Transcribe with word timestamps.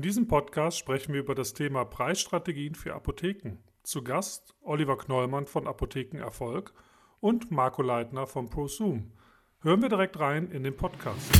In 0.00 0.04
diesem 0.04 0.28
Podcast 0.28 0.78
sprechen 0.78 1.12
wir 1.12 1.20
über 1.20 1.34
das 1.34 1.52
Thema 1.52 1.84
Preisstrategien 1.84 2.74
für 2.74 2.94
Apotheken. 2.94 3.58
Zu 3.82 4.02
Gast 4.02 4.54
Oliver 4.62 4.96
Knollmann 4.96 5.44
von 5.44 5.66
Apotheken 5.66 6.20
Erfolg 6.20 6.72
und 7.20 7.50
Marco 7.50 7.82
Leitner 7.82 8.26
von 8.26 8.48
ProSum. 8.48 9.12
Hören 9.60 9.82
wir 9.82 9.90
direkt 9.90 10.18
rein 10.18 10.50
in 10.52 10.62
den 10.62 10.74
Podcast. 10.74 11.30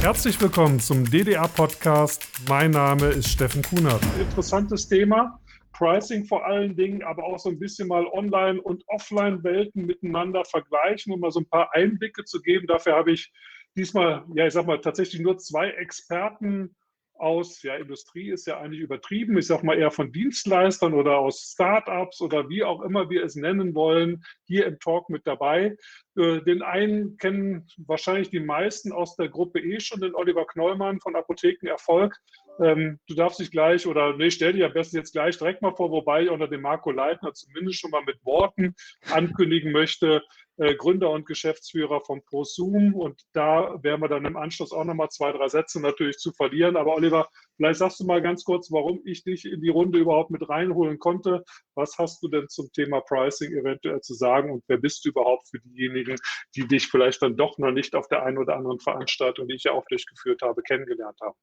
Herzlich 0.00 0.40
willkommen 0.40 0.80
zum 0.80 1.08
DDA-Podcast. 1.08 2.26
Mein 2.48 2.72
Name 2.72 3.06
ist 3.10 3.28
Steffen 3.28 3.62
Kunert. 3.62 4.02
Interessantes 4.18 4.88
Thema. 4.88 5.38
Pricing 5.76 6.24
vor 6.24 6.46
allen 6.46 6.74
Dingen, 6.74 7.02
aber 7.02 7.24
auch 7.24 7.38
so 7.38 7.50
ein 7.50 7.58
bisschen 7.58 7.88
mal 7.88 8.06
Online- 8.06 8.60
und 8.60 8.82
Offline-Welten 8.88 9.84
miteinander 9.84 10.44
vergleichen, 10.44 11.12
um 11.12 11.20
mal 11.20 11.30
so 11.30 11.40
ein 11.40 11.48
paar 11.48 11.74
Einblicke 11.74 12.24
zu 12.24 12.40
geben. 12.40 12.66
Dafür 12.66 12.94
habe 12.94 13.12
ich 13.12 13.30
diesmal, 13.76 14.24
ja, 14.34 14.46
ich 14.46 14.54
sag 14.54 14.66
mal, 14.66 14.80
tatsächlich 14.80 15.20
nur 15.20 15.36
zwei 15.36 15.70
Experten 15.70 16.74
aus, 17.18 17.62
ja, 17.62 17.76
Industrie 17.76 18.30
ist 18.30 18.46
ja 18.46 18.58
eigentlich 18.60 18.80
übertrieben, 18.80 19.38
ich 19.38 19.46
sag 19.46 19.62
mal 19.62 19.78
eher 19.78 19.90
von 19.90 20.12
Dienstleistern 20.12 20.94
oder 20.94 21.18
aus 21.18 21.52
Startups 21.52 22.20
oder 22.20 22.48
wie 22.48 22.64
auch 22.64 22.82
immer 22.82 23.08
wir 23.08 23.24
es 23.24 23.36
nennen 23.36 23.74
wollen, 23.74 24.24
hier 24.44 24.66
im 24.66 24.78
Talk 24.78 25.08
mit 25.08 25.26
dabei. 25.26 25.76
Äh, 26.16 26.42
den 26.42 26.62
einen 26.62 27.16
kennen 27.16 27.66
wahrscheinlich 27.78 28.30
die 28.30 28.40
meisten 28.40 28.92
aus 28.92 29.16
der 29.16 29.28
Gruppe 29.28 29.60
E 29.60 29.80
schon, 29.80 30.00
den 30.00 30.14
Oliver 30.14 30.46
Knollmann 30.46 31.00
von 31.00 31.16
Apotheken 31.16 31.68
Erfolg. 31.68 32.16
Ähm, 32.58 32.98
du 33.06 33.14
darfst 33.14 33.38
dich 33.38 33.50
gleich, 33.50 33.86
oder 33.86 34.16
nee, 34.16 34.30
stell 34.30 34.52
dich 34.54 34.64
am 34.64 34.72
besten 34.72 34.96
jetzt 34.96 35.12
gleich 35.12 35.36
direkt 35.36 35.62
mal 35.62 35.74
vor, 35.74 35.90
wobei 35.90 36.24
ich 36.24 36.30
unter 36.30 36.48
dem 36.48 36.62
Marco 36.62 36.90
Leitner 36.90 37.34
zumindest 37.34 37.80
schon 37.80 37.90
mal 37.90 38.02
mit 38.04 38.24
Worten 38.24 38.74
ankündigen 39.10 39.72
möchte, 39.72 40.22
äh, 40.58 40.74
Gründer 40.74 41.10
und 41.10 41.26
Geschäftsführer 41.26 42.00
von 42.00 42.22
ProSum. 42.24 42.94
Und 42.94 43.20
da 43.34 43.76
werden 43.82 44.00
wir 44.00 44.08
dann 44.08 44.24
im 44.24 44.36
Anschluss 44.36 44.72
auch 44.72 44.84
nochmal 44.84 45.10
zwei, 45.10 45.32
drei 45.32 45.48
Sätze 45.48 45.80
natürlich 45.80 46.16
zu 46.16 46.32
verlieren. 46.32 46.76
Aber 46.76 46.94
Oliver, 46.94 47.28
vielleicht 47.56 47.78
sagst 47.78 48.00
du 48.00 48.04
mal 48.04 48.22
ganz 48.22 48.42
kurz, 48.44 48.70
warum 48.72 49.02
ich 49.04 49.22
dich 49.22 49.44
in 49.44 49.60
die 49.60 49.68
Runde 49.68 49.98
überhaupt 49.98 50.30
mit 50.30 50.48
reinholen 50.48 50.98
konnte. 50.98 51.44
Was 51.74 51.98
hast 51.98 52.22
du 52.22 52.28
denn 52.28 52.48
zum 52.48 52.70
Thema 52.72 53.00
Pricing 53.00 53.52
eventuell 53.52 54.00
zu 54.00 54.14
sagen 54.14 54.50
und 54.50 54.64
wer 54.66 54.78
bist 54.78 55.04
du 55.04 55.10
überhaupt 55.10 55.48
für 55.50 55.58
diejenigen, 55.60 56.16
die 56.54 56.66
dich 56.66 56.86
vielleicht 56.88 57.20
dann 57.20 57.36
doch 57.36 57.58
noch 57.58 57.72
nicht 57.72 57.94
auf 57.94 58.08
der 58.08 58.22
einen 58.22 58.38
oder 58.38 58.56
anderen 58.56 58.80
Veranstaltung, 58.80 59.48
die 59.48 59.56
ich 59.56 59.64
ja 59.64 59.72
auch 59.72 59.84
durchgeführt 59.88 60.40
habe, 60.42 60.62
kennengelernt 60.62 61.18
haben? 61.20 61.36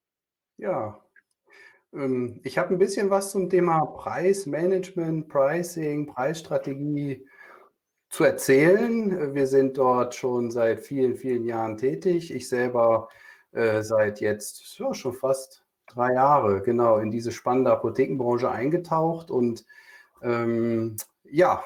Ja, 0.64 0.98
ähm, 1.94 2.40
ich 2.44 2.58
habe 2.58 2.74
ein 2.74 2.78
bisschen 2.78 3.10
was 3.10 3.32
zum 3.32 3.50
Thema 3.50 3.86
Preismanagement, 3.86 5.28
Pricing, 5.28 6.08
Preisstrategie 6.08 7.28
zu 8.10 8.24
erzählen. 8.24 9.36
Wir 9.36 9.46
sind 9.46 9.78
dort 9.78 10.16
schon 10.16 10.52
seit 10.52 10.80
vielen, 10.80 11.18
vielen 11.18 11.44
Jahren 11.44 11.76
tätig. 11.76 12.34
Ich 12.34 12.48
selber 12.48 13.10
äh, 13.52 13.84
seit 13.84 14.22
jetzt 14.22 14.78
ja, 14.80 14.94
schon 14.94 15.14
fast 15.14 15.66
drei 15.86 16.14
Jahre 16.14 16.62
genau 16.62 16.98
in 17.00 17.12
diese 17.12 17.34
spannende 17.34 17.72
Apothekenbranche 17.72 18.50
eingetaucht. 18.50 19.32
Und 19.32 19.66
ähm, 20.22 20.96
ja, 21.26 21.62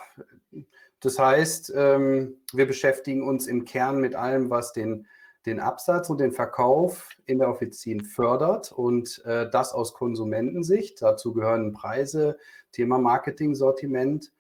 das 1.02 1.20
heißt, 1.20 1.72
ähm, 1.76 2.38
wir 2.52 2.66
beschäftigen 2.66 3.28
uns 3.28 3.46
im 3.46 3.64
Kern 3.64 4.02
mit 4.02 4.16
allem, 4.16 4.50
was 4.50 4.74
den, 4.74 5.06
den 5.48 5.60
Absatz 5.60 6.10
und 6.10 6.20
den 6.20 6.34
Verkauf 6.34 7.10
in 7.26 7.40
der 7.40 7.50
Offizin 7.50 8.04
fördert 8.04 8.72
und 8.72 9.24
äh, 9.26 9.50
das 9.50 9.74
aus 9.74 9.94
Konsumentensicht. 9.94 11.02
Dazu 11.02 11.34
gehören 11.34 11.74
Preise, 11.74 12.38
Thema 12.72 13.00
Marketing, 13.00 13.56
Sortiment 13.56 14.32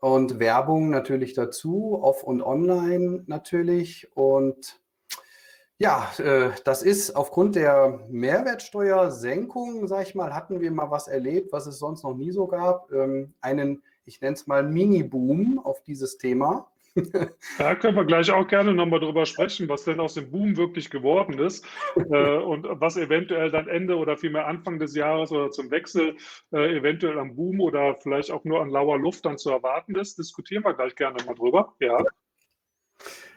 und 0.00 0.38
Werbung 0.38 0.90
natürlich 0.90 1.34
dazu, 1.34 1.98
off 2.02 2.24
und 2.24 2.42
online 2.42 3.22
natürlich. 3.26 4.10
Und 4.14 4.80
ja, 5.78 6.10
äh, 6.18 6.50
das 6.64 6.82
ist 6.82 7.14
aufgrund 7.14 7.54
der 7.54 8.00
Mehrwertsteuersenkung, 8.08 9.86
sag 9.86 10.06
ich 10.06 10.14
mal, 10.14 10.34
hatten 10.34 10.60
wir 10.60 10.70
mal 10.72 10.90
was 10.90 11.06
erlebt, 11.06 11.52
was 11.52 11.66
es 11.66 11.78
sonst 11.78 12.02
noch 12.02 12.14
nie 12.14 12.32
so 12.32 12.48
gab. 12.48 12.90
Ähm, 12.92 13.34
einen, 13.40 13.82
ich 14.04 14.20
nenne 14.20 14.34
es 14.34 14.46
mal 14.46 14.64
Mini-Boom 14.64 15.60
auf 15.62 15.82
dieses 15.82 16.18
Thema. 16.18 16.66
Da 17.58 17.74
können 17.74 17.96
wir 17.96 18.04
gleich 18.04 18.30
auch 18.30 18.46
gerne 18.48 18.72
nochmal 18.74 19.00
drüber 19.00 19.26
sprechen, 19.26 19.68
was 19.68 19.84
denn 19.84 20.00
aus 20.00 20.14
dem 20.14 20.30
Boom 20.30 20.56
wirklich 20.56 20.90
geworden 20.90 21.38
ist 21.38 21.64
äh, 21.96 22.38
und 22.38 22.66
was 22.68 22.96
eventuell 22.96 23.50
dann 23.50 23.68
Ende 23.68 23.96
oder 23.96 24.16
vielmehr 24.16 24.46
Anfang 24.46 24.78
des 24.78 24.94
Jahres 24.94 25.30
oder 25.30 25.50
zum 25.50 25.70
Wechsel 25.70 26.16
äh, 26.52 26.76
eventuell 26.76 27.18
am 27.18 27.36
Boom 27.36 27.60
oder 27.60 27.96
vielleicht 28.02 28.30
auch 28.30 28.44
nur 28.44 28.60
an 28.62 28.70
lauer 28.70 28.98
Luft 28.98 29.24
dann 29.24 29.38
zu 29.38 29.50
erwarten 29.50 29.94
ist. 29.94 30.18
Diskutieren 30.18 30.64
wir 30.64 30.74
gleich 30.74 30.94
gerne 30.94 31.22
mal 31.24 31.34
drüber. 31.34 31.74
Ja. 31.80 32.02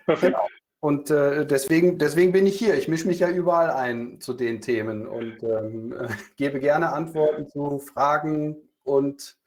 Perfekt. 0.06 0.36
Genau. 0.36 0.48
Und 0.82 1.12
äh, 1.12 1.46
deswegen, 1.46 1.98
deswegen 1.98 2.32
bin 2.32 2.48
ich 2.48 2.58
hier. 2.58 2.76
Ich 2.76 2.88
mische 2.88 3.08
mich 3.08 3.20
ja 3.20 3.30
überall 3.30 3.70
ein 3.72 4.22
zu 4.22 4.34
den 4.34 4.62
Themen 4.62 5.06
und 5.06 5.44
ähm, 5.44 5.94
gebe 6.38 6.60
gerne 6.60 6.94
Antworten 6.94 7.50
zu 7.50 7.80
Fragen 7.80 8.56
und 8.84 9.39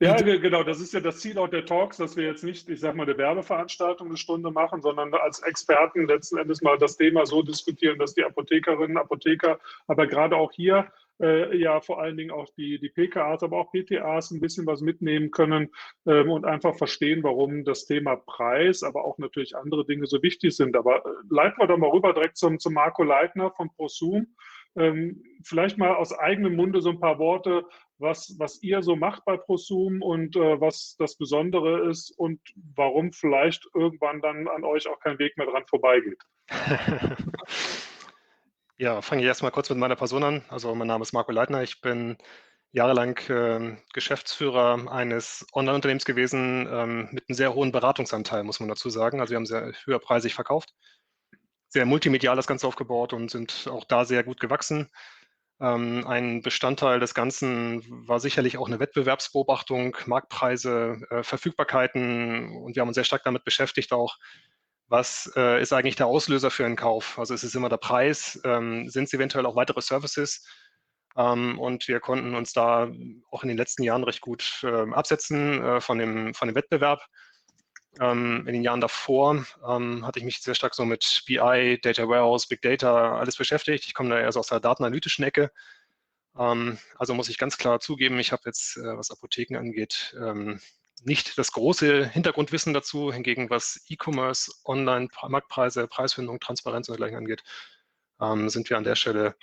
ja, 0.00 0.16
genau, 0.16 0.62
das 0.62 0.80
ist 0.80 0.94
ja 0.94 1.00
das 1.00 1.20
Ziel 1.20 1.38
auch 1.38 1.48
der 1.48 1.66
Talks, 1.66 1.98
dass 1.98 2.16
wir 2.16 2.24
jetzt 2.24 2.42
nicht, 2.42 2.68
ich 2.68 2.80
sag 2.80 2.94
mal, 2.94 3.02
eine 3.02 3.18
Werbeveranstaltung 3.18 4.08
eine 4.08 4.16
Stunde 4.16 4.50
machen, 4.50 4.80
sondern 4.80 5.12
als 5.14 5.40
Experten 5.40 6.06
letzten 6.06 6.38
Endes 6.38 6.62
mal 6.62 6.78
das 6.78 6.96
Thema 6.96 7.26
so 7.26 7.42
diskutieren, 7.42 7.98
dass 7.98 8.14
die 8.14 8.24
Apothekerinnen, 8.24 8.96
Apotheker, 8.96 9.58
aber 9.86 10.06
gerade 10.06 10.36
auch 10.36 10.52
hier 10.52 10.90
äh, 11.20 11.56
ja 11.56 11.80
vor 11.80 12.00
allen 12.00 12.16
Dingen 12.16 12.30
auch 12.30 12.48
die, 12.56 12.78
die 12.78 12.88
PKAs, 12.88 13.42
aber 13.42 13.58
auch 13.58 13.72
PTAs 13.72 14.30
ein 14.30 14.40
bisschen 14.40 14.66
was 14.66 14.80
mitnehmen 14.80 15.30
können 15.30 15.70
ähm, 16.06 16.30
und 16.30 16.44
einfach 16.44 16.76
verstehen, 16.76 17.22
warum 17.22 17.64
das 17.64 17.84
Thema 17.84 18.16
Preis, 18.16 18.82
aber 18.82 19.04
auch 19.04 19.18
natürlich 19.18 19.56
andere 19.56 19.84
Dinge 19.84 20.06
so 20.06 20.22
wichtig 20.22 20.56
sind. 20.56 20.76
Aber 20.76 21.04
äh, 21.04 21.08
leiten 21.28 21.58
wir 21.58 21.66
doch 21.66 21.78
mal 21.78 21.90
rüber 21.90 22.12
direkt 22.12 22.36
zum, 22.36 22.58
zum 22.58 22.74
Marco 22.74 23.02
Leitner 23.02 23.50
von 23.50 23.70
ProSum. 23.70 24.34
Ähm, 24.76 25.22
vielleicht 25.42 25.78
mal 25.78 25.94
aus 25.94 26.16
eigenem 26.16 26.56
Munde 26.56 26.80
so 26.80 26.90
ein 26.90 27.00
paar 27.00 27.18
Worte, 27.18 27.64
was, 28.00 28.34
was 28.38 28.62
ihr 28.62 28.82
so 28.82 28.96
macht 28.96 29.24
bei 29.24 29.36
ProSum 29.36 30.02
und 30.02 30.36
äh, 30.36 30.60
was 30.60 30.96
das 30.98 31.16
Besondere 31.16 31.88
ist 31.88 32.10
und 32.18 32.40
warum 32.74 33.12
vielleicht 33.12 33.66
irgendwann 33.74 34.20
dann 34.20 34.48
an 34.48 34.64
euch 34.64 34.88
auch 34.88 34.98
kein 35.00 35.18
Weg 35.18 35.36
mehr 35.36 35.46
dran 35.46 35.64
vorbeigeht. 35.66 36.20
ja, 38.78 39.02
fange 39.02 39.22
ich 39.22 39.28
erstmal 39.28 39.50
kurz 39.50 39.70
mit 39.70 39.78
meiner 39.78 39.96
Person 39.96 40.24
an. 40.24 40.44
Also 40.48 40.74
mein 40.74 40.88
Name 40.88 41.02
ist 41.02 41.12
Marco 41.12 41.30
Leitner, 41.30 41.62
ich 41.62 41.80
bin 41.80 42.16
jahrelang 42.72 43.18
äh, 43.28 43.76
Geschäftsführer 43.92 44.90
eines 44.90 45.46
Online-Unternehmens 45.52 46.04
gewesen 46.04 46.68
ähm, 46.70 47.08
mit 47.10 47.28
einem 47.28 47.36
sehr 47.36 47.54
hohen 47.54 47.72
Beratungsanteil, 47.72 48.44
muss 48.44 48.60
man 48.60 48.68
dazu 48.68 48.90
sagen. 48.90 49.20
Also 49.20 49.32
wir 49.32 49.36
haben 49.36 49.46
sehr 49.46 49.72
höherpreisig 49.84 50.34
verkauft, 50.34 50.72
sehr 51.68 51.84
multimedial 51.84 52.36
das 52.36 52.46
Ganze 52.46 52.66
aufgebaut 52.66 53.12
und 53.12 53.30
sind 53.30 53.68
auch 53.70 53.84
da 53.84 54.04
sehr 54.04 54.24
gut 54.24 54.40
gewachsen. 54.40 54.88
Ähm, 55.60 56.06
ein 56.06 56.40
Bestandteil 56.40 57.00
des 57.00 57.14
Ganzen 57.14 57.82
war 58.08 58.18
sicherlich 58.18 58.56
auch 58.56 58.66
eine 58.66 58.80
Wettbewerbsbeobachtung, 58.80 59.96
Marktpreise, 60.06 61.00
äh, 61.10 61.22
Verfügbarkeiten 61.22 62.56
und 62.56 62.74
wir 62.74 62.80
haben 62.80 62.88
uns 62.88 62.94
sehr 62.94 63.04
stark 63.04 63.24
damit 63.24 63.44
beschäftigt 63.44 63.92
auch, 63.92 64.16
was 64.88 65.30
äh, 65.36 65.60
ist 65.60 65.72
eigentlich 65.72 65.96
der 65.96 66.06
Auslöser 66.06 66.50
für 66.50 66.64
einen 66.64 66.76
Kauf? 66.76 67.18
Also 67.18 67.34
ist 67.34 67.44
es 67.44 67.54
immer 67.54 67.68
der 67.68 67.76
Preis? 67.76 68.40
Ähm, 68.44 68.88
sind 68.88 69.04
es 69.04 69.12
eventuell 69.12 69.46
auch 69.46 69.54
weitere 69.54 69.82
Services? 69.82 70.44
Ähm, 71.16 71.58
und 71.58 71.86
wir 71.88 72.00
konnten 72.00 72.34
uns 72.34 72.52
da 72.52 72.90
auch 73.30 73.42
in 73.42 73.48
den 73.48 73.58
letzten 73.58 73.82
Jahren 73.82 74.02
recht 74.02 74.20
gut 74.20 74.64
absetzen 74.64 75.62
äh, 75.62 75.80
von, 75.80 75.98
dem, 75.98 76.34
von 76.34 76.48
dem 76.48 76.54
Wettbewerb. 76.56 77.00
Ähm, 77.98 78.46
in 78.46 78.52
den 78.54 78.62
Jahren 78.62 78.80
davor 78.80 79.44
ähm, 79.66 80.06
hatte 80.06 80.20
ich 80.20 80.24
mich 80.24 80.40
sehr 80.40 80.54
stark 80.54 80.74
so 80.74 80.84
mit 80.84 81.22
BI, 81.26 81.78
Data 81.82 82.08
Warehouse, 82.08 82.46
Big 82.46 82.62
Data, 82.62 83.18
alles 83.18 83.36
beschäftigt. 83.36 83.84
Ich 83.86 83.94
komme 83.94 84.10
da 84.10 84.18
eher 84.20 84.30
so 84.30 84.40
aus 84.40 84.46
der 84.46 84.60
datenanalytischen 84.60 85.24
Ecke. 85.24 85.50
Ähm, 86.38 86.78
also 86.96 87.14
muss 87.14 87.28
ich 87.28 87.38
ganz 87.38 87.58
klar 87.58 87.80
zugeben, 87.80 88.18
ich 88.18 88.32
habe 88.32 88.42
jetzt, 88.46 88.76
äh, 88.76 88.96
was 88.96 89.10
Apotheken 89.10 89.56
angeht, 89.58 90.16
ähm, 90.20 90.60
nicht 91.02 91.38
das 91.38 91.52
große 91.52 92.06
Hintergrundwissen 92.06 92.74
dazu. 92.74 93.12
Hingegen, 93.12 93.50
was 93.50 93.84
E-Commerce, 93.88 94.52
Online, 94.64 95.08
Marktpreise, 95.28 95.88
Preisfindung, 95.88 96.40
Transparenz 96.40 96.88
und 96.88 96.92
dergleichen 96.94 97.18
angeht, 97.18 97.42
ähm, 98.20 98.48
sind 98.48 98.70
wir 98.70 98.76
an 98.76 98.84
der 98.84 98.96
Stelle 98.96 99.34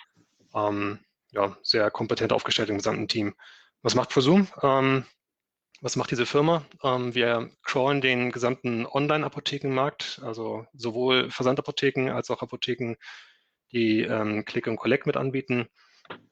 ähm, 0.53 0.99
ja, 1.31 1.57
sehr 1.63 1.91
kompetent 1.91 2.31
aufgestellt 2.31 2.69
im 2.69 2.77
gesamten 2.77 3.07
Team. 3.07 3.35
Was 3.81 3.95
macht 3.95 4.09
Prosum? 4.09 4.47
Was 5.81 5.95
macht 5.95 6.09
diese 6.09 6.25
Firma? 6.25 6.65
Ähm, 6.83 7.13
wir 7.13 7.51
crawlen 7.63 8.01
den 8.01 8.31
gesamten 8.31 8.87
Online-Apothekenmarkt, 8.87 10.19
also 10.23 10.65
sowohl 10.73 11.29
Versandapotheken 11.29 12.09
als 12.09 12.31
auch 12.31 12.41
Apotheken, 12.41 12.95
die 13.71 14.01
ähm, 14.01 14.43
Click 14.45 14.65
und 14.65 14.77
Collect 14.77 15.05
mit 15.05 15.17
anbieten 15.17 15.67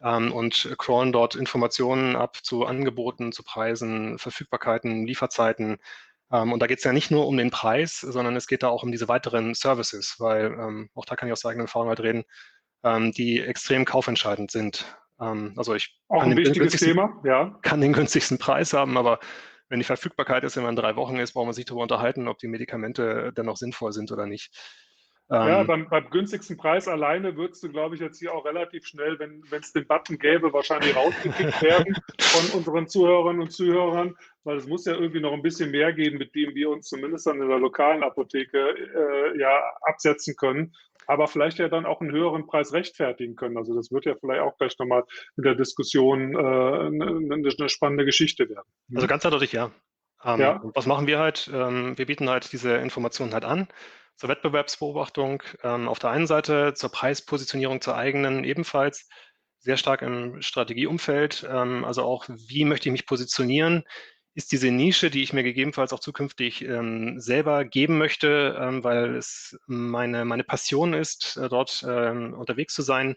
ähm, 0.02 0.32
und 0.32 0.74
crawlen 0.80 1.12
dort 1.12 1.36
Informationen 1.36 2.16
ab 2.16 2.38
zu 2.44 2.66
Angeboten, 2.66 3.32
zu 3.32 3.44
Preisen, 3.44 4.18
Verfügbarkeiten, 4.18 5.06
Lieferzeiten. 5.06 5.78
Und 6.30 6.60
da 6.60 6.66
geht 6.66 6.80
es 6.80 6.84
ja 6.84 6.92
nicht 6.92 7.12
nur 7.12 7.28
um 7.28 7.38
den 7.38 7.52
Preis, 7.52 8.00
sondern 8.02 8.36
es 8.36 8.48
geht 8.48 8.64
da 8.64 8.70
auch 8.70 8.82
um 8.82 8.92
diese 8.92 9.08
weiteren 9.08 9.54
Services, 9.54 10.16
weil 10.18 10.90
auch 10.96 11.06
da 11.06 11.16
kann 11.16 11.30
ich 11.30 11.32
aus 11.32 11.46
eigener 11.46 11.66
Erfahrung 11.66 11.90
halt 11.90 12.00
reden, 12.00 12.24
die 13.14 13.40
extrem 13.40 13.86
kaufentscheidend 13.86 14.50
sind. 14.50 14.86
Ähm, 15.20 15.54
also 15.56 15.76
ich 15.76 16.00
auch 16.08 16.24
ein 16.24 16.36
wichtiges 16.36 16.78
Thema, 16.78 17.22
ja. 17.24 17.58
kann 17.62 17.82
den 17.82 17.94
günstigsten 17.94 18.38
Preis 18.38 18.74
haben, 18.74 18.98
aber 18.98 19.20
wenn 19.70 19.80
die 19.80 19.86
Verfügbarkeit 19.86 20.44
ist, 20.44 20.58
wenn 20.58 20.64
man 20.64 20.76
drei 20.76 20.96
Wochen 20.96 21.18
ist, 21.18 21.34
braucht 21.34 21.46
man 21.46 21.54
sich 21.54 21.66
darüber 21.66 21.84
unterhalten, 21.84 22.28
ob 22.28 22.38
die 22.38 22.48
Medikamente 22.48 23.32
dann 23.34 23.46
noch 23.48 23.58
sinnvoll 23.58 23.94
sind 23.94 24.12
oder 24.12 24.26
nicht. 24.26 24.52
Ja, 25.28 25.62
ähm, 25.62 25.68
beim, 25.68 25.90
beim, 25.90 26.10
günstigsten 26.12 26.56
Preis 26.56 26.88
alleine 26.88 27.36
würdest 27.36 27.64
du, 27.64 27.70
glaube 27.70 27.96
ich, 27.96 28.02
jetzt 28.02 28.20
hier 28.20 28.32
auch 28.32 28.46
relativ 28.46 28.86
schnell, 28.86 29.18
wenn 29.18 29.42
es 29.52 29.74
den 29.74 29.88
Button 29.88 30.20
gäbe, 30.20 30.54
wahrscheinlich 30.54 30.96
rausgekickt 30.96 31.64
werden 31.64 31.96
von 32.22 32.60
unseren 32.60 32.88
Zuhörerinnen 32.88 33.42
und 33.42 33.52
Zuhörern, 33.52 34.16
weil 34.46 34.58
es 34.58 34.68
muss 34.68 34.86
ja 34.86 34.94
irgendwie 34.94 35.20
noch 35.20 35.34
ein 35.34 35.42
bisschen 35.42 35.72
mehr 35.72 35.92
geben, 35.92 36.18
mit 36.18 36.34
dem 36.36 36.56
wir 36.56 36.70
uns 36.70 36.88
zumindest 36.88 37.28
dann 37.28 37.42
in 37.42 37.50
der 37.50 37.60
lokalen 37.60 38.04
Apotheke 38.04 38.70
äh, 38.70 39.40
ja 39.40 39.62
absetzen 39.82 40.36
können, 40.36 40.74
aber 41.08 41.28
vielleicht 41.28 41.58
ja 41.58 41.68
dann 41.68 41.86
auch 41.86 42.00
einen 42.00 42.12
höheren 42.12 42.46
Preis 42.46 42.72
rechtfertigen 42.72 43.36
können. 43.36 43.58
Also 43.58 43.76
das 43.76 43.92
wird 43.92 44.06
ja 44.06 44.16
vielleicht 44.16 44.42
auch 44.42 44.58
gleich 44.58 44.78
nochmal 44.80 45.04
in 45.36 45.44
der 45.44 45.56
Diskussion 45.56 46.36
äh, 46.36 46.38
eine, 46.38 47.34
eine, 47.34 47.70
spannende 47.70 48.06
Geschichte 48.06 48.48
werden. 48.48 48.68
Also 48.94 49.08
ganz 49.08 49.26
eindeutig 49.26 49.52
ja. 49.52 49.72
Ähm, 50.24 50.40
ja. 50.40 50.62
Was 50.76 50.86
machen 50.86 51.08
wir 51.08 51.20
halt? 51.20 51.50
Ähm, 51.54 51.98
wir 51.98 52.06
bieten 52.06 52.30
halt 52.30 52.52
diese 52.52 52.76
Informationen 52.76 53.34
halt 53.34 53.46
an 53.46 53.68
zur 54.16 54.30
Wettbewerbsbeobachtung 54.30 55.44
ähm, 55.64 55.90
auf 55.90 56.00
der 56.00 56.12
einen 56.12 56.28
Seite, 56.28 56.74
zur 56.74 56.90
Preispositionierung 56.90 57.82
zur 57.82 57.98
eigenen 57.98 58.44
ebenfalls, 58.44 59.10
sehr 59.60 59.78
stark 59.78 60.04
im 60.04 60.42
Strategieumfeld, 60.42 61.48
ähm, 61.50 61.84
also 61.84 62.04
auch, 62.04 62.26
wie 62.30 62.66
möchte 62.66 62.88
ich 62.88 62.94
mich 62.94 63.08
positionieren? 63.08 63.84
Ist 64.36 64.52
diese 64.52 64.70
Nische, 64.70 65.10
die 65.10 65.24
ich 65.24 65.34
mir 65.34 65.44
gegebenenfalls 65.44 65.94
auch 65.94 66.00
zukünftig 66.02 66.62
ähm, 66.64 67.20
selber 67.22 67.64
geben 67.66 67.98
möchte, 67.98 68.58
ähm, 68.60 68.84
weil 68.84 69.16
es 69.16 69.58
meine, 69.66 70.26
meine 70.26 70.44
Passion 70.44 70.94
ist, 70.94 71.38
äh, 71.38 71.50
dort 71.50 71.86
ähm, 71.88 72.34
unterwegs 72.34 72.74
zu 72.74 72.82
sein, 72.82 73.16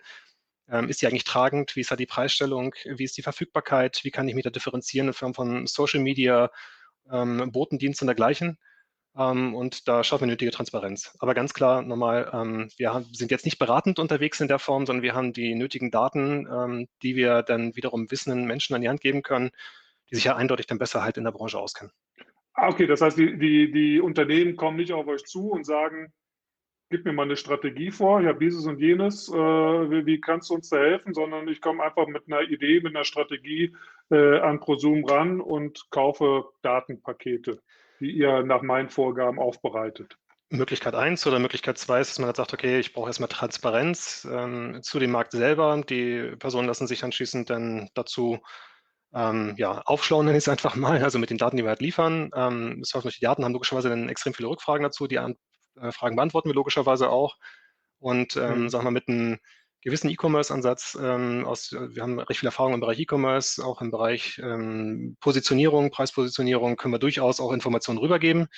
ähm, 0.68 0.88
ist 0.88 1.02
die 1.02 1.08
eigentlich 1.08 1.24
tragend? 1.24 1.76
Wie 1.76 1.80
ist 1.80 1.90
da 1.90 1.96
die 1.96 2.06
Preisstellung? 2.06 2.74
Wie 2.84 3.04
ist 3.04 3.16
die 3.16 3.22
Verfügbarkeit? 3.22 4.00
Wie 4.04 4.12
kann 4.12 4.28
ich 4.28 4.34
mich 4.36 4.44
da 4.44 4.50
differenzieren 4.50 5.08
in 5.08 5.14
Form 5.14 5.34
von 5.34 5.66
Social 5.66 6.00
Media, 6.00 6.50
Botendienst 7.06 8.02
und 8.02 8.06
dergleichen? 8.06 8.58
Ähm, 9.16 9.54
und 9.54 9.88
da 9.88 10.04
schaffen 10.04 10.22
wir 10.22 10.28
nötige 10.28 10.52
Transparenz. 10.52 11.16
Aber 11.18 11.34
ganz 11.34 11.52
klar, 11.54 11.82
nochmal, 11.82 12.30
ähm, 12.32 12.70
wir 12.76 13.04
sind 13.12 13.30
jetzt 13.30 13.44
nicht 13.44 13.58
beratend 13.58 13.98
unterwegs 13.98 14.40
in 14.40 14.48
der 14.48 14.60
Form, 14.60 14.86
sondern 14.86 15.02
wir 15.02 15.14
haben 15.14 15.32
die 15.32 15.54
nötigen 15.54 15.90
Daten, 15.90 16.46
ähm, 16.46 16.88
die 17.02 17.16
wir 17.16 17.42
dann 17.42 17.74
wiederum 17.76 18.10
wissenden 18.10 18.44
Menschen 18.46 18.74
an 18.74 18.82
die 18.82 18.88
Hand 18.88 19.00
geben 19.00 19.22
können, 19.22 19.50
die 20.10 20.16
sich 20.16 20.24
ja 20.24 20.36
eindeutig 20.36 20.66
dann 20.66 20.78
besser 20.78 21.02
halt 21.02 21.16
in 21.16 21.24
der 21.24 21.32
Branche 21.32 21.58
auskennen. 21.58 21.92
Ah, 22.54 22.68
okay, 22.68 22.86
das 22.86 23.00
heißt, 23.00 23.18
die, 23.18 23.38
die, 23.38 23.70
die 23.70 24.00
Unternehmen 24.00 24.56
kommen 24.56 24.76
nicht 24.76 24.92
auf 24.92 25.06
euch 25.06 25.24
zu 25.24 25.50
und 25.50 25.64
sagen, 25.64 26.12
gib 26.90 27.04
mir 27.04 27.12
mal 27.12 27.24
eine 27.24 27.36
Strategie 27.36 27.90
vor, 27.90 28.20
ich 28.20 28.26
habe 28.26 28.38
dieses 28.38 28.66
und 28.66 28.80
jenes, 28.80 29.28
äh, 29.28 29.34
wie, 29.34 30.06
wie, 30.06 30.20
kannst 30.20 30.50
du 30.50 30.54
uns 30.54 30.70
da 30.70 30.78
helfen, 30.78 31.14
sondern 31.14 31.46
ich 31.48 31.60
komme 31.60 31.84
einfach 31.84 32.06
mit 32.08 32.24
einer 32.26 32.40
Idee, 32.42 32.80
mit 32.80 32.96
einer 32.96 33.04
Strategie 33.04 33.76
äh, 34.10 34.38
an 34.38 34.58
Prosum 34.58 35.04
ran 35.04 35.40
und 35.40 35.88
kaufe 35.90 36.46
Datenpakete 36.62 37.60
die 38.00 38.10
ihr 38.10 38.42
nach 38.42 38.62
meinen 38.62 38.88
Vorgaben 38.88 39.38
aufbereitet. 39.38 40.16
Möglichkeit 40.50 40.94
1 40.94 41.26
oder 41.26 41.38
Möglichkeit 41.38 41.76
2 41.76 42.00
ist, 42.00 42.10
dass 42.10 42.18
man 42.18 42.28
dann 42.28 42.34
sagt, 42.34 42.54
okay, 42.54 42.78
ich 42.78 42.94
brauche 42.94 43.08
erstmal 43.08 43.28
Transparenz 43.28 44.26
ähm, 44.30 44.78
zu 44.82 44.98
dem 44.98 45.10
Markt 45.10 45.32
selber. 45.32 45.82
Die 45.86 46.36
Personen 46.38 46.66
lassen 46.66 46.86
sich 46.86 47.04
anschließend 47.04 47.50
dann 47.50 47.90
dazu 47.94 48.38
ähm, 49.14 49.54
ja, 49.56 49.82
aufschlauen, 49.84 50.26
nenne 50.26 50.38
ich 50.38 50.44
es 50.44 50.48
einfach 50.48 50.76
mal, 50.76 51.02
also 51.02 51.18
mit 51.18 51.30
den 51.30 51.38
Daten, 51.38 51.56
die 51.56 51.62
wir 51.62 51.70
halt 51.70 51.80
liefern. 51.80 52.30
Ähm, 52.34 52.82
die 52.82 53.20
Daten 53.20 53.44
haben 53.44 53.52
logischerweise 53.52 53.88
dann 53.88 54.08
extrem 54.08 54.34
viele 54.34 54.48
Rückfragen 54.48 54.82
dazu. 54.82 55.06
Die 55.06 55.18
An 55.18 55.36
äh, 55.80 55.92
Fragen 55.92 56.16
beantworten 56.16 56.48
wir 56.48 56.54
logischerweise 56.54 57.10
auch. 57.10 57.36
Und 58.00 58.36
ähm, 58.36 58.62
mhm. 58.62 58.68
sagen 58.68 58.84
wir 58.84 58.90
mit 58.90 59.08
einem 59.08 59.38
gewissen 59.82 60.10
E-Commerce-Ansatz 60.10 60.98
ähm, 61.00 61.44
aus, 61.46 61.72
wir 61.72 62.02
haben 62.02 62.18
recht 62.18 62.40
viel 62.40 62.48
Erfahrung 62.48 62.74
im 62.74 62.80
Bereich 62.80 62.98
E-Commerce, 62.98 63.64
auch 63.64 63.80
im 63.80 63.90
Bereich 63.90 64.38
ähm, 64.42 65.16
Positionierung, 65.20 65.90
Preispositionierung 65.90 66.76
können 66.76 66.94
wir 66.94 66.98
durchaus 66.98 67.40
auch 67.40 67.52
Informationen 67.52 67.98
rübergeben. 67.98 68.48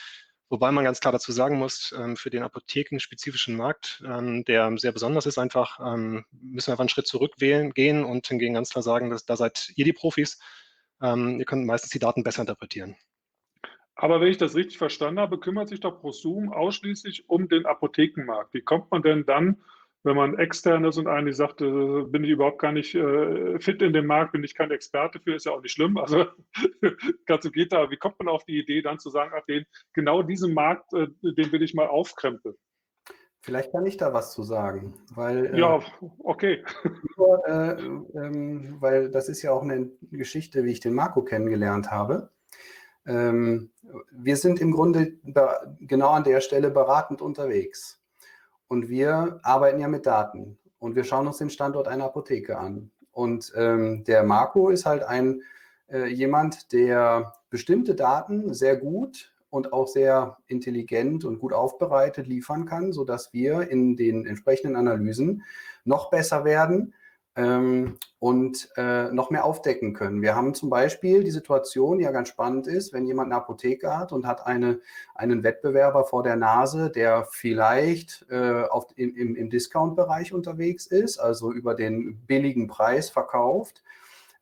Wobei 0.51 0.73
man 0.73 0.83
ganz 0.83 0.99
klar 0.99 1.13
dazu 1.13 1.31
sagen 1.31 1.59
muss, 1.59 1.95
ähm, 1.97 2.17
für 2.17 2.29
den 2.29 2.43
apothekenspezifischen 2.43 3.57
Markt, 3.57 4.03
ähm, 4.05 4.45
der 4.45 4.77
sehr 4.79 4.91
besonders 4.91 5.25
ist, 5.25 5.39
einfach 5.39 5.79
ähm, 5.79 6.25
müssen 6.33 6.67
wir 6.67 6.73
einfach 6.73 6.83
einen 6.83 6.89
Schritt 6.89 7.07
zurückgehen 7.07 8.05
und 8.05 8.27
hingegen 8.27 8.55
ganz 8.55 8.71
klar 8.71 8.83
sagen, 8.83 9.11
dass 9.11 9.25
da 9.25 9.37
seid 9.37 9.73
ihr 9.77 9.85
die 9.85 9.93
Profis. 9.93 10.39
Ihr 11.03 11.47
könnt 11.47 11.65
meistens 11.65 11.93
die 11.93 11.99
Daten 11.99 12.23
besser 12.25 12.43
interpretieren. 12.43 12.95
Aber 13.95 14.21
wenn 14.21 14.29
ich 14.29 14.37
das 14.37 14.55
richtig 14.55 14.77
verstanden 14.77 15.19
habe, 15.19 15.41
kümmert 15.41 15.71
sich 15.71 15.81
doch 15.81 15.99
Prosum 15.99 16.53
ausschließlich 16.53 17.27
um 17.31 17.49
den 17.49 17.65
Apothekenmarkt. 17.65 18.53
Wie 18.53 18.61
kommt 18.61 18.91
man 18.91 19.01
denn 19.01 19.25
dann 19.25 19.63
wenn 20.03 20.17
man 20.17 20.39
extern 20.39 20.85
ist 20.85 20.97
und 20.97 21.07
eigentlich 21.07 21.37
sagt, 21.37 21.61
äh, 21.61 22.03
bin 22.05 22.25
ich 22.25 22.31
überhaupt 22.31 22.59
gar 22.59 22.73
nicht 22.73 22.95
äh, 22.95 23.59
fit 23.61 23.83
in 23.83 23.93
dem 23.93 24.07
Markt, 24.07 24.33
bin 24.33 24.45
ich 24.45 24.55
kein 24.55 24.71
Experte 24.71 25.21
für, 25.21 25.35
ist 25.35 25.47
ja 25.47 25.53
auch 25.53 25.63
nicht 25.63 25.73
schlimm. 25.73 25.99
Also 25.99 26.27
ganz 27.27 27.51
geht 27.53 27.73
da. 27.73 27.91
Wie 27.91 27.97
kommt 27.97 28.19
man 28.19 28.29
auf 28.29 28.45
die 28.45 28.59
Idee, 28.59 28.83
dann 28.83 28.99
zu 28.99 29.11
sagen, 29.11 29.33
ach, 29.35 29.45
den, 29.47 29.67
genau 29.93 30.23
diesen 30.23 30.55
Markt, 30.55 30.93
äh, 30.95 31.09
den 31.23 31.53
will 31.53 31.63
ich 31.63 31.75
mal 31.75 31.89
aufkrempeln? 31.89 32.55
Vielleicht 33.43 33.73
kann 33.73 33.87
ich 33.87 33.97
da 33.97 34.13
was 34.13 34.33
zu 34.35 34.43
sagen, 34.43 34.95
weil 35.15 35.55
äh, 35.55 35.59
ja, 35.59 35.81
okay. 36.19 36.63
Nur, 37.17 37.49
äh, 37.49 37.83
ähm, 37.83 38.77
weil 38.81 39.11
das 39.11 39.31
ist 39.31 39.41
ja 39.43 39.53
auch 39.53 39.63
eine 39.63 39.91
Geschichte, 40.11 40.65
wie 40.65 40.73
ich 40.73 40.81
den 40.81 40.95
Marco 40.95 41.23
kennengelernt 41.23 41.91
habe. 41.91 42.31
Ähm, 43.07 43.71
wir 44.13 44.37
sind 44.37 44.61
im 44.61 44.73
Grunde 44.73 45.15
genau 45.81 46.11
an 46.11 46.25
der 46.25 46.43
Stelle 46.43 46.71
beratend 46.71 47.23
unterwegs. 47.23 48.00
Und 48.71 48.89
wir 48.89 49.41
arbeiten 49.43 49.81
ja 49.81 49.89
mit 49.89 50.07
Daten 50.07 50.57
und 50.79 50.95
wir 50.95 51.03
schauen 51.03 51.27
uns 51.27 51.39
den 51.39 51.51
Standort 51.51 51.89
einer 51.89 52.05
Apotheke 52.05 52.57
an. 52.57 52.93
Und 53.11 53.53
ähm, 53.57 54.05
der 54.05 54.23
Marco 54.23 54.69
ist 54.69 54.87
halt 54.87 55.03
ein 55.03 55.43
äh, 55.89 56.07
jemand, 56.07 56.73
der 56.73 57.35
bestimmte 57.51 57.97
Daten 57.97 58.55
sehr 58.55 58.77
gut 58.77 59.33
und 59.51 59.73
auch 59.73 59.89
sehr 59.89 60.37
intelligent 60.47 61.25
und 61.25 61.41
gut 61.41 61.53
aufbereitet 61.53 62.29
liefern 62.29 62.65
kann, 62.65 62.93
sodass 62.93 63.33
wir 63.33 63.69
in 63.69 63.97
den 63.97 64.25
entsprechenden 64.25 64.77
Analysen 64.77 65.43
noch 65.85 66.09
besser 66.09 66.45
werden 66.45 66.95
ähm, 67.37 67.97
und 68.19 68.69
äh, 68.77 69.11
noch 69.13 69.31
mehr 69.31 69.45
aufdecken 69.45 69.95
können. 69.95 70.21
Wir 70.21 70.35
haben 70.35 70.55
zum 70.55 70.69
Beispiel 70.69 71.25
die 71.25 71.31
Situation, 71.31 71.99
die 71.99 72.05
ja 72.05 72.11
ganz 72.11 72.29
spannend 72.29 72.67
ist, 72.67 72.93
wenn 72.93 73.07
jemand 73.07 73.33
eine 73.33 73.41
Apotheke 73.41 73.97
hat 73.97 74.13
und 74.13 74.27
hat 74.27 74.47
eine, 74.47 74.81
einen 75.15 75.43
Wettbewerber 75.43 76.05
vor 76.05 76.23
der 76.23 76.37
Nase, 76.37 76.91
der 76.91 77.27
vielleicht 77.31 78.27
äh, 78.31 78.65
auf, 78.65 78.87
im, 78.97 79.37
im 79.37 79.51
Discount-Bereich 79.51 80.33
unterwegs 80.33 80.87
ist, 80.87 81.19
also 81.19 81.53
über 81.53 81.75
den 81.75 82.19
billigen 82.27 82.67
Preis 82.67 83.11
verkauft 83.11 83.83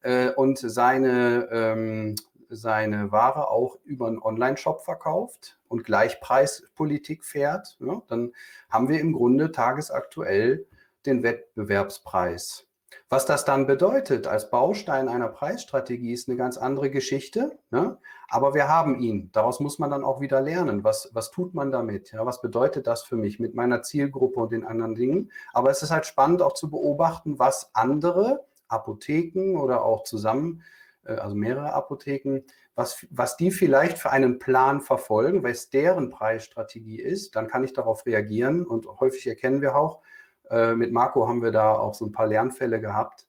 äh, 0.03 0.31
und 0.31 0.59
seine, 0.59 1.49
ähm, 1.53 2.15
seine 2.49 3.13
Ware 3.13 3.51
auch 3.51 3.79
über 3.85 4.07
einen 4.07 4.19
Online-Shop 4.19 4.83
verkauft 4.83 5.59
und 5.69 5.85
Gleichpreispolitik 5.85 7.25
fährt, 7.25 7.77
ja, 7.81 8.03
dann 8.09 8.33
haben 8.71 8.89
wir 8.89 9.01
im 9.01 9.13
Grunde 9.13 9.53
tagesaktuell 9.53 10.67
den 11.05 11.23
Wettbewerbspreis. 11.23 12.68
Was 13.11 13.25
das 13.25 13.47
dann 13.47 13.67
bedeutet 13.67 14.27
als 14.27 14.51
Baustein 14.51 15.09
einer 15.09 15.29
Preisstrategie 15.29 16.13
ist 16.13 16.29
eine 16.29 16.37
ganz 16.37 16.59
andere 16.59 16.91
Geschichte. 16.91 17.59
Ne? 17.71 17.97
Aber 18.29 18.53
wir 18.53 18.69
haben 18.69 19.01
ihn. 19.01 19.31
Daraus 19.33 19.61
muss 19.61 19.79
man 19.79 19.91
dann 19.91 20.05
auch 20.05 20.21
wieder 20.21 20.43
lernen. 20.43 20.85
Was, 20.85 21.09
was 21.15 21.31
tut 21.31 21.55
man 21.55 21.71
damit? 21.71 22.13
Ja, 22.13 22.27
was 22.27 22.43
bedeutet 22.43 22.87
das 22.87 23.03
für 23.03 23.17
mich 23.17 23.41
mit 23.41 23.55
meiner 23.55 23.81
Zielgruppe 23.83 24.41
und 24.41 24.53
den 24.53 24.67
anderen 24.67 24.95
Dingen? 24.95 25.33
Aber 25.55 25.71
es 25.71 25.83
ist 25.83 25.91
halt 25.91 26.05
spannend 26.05 26.43
auch 26.43 26.53
zu 26.53 26.69
beobachten, 26.69 27.39
was 27.39 27.71
andere 27.73 28.45
Apotheken 28.69 29.57
oder 29.57 29.83
auch 29.83 30.03
zusammen, 30.03 30.63
äh, 31.05 31.15
also 31.15 31.35
mehrere 31.35 31.73
Apotheken, 31.73 32.43
was, 32.75 33.07
was 33.11 33.39
die 33.39 33.51
vielleicht 33.51 33.97
für 33.97 34.11
einen 34.11 34.39
Plan 34.39 34.83
verfolgen, 34.83 35.43
weil 35.43 35.53
es 35.53 35.71
deren 35.71 36.11
Preisstrategie 36.11 37.01
ist. 37.01 37.37
Dann 37.37 37.49
kann 37.49 37.65
ich 37.65 37.73
darauf 37.73 38.05
reagieren 38.05 38.67
und 38.67 38.87
häufig 39.01 39.27
erkennen 39.27 39.63
wir 39.63 39.77
auch, 39.77 40.03
äh, 40.51 40.75
mit 40.75 40.93
Marco 40.93 41.29
haben 41.29 41.43
wir 41.43 41.53
da 41.53 41.75
auch 41.75 41.95
so 41.95 42.07
ein 42.07 42.13
paar 42.13 42.27
Lernfälle 42.27 42.81
gehabt, 42.81 43.29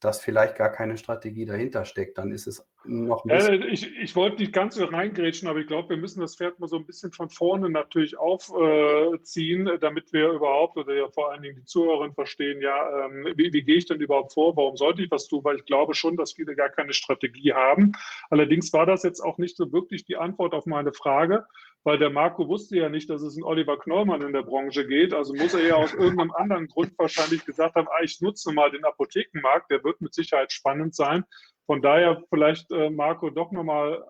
dass 0.00 0.20
vielleicht 0.20 0.56
gar 0.56 0.70
keine 0.70 0.96
Strategie 0.96 1.44
dahinter 1.44 1.84
steckt. 1.84 2.18
Dann 2.18 2.30
ist 2.30 2.46
es 2.46 2.64
noch 2.84 3.24
ein 3.24 3.36
bisschen. 3.36 3.62
Äh, 3.62 3.66
ich, 3.66 3.96
ich 3.96 4.14
wollte 4.14 4.38
nicht 4.38 4.52
ganz 4.52 4.76
so 4.76 4.84
reingrätschen, 4.84 5.48
aber 5.48 5.58
ich 5.58 5.66
glaube, 5.66 5.90
wir 5.90 5.96
müssen 5.96 6.20
das 6.20 6.36
Pferd 6.36 6.60
mal 6.60 6.68
so 6.68 6.76
ein 6.76 6.86
bisschen 6.86 7.10
von 7.10 7.28
vorne 7.28 7.68
natürlich 7.68 8.16
aufziehen, 8.16 9.66
äh, 9.66 9.78
damit 9.78 10.12
wir 10.12 10.30
überhaupt 10.30 10.76
oder 10.76 10.94
ja 10.94 11.08
vor 11.08 11.32
allen 11.32 11.42
Dingen 11.42 11.56
die 11.56 11.64
Zuhörerinnen 11.64 12.14
verstehen, 12.14 12.60
ja, 12.60 13.06
ähm, 13.06 13.26
wie, 13.34 13.52
wie, 13.52 13.62
gehe 13.62 13.76
ich 13.76 13.86
denn 13.86 14.00
überhaupt 14.00 14.34
vor? 14.34 14.56
Warum 14.56 14.76
sollte 14.76 15.02
ich 15.02 15.10
was 15.10 15.26
tun? 15.26 15.42
Weil 15.42 15.56
ich 15.56 15.64
glaube 15.64 15.94
schon, 15.94 16.16
dass 16.16 16.32
viele 16.32 16.54
gar 16.54 16.68
keine 16.68 16.92
Strategie 16.92 17.52
haben. 17.52 17.92
Allerdings 18.30 18.72
war 18.72 18.86
das 18.86 19.02
jetzt 19.02 19.20
auch 19.20 19.38
nicht 19.38 19.56
so 19.56 19.72
wirklich 19.72 20.04
die 20.04 20.16
Antwort 20.16 20.54
auf 20.54 20.66
meine 20.66 20.92
Frage 20.92 21.44
weil 21.84 21.98
der 21.98 22.10
Marco 22.10 22.48
wusste 22.48 22.76
ja 22.76 22.88
nicht, 22.88 23.08
dass 23.08 23.22
es 23.22 23.36
einen 23.36 23.44
Oliver 23.44 23.78
Knollmann 23.78 24.22
in 24.22 24.32
der 24.32 24.42
Branche 24.42 24.86
geht. 24.86 25.14
Also 25.14 25.34
muss 25.34 25.54
er 25.54 25.66
ja 25.66 25.74
aus 25.76 25.94
irgendeinem 25.94 26.32
anderen 26.32 26.66
Grund 26.66 26.92
wahrscheinlich 26.98 27.44
gesagt 27.44 27.76
haben, 27.76 27.88
ah, 27.88 28.02
ich 28.02 28.20
nutze 28.20 28.52
mal 28.52 28.70
den 28.70 28.84
Apothekenmarkt, 28.84 29.70
der 29.70 29.82
wird 29.84 30.00
mit 30.00 30.14
Sicherheit 30.14 30.52
spannend 30.52 30.94
sein. 30.94 31.24
Von 31.66 31.80
daher 31.80 32.22
vielleicht, 32.28 32.70
äh, 32.72 32.90
Marco, 32.90 33.30
doch 33.30 33.52
nochmal 33.52 34.02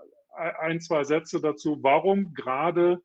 ein, 0.61 0.81
zwei 0.81 1.05
Sätze 1.05 1.41
dazu, 1.41 1.79
warum 1.83 2.33
gerade 2.33 3.01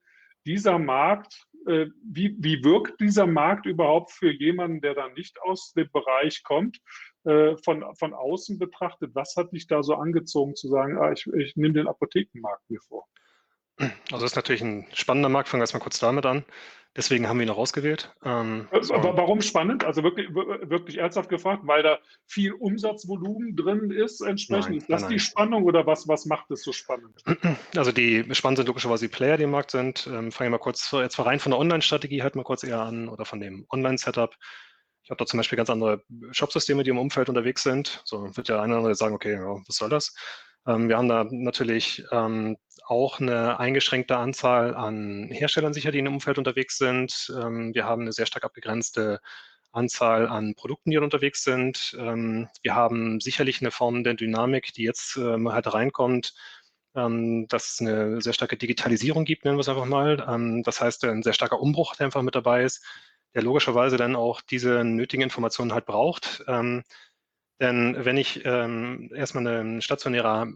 dieser 0.45 0.77
Markt 0.77 1.47
äh, 1.67 1.87
wie, 2.03 2.35
wie 2.39 2.63
wirkt 2.63 2.99
dieser 2.99 3.27
Markt 3.27 3.65
überhaupt 3.65 4.11
für 4.11 4.31
jemanden, 4.31 4.81
der 4.81 4.93
dann 4.93 5.13
nicht 5.13 5.41
aus 5.41 5.73
dem 5.73 5.89
Bereich 5.91 6.43
kommt, 6.43 6.79
äh, 7.23 7.55
von, 7.63 7.83
von 7.95 8.13
außen 8.13 8.59
betrachtet? 8.59 9.11
Was 9.13 9.35
hat 9.35 9.51
dich 9.53 9.67
da 9.67 9.83
so 9.83 9.95
angezogen 9.95 10.55
zu 10.55 10.67
sagen, 10.67 10.97
ah, 10.97 11.11
ich, 11.11 11.25
ich 11.27 11.55
nehme 11.55 11.73
den 11.73 11.87
Apothekenmarkt 11.87 12.69
mir 12.69 12.81
vor? 12.81 13.07
Also 14.11 14.23
das 14.23 14.31
ist 14.31 14.35
natürlich 14.35 14.61
ein 14.61 14.87
spannender 14.93 15.29
Markt, 15.29 15.49
fangen 15.49 15.59
wir 15.59 15.63
erstmal 15.63 15.81
kurz 15.81 15.99
damit 15.99 16.25
an. 16.25 16.45
Deswegen 16.95 17.27
haben 17.27 17.39
wir 17.39 17.47
ihn 17.47 17.49
auch 17.49 17.57
ausgewählt. 17.57 18.13
Ähm, 18.23 18.67
so. 18.81 18.93
Warum 18.93 19.41
spannend? 19.41 19.83
Also 19.83 20.03
wirklich, 20.03 20.29
wirklich 20.29 20.99
ernsthaft 20.99 21.27
gefragt, 21.27 21.63
weil 21.65 21.81
da 21.81 21.97
viel 22.27 22.53
Umsatzvolumen 22.53 23.55
drin 23.55 23.89
ist 23.89 24.21
entsprechend. 24.21 24.69
Nein, 24.69 24.77
ist 24.77 24.89
das 24.89 25.01
nein, 25.01 25.09
die 25.09 25.15
nein. 25.15 25.19
Spannung 25.19 25.63
oder 25.63 25.87
was, 25.87 26.07
was 26.07 26.27
macht 26.27 26.51
es 26.51 26.63
so 26.63 26.71
spannend? 26.71 27.23
Also 27.75 27.91
die 27.91 28.23
spannend 28.35 28.57
sind 28.57 28.67
logischerweise 28.67 29.07
die 29.07 29.11
Player, 29.11 29.37
die 29.37 29.43
im 29.43 29.51
Markt 29.51 29.71
sind. 29.71 30.05
Ähm, 30.05 30.31
fangen 30.31 30.51
wir 30.51 30.57
mal 30.57 30.57
kurz 30.59 30.91
jetzt 30.91 31.17
rein 31.17 31.39
von 31.39 31.51
der 31.51 31.59
Online-Strategie 31.59 32.21
halt 32.21 32.35
mal 32.35 32.43
kurz 32.43 32.63
eher 32.63 32.81
an 32.81 33.09
oder 33.09 33.25
von 33.25 33.39
dem 33.39 33.65
Online-Setup. 33.71 34.35
Ich 35.03 35.09
habe 35.09 35.17
da 35.17 35.25
zum 35.25 35.37
Beispiel 35.37 35.57
ganz 35.57 35.71
andere 35.71 36.03
Shopsysteme, 36.31 36.83
die 36.83 36.91
im 36.91 36.99
Umfeld 36.99 37.27
unterwegs 37.27 37.63
sind. 37.63 38.01
So 38.05 38.37
wird 38.37 38.47
ja 38.47 38.61
einer 38.61 38.73
oder 38.73 38.77
andere 38.77 38.95
sagen, 38.95 39.15
okay, 39.15 39.33
ja, 39.33 39.55
was 39.67 39.75
soll 39.75 39.89
das? 39.89 40.15
Ähm, 40.67 40.89
wir 40.89 40.97
haben 40.97 41.09
da 41.09 41.25
natürlich 41.29 42.03
ähm, 42.11 42.57
auch 42.85 43.19
eine 43.19 43.59
eingeschränkte 43.59 44.17
Anzahl 44.17 44.75
an 44.75 45.29
Herstellern 45.31 45.73
sicher, 45.73 45.91
die 45.91 45.99
in 45.99 46.05
dem 46.05 46.15
Umfeld 46.15 46.37
unterwegs 46.37 46.77
sind. 46.77 47.33
Ähm, 47.37 47.73
wir 47.73 47.85
haben 47.85 48.03
eine 48.03 48.13
sehr 48.13 48.25
stark 48.25 48.43
abgegrenzte 48.45 49.19
Anzahl 49.71 50.27
an 50.27 50.55
Produkten, 50.55 50.91
die 50.91 50.97
unterwegs 50.99 51.43
sind. 51.43 51.93
Wir 51.93 52.75
haben 52.75 53.19
sicherlich 53.19 53.59
eine 53.59 53.71
Form 53.71 54.03
der 54.03 54.13
Dynamik, 54.13 54.71
die 54.73 54.83
jetzt 54.83 55.15
halt 55.15 55.73
reinkommt, 55.73 56.35
dass 56.93 57.73
es 57.73 57.81
eine 57.81 58.21
sehr 58.21 58.33
starke 58.33 58.55
Digitalisierung 58.55 59.25
gibt, 59.25 59.45
nennen 59.45 59.57
wir 59.57 59.61
es 59.61 59.69
einfach 59.69 59.85
mal. 59.85 60.61
Das 60.63 60.79
heißt, 60.79 61.05
ein 61.05 61.23
sehr 61.23 61.33
starker 61.33 61.59
Umbruch, 61.59 61.95
der 61.95 62.05
einfach 62.05 62.21
mit 62.21 62.35
dabei 62.35 62.61
ist, 62.65 62.85
der 63.33 63.41
logischerweise 63.41 63.97
dann 63.97 64.15
auch 64.15 64.41
diese 64.41 64.83
nötigen 64.83 65.23
Informationen 65.23 65.73
halt 65.73 65.87
braucht. 65.87 66.43
Denn 67.59 67.95
wenn 68.03 68.17
ich 68.17 68.41
ähm, 68.45 69.11
erstmal 69.15 69.47
einen 69.47 69.81
stationären 69.81 70.55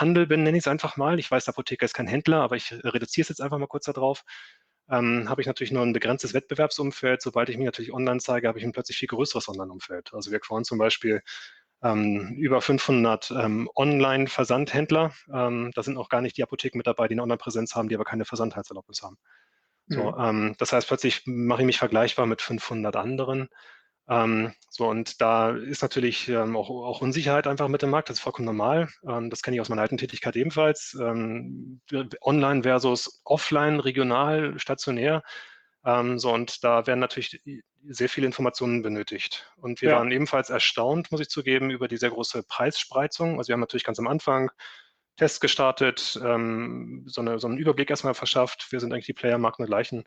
Handel 0.00 0.26
bin, 0.26 0.42
nenne 0.42 0.56
ich 0.56 0.64
es 0.64 0.68
einfach 0.68 0.96
mal, 0.96 1.18
ich 1.18 1.30
weiß, 1.30 1.44
der 1.44 1.54
Apotheker 1.54 1.84
ist 1.84 1.94
kein 1.94 2.06
Händler, 2.06 2.40
aber 2.40 2.56
ich 2.56 2.72
reduziere 2.72 3.22
es 3.22 3.28
jetzt 3.28 3.42
einfach 3.42 3.58
mal 3.58 3.66
kurz 3.66 3.84
darauf, 3.84 4.24
ähm, 4.90 5.28
habe 5.28 5.42
ich 5.42 5.46
natürlich 5.46 5.70
nur 5.70 5.82
ein 5.82 5.92
begrenztes 5.92 6.32
Wettbewerbsumfeld. 6.32 7.20
Sobald 7.20 7.50
ich 7.50 7.58
mich 7.58 7.66
natürlich 7.66 7.92
online 7.92 8.20
zeige, 8.20 8.48
habe 8.48 8.58
ich 8.58 8.64
ein 8.64 8.72
plötzlich 8.72 8.96
viel 8.96 9.08
größeres 9.08 9.48
Online-Umfeld. 9.48 10.14
Also 10.14 10.30
wir 10.30 10.40
fahren 10.40 10.64
zum 10.64 10.78
Beispiel 10.78 11.22
ähm, 11.82 12.34
über 12.38 12.60
500 12.60 13.30
ähm, 13.30 13.68
Online-Versandhändler. 13.76 15.12
Ähm, 15.32 15.70
da 15.74 15.82
sind 15.82 15.98
auch 15.98 16.08
gar 16.08 16.22
nicht 16.22 16.36
die 16.38 16.42
Apotheken 16.42 16.78
mit 16.78 16.86
dabei, 16.86 17.06
die 17.06 17.14
eine 17.14 17.22
Online-Präsenz 17.22 17.74
haben, 17.74 17.88
die 17.88 17.94
aber 17.94 18.04
keine 18.04 18.24
Versandheitserlaubnis 18.24 19.02
haben. 19.02 19.18
So, 19.88 20.12
mhm. 20.12 20.18
ähm, 20.18 20.54
das 20.58 20.72
heißt, 20.72 20.88
plötzlich 20.88 21.22
mache 21.26 21.62
ich 21.62 21.66
mich 21.66 21.78
vergleichbar 21.78 22.26
mit 22.26 22.42
500 22.42 22.96
anderen. 22.96 23.48
Ähm, 24.08 24.54
so, 24.70 24.88
und 24.88 25.20
da 25.20 25.50
ist 25.50 25.82
natürlich 25.82 26.28
ähm, 26.28 26.56
auch, 26.56 26.70
auch, 26.70 27.02
Unsicherheit 27.02 27.46
einfach 27.46 27.68
mit 27.68 27.82
dem 27.82 27.90
Markt, 27.90 28.08
das 28.08 28.18
ist 28.18 28.22
vollkommen 28.22 28.46
normal. 28.46 28.88
Ähm, 29.06 29.28
das 29.28 29.42
kenne 29.42 29.56
ich 29.56 29.60
aus 29.60 29.68
meiner 29.68 29.82
alten 29.82 29.98
Tätigkeit 29.98 30.34
ebenfalls. 30.36 30.96
Ähm, 31.00 31.80
online 32.22 32.62
versus 32.62 33.20
offline, 33.24 33.80
regional, 33.80 34.58
stationär. 34.58 35.22
Ähm, 35.84 36.18
so, 36.18 36.32
und 36.32 36.64
da 36.64 36.86
werden 36.86 37.00
natürlich 37.00 37.40
sehr 37.84 38.08
viele 38.08 38.26
Informationen 38.26 38.82
benötigt. 38.82 39.50
Und 39.56 39.82
wir 39.82 39.90
ja. 39.90 39.96
waren 39.96 40.10
ebenfalls 40.10 40.50
erstaunt, 40.50 41.10
muss 41.12 41.20
ich 41.20 41.28
zugeben, 41.28 41.70
über 41.70 41.86
die 41.86 41.96
sehr 41.98 42.10
große 42.10 42.42
Preisspreizung. 42.44 43.38
Also 43.38 43.48
wir 43.48 43.54
haben 43.54 43.60
natürlich 43.60 43.84
ganz 43.84 43.98
am 43.98 44.08
Anfang 44.08 44.50
Tests 45.16 45.40
gestartet, 45.40 46.18
ähm, 46.24 47.04
so, 47.06 47.20
eine, 47.20 47.38
so, 47.38 47.48
einen 47.48 47.58
Überblick 47.58 47.90
erstmal 47.90 48.14
verschafft. 48.14 48.68
Wir 48.70 48.80
sind 48.80 48.92
eigentlich 48.92 49.06
die 49.06 49.12
Player-Marken 49.12 49.62
der 49.62 49.68
gleichen 49.68 50.04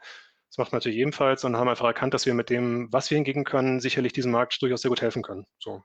das 0.51 0.57
macht 0.57 0.73
man 0.73 0.79
natürlich 0.79 0.97
ebenfalls 0.97 1.45
und 1.45 1.55
haben 1.55 1.69
einfach 1.69 1.85
erkannt, 1.85 2.13
dass 2.13 2.25
wir 2.25 2.33
mit 2.33 2.49
dem, 2.49 2.91
was 2.91 3.09
wir 3.09 3.15
hingegen 3.15 3.45
können, 3.45 3.79
sicherlich 3.79 4.11
diesem 4.11 4.33
Markt 4.33 4.61
durchaus 4.61 4.81
sehr 4.81 4.89
gut 4.89 5.01
helfen 5.01 5.23
können. 5.23 5.45
So. 5.59 5.81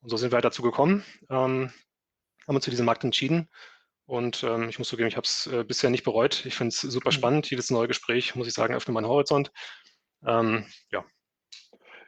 Und 0.00 0.08
so 0.08 0.16
sind 0.16 0.30
wir 0.30 0.36
halt 0.36 0.44
dazu 0.44 0.62
gekommen, 0.62 1.04
ähm, 1.28 1.72
haben 2.46 2.54
uns 2.54 2.64
für 2.64 2.70
diesen 2.70 2.86
Markt 2.86 3.02
entschieden. 3.02 3.48
Und 4.06 4.44
ähm, 4.44 4.68
ich 4.68 4.78
muss 4.78 4.86
zugeben, 4.86 5.08
ich 5.08 5.16
habe 5.16 5.24
es 5.24 5.48
äh, 5.48 5.64
bisher 5.64 5.90
nicht 5.90 6.04
bereut. 6.04 6.46
Ich 6.46 6.54
finde 6.54 6.68
es 6.68 6.82
super 6.82 7.10
mhm. 7.10 7.14
spannend. 7.14 7.50
Jedes 7.50 7.70
neue 7.70 7.88
Gespräch, 7.88 8.36
muss 8.36 8.46
ich 8.46 8.54
sagen, 8.54 8.74
öffnet 8.74 8.94
meinen 8.94 9.08
Horizont. 9.08 9.50
Ähm, 10.24 10.64
ja. 10.92 11.04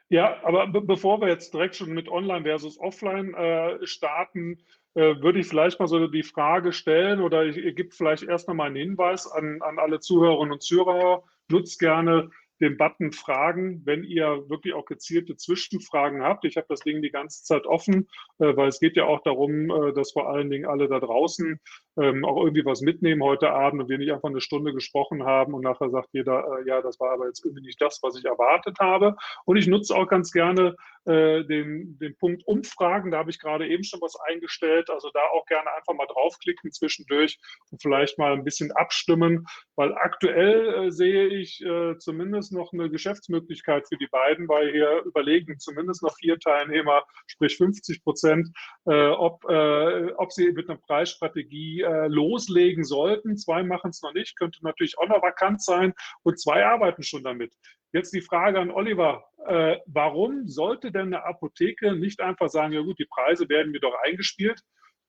Ja, 0.07 0.41
aber 0.45 0.67
be 0.67 0.81
bevor 0.81 1.19
wir 1.19 1.27
jetzt 1.27 1.53
direkt 1.53 1.75
schon 1.75 1.91
mit 1.91 2.07
Online 2.07 2.43
versus 2.43 2.79
Offline 2.79 3.33
äh, 3.33 3.85
starten, 3.85 4.63
würde 4.95 5.39
ich 5.39 5.47
vielleicht 5.47 5.79
mal 5.79 5.87
so 5.87 6.07
die 6.07 6.23
Frage 6.23 6.71
stellen 6.71 7.19
oder 7.19 7.45
ich, 7.45 7.57
ich 7.57 7.75
gebe 7.75 7.91
vielleicht 7.91 8.23
erst 8.23 8.47
noch 8.47 8.55
mal 8.55 8.67
einen 8.67 8.77
Hinweis 8.77 9.27
an, 9.27 9.61
an 9.61 9.77
alle 9.77 9.99
Zuhörerinnen 9.99 10.53
und 10.53 10.63
Zuhörer. 10.63 11.23
Nutzt 11.49 11.79
gerne 11.79 12.31
den 12.61 12.77
Button 12.77 13.11
Fragen, 13.11 13.81
wenn 13.85 14.03
ihr 14.03 14.49
wirklich 14.49 14.73
auch 14.73 14.85
gezielte 14.85 15.35
Zwischenfragen 15.35 16.23
habt. 16.23 16.45
Ich 16.45 16.55
habe 16.55 16.67
das 16.69 16.79
Ding 16.79 17.01
die 17.01 17.11
ganze 17.11 17.43
Zeit 17.43 17.65
offen, 17.65 18.07
äh, 18.39 18.55
weil 18.55 18.69
es 18.69 18.79
geht 18.79 18.95
ja 18.95 19.05
auch 19.05 19.21
darum, 19.23 19.69
äh, 19.69 19.93
dass 19.93 20.13
vor 20.13 20.29
allen 20.29 20.49
Dingen 20.49 20.65
alle 20.65 20.87
da 20.87 20.99
draußen 20.99 21.59
ähm, 21.97 22.23
auch 22.23 22.37
irgendwie 22.37 22.65
was 22.65 22.81
mitnehmen 22.81 23.23
heute 23.23 23.51
Abend 23.51 23.81
und 23.81 23.89
wir 23.89 23.97
nicht 23.97 24.11
einfach 24.11 24.29
eine 24.29 24.41
Stunde 24.41 24.73
gesprochen 24.73 25.23
haben 25.25 25.53
und 25.53 25.63
nachher 25.63 25.89
sagt 25.89 26.09
jeder, 26.13 26.59
äh, 26.59 26.67
ja, 26.67 26.81
das 26.81 26.99
war 26.99 27.11
aber 27.11 27.27
jetzt 27.27 27.43
irgendwie 27.43 27.63
nicht 27.63 27.81
das, 27.81 27.99
was 28.01 28.17
ich 28.17 28.25
erwartet 28.25 28.77
habe. 28.79 29.15
Und 29.45 29.57
ich 29.57 29.67
nutze 29.67 29.95
auch 29.95 30.07
ganz 30.07 30.31
gerne 30.31 30.75
den, 31.07 31.99
den 31.99 32.17
Punkt 32.17 32.41
Umfragen. 32.47 33.11
Da 33.11 33.19
habe 33.19 33.29
ich 33.29 33.37
gerade 33.37 33.67
eben 33.67 33.83
schon 33.83 34.01
was 34.01 34.15
eingestellt. 34.27 34.89
Also 34.89 35.11
da 35.13 35.19
auch 35.33 35.45
gerne 35.45 35.71
einfach 35.77 35.93
mal 35.93 36.07
draufklicken 36.07 36.71
zwischendurch 36.71 37.37
und 37.69 37.79
vielleicht 37.79 38.17
mal 38.17 38.33
ein 38.33 38.43
bisschen 38.43 38.71
abstimmen, 38.71 39.45
weil 39.75 39.93
aktuell 39.93 40.91
sehe 40.91 41.27
ich 41.27 41.63
zumindest 41.99 42.44
zumindest 42.45 42.53
noch 42.53 42.73
eine 42.73 42.89
Geschäftsmöglichkeit 42.89 43.87
für 43.87 43.97
die 43.97 44.07
beiden, 44.07 44.47
weil 44.47 44.71
hier 44.71 45.03
überlegen 45.05 45.59
zumindest 45.59 46.03
noch 46.03 46.15
vier 46.17 46.39
Teilnehmer, 46.39 47.03
sprich 47.27 47.57
50 47.57 48.03
Prozent, 48.03 48.49
äh, 48.85 49.07
ob, 49.09 49.43
äh, 49.49 50.11
ob 50.17 50.31
sie 50.31 50.51
mit 50.51 50.69
einer 50.69 50.79
Preisstrategie 50.79 51.81
äh, 51.81 52.07
loslegen 52.07 52.83
sollten. 52.83 53.37
Zwei 53.37 53.63
machen 53.63 53.89
es 53.89 54.01
noch 54.01 54.13
nicht, 54.13 54.37
könnte 54.37 54.59
natürlich 54.61 54.97
auch 54.97 55.07
noch 55.07 55.21
vakant 55.21 55.61
sein 55.61 55.93
und 56.23 56.39
zwei 56.39 56.65
arbeiten 56.65 57.03
schon 57.03 57.23
damit. 57.23 57.53
Jetzt 57.93 58.13
die 58.13 58.21
Frage 58.21 58.59
an 58.59 58.71
Oliver. 58.71 59.25
Äh, 59.47 59.77
warum 59.85 60.47
sollte 60.47 60.91
denn 60.91 61.13
eine 61.13 61.23
Apotheke 61.23 61.95
nicht 61.95 62.19
einfach 62.19 62.49
sagen, 62.49 62.73
ja 62.73 62.81
gut, 62.81 62.99
die 62.99 63.07
Preise 63.09 63.47
werden 63.47 63.71
mir 63.71 63.79
doch 63.79 63.95
eingespielt? 64.03 64.59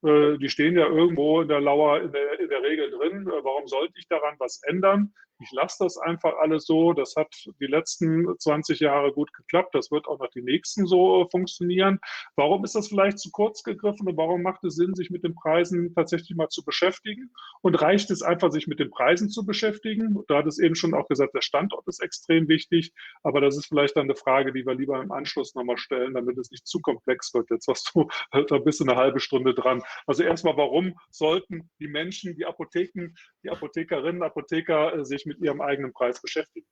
Äh, 0.05 0.39
die 0.39 0.49
stehen 0.49 0.77
ja 0.77 0.87
irgendwo 0.87 1.41
in 1.41 1.49
der 1.49 1.61
Lauer 1.61 2.03
in 2.03 2.13
der, 2.13 2.39
in 2.39 2.49
der 2.49 2.63
Regel 2.63 2.91
drin. 2.91 3.27
Äh, 3.27 3.45
warum 3.45 3.67
sollte 3.67 3.95
ich 3.99 4.07
daran 4.09 4.37
was 4.39 4.63
ändern? 4.65 5.13
Ich 5.41 5.53
lasse 5.53 5.85
das 5.85 5.99
einfach 5.99 6.35
alles 6.39 6.65
so. 6.65 6.93
Das 6.95 7.15
hat 7.17 7.29
die 7.61 7.67
letzten 7.67 8.27
20 8.39 8.81
Jahre 8.81 9.13
gut 9.13 9.33
geklappt. 9.35 9.75
Das 9.75 9.91
wird 9.91 10.07
auch 10.07 10.19
noch 10.19 10.31
die 10.31 10.43
nächsten 10.43 10.87
so 10.87 11.23
äh, 11.23 11.29
funktionieren. 11.31 12.01
Warum 12.37 12.65
ist 12.65 12.75
das 12.75 12.89
vielleicht 12.89 13.19
zu 13.19 13.31
kurz 13.31 13.63
gegriffen 13.63 14.09
und 14.09 14.17
warum 14.17 14.43
macht 14.43 14.65
es 14.65 14.77
Sinn, 14.77 14.95
sich 14.95 15.11
mit 15.11 15.25
den 15.25 15.35
Preisen 15.35 15.95
tatsächlich 15.95 16.37
mal 16.37 16.49
zu 16.49 16.65
beschäftigen? 16.65 17.31
Und 17.61 17.75
reicht 17.75 18.11
es 18.11 18.23
einfach, 18.23 18.51
sich 18.51 18.67
mit 18.67 18.81
den 18.81 18.91
Preisen 18.91 19.29
zu 19.29 19.45
beschäftigen? 19.45 20.23
Da 20.29 20.39
hat 20.39 20.47
es 20.47 20.59
eben 20.59 20.75
schon 20.75 20.95
auch 20.95 21.09
gesagt, 21.09 21.35
der 21.35 21.43
Standort 21.43 21.87
ist 21.87 22.03
extrem 22.03 22.49
wichtig. 22.49 22.93
Aber 23.23 23.41
das 23.41 23.57
ist 23.57 23.67
vielleicht 23.67 23.97
dann 23.97 24.05
eine 24.05 24.17
Frage, 24.17 24.53
die 24.53 24.65
wir 24.65 24.75
lieber 24.75 25.03
im 25.03 25.13
Anschluss 25.13 25.55
nochmal 25.55 25.77
stellen, 25.77 26.15
damit 26.15 26.39
es 26.39 26.51
nicht 26.51 26.67
zu 26.67 26.81
komplex 26.81 27.35
wird. 27.35 27.51
Jetzt 27.51 27.69
hast 27.69 27.93
du, 27.95 28.09
da 28.49 28.59
bist 28.59 28.81
du 28.81 28.85
eine 28.85 28.97
halbe 28.97 29.21
Stunde 29.21 29.53
dran. 29.53 29.83
Also 30.07 30.23
erstmal, 30.23 30.57
warum 30.57 30.99
sollten 31.11 31.69
die 31.79 31.89
Menschen, 31.89 32.35
die 32.37 32.47
Apotheken, 32.47 33.15
die 33.43 33.51
Apothekerinnen, 33.51 34.23
Apotheker 34.23 34.95
äh, 34.95 35.05
mit 35.27 35.39
ihrem 35.39 35.61
eigenen 35.61 35.93
Preis 35.93 36.21
beschäftigen? 36.21 36.67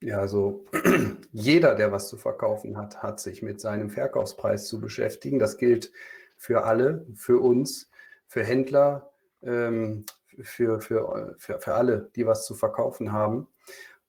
Ja, 0.00 0.18
also 0.18 0.64
jeder, 1.32 1.74
der 1.74 1.92
was 1.92 2.08
zu 2.08 2.16
verkaufen 2.16 2.76
hat, 2.76 3.02
hat 3.02 3.20
sich 3.20 3.42
mit 3.42 3.60
seinem 3.60 3.90
Verkaufspreis 3.90 4.66
zu 4.66 4.80
beschäftigen. 4.80 5.38
Das 5.38 5.56
gilt 5.56 5.92
für 6.36 6.64
alle, 6.64 7.06
für 7.14 7.40
uns, 7.40 7.90
für 8.26 8.44
Händler, 8.44 9.12
ähm, 9.42 10.04
für, 10.42 10.80
für, 10.80 11.36
für, 11.38 11.60
für 11.60 11.74
alle, 11.74 12.10
die 12.16 12.26
was 12.26 12.44
zu 12.44 12.54
verkaufen 12.54 13.12
haben. 13.12 13.46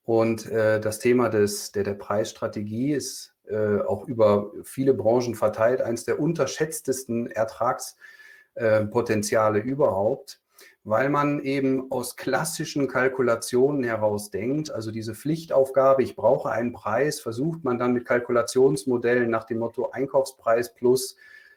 Und 0.02 0.50
äh, 0.50 0.80
das 0.80 0.98
Thema 0.98 1.28
des, 1.28 1.72
der, 1.72 1.84
der 1.84 1.94
Preisstrategie 1.94 2.92
ist 2.92 3.34
äh, 3.48 3.80
auch 3.80 4.06
über 4.06 4.52
viele 4.64 4.94
Branchen 4.94 5.34
verteilt, 5.34 5.80
eines 5.80 6.04
der 6.04 6.20
unterschätztesten 6.20 7.30
Ertragspotenziale 7.30 9.60
äh, 9.60 9.62
überhaupt, 9.62 10.40
weil 10.86 11.10
man 11.10 11.40
eben 11.40 11.90
aus 11.90 12.14
klassischen 12.14 12.86
Kalkulationen 12.86 13.82
heraus 13.82 14.30
denkt, 14.30 14.70
also 14.70 14.92
diese 14.92 15.16
Pflichtaufgabe, 15.16 16.04
ich 16.04 16.14
brauche 16.14 16.50
einen 16.50 16.72
Preis, 16.72 17.18
versucht 17.18 17.64
man 17.64 17.76
dann 17.76 17.92
mit 17.92 18.04
Kalkulationsmodellen 18.04 19.28
nach 19.28 19.42
dem 19.42 19.58
Motto 19.58 19.90
Einkaufspreis 19.90 20.74
plus 20.74 21.16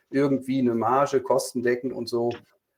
irgendwie 0.10 0.58
eine 0.58 0.74
Marge, 0.74 1.22
Kostendecken 1.22 1.94
und 1.94 2.10
so. 2.10 2.32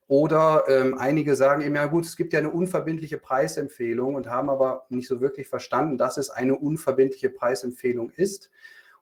Oder 0.09 0.65
ähm, 0.67 0.97
einige 0.97 1.37
sagen 1.37 1.61
eben, 1.61 1.75
ja 1.75 1.85
gut, 1.85 2.03
es 2.03 2.17
gibt 2.17 2.33
ja 2.33 2.39
eine 2.39 2.51
unverbindliche 2.51 3.17
Preisempfehlung 3.17 4.15
und 4.15 4.27
haben 4.27 4.49
aber 4.49 4.85
nicht 4.89 5.07
so 5.07 5.21
wirklich 5.21 5.47
verstanden, 5.47 5.97
dass 5.97 6.17
es 6.17 6.29
eine 6.29 6.57
unverbindliche 6.57 7.29
Preisempfehlung 7.29 8.11
ist. 8.17 8.49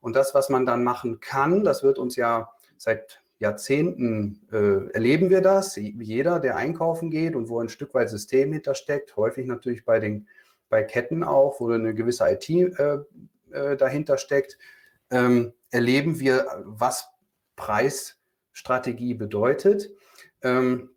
Und 0.01 0.15
das, 0.15 0.36
was 0.36 0.50
man 0.50 0.68
dann 0.68 0.84
machen 0.84 1.20
kann, 1.20 1.63
das 1.63 1.82
wird 1.82 1.98
uns 1.98 2.15
ja 2.15 2.51
seit 2.77 3.24
Jahrzehnten 3.39 4.41
äh, 4.51 4.91
erleben 4.93 5.29
wir 5.29 5.41
das. 5.41 5.75
Jeder, 5.77 6.39
der 6.39 6.58
einkaufen 6.58 7.10
geht 7.10 7.36
und 7.36 7.50
wo 7.50 7.60
ein 7.60 7.69
Stück 7.69 7.93
weit 7.93 8.10
System 8.10 8.51
hintersteckt, 8.53 9.15
häufig 9.15 9.48
natürlich 9.48 9.86
bei 9.86 10.00
den 10.00 10.27
bei 10.69 10.84
Ketten 10.84 11.24
auch, 11.24 11.60
wo 11.60 11.69
eine 11.72 11.93
gewisse 11.93 12.29
IT 12.29 12.50
äh, 12.50 13.00
äh, 13.51 13.75
dahinter 13.75 14.17
steckt, 14.17 14.58
ähm, 15.10 15.53
erleben 15.72 16.19
wir, 16.19 16.46
was 16.63 17.10
Preisstrategie 17.55 19.15
bedeutet. 19.15 19.89
Ähm, 20.41 20.91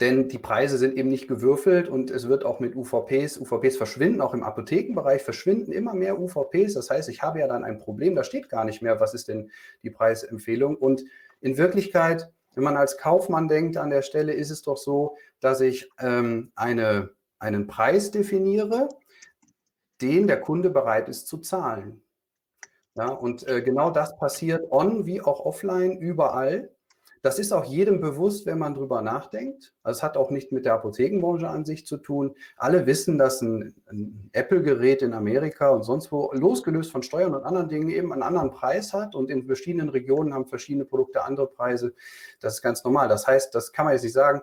denn 0.00 0.28
die 0.28 0.38
Preise 0.38 0.78
sind 0.78 0.96
eben 0.96 1.10
nicht 1.10 1.28
gewürfelt 1.28 1.90
und 1.90 2.10
es 2.10 2.26
wird 2.26 2.46
auch 2.46 2.58
mit 2.58 2.74
UVPs, 2.74 3.36
UVPs 3.36 3.76
verschwinden, 3.76 4.22
auch 4.22 4.32
im 4.32 4.42
Apothekenbereich 4.42 5.22
verschwinden 5.22 5.72
immer 5.72 5.92
mehr 5.92 6.18
UVPs. 6.18 6.72
Das 6.72 6.88
heißt, 6.88 7.10
ich 7.10 7.22
habe 7.22 7.40
ja 7.40 7.46
dann 7.46 7.64
ein 7.64 7.78
Problem, 7.78 8.14
da 8.14 8.24
steht 8.24 8.48
gar 8.48 8.64
nicht 8.64 8.80
mehr, 8.80 8.98
was 8.98 9.12
ist 9.12 9.28
denn 9.28 9.50
die 9.82 9.90
Preisempfehlung. 9.90 10.76
Und 10.76 11.04
in 11.44 11.58
Wirklichkeit, 11.58 12.32
wenn 12.54 12.64
man 12.64 12.78
als 12.78 12.96
Kaufmann 12.96 13.48
denkt 13.48 13.76
an 13.76 13.90
der 13.90 14.00
Stelle, 14.00 14.32
ist 14.32 14.48
es 14.48 14.62
doch 14.62 14.78
so, 14.78 15.18
dass 15.40 15.60
ich 15.60 15.90
ähm, 15.98 16.52
eine, 16.54 17.10
einen 17.38 17.66
Preis 17.66 18.10
definiere, 18.10 18.88
den 20.00 20.26
der 20.26 20.40
Kunde 20.40 20.70
bereit 20.70 21.10
ist 21.10 21.28
zu 21.28 21.36
zahlen. 21.36 22.02
Ja, 22.94 23.08
und 23.08 23.46
äh, 23.46 23.60
genau 23.60 23.90
das 23.90 24.16
passiert 24.16 24.72
on 24.72 25.04
wie 25.04 25.20
auch 25.20 25.44
offline 25.44 25.98
überall. 25.98 26.73
Das 27.24 27.38
ist 27.38 27.52
auch 27.52 27.64
jedem 27.64 28.02
bewusst, 28.02 28.44
wenn 28.44 28.58
man 28.58 28.74
drüber 28.74 29.00
nachdenkt. 29.00 29.72
Also 29.82 29.96
es 29.96 30.02
hat 30.02 30.18
auch 30.18 30.30
nicht 30.30 30.52
mit 30.52 30.66
der 30.66 30.74
Apothekenbranche 30.74 31.48
an 31.48 31.64
sich 31.64 31.86
zu 31.86 31.96
tun. 31.96 32.34
Alle 32.54 32.84
wissen, 32.84 33.16
dass 33.16 33.40
ein, 33.40 33.74
ein 33.86 34.28
Apple-Gerät 34.32 35.00
in 35.00 35.14
Amerika 35.14 35.70
und 35.70 35.84
sonst 35.84 36.12
wo, 36.12 36.30
losgelöst 36.34 36.92
von 36.92 37.02
Steuern 37.02 37.34
und 37.34 37.44
anderen 37.44 37.70
Dingen, 37.70 37.88
eben 37.88 38.12
einen 38.12 38.22
anderen 38.22 38.50
Preis 38.50 38.92
hat 38.92 39.14
und 39.14 39.30
in 39.30 39.46
verschiedenen 39.46 39.88
Regionen 39.88 40.34
haben 40.34 40.44
verschiedene 40.44 40.84
Produkte 40.84 41.24
andere 41.24 41.46
Preise. 41.46 41.94
Das 42.40 42.56
ist 42.56 42.62
ganz 42.62 42.84
normal. 42.84 43.08
Das 43.08 43.26
heißt, 43.26 43.54
das 43.54 43.72
kann 43.72 43.86
man 43.86 43.94
jetzt 43.94 44.02
nicht 44.02 44.12
sagen, 44.12 44.42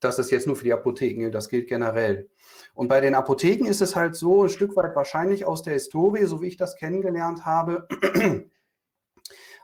dass 0.00 0.16
das 0.16 0.30
jetzt 0.30 0.46
nur 0.46 0.56
für 0.56 0.64
die 0.64 0.74
Apotheken 0.74 1.20
gilt, 1.20 1.34
das 1.34 1.48
gilt 1.48 1.70
generell. 1.70 2.28
Und 2.74 2.88
bei 2.88 3.00
den 3.00 3.14
Apotheken 3.14 3.64
ist 3.64 3.80
es 3.80 3.96
halt 3.96 4.14
so, 4.14 4.42
ein 4.42 4.50
Stück 4.50 4.76
weit 4.76 4.94
wahrscheinlich 4.94 5.46
aus 5.46 5.62
der 5.62 5.72
Historie, 5.72 6.26
so 6.26 6.42
wie 6.42 6.48
ich 6.48 6.58
das 6.58 6.76
kennengelernt 6.76 7.46
habe, 7.46 7.88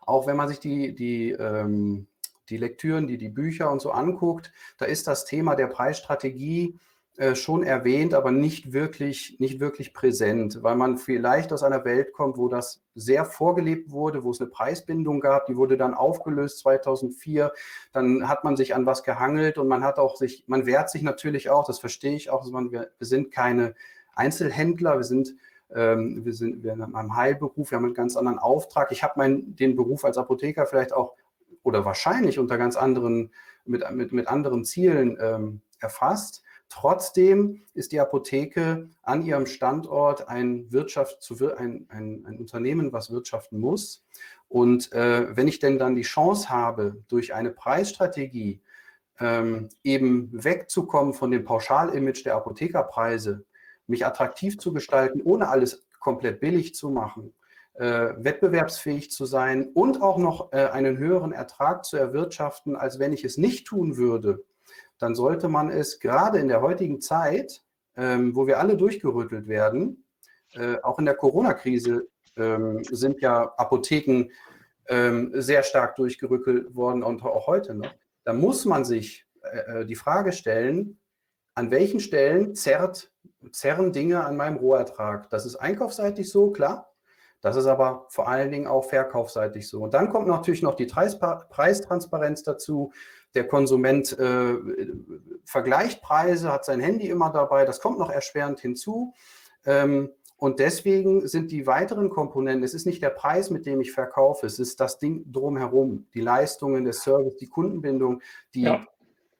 auch 0.06 0.26
wenn 0.26 0.38
man 0.38 0.48
sich 0.48 0.58
die, 0.58 0.94
die 0.94 1.32
ähm, 1.32 2.06
die 2.48 2.56
Lektüren, 2.56 3.06
die 3.06 3.18
die 3.18 3.28
Bücher 3.28 3.70
und 3.70 3.80
so 3.80 3.90
anguckt, 3.90 4.52
da 4.78 4.84
ist 4.84 5.06
das 5.06 5.24
Thema 5.24 5.54
der 5.54 5.66
Preisstrategie 5.66 6.78
äh, 7.18 7.34
schon 7.34 7.62
erwähnt, 7.62 8.12
aber 8.12 8.30
nicht 8.30 8.74
wirklich, 8.74 9.36
nicht 9.38 9.58
wirklich 9.58 9.94
präsent, 9.94 10.62
weil 10.62 10.76
man 10.76 10.98
vielleicht 10.98 11.50
aus 11.50 11.62
einer 11.62 11.82
Welt 11.86 12.12
kommt, 12.12 12.36
wo 12.36 12.48
das 12.48 12.82
sehr 12.94 13.24
vorgelebt 13.24 13.90
wurde, 13.90 14.22
wo 14.22 14.32
es 14.32 14.40
eine 14.40 14.50
Preisbindung 14.50 15.20
gab, 15.20 15.46
die 15.46 15.56
wurde 15.56 15.78
dann 15.78 15.94
aufgelöst 15.94 16.58
2004, 16.58 17.54
dann 17.92 18.28
hat 18.28 18.44
man 18.44 18.54
sich 18.58 18.74
an 18.74 18.84
was 18.84 19.02
gehangelt 19.02 19.56
und 19.56 19.66
man 19.66 19.82
hat 19.82 19.98
auch 19.98 20.16
sich, 20.16 20.44
man 20.46 20.66
wehrt 20.66 20.90
sich 20.90 21.00
natürlich 21.00 21.48
auch, 21.48 21.66
das 21.66 21.78
verstehe 21.78 22.14
ich 22.14 22.28
auch, 22.28 22.44
man, 22.50 22.70
wir, 22.70 22.90
sind 23.00 23.32
keine 23.32 23.74
Einzelhändler, 24.14 24.96
wir 24.96 25.04
sind 25.04 25.36
ähm, 25.74 26.24
wir 26.24 26.34
sind 26.34 26.64
haben 26.68 26.94
einen 26.94 27.16
Heilberuf, 27.16 27.70
wir 27.70 27.76
haben 27.76 27.86
einen 27.86 27.94
ganz 27.94 28.16
anderen 28.16 28.38
Auftrag. 28.38 28.92
Ich 28.92 29.02
habe 29.02 29.42
den 29.42 29.74
Beruf 29.74 30.04
als 30.04 30.16
Apotheker 30.16 30.66
vielleicht 30.66 30.92
auch 30.92 31.14
oder 31.66 31.84
wahrscheinlich 31.84 32.38
unter 32.38 32.58
ganz 32.58 32.76
anderen, 32.76 33.32
mit, 33.64 33.82
mit, 33.90 34.12
mit 34.12 34.28
anderen 34.28 34.64
Zielen 34.64 35.18
ähm, 35.20 35.62
erfasst. 35.80 36.44
Trotzdem 36.68 37.62
ist 37.74 37.90
die 37.90 37.98
Apotheke 37.98 38.88
an 39.02 39.22
ihrem 39.22 39.46
Standort 39.46 40.28
ein, 40.28 40.70
Wirtschaft, 40.70 41.28
ein, 41.58 41.86
ein, 41.88 42.24
ein 42.24 42.38
Unternehmen, 42.38 42.92
was 42.92 43.10
wirtschaften 43.10 43.58
muss. 43.58 44.04
Und 44.48 44.92
äh, 44.92 45.36
wenn 45.36 45.48
ich 45.48 45.58
denn 45.58 45.76
dann 45.76 45.96
die 45.96 46.02
Chance 46.02 46.50
habe, 46.50 47.02
durch 47.08 47.34
eine 47.34 47.50
Preisstrategie 47.50 48.62
ähm, 49.18 49.68
eben 49.82 50.30
wegzukommen 50.32 51.14
von 51.14 51.32
dem 51.32 51.44
Pauschal-Image 51.44 52.24
der 52.26 52.36
Apothekerpreise, 52.36 53.44
mich 53.88 54.06
attraktiv 54.06 54.56
zu 54.58 54.72
gestalten, 54.72 55.20
ohne 55.20 55.48
alles 55.48 55.84
komplett 55.98 56.38
billig 56.38 56.76
zu 56.76 56.90
machen, 56.90 57.34
äh, 57.78 58.14
wettbewerbsfähig 58.16 59.10
zu 59.10 59.26
sein 59.26 59.70
und 59.74 60.02
auch 60.02 60.18
noch 60.18 60.52
äh, 60.52 60.66
einen 60.66 60.98
höheren 60.98 61.32
Ertrag 61.32 61.84
zu 61.84 61.96
erwirtschaften, 61.96 62.76
als 62.76 62.98
wenn 62.98 63.12
ich 63.12 63.24
es 63.24 63.36
nicht 63.36 63.66
tun 63.66 63.96
würde, 63.96 64.44
dann 64.98 65.14
sollte 65.14 65.48
man 65.48 65.70
es 65.70 66.00
gerade 66.00 66.38
in 66.38 66.48
der 66.48 66.62
heutigen 66.62 67.00
Zeit, 67.00 67.62
ähm, 67.96 68.34
wo 68.34 68.46
wir 68.46 68.58
alle 68.58 68.76
durchgerüttelt 68.76 69.48
werden, 69.48 70.04
äh, 70.54 70.76
auch 70.82 70.98
in 70.98 71.04
der 71.04 71.14
Corona-Krise 71.14 72.08
ähm, 72.36 72.84
sind 72.84 73.20
ja 73.20 73.52
Apotheken 73.56 74.30
ähm, 74.88 75.30
sehr 75.34 75.62
stark 75.62 75.96
durchgerückelt 75.96 76.74
worden 76.74 77.02
und 77.02 77.22
auch 77.22 77.46
heute 77.46 77.74
noch. 77.74 77.92
Da 78.24 78.32
muss 78.32 78.64
man 78.64 78.84
sich 78.84 79.26
äh, 79.42 79.80
äh, 79.80 79.84
die 79.84 79.94
Frage 79.94 80.32
stellen, 80.32 80.98
an 81.54 81.70
welchen 81.70 82.00
Stellen 82.00 82.54
zerrt, 82.54 83.10
zerren 83.50 83.92
Dinge 83.92 84.24
an 84.24 84.36
meinem 84.36 84.56
Rohertrag? 84.56 85.30
Das 85.30 85.46
ist 85.46 85.56
einkaufsseitig 85.56 86.30
so, 86.30 86.50
klar. 86.50 86.92
Das 87.40 87.56
ist 87.56 87.66
aber 87.66 88.06
vor 88.08 88.28
allen 88.28 88.50
Dingen 88.50 88.66
auch 88.66 88.84
verkaufsseitig 88.84 89.68
so. 89.68 89.82
Und 89.82 89.94
dann 89.94 90.08
kommt 90.10 90.26
natürlich 90.26 90.62
noch 90.62 90.74
die 90.74 90.86
Preistransparenz 90.86 92.42
dazu. 92.42 92.92
Der 93.34 93.46
Konsument 93.46 94.18
äh, 94.18 94.54
vergleicht 95.44 96.02
Preise, 96.02 96.52
hat 96.52 96.64
sein 96.64 96.80
Handy 96.80 97.08
immer 97.08 97.30
dabei. 97.30 97.64
Das 97.64 97.80
kommt 97.80 97.98
noch 97.98 98.10
erschwerend 98.10 98.60
hinzu. 98.60 99.14
Ähm, 99.64 100.10
und 100.38 100.60
deswegen 100.60 101.26
sind 101.26 101.50
die 101.50 101.66
weiteren 101.66 102.10
Komponenten, 102.10 102.62
es 102.62 102.74
ist 102.74 102.84
nicht 102.84 103.02
der 103.02 103.10
Preis, 103.10 103.48
mit 103.48 103.64
dem 103.64 103.80
ich 103.80 103.92
verkaufe, 103.92 104.46
es 104.46 104.58
ist 104.58 104.80
das 104.80 104.98
Ding 104.98 105.32
drumherum, 105.32 106.06
die 106.12 106.20
Leistungen, 106.20 106.84
der 106.84 106.92
Service, 106.92 107.38
die 107.38 107.48
Kundenbindung, 107.48 108.20
die 108.54 108.62
ja 108.62 108.86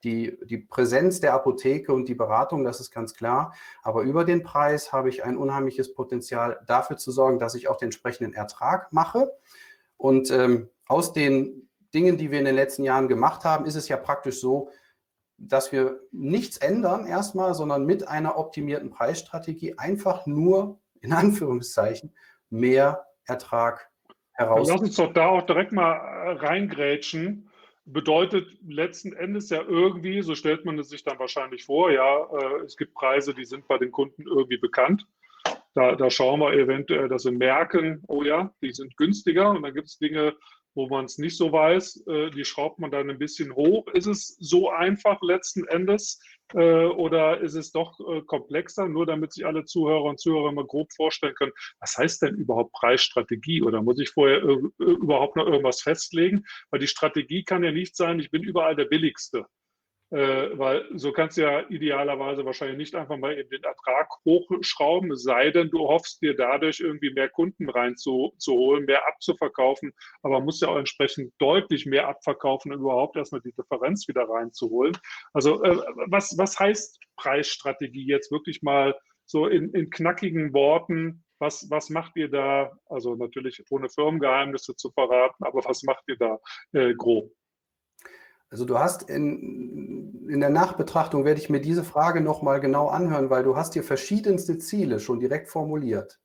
die, 0.07 0.37
die 0.45 0.57
Präsenz 0.57 1.19
der 1.19 1.33
Apotheke 1.33 1.93
und 1.93 2.07
die 2.07 2.15
Beratung, 2.15 2.63
das 2.63 2.79
ist 2.79 2.91
ganz 2.91 3.13
klar. 3.13 3.53
Aber 3.83 4.03
über 4.03 4.23
den 4.23 4.41
Preis 4.41 4.93
habe 4.93 5.09
ich 5.09 5.25
ein 5.25 5.35
unheimliches 5.35 5.93
Potenzial 5.93 6.59
dafür 6.65 6.97
zu 6.97 7.11
sorgen, 7.11 7.39
dass 7.39 7.55
ich 7.55 7.67
auch 7.67 7.77
den 7.77 7.87
entsprechenden 7.87 8.33
Ertrag 8.33 8.93
mache. 8.93 9.31
Und 9.97 10.31
ähm, 10.31 10.69
aus 10.87 11.11
den 11.11 11.69
Dingen, 11.93 12.17
die 12.17 12.31
wir 12.31 12.39
in 12.39 12.45
den 12.45 12.55
letzten 12.55 12.83
Jahren 12.83 13.09
gemacht 13.09 13.43
haben, 13.43 13.65
ist 13.65 13.75
es 13.75 13.89
ja 13.89 13.97
praktisch 13.97 14.39
so, 14.39 14.69
dass 15.37 15.71
wir 15.71 15.99
nichts 16.11 16.57
ändern 16.57 17.05
erstmal, 17.05 17.53
sondern 17.53 17.85
mit 17.85 18.07
einer 18.07 18.37
optimierten 18.37 18.89
Preisstrategie 18.89 19.77
einfach 19.77 20.25
nur, 20.25 20.79
in 21.01 21.11
Anführungszeichen, 21.11 22.13
mehr 22.49 23.05
Ertrag 23.25 23.89
heraus. 24.31 24.69
Lass 24.69 24.81
uns 24.81 24.95
doch 24.95 25.11
da 25.11 25.27
auch 25.27 25.45
direkt 25.45 25.73
mal 25.73 25.93
äh, 25.93 26.31
reingrätschen 26.45 27.46
bedeutet 27.87 28.47
letzten 28.67 29.13
Endes 29.13 29.49
ja 29.49 29.61
irgendwie, 29.61 30.21
so 30.21 30.35
stellt 30.35 30.65
man 30.65 30.77
es 30.77 30.89
sich 30.89 31.03
dann 31.03 31.19
wahrscheinlich 31.19 31.65
vor, 31.65 31.89
ja, 31.91 32.27
äh, 32.37 32.63
es 32.65 32.75
gibt 32.75 32.93
Preise, 32.93 33.33
die 33.33 33.45
sind 33.45 33.67
bei 33.67 33.77
den 33.77 33.91
Kunden 33.91 34.23
irgendwie 34.27 34.57
bekannt. 34.57 35.05
Da, 35.73 35.95
da 35.95 36.09
schauen 36.09 36.39
wir 36.39 36.53
eventuell, 36.53 37.07
dass 37.07 37.25
wir 37.25 37.31
merken, 37.31 38.03
oh 38.07 38.23
ja, 38.23 38.51
die 38.61 38.71
sind 38.71 38.97
günstiger. 38.97 39.51
Und 39.51 39.61
dann 39.61 39.73
gibt 39.73 39.87
es 39.87 39.97
Dinge, 39.97 40.35
wo 40.77 40.87
man 40.87 41.05
es 41.05 41.17
nicht 41.17 41.35
so 41.35 41.51
weiß, 41.51 42.05
äh, 42.07 42.29
die 42.29 42.45
schraubt 42.45 42.77
man 42.77 42.91
dann 42.91 43.09
ein 43.09 43.17
bisschen 43.17 43.55
hoch. 43.55 43.87
Ist 43.87 44.05
es 44.05 44.37
so 44.39 44.69
einfach 44.69 45.19
letzten 45.23 45.67
Endes, 45.67 46.21
äh, 46.53 46.85
oder 46.85 47.41
ist 47.41 47.55
es 47.55 47.71
doch 47.71 47.99
äh, 47.99 48.21
komplexer, 48.21 48.87
nur 48.87 49.07
damit 49.07 49.33
sich 49.33 49.45
alle 49.45 49.65
Zuhörer 49.65 50.03
und 50.03 50.19
Zuhörer 50.19 50.51
mal 50.51 50.67
grob 50.67 50.93
vorstellen 50.93 51.33
können, 51.33 51.51
was 51.79 51.97
heißt 51.97 52.21
denn 52.21 52.35
überhaupt 52.35 52.73
Preisstrategie 52.73 53.63
oder 53.63 53.81
muss 53.81 53.99
ich 53.99 54.11
vorher 54.11 54.41
überhaupt 54.77 55.35
noch 55.35 55.47
irgendwas 55.47 55.81
festlegen? 55.81 56.45
Weil 56.69 56.79
die 56.79 56.87
Strategie 56.87 57.43
kann 57.43 57.63
ja 57.63 57.71
nicht 57.71 57.95
sein, 57.95 58.19
ich 58.19 58.29
bin 58.29 58.43
überall 58.43 58.75
der 58.75 58.85
Billigste. 58.85 59.47
Äh, 60.09 60.57
weil 60.57 60.85
so 60.95 61.11
kannst 61.11 61.35
du 61.35 61.41
ja 61.41 61.69
idealerweise 61.69 62.45
wahrscheinlich 62.45 62.77
nicht 62.77 62.95
einfach 62.95 63.17
mal 63.17 63.37
eben 63.37 63.49
den 63.49 63.63
Ertrag 63.63 64.07
hochschrauben, 64.23 65.13
sei 65.17 65.51
denn, 65.51 65.69
du 65.69 65.79
hoffst 65.79 66.21
dir 66.21 66.33
dadurch 66.33 66.79
irgendwie 66.79 67.11
mehr 67.11 67.27
Kunden 67.27 67.69
reinzuholen, 67.69 68.85
mehr 68.85 69.05
abzuverkaufen, 69.05 69.91
aber 70.21 70.39
musst 70.39 70.61
ja 70.61 70.69
auch 70.69 70.77
entsprechend 70.77 71.33
deutlich 71.39 71.85
mehr 71.85 72.07
abverkaufen, 72.07 72.71
um 72.73 72.79
überhaupt 72.79 73.17
erstmal 73.17 73.41
die 73.41 73.51
Differenz 73.51 74.07
wieder 74.07 74.29
reinzuholen. 74.29 74.97
Also 75.33 75.61
äh, 75.63 75.77
was, 76.07 76.37
was 76.37 76.57
heißt 76.57 76.99
Preisstrategie 77.17 78.07
jetzt 78.07 78.31
wirklich 78.31 78.61
mal 78.61 78.95
so 79.25 79.47
in, 79.47 79.73
in 79.73 79.89
knackigen 79.89 80.53
Worten? 80.53 81.25
Was, 81.39 81.69
was 81.69 81.89
macht 81.89 82.15
ihr 82.15 82.29
da? 82.29 82.71
Also 82.85 83.15
natürlich 83.15 83.61
ohne 83.69 83.89
Firmengeheimnisse 83.89 84.73
zu 84.77 84.89
verraten, 84.91 85.43
aber 85.43 85.65
was 85.65 85.83
macht 85.83 86.05
ihr 86.07 86.15
da 86.17 86.39
äh, 86.71 86.93
grob? 86.95 87.29
Also 88.49 88.63
du 88.63 88.79
hast 88.79 89.09
in, 89.09 90.27
in 90.29 90.39
der 90.39 90.49
Nachbetrachtung, 90.49 91.25
werde 91.25 91.39
ich 91.39 91.49
mir 91.49 91.59
diese 91.59 91.83
Frage 91.83 92.21
nochmal 92.21 92.59
genau 92.59 92.87
anhören, 92.87 93.29
weil 93.29 93.43
du 93.43 93.57
hast 93.57 93.73
hier 93.73 93.83
verschiedenste 93.83 94.57
Ziele 94.57 94.99
schon 94.99 95.19
direkt 95.19 95.49
formuliert. 95.49 96.19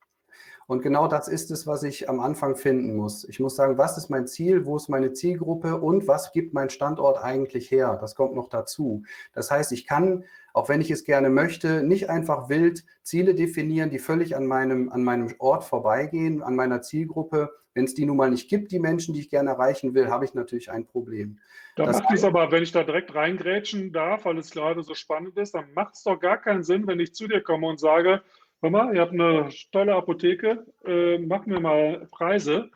Und 0.65 0.81
genau 0.81 1.07
das 1.07 1.27
ist 1.27 1.51
es, 1.51 1.67
was 1.67 1.83
ich 1.83 2.09
am 2.09 2.19
Anfang 2.19 2.55
finden 2.55 2.95
muss. 2.95 3.25
Ich 3.25 3.39
muss 3.39 3.55
sagen, 3.55 3.77
was 3.77 3.97
ist 3.97 4.09
mein 4.09 4.27
Ziel, 4.27 4.65
wo 4.65 4.77
ist 4.77 4.87
meine 4.87 5.11
Zielgruppe 5.11 5.79
und 5.79 6.07
was 6.07 6.31
gibt 6.31 6.53
mein 6.53 6.69
Standort 6.69 7.21
eigentlich 7.21 7.69
her? 7.69 7.97
Das 7.99 8.15
kommt 8.15 8.35
noch 8.35 8.47
dazu. 8.47 9.03
Das 9.33 9.51
heißt, 9.51 9.73
ich 9.73 9.85
kann, 9.85 10.23
auch 10.53 10.69
wenn 10.69 10.81
ich 10.81 10.89
es 10.89 11.03
gerne 11.03 11.29
möchte, 11.29 11.83
nicht 11.83 12.09
einfach 12.09 12.47
wild 12.47 12.85
Ziele 13.01 13.35
definieren, 13.35 13.89
die 13.89 13.99
völlig 13.99 14.37
an 14.37 14.45
meinem, 14.45 14.89
an 14.89 15.03
meinem 15.03 15.33
Ort 15.39 15.65
vorbeigehen, 15.65 16.41
an 16.41 16.55
meiner 16.55 16.81
Zielgruppe. 16.81 17.51
Wenn 17.73 17.85
es 17.85 17.95
die 17.95 18.05
nun 18.05 18.17
mal 18.17 18.29
nicht 18.29 18.49
gibt, 18.49 18.71
die 18.71 18.79
Menschen, 18.79 19.13
die 19.13 19.21
ich 19.21 19.29
gerne 19.29 19.51
erreichen 19.51 19.93
will, 19.93 20.09
habe 20.09 20.25
ich 20.25 20.33
natürlich 20.33 20.69
ein 20.69 20.85
Problem. 20.85 21.39
Da 21.75 21.85
das 21.85 22.01
macht 22.01 22.13
es 22.13 22.23
aber, 22.23 22.51
wenn 22.51 22.63
ich 22.63 22.71
da 22.71 22.83
direkt 22.83 23.15
reingrätschen 23.15 23.91
darf, 23.91 24.25
weil 24.25 24.37
es 24.37 24.51
gerade 24.51 24.83
so 24.83 24.93
spannend 24.93 25.37
ist, 25.37 25.55
dann 25.55 25.73
macht 25.73 25.95
es 25.95 26.03
doch 26.03 26.19
gar 26.19 26.37
keinen 26.37 26.63
Sinn, 26.63 26.85
wenn 26.85 26.99
ich 26.99 27.15
zu 27.15 27.27
dir 27.27 27.41
komme 27.41 27.67
und 27.67 27.79
sage, 27.79 28.21
hör 28.61 28.69
mal, 28.69 28.93
ihr 28.95 29.01
habt 29.01 29.13
eine 29.13 29.49
tolle 29.71 29.95
Apotheke, 29.95 30.65
äh, 30.85 31.17
mach 31.17 31.45
mir 31.45 31.59
mal 31.59 32.07
Preise. 32.11 32.69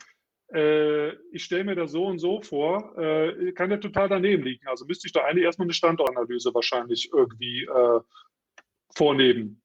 Äh, 0.52 1.10
ich 1.32 1.44
stelle 1.44 1.66
mir 1.66 1.76
das 1.76 1.92
so 1.92 2.06
und 2.06 2.20
so 2.20 2.42
vor, 2.42 2.98
äh, 2.98 3.52
kann 3.52 3.70
ja 3.70 3.78
total 3.78 4.10
daneben 4.10 4.44
liegen. 4.44 4.68
Also 4.68 4.86
müsste 4.86 5.08
ich 5.08 5.14
da 5.14 5.26
eigentlich 5.26 5.44
erstmal 5.44 5.68
eine 5.68 5.74
Standortanalyse 5.74 6.54
wahrscheinlich 6.54 7.12
irgendwie 7.14 7.66
äh, 7.66 8.00
vornehmen. 8.96 9.62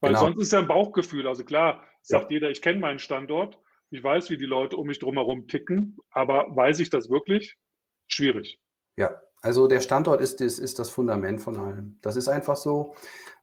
Weil 0.00 0.10
genau. 0.10 0.26
sonst 0.26 0.42
ist 0.42 0.52
ja 0.52 0.58
ein 0.58 0.68
Bauchgefühl. 0.68 1.28
Also 1.28 1.44
klar, 1.44 1.84
sagt 2.02 2.30
ja. 2.30 2.34
jeder, 2.34 2.50
ich 2.50 2.62
kenne 2.62 2.80
meinen 2.80 2.98
Standort, 2.98 3.58
ich 3.96 4.04
weiß, 4.04 4.30
wie 4.30 4.36
die 4.36 4.44
Leute 4.44 4.76
um 4.76 4.86
mich 4.86 4.98
drumherum 4.98 5.48
ticken, 5.48 5.96
aber 6.10 6.46
weiß 6.54 6.80
ich 6.80 6.90
das 6.90 7.08
wirklich? 7.08 7.56
Schwierig. 8.08 8.60
Ja, 8.96 9.20
also 9.42 9.66
der 9.68 9.80
Standort 9.80 10.20
ist, 10.20 10.40
ist, 10.40 10.58
ist 10.58 10.78
das 10.78 10.90
Fundament 10.90 11.40
von 11.40 11.56
allem. 11.56 11.98
Das 12.02 12.16
ist 12.16 12.28
einfach 12.28 12.56
so. 12.56 12.94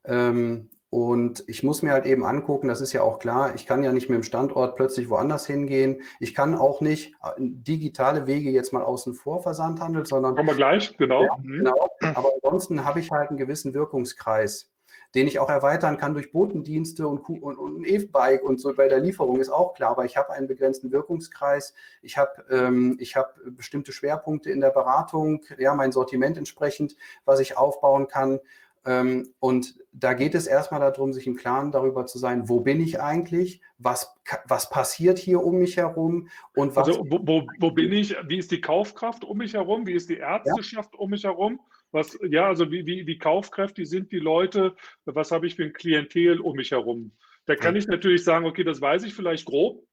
Ähm, 0.05 0.69
und 0.89 1.43
ich 1.47 1.63
muss 1.63 1.81
mir 1.81 1.91
halt 1.91 2.05
eben 2.05 2.23
angucken, 2.23 2.67
das 2.67 2.79
ist 2.79 2.93
ja 2.93 3.01
auch 3.01 3.17
klar, 3.17 3.55
ich 3.55 3.65
kann 3.65 3.83
ja 3.83 3.91
nicht 3.91 4.09
mit 4.09 4.17
dem 4.17 4.23
Standort 4.23 4.75
plötzlich 4.75 5.09
woanders 5.09 5.47
hingehen. 5.47 6.03
Ich 6.19 6.35
kann 6.35 6.53
auch 6.53 6.81
nicht 6.81 7.15
äh, 7.23 7.31
digitale 7.39 8.27
Wege 8.27 8.51
jetzt 8.51 8.73
mal 8.73 8.83
außen 8.83 9.15
vor 9.15 9.41
Versandhandel, 9.41 10.05
sondern. 10.05 10.35
Kommen 10.35 10.49
wir 10.49 10.55
gleich, 10.55 10.95
genau. 10.97 11.23
Ja, 11.23 11.37
mhm. 11.37 11.57
genau. 11.57 11.89
Aber 12.13 12.29
ansonsten 12.43 12.85
habe 12.85 12.99
ich 12.99 13.09
halt 13.09 13.29
einen 13.29 13.39
gewissen 13.39 13.73
Wirkungskreis, 13.73 14.71
den 15.15 15.27
ich 15.27 15.39
auch 15.39 15.49
erweitern 15.49 15.97
kann 15.97 16.13
durch 16.13 16.31
Botendienste 16.31 17.07
und, 17.07 17.19
und, 17.27 17.57
und 17.57 17.81
ein 17.81 17.85
E-Bike 17.85 18.43
und 18.43 18.59
so 18.59 18.73
bei 18.73 18.87
der 18.87 18.99
Lieferung 18.99 19.39
ist 19.39 19.49
auch 19.49 19.73
klar. 19.73 19.91
Aber 19.91 20.05
ich 20.05 20.17
habe 20.17 20.31
einen 20.31 20.47
begrenzten 20.47 20.91
Wirkungskreis. 20.91 21.73
Ich 22.01 22.17
habe 22.17 22.43
ähm, 22.49 22.97
ich 22.99 23.15
habe 23.15 23.33
bestimmte 23.51 23.91
Schwerpunkte 23.91 24.49
in 24.49 24.59
der 24.59 24.71
Beratung, 24.71 25.43
ja, 25.57 25.75
mein 25.75 25.91
Sortiment 25.91 26.37
entsprechend, 26.37 26.95
was 27.25 27.39
ich 27.39 27.57
aufbauen 27.57 28.07
kann. 28.07 28.39
Ähm, 28.85 29.33
und 29.39 29.75
da 29.93 30.13
geht 30.13 30.35
es 30.35 30.47
erstmal 30.47 30.81
darum, 30.81 31.13
sich 31.13 31.25
im 31.27 31.37
Klaren 31.37 31.71
darüber 31.71 32.05
zu 32.05 32.17
sein, 32.17 32.49
wo 32.49 32.59
bin 32.59 32.81
ich 32.81 32.99
eigentlich, 32.99 33.61
was, 33.77 34.13
was 34.45 34.69
passiert 34.69 35.17
hier 35.19 35.41
um 35.41 35.59
mich 35.59 35.77
herum 35.77 36.27
und 36.55 36.75
was. 36.75 36.87
Also, 36.87 37.05
wo, 37.07 37.19
wo, 37.23 37.47
wo 37.59 37.71
bin 37.71 37.93
ich, 37.93 38.15
wie 38.27 38.39
ist 38.39 38.51
die 38.51 38.59
Kaufkraft 38.59 39.23
um 39.23 39.37
mich 39.37 39.53
herum, 39.53 39.87
wie 39.87 39.93
ist 39.93 40.09
die 40.09 40.17
Ärzteschaft 40.17 40.89
ja. 40.93 40.99
um 40.99 41.11
mich 41.11 41.23
herum? 41.23 41.61
Was, 41.93 42.17
ja, 42.27 42.47
also 42.47 42.71
wie, 42.71 42.87
wie 42.87 43.05
die 43.05 43.19
Kaufkräfte 43.19 43.85
sind 43.85 44.11
die 44.11 44.19
Leute, 44.19 44.75
was 45.05 45.31
habe 45.31 45.45
ich 45.45 45.55
für 45.55 45.63
ein 45.63 45.73
Klientel 45.73 46.39
um 46.39 46.55
mich 46.55 46.71
herum? 46.71 47.15
Da 47.45 47.55
kann 47.55 47.75
ich 47.75 47.87
natürlich 47.87 48.23
sagen, 48.23 48.45
okay, 48.45 48.63
das 48.63 48.81
weiß 48.81 49.03
ich 49.03 49.13
vielleicht 49.13 49.45
grob, 49.45 49.85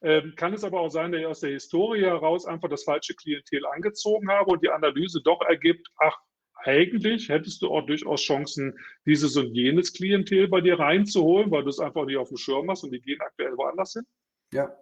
ähm, 0.00 0.34
kann 0.36 0.54
es 0.54 0.62
aber 0.62 0.80
auch 0.80 0.90
sein, 0.90 1.10
dass 1.10 1.20
ich 1.20 1.26
aus 1.26 1.40
der 1.40 1.50
Historie 1.50 2.02
heraus 2.02 2.46
einfach 2.46 2.68
das 2.68 2.84
falsche 2.84 3.14
Klientel 3.14 3.66
angezogen 3.66 4.30
habe 4.30 4.52
und 4.52 4.62
die 4.62 4.68
Analyse 4.68 5.20
doch 5.24 5.40
ergibt, 5.40 5.88
ach, 5.96 6.16
eigentlich 6.64 7.28
hättest 7.28 7.62
du 7.62 7.70
auch 7.70 7.86
durchaus 7.86 8.22
Chancen, 8.22 8.78
dieses 9.04 9.36
und 9.36 9.52
jenes 9.52 9.92
Klientel 9.92 10.46
bei 10.46 10.60
dir 10.60 10.78
reinzuholen, 10.78 11.50
weil 11.50 11.64
du 11.64 11.70
es 11.70 11.80
einfach 11.80 12.04
nicht 12.04 12.18
auf 12.18 12.28
dem 12.28 12.36
Schirm 12.36 12.70
hast 12.70 12.84
und 12.84 12.92
die 12.92 13.00
gehen 13.00 13.20
aktuell 13.20 13.56
woanders 13.56 13.94
hin? 13.94 14.04
Ja, 14.52 14.76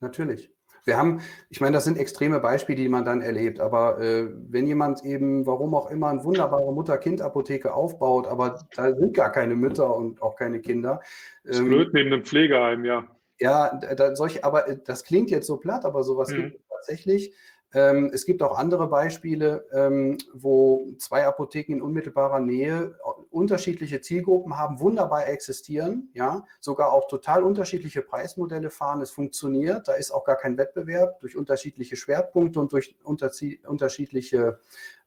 natürlich. 0.00 0.50
Wir 0.88 0.96
haben, 0.96 1.20
ich 1.50 1.60
meine, 1.60 1.74
das 1.74 1.84
sind 1.84 1.98
extreme 1.98 2.40
Beispiele, 2.40 2.80
die 2.80 2.88
man 2.88 3.04
dann 3.04 3.20
erlebt, 3.20 3.60
aber 3.60 4.00
äh, 4.00 4.26
wenn 4.48 4.66
jemand 4.66 5.04
eben, 5.04 5.44
warum 5.44 5.74
auch 5.74 5.90
immer, 5.90 6.08
eine 6.08 6.24
wunderbare 6.24 6.72
Mutter-Kind-Apotheke 6.72 7.74
aufbaut, 7.74 8.26
aber 8.26 8.64
da 8.74 8.96
sind 8.96 9.12
gar 9.12 9.30
keine 9.30 9.54
Mütter 9.54 9.94
und 9.94 10.22
auch 10.22 10.34
keine 10.34 10.60
Kinder. 10.60 11.02
Ähm, 11.44 11.50
das 11.50 11.58
ist 11.58 11.64
blöd 11.66 11.92
neben 11.92 12.10
einem 12.10 12.24
Pflegeheim, 12.24 12.86
ja. 12.86 13.04
Ja, 13.38 13.78
da, 13.96 14.16
solche, 14.16 14.42
aber 14.44 14.66
äh, 14.66 14.78
das 14.82 15.04
klingt 15.04 15.30
jetzt 15.30 15.46
so 15.46 15.58
platt, 15.58 15.84
aber 15.84 16.02
sowas 16.04 16.30
mhm. 16.30 16.36
gibt 16.36 16.54
es 16.54 16.68
tatsächlich. 16.70 17.34
Ähm, 17.74 18.10
es 18.14 18.24
gibt 18.24 18.42
auch 18.42 18.56
andere 18.58 18.88
Beispiele, 18.88 19.66
ähm, 19.74 20.16
wo 20.32 20.86
zwei 20.96 21.26
Apotheken 21.26 21.74
in 21.74 21.82
unmittelbarer 21.82 22.40
Nähe 22.40 22.94
unterschiedliche 23.30 24.00
Zielgruppen 24.00 24.56
haben, 24.56 24.80
wunderbar 24.80 25.28
existieren, 25.28 26.10
ja, 26.12 26.44
sogar 26.60 26.92
auch 26.92 27.08
total 27.08 27.42
unterschiedliche 27.42 28.02
Preismodelle 28.02 28.70
fahren. 28.70 29.00
Es 29.00 29.10
funktioniert, 29.10 29.88
da 29.88 29.94
ist 29.94 30.10
auch 30.10 30.24
gar 30.24 30.36
kein 30.36 30.56
Wettbewerb 30.58 31.20
durch 31.20 31.36
unterschiedliche 31.36 31.96
Schwerpunkte 31.96 32.60
und 32.60 32.72
durch 32.72 32.96
unterschiedliche 33.04 34.58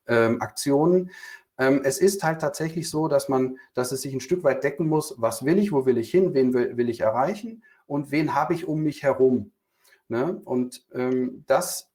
ähm, 0.07 0.41
Aktionen. 0.41 1.11
Ähm, 1.57 1.81
es 1.83 1.99
ist 1.99 2.23
halt 2.23 2.41
tatsächlich 2.41 2.89
so, 2.89 3.07
dass 3.07 3.29
man, 3.29 3.57
dass 3.73 3.91
es 3.91 4.01
sich 4.01 4.13
ein 4.13 4.19
Stück 4.19 4.43
weit 4.43 4.63
decken 4.63 4.87
muss, 4.87 5.15
was 5.17 5.45
will 5.45 5.59
ich, 5.59 5.71
wo 5.71 5.85
will 5.85 5.97
ich 5.97 6.09
hin, 6.09 6.33
wen 6.33 6.53
will, 6.53 6.77
will 6.77 6.89
ich 6.89 7.01
erreichen 7.01 7.63
und 7.85 8.11
wen 8.11 8.33
habe 8.33 8.53
ich 8.53 8.67
um 8.67 8.81
mich 8.81 9.03
herum. 9.03 9.51
Ne? 10.07 10.41
Und 10.43 10.85
ähm, 10.93 11.43
das 11.47 11.90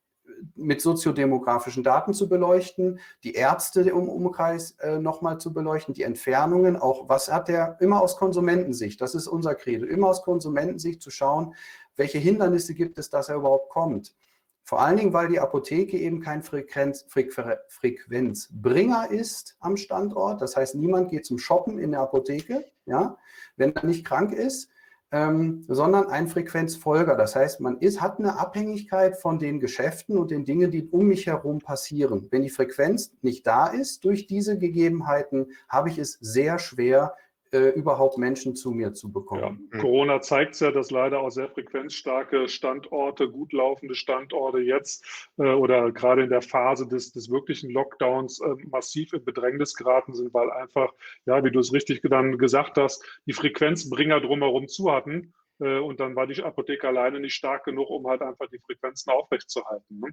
mit 0.54 0.80
soziodemografischen 0.80 1.82
Daten 1.82 2.14
zu 2.14 2.28
beleuchten, 2.28 3.00
die 3.24 3.34
Ärzte 3.34 3.82
im 3.82 4.08
Umkreis 4.08 4.72
äh, 4.80 4.98
nochmal 4.98 5.38
zu 5.38 5.52
beleuchten, 5.52 5.94
die 5.94 6.02
Entfernungen, 6.02 6.76
auch 6.76 7.08
was 7.08 7.32
hat 7.32 7.48
der, 7.48 7.76
immer 7.80 8.00
aus 8.00 8.16
Konsumentensicht, 8.16 9.00
das 9.00 9.14
ist 9.14 9.26
unser 9.26 9.54
Credo, 9.54 9.86
immer 9.86 10.08
aus 10.08 10.22
Konsumentensicht 10.22 11.02
zu 11.02 11.10
schauen, 11.10 11.54
welche 11.96 12.18
Hindernisse 12.18 12.74
gibt 12.74 12.98
es, 12.98 13.10
dass 13.10 13.28
er 13.28 13.36
überhaupt 13.36 13.70
kommt. 13.70 14.14
Vor 14.62 14.80
allen 14.80 14.96
Dingen, 14.96 15.12
weil 15.12 15.28
die 15.28 15.38
Apotheke 15.38 15.96
eben 15.96 16.20
kein 16.20 16.42
Frequenz, 16.42 17.04
Frequenz, 17.08 17.60
Frequenzbringer 17.68 19.10
ist 19.12 19.56
am 19.60 19.76
Standort. 19.76 20.42
Das 20.42 20.56
heißt, 20.56 20.74
niemand 20.74 21.10
geht 21.10 21.24
zum 21.24 21.38
Shoppen 21.38 21.78
in 21.78 21.92
der 21.92 22.00
Apotheke, 22.00 22.64
ja, 22.84 23.16
wenn 23.56 23.76
er 23.76 23.86
nicht 23.86 24.04
krank 24.04 24.32
ist 24.32 24.68
ähm, 25.16 25.64
sondern 25.66 26.08
ein 26.08 26.28
Frequenzfolger. 26.28 27.16
Das 27.16 27.34
heißt, 27.34 27.60
man 27.60 27.78
ist, 27.78 28.02
hat 28.02 28.18
eine 28.18 28.38
Abhängigkeit 28.38 29.16
von 29.16 29.38
den 29.38 29.60
Geschäften 29.60 30.18
und 30.18 30.30
den 30.30 30.44
Dingen, 30.44 30.70
die 30.70 30.86
um 30.88 31.06
mich 31.06 31.26
herum 31.26 31.60
passieren. 31.60 32.28
Wenn 32.30 32.42
die 32.42 32.50
Frequenz 32.50 33.12
nicht 33.22 33.46
da 33.46 33.68
ist 33.68 34.04
durch 34.04 34.26
diese 34.26 34.58
Gegebenheiten, 34.58 35.46
habe 35.68 35.88
ich 35.88 35.98
es 35.98 36.18
sehr 36.20 36.58
schwer, 36.58 37.14
äh, 37.52 37.70
überhaupt 37.70 38.18
Menschen 38.18 38.56
zu 38.56 38.72
mir 38.72 38.92
zu 38.92 39.12
bekommen. 39.12 39.68
Ja, 39.72 39.80
Corona 39.80 40.20
zeigt 40.20 40.54
es 40.54 40.60
ja, 40.60 40.70
dass 40.70 40.90
leider 40.90 41.20
auch 41.20 41.30
sehr 41.30 41.48
frequenzstarke 41.48 42.48
Standorte, 42.48 43.30
gut 43.30 43.52
laufende 43.52 43.94
Standorte 43.94 44.58
jetzt 44.58 45.30
äh, 45.38 45.52
oder 45.52 45.92
gerade 45.92 46.24
in 46.24 46.30
der 46.30 46.42
Phase 46.42 46.86
des, 46.86 47.12
des 47.12 47.30
wirklichen 47.30 47.70
Lockdowns 47.70 48.40
äh, 48.40 48.54
massiv 48.70 49.12
in 49.12 49.24
Bedrängnis 49.24 49.74
geraten 49.74 50.14
sind, 50.14 50.34
weil 50.34 50.50
einfach, 50.50 50.92
ja, 51.24 51.42
wie 51.44 51.50
du 51.50 51.60
es 51.60 51.72
richtig 51.72 52.02
dann 52.02 52.38
gesagt 52.38 52.76
hast, 52.78 53.04
die 53.26 53.32
Frequenzbringer 53.32 54.20
drumherum 54.20 54.68
zu 54.68 54.92
hatten 54.92 55.32
und 55.58 56.00
dann 56.00 56.16
war 56.16 56.26
die 56.26 56.42
Apotheke 56.42 56.88
alleine 56.88 57.20
nicht 57.20 57.34
stark 57.34 57.64
genug, 57.64 57.88
um 57.90 58.06
halt 58.06 58.22
einfach 58.22 58.46
die 58.48 58.58
Frequenzen 58.58 59.10
aufrechtzuerhalten. 59.10 60.00
Ne? 60.00 60.08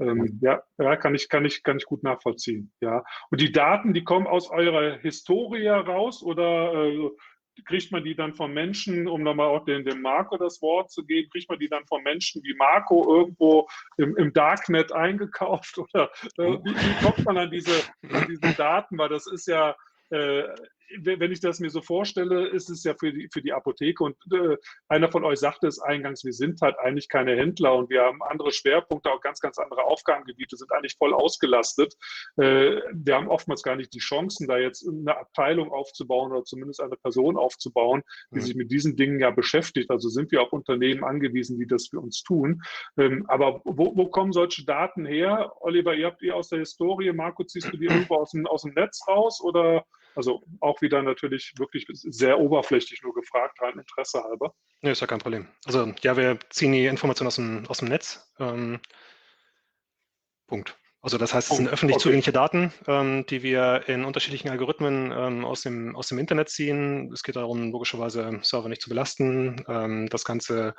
Ähm, 0.00 0.40
ja, 0.42 0.62
kann 0.96 1.14
ich, 1.14 1.28
kann 1.28 1.44
ich, 1.44 1.62
kann 1.62 1.76
ich 1.78 1.84
gut 1.84 2.02
nachvollziehen. 2.02 2.72
Ja. 2.80 3.04
Und 3.30 3.40
die 3.40 3.52
Daten, 3.52 3.94
die 3.94 4.04
kommen 4.04 4.26
aus 4.26 4.50
eurer 4.50 4.96
Historie 4.98 5.68
raus 5.68 6.22
oder 6.22 6.72
äh, 6.74 7.10
kriegt 7.64 7.90
man 7.92 8.04
die 8.04 8.14
dann 8.14 8.34
von 8.34 8.52
Menschen, 8.52 9.08
um 9.08 9.22
nochmal 9.22 9.48
auch 9.48 9.64
den, 9.64 9.84
dem 9.84 10.02
Marco 10.02 10.36
das 10.36 10.60
Wort 10.60 10.90
zu 10.90 11.04
geben, 11.04 11.30
kriegt 11.30 11.48
man 11.48 11.58
die 11.58 11.68
dann 11.68 11.86
von 11.86 12.02
Menschen 12.02 12.42
wie 12.42 12.54
Marco 12.54 13.16
irgendwo 13.16 13.66
im, 13.96 14.16
im 14.16 14.32
Darknet 14.32 14.92
eingekauft 14.92 15.78
oder 15.78 16.10
äh, 16.38 16.58
wie, 16.64 16.74
wie, 16.74 17.04
kommt 17.04 17.24
man 17.24 17.38
an 17.38 17.50
diese, 17.50 17.82
an 18.12 18.26
diese 18.28 18.54
Daten? 18.54 18.98
Weil 18.98 19.08
das 19.08 19.26
ist 19.26 19.46
ja 19.46 19.74
äh, 20.10 20.44
wenn 21.00 21.32
ich 21.32 21.40
das 21.40 21.60
mir 21.60 21.70
so 21.70 21.82
vorstelle, 21.82 22.48
ist 22.48 22.70
es 22.70 22.84
ja 22.84 22.94
für 22.94 23.12
die, 23.12 23.28
für 23.32 23.42
die 23.42 23.52
Apotheke 23.52 24.04
und 24.04 24.16
äh, 24.32 24.56
einer 24.88 25.10
von 25.10 25.24
euch 25.24 25.38
sagte 25.38 25.66
es 25.66 25.80
eingangs, 25.80 26.24
wir 26.24 26.32
sind 26.32 26.60
halt 26.60 26.78
eigentlich 26.78 27.08
keine 27.08 27.36
Händler 27.36 27.74
und 27.74 27.90
wir 27.90 28.02
haben 28.02 28.22
andere 28.22 28.52
Schwerpunkte, 28.52 29.10
auch 29.10 29.20
ganz, 29.20 29.40
ganz 29.40 29.58
andere 29.58 29.84
Aufgabengebiete, 29.84 30.56
sind 30.56 30.72
eigentlich 30.72 30.96
voll 30.98 31.12
ausgelastet. 31.12 31.94
Äh, 32.36 32.80
wir 32.92 33.14
haben 33.14 33.28
oftmals 33.28 33.62
gar 33.62 33.76
nicht 33.76 33.92
die 33.94 33.98
Chancen, 33.98 34.46
da 34.46 34.58
jetzt 34.58 34.86
eine 34.88 35.16
Abteilung 35.16 35.70
aufzubauen 35.70 36.32
oder 36.32 36.44
zumindest 36.44 36.80
eine 36.80 36.96
Person 36.96 37.36
aufzubauen, 37.36 38.02
die 38.30 38.38
mhm. 38.38 38.42
sich 38.42 38.54
mit 38.54 38.70
diesen 38.70 38.96
Dingen 38.96 39.20
ja 39.20 39.30
beschäftigt. 39.30 39.90
Also 39.90 40.08
sind 40.08 40.30
wir 40.32 40.42
auf 40.42 40.52
Unternehmen 40.52 41.04
angewiesen, 41.04 41.58
die 41.58 41.66
das 41.66 41.88
für 41.88 42.00
uns 42.00 42.22
tun. 42.22 42.62
Ähm, 42.96 43.24
aber 43.28 43.60
wo, 43.64 43.96
wo 43.96 44.06
kommen 44.08 44.32
solche 44.32 44.64
Daten 44.64 45.06
her? 45.06 45.52
Oliver, 45.60 45.94
ihr 45.94 46.06
habt 46.06 46.22
ihr 46.22 46.36
aus 46.36 46.48
der 46.48 46.60
Historie, 46.60 47.12
Marco, 47.12 47.44
ziehst 47.44 47.72
du 47.72 47.76
die 47.76 47.86
irgendwo 47.86 48.16
aus 48.16 48.30
dem, 48.30 48.46
aus 48.46 48.62
dem 48.62 48.74
Netz 48.74 49.00
raus 49.08 49.40
oder 49.42 49.84
also 50.16 50.42
auch 50.60 50.80
wieder 50.80 51.02
natürlich 51.02 51.52
wirklich 51.58 51.86
sehr 51.88 52.40
oberflächlich 52.40 53.02
nur 53.02 53.14
gefragt, 53.14 53.60
rein 53.60 53.78
Interesse 53.78 54.22
halber. 54.24 54.54
Nee, 54.82 54.92
ist 54.92 55.00
ja 55.00 55.06
kein 55.06 55.18
Problem. 55.18 55.46
Also 55.64 55.92
ja, 56.00 56.16
wir 56.16 56.38
ziehen 56.50 56.72
die 56.72 56.86
Informationen 56.86 57.28
aus 57.28 57.36
dem, 57.36 57.66
aus 57.68 57.78
dem 57.78 57.88
Netz. 57.88 58.32
Ähm, 58.38 58.80
Punkt. 60.46 60.78
Also 61.02 61.18
das 61.18 61.34
heißt, 61.34 61.50
es 61.50 61.56
sind 61.56 61.68
öffentlich 61.68 61.96
okay. 61.96 62.02
zugängliche 62.02 62.32
Daten, 62.32 62.72
ähm, 62.88 63.26
die 63.26 63.42
wir 63.42 63.84
in 63.86 64.04
unterschiedlichen 64.04 64.48
Algorithmen 64.48 65.12
ähm, 65.12 65.44
aus, 65.44 65.60
dem, 65.60 65.94
aus 65.94 66.08
dem 66.08 66.18
Internet 66.18 66.48
ziehen. 66.48 67.12
Es 67.12 67.22
geht 67.22 67.36
darum, 67.36 67.70
logischerweise 67.70 68.40
Server 68.42 68.68
nicht 68.68 68.82
zu 68.82 68.88
belasten, 68.88 69.64
ähm, 69.68 70.08
das 70.08 70.24
Ganze 70.24 70.74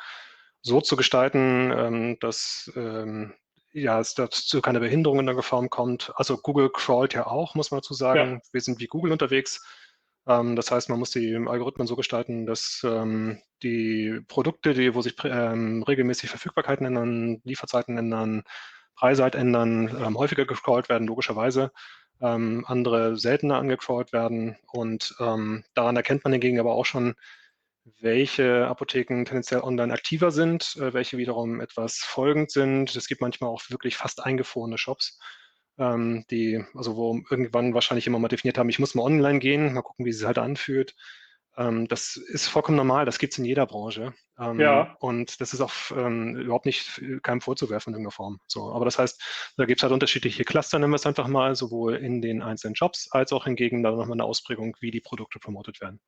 so 0.61 0.81
zu 0.81 0.97
gestalten, 0.97 1.71
ähm, 1.73 2.17
dass 2.19 2.69
ähm, 2.75 3.35
ja, 3.77 3.99
es 3.99 4.15
dazu 4.15 4.61
keine 4.61 4.79
Behinderung 4.79 5.19
in 5.19 5.27
der 5.27 5.41
Form 5.43 5.69
kommt. 5.69 6.11
Also 6.15 6.37
Google 6.37 6.69
crawlt 6.71 7.13
ja 7.13 7.27
auch, 7.27 7.53
muss 7.55 7.71
man 7.71 7.79
dazu 7.79 7.93
sagen. 7.93 8.41
Ja. 8.43 8.49
Wir 8.51 8.61
sind 8.61 8.79
wie 8.79 8.87
Google 8.87 9.11
unterwegs. 9.11 9.63
Ähm, 10.27 10.55
das 10.55 10.71
heißt, 10.71 10.89
man 10.89 10.99
muss 10.99 11.11
die 11.11 11.35
Algorithmen 11.35 11.87
so 11.87 11.95
gestalten, 11.95 12.45
dass 12.45 12.81
ähm, 12.83 13.39
die 13.61 14.19
Produkte, 14.27 14.73
die, 14.73 14.95
wo 14.95 15.01
sich 15.01 15.15
ähm, 15.23 15.83
regelmäßig 15.83 16.29
Verfügbarkeiten 16.29 16.85
ändern, 16.87 17.39
Lieferzeiten 17.43 17.97
ändern, 17.97 18.43
Preise 18.95 19.23
halt 19.23 19.35
ändern, 19.35 19.95
ähm, 20.03 20.17
häufiger 20.17 20.45
gecrawlt 20.45 20.89
werden, 20.89 21.07
logischerweise. 21.07 21.71
Ähm, 22.19 22.65
andere 22.67 23.15
seltener 23.15 23.59
angecrawlt 23.59 24.11
werden. 24.11 24.57
Und 24.71 25.15
ähm, 25.19 25.63
daran 25.75 25.95
erkennt 25.95 26.23
man 26.23 26.33
hingegen 26.33 26.59
aber 26.59 26.73
auch 26.73 26.85
schon, 26.85 27.13
welche 27.99 28.67
Apotheken 28.67 29.25
tendenziell 29.25 29.61
online 29.61 29.93
aktiver 29.93 30.31
sind, 30.31 30.75
äh, 30.77 30.93
welche 30.93 31.17
wiederum 31.17 31.61
etwas 31.61 31.97
folgend 31.97 32.51
sind. 32.51 32.95
Es 32.95 33.07
gibt 33.07 33.21
manchmal 33.21 33.49
auch 33.49 33.61
wirklich 33.69 33.97
fast 33.97 34.23
eingefrorene 34.23 34.77
Shops, 34.77 35.19
ähm, 35.77 36.25
die, 36.29 36.63
also 36.73 36.95
wo 36.95 37.19
irgendwann 37.29 37.73
wahrscheinlich 37.73 38.07
immer 38.07 38.19
mal 38.19 38.27
definiert 38.27 38.57
haben, 38.57 38.69
ich 38.69 38.79
muss 38.79 38.95
mal 38.95 39.03
online 39.03 39.39
gehen, 39.39 39.73
mal 39.73 39.81
gucken, 39.81 40.05
wie 40.05 40.09
es 40.09 40.17
sich 40.17 40.27
halt 40.27 40.37
anfühlt. 40.37 40.95
Ähm, 41.57 41.87
das 41.87 42.17
ist 42.17 42.47
vollkommen 42.47 42.77
normal, 42.77 43.05
das 43.05 43.17
gibt 43.17 43.33
es 43.33 43.39
in 43.39 43.45
jeder 43.45 43.65
Branche. 43.65 44.13
Ähm, 44.39 44.59
ja. 44.59 44.95
Und 44.99 45.41
das 45.41 45.53
ist 45.53 45.61
auch 45.61 45.73
ähm, 45.91 46.35
überhaupt 46.35 46.67
nicht 46.67 47.01
keinem 47.23 47.41
vorzuwerfen 47.41 47.91
in 47.91 47.95
irgendeiner 47.95 48.11
Form. 48.11 48.39
So, 48.47 48.71
aber 48.71 48.85
das 48.85 48.99
heißt, 48.99 49.53
da 49.57 49.65
gibt 49.65 49.79
es 49.79 49.83
halt 49.83 49.93
unterschiedliche 49.93 50.43
Cluster, 50.43 50.77
nennen 50.77 50.91
wir 50.91 50.97
es 50.97 51.07
einfach 51.07 51.27
mal, 51.27 51.55
sowohl 51.55 51.95
in 51.95 52.21
den 52.21 52.43
einzelnen 52.43 52.75
Jobs 52.75 53.09
als 53.11 53.33
auch 53.33 53.45
hingegen 53.45 53.81
dann 53.81 53.95
nochmal 53.95 54.15
eine 54.15 54.25
Ausprägung, 54.25 54.75
wie 54.79 54.91
die 54.91 55.01
Produkte 55.01 55.39
promotet 55.39 55.81
werden. 55.81 55.99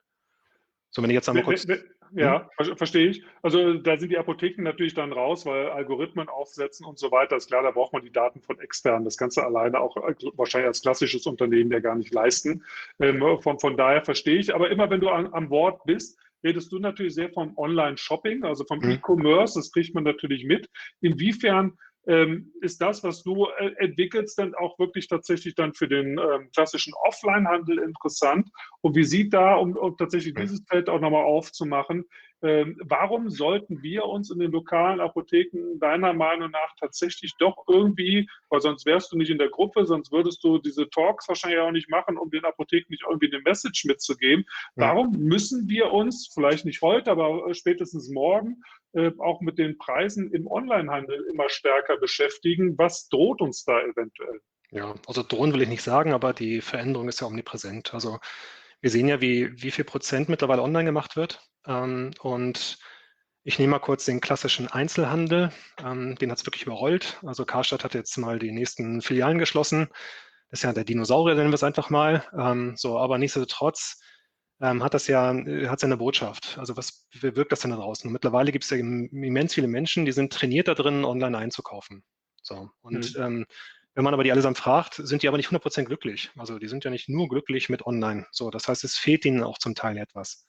So, 0.92 1.02
wenn 1.02 1.10
ich 1.10 1.16
jetzt 1.16 1.30
einmal 1.30 1.44
kurz. 1.44 1.68
Ja, 2.16 2.50
hm? 2.58 2.76
verstehe 2.76 3.10
ich. 3.10 3.24
Also 3.44 3.76
da 3.76 3.98
sind 3.98 4.10
die 4.10 4.18
Apotheken 4.18 4.64
natürlich 4.64 4.96
dann 4.96 5.14
raus, 5.14 5.46
weil 5.46 5.70
Algorithmen 5.70 6.28
aufsetzen 6.28 6.86
und 6.86 6.98
so 6.98 7.12
weiter. 7.12 7.36
Ist 7.36 7.48
klar, 7.48 7.64
da 7.64 7.72
braucht 7.72 7.94
man 7.94 8.04
die 8.04 8.12
Daten 8.12 8.42
von 8.42 8.60
externen. 8.60 9.06
Das 9.06 9.18
kannst 9.18 9.38
du 9.38 9.42
alleine 9.42 9.80
auch 9.80 9.96
äh, 9.98 10.16
wahrscheinlich 10.34 10.68
als 10.68 10.82
klassisches 10.82 11.26
Unternehmen 11.28 11.72
ja 11.72 11.80
gar 11.80 11.96
nicht 11.96 12.14
leisten. 12.14 12.64
Ähm, 13.00 13.22
von, 13.42 13.60
von 13.60 13.78
daher 13.78 14.04
verstehe 14.04 14.40
ich. 14.40 14.54
Aber 14.56 14.72
immer 14.72 14.90
wenn 14.90 15.02
du 15.02 15.10
an, 15.10 15.32
am 15.34 15.50
Wort 15.50 15.84
bist, 15.86 16.18
redest 16.44 16.72
du 16.72 16.80
natürlich 16.80 17.14
sehr 17.14 17.30
vom 17.30 17.56
Online-Shopping, 17.58 18.44
also 18.44 18.64
vom 18.66 18.80
mhm. 18.80 18.92
E-Commerce. 18.92 19.60
Das 19.60 19.72
kriegt 19.72 19.94
man 19.94 20.04
natürlich 20.04 20.46
mit. 20.46 20.70
Inwiefern 21.02 21.78
ähm, 22.10 22.52
ist 22.62 22.82
das, 22.82 23.04
was 23.04 23.22
du 23.22 23.46
äh, 23.60 23.72
entwickelst, 23.78 24.40
dann 24.40 24.56
auch 24.56 24.80
wirklich 24.80 25.08
tatsächlich 25.08 25.54
dann 25.54 25.74
für 25.74 25.88
den 25.88 26.18
ähm, 26.18 26.50
klassischen 26.56 26.94
Offline-Handel 27.06 27.78
interessant? 27.78 28.50
Und 28.82 28.96
wie 28.96 29.04
sieht 29.04 29.32
da, 29.32 29.56
um, 29.56 29.78
um 29.78 29.96
tatsächlich 29.96 30.34
dieses 30.34 30.66
Feld 30.68 30.90
auch 30.90 31.00
nochmal 31.00 31.24
aufzumachen, 31.24 32.06
ähm, 32.42 32.78
warum 32.86 33.30
sollten 33.30 33.84
wir 33.84 34.06
uns 34.06 34.32
in 34.32 34.40
den 34.40 34.52
lokalen 34.52 35.02
Apotheken 35.02 35.78
deiner 35.78 36.14
Meinung 36.14 36.50
nach 36.52 36.74
tatsächlich 36.80 37.34
doch 37.38 37.66
irgendwie, 37.68 38.30
weil 38.50 38.62
sonst 38.62 38.86
wärst 38.86 39.12
du 39.12 39.18
nicht 39.18 39.30
in 39.30 39.38
der 39.38 39.50
Gruppe, 39.50 39.86
sonst 39.86 40.12
würdest 40.12 40.44
du 40.44 40.58
diese 40.58 40.90
Talks 40.90 41.28
wahrscheinlich 41.28 41.60
auch 41.60 41.72
nicht 41.72 41.90
machen, 41.90 42.18
um 42.18 42.32
den 42.32 42.46
Apotheken 42.46 42.88
nicht 42.90 43.04
irgendwie 43.08 43.32
eine 43.32 43.44
Message 43.44 43.86
mitzugeben. 43.86 44.46
Warum 44.76 45.12
müssen 45.12 45.68
wir 45.68 45.92
uns, 45.92 46.32
vielleicht 46.34 46.66
nicht 46.66 46.82
heute, 46.82 47.12
aber 47.12 47.48
äh, 47.48 47.54
spätestens 47.54 48.10
morgen, 48.10 48.62
äh, 48.94 49.12
auch 49.20 49.42
mit 49.42 49.58
den 49.58 49.78
Preisen 49.78 50.32
im 50.32 50.48
Onlinehandel 50.48 51.26
immer 51.32 51.50
stärker 51.50 51.98
beschäftigen? 51.98 52.78
Was 52.78 53.08
droht 53.10 53.42
uns 53.42 53.64
da 53.64 53.80
eventuell? 53.82 54.42
Ja, 54.72 54.96
also 55.08 55.24
drohen 55.24 55.54
will 55.54 55.62
ich 55.62 55.70
nicht 55.70 55.84
sagen, 55.84 56.14
aber 56.14 56.34
die 56.34 56.62
Veränderung 56.62 57.08
ist 57.08 57.22
ja 57.22 57.28
omnipräsent. 57.28 57.94
Also 57.94 58.20
wir 58.82 58.90
sehen 58.90 59.08
ja, 59.08 59.20
wie, 59.22 59.62
wie 59.62 59.72
viel 59.72 59.86
Prozent 59.86 60.30
mittlerweile 60.30 60.62
online 60.62 60.86
gemacht 60.86 61.16
wird. 61.16 61.42
Ähm, 61.66 62.12
und 62.22 62.78
ich 63.44 63.58
nehme 63.58 63.72
mal 63.72 63.80
kurz 63.80 64.06
den 64.06 64.22
klassischen 64.22 64.68
Einzelhandel. 64.68 65.52
Ähm, 65.84 66.16
den 66.16 66.32
hat 66.32 66.38
es 66.38 66.46
wirklich 66.46 66.64
überrollt. 66.64 67.20
Also 67.26 67.46
Karstadt 67.46 67.84
hat 67.84 67.94
jetzt 67.94 68.18
mal 68.18 68.38
die 68.38 68.52
nächsten 68.52 69.02
Filialen 69.02 69.40
geschlossen. 69.40 69.88
Das 70.50 70.60
ist 70.60 70.64
ja 70.64 70.74
der 70.74 70.84
Dinosaurier, 70.84 71.36
nennen 71.36 71.52
wir 71.52 71.56
es 71.56 71.64
einfach 71.64 71.90
mal. 71.90 72.24
Ähm, 72.38 72.74
so, 72.76 72.98
aber 72.98 73.18
nichtsdestotrotz 73.18 74.02
ähm, 74.62 74.84
hat 74.84 74.94
das 74.94 75.08
ja, 75.08 75.32
äh, 75.34 75.68
hat 75.68 75.80
seine 75.80 75.98
Botschaft. 75.98 76.58
Also 76.58 76.76
was 76.78 77.08
wirkt 77.14 77.52
das 77.52 77.62
denn 77.62 77.72
da 77.72 77.78
draußen? 77.78 78.08
Und 78.08 78.14
mittlerweile 78.14 78.52
gibt 78.52 78.64
es 78.66 78.70
ja 78.70 78.78
immens 78.78 79.54
viele 79.54 79.68
Menschen, 79.68 80.06
die 80.06 80.12
sind 80.12 80.34
trainiert 80.34 80.68
da 80.68 80.74
drin, 80.74 81.06
online 81.06 81.38
einzukaufen. 81.38 82.04
So. 82.42 82.70
Und 82.82 83.16
mhm. 83.16 83.22
ähm, 83.22 83.46
wenn 83.96 84.04
man 84.04 84.14
aber 84.14 84.24
die 84.24 84.32
allesamt 84.32 84.58
fragt, 84.58 84.96
sind 84.96 85.24
die 85.24 85.28
aber 85.28 85.38
nicht 85.38 85.50
100% 85.50 85.84
glücklich. 85.84 86.32
Also 86.38 86.60
die 86.60 86.68
sind 86.68 86.84
ja 86.84 86.92
nicht 86.92 87.10
nur 87.10 87.28
glücklich 87.28 87.70
mit 87.70 87.86
online. 87.86 88.28
So, 88.32 88.50
das 88.50 88.68
heißt, 88.68 88.84
es 88.84 88.98
fehlt 88.98 89.26
ihnen 89.26 89.44
auch 89.44 89.58
zum 89.58 89.76
Teil 89.76 89.98
etwas. 89.98 90.46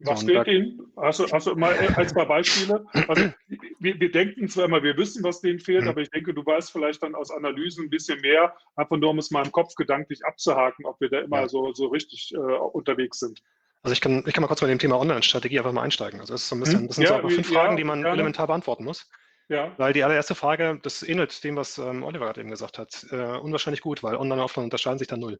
Was 0.00 0.20
so, 0.20 0.26
fehlt 0.26 0.48
Ihnen? 0.48 0.92
Hast 0.96 1.20
du, 1.20 1.26
hast 1.30 1.46
du 1.46 1.54
mal 1.54 1.72
ein, 1.72 2.08
zwei 2.08 2.24
Beispiele? 2.24 2.84
Also, 3.08 3.30
wir, 3.78 4.00
wir, 4.00 4.10
denken 4.10 4.48
zwar 4.48 4.64
immer, 4.64 4.82
wir 4.82 4.96
wissen, 4.96 5.22
was 5.22 5.40
denen 5.40 5.60
fehlt, 5.60 5.82
mhm. 5.82 5.88
aber 5.88 6.00
ich 6.00 6.10
denke, 6.10 6.34
du 6.34 6.44
weißt 6.44 6.72
vielleicht 6.72 7.02
dann 7.02 7.14
aus 7.14 7.30
Analysen 7.30 7.86
ein 7.86 7.90
bisschen 7.90 8.20
mehr, 8.20 8.54
einfach 8.76 8.96
nur 8.96 9.10
um 9.10 9.18
es 9.18 9.30
mal 9.30 9.44
im 9.44 9.52
Kopf 9.52 9.74
gedanklich 9.76 10.24
abzuhaken, 10.24 10.84
ob 10.84 11.00
wir 11.00 11.10
da 11.10 11.20
immer 11.20 11.42
ja. 11.42 11.48
so, 11.48 11.72
so 11.72 11.86
richtig 11.86 12.32
äh, 12.34 12.38
unterwegs 12.38 13.20
sind. 13.20 13.42
Also 13.82 13.92
ich 13.92 14.00
kann, 14.00 14.24
ich 14.26 14.32
kann 14.32 14.40
mal 14.40 14.48
kurz 14.48 14.62
bei 14.62 14.66
dem 14.66 14.78
Thema 14.78 14.98
Online-Strategie 14.98 15.58
einfach 15.58 15.72
mal 15.72 15.82
einsteigen. 15.82 16.18
Also 16.18 16.32
das, 16.32 16.42
ist 16.42 16.48
so 16.48 16.56
ein 16.56 16.60
bisschen, 16.60 16.80
hm? 16.80 16.86
das 16.88 16.96
sind 16.96 17.04
ja, 17.04 17.20
so 17.20 17.28
fünf 17.28 17.48
Fragen, 17.48 17.76
die 17.76 17.84
man 17.84 18.00
gerne. 18.00 18.14
elementar 18.14 18.46
beantworten 18.46 18.84
muss. 18.84 19.08
Ja. 19.48 19.72
Weil 19.76 19.92
die 19.92 20.02
allererste 20.02 20.34
Frage, 20.34 20.80
das 20.82 21.02
ähnelt 21.02 21.44
dem, 21.44 21.56
was 21.56 21.76
ähm, 21.76 22.02
Oliver 22.02 22.24
gerade 22.24 22.40
eben 22.40 22.50
gesagt 22.50 22.78
hat, 22.78 23.06
äh, 23.10 23.36
unwahrscheinlich 23.36 23.82
gut, 23.82 24.02
weil 24.02 24.16
Online 24.16 24.40
und 24.40 24.44
Offline 24.44 24.64
unterscheiden 24.64 24.98
sich 24.98 25.08
da 25.08 25.18
null. 25.18 25.38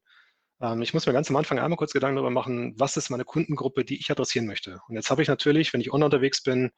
Ähm, 0.60 0.82
ich 0.82 0.94
muss 0.94 1.06
mir 1.06 1.12
ganz 1.12 1.30
am 1.30 1.36
Anfang 1.36 1.58
einmal 1.58 1.76
kurz 1.76 1.92
Gedanken 1.92 2.16
darüber 2.16 2.30
machen, 2.30 2.74
was 2.78 2.96
ist 2.96 3.10
meine 3.10 3.24
Kundengruppe, 3.24 3.84
die 3.84 3.98
ich 3.98 4.10
adressieren 4.10 4.46
möchte. 4.46 4.80
Und 4.88 4.94
jetzt 4.94 5.10
habe 5.10 5.22
ich 5.22 5.28
natürlich, 5.28 5.72
wenn 5.72 5.80
ich 5.80 5.92
online 5.92 6.06
unterwegs 6.06 6.42
bin, 6.42 6.70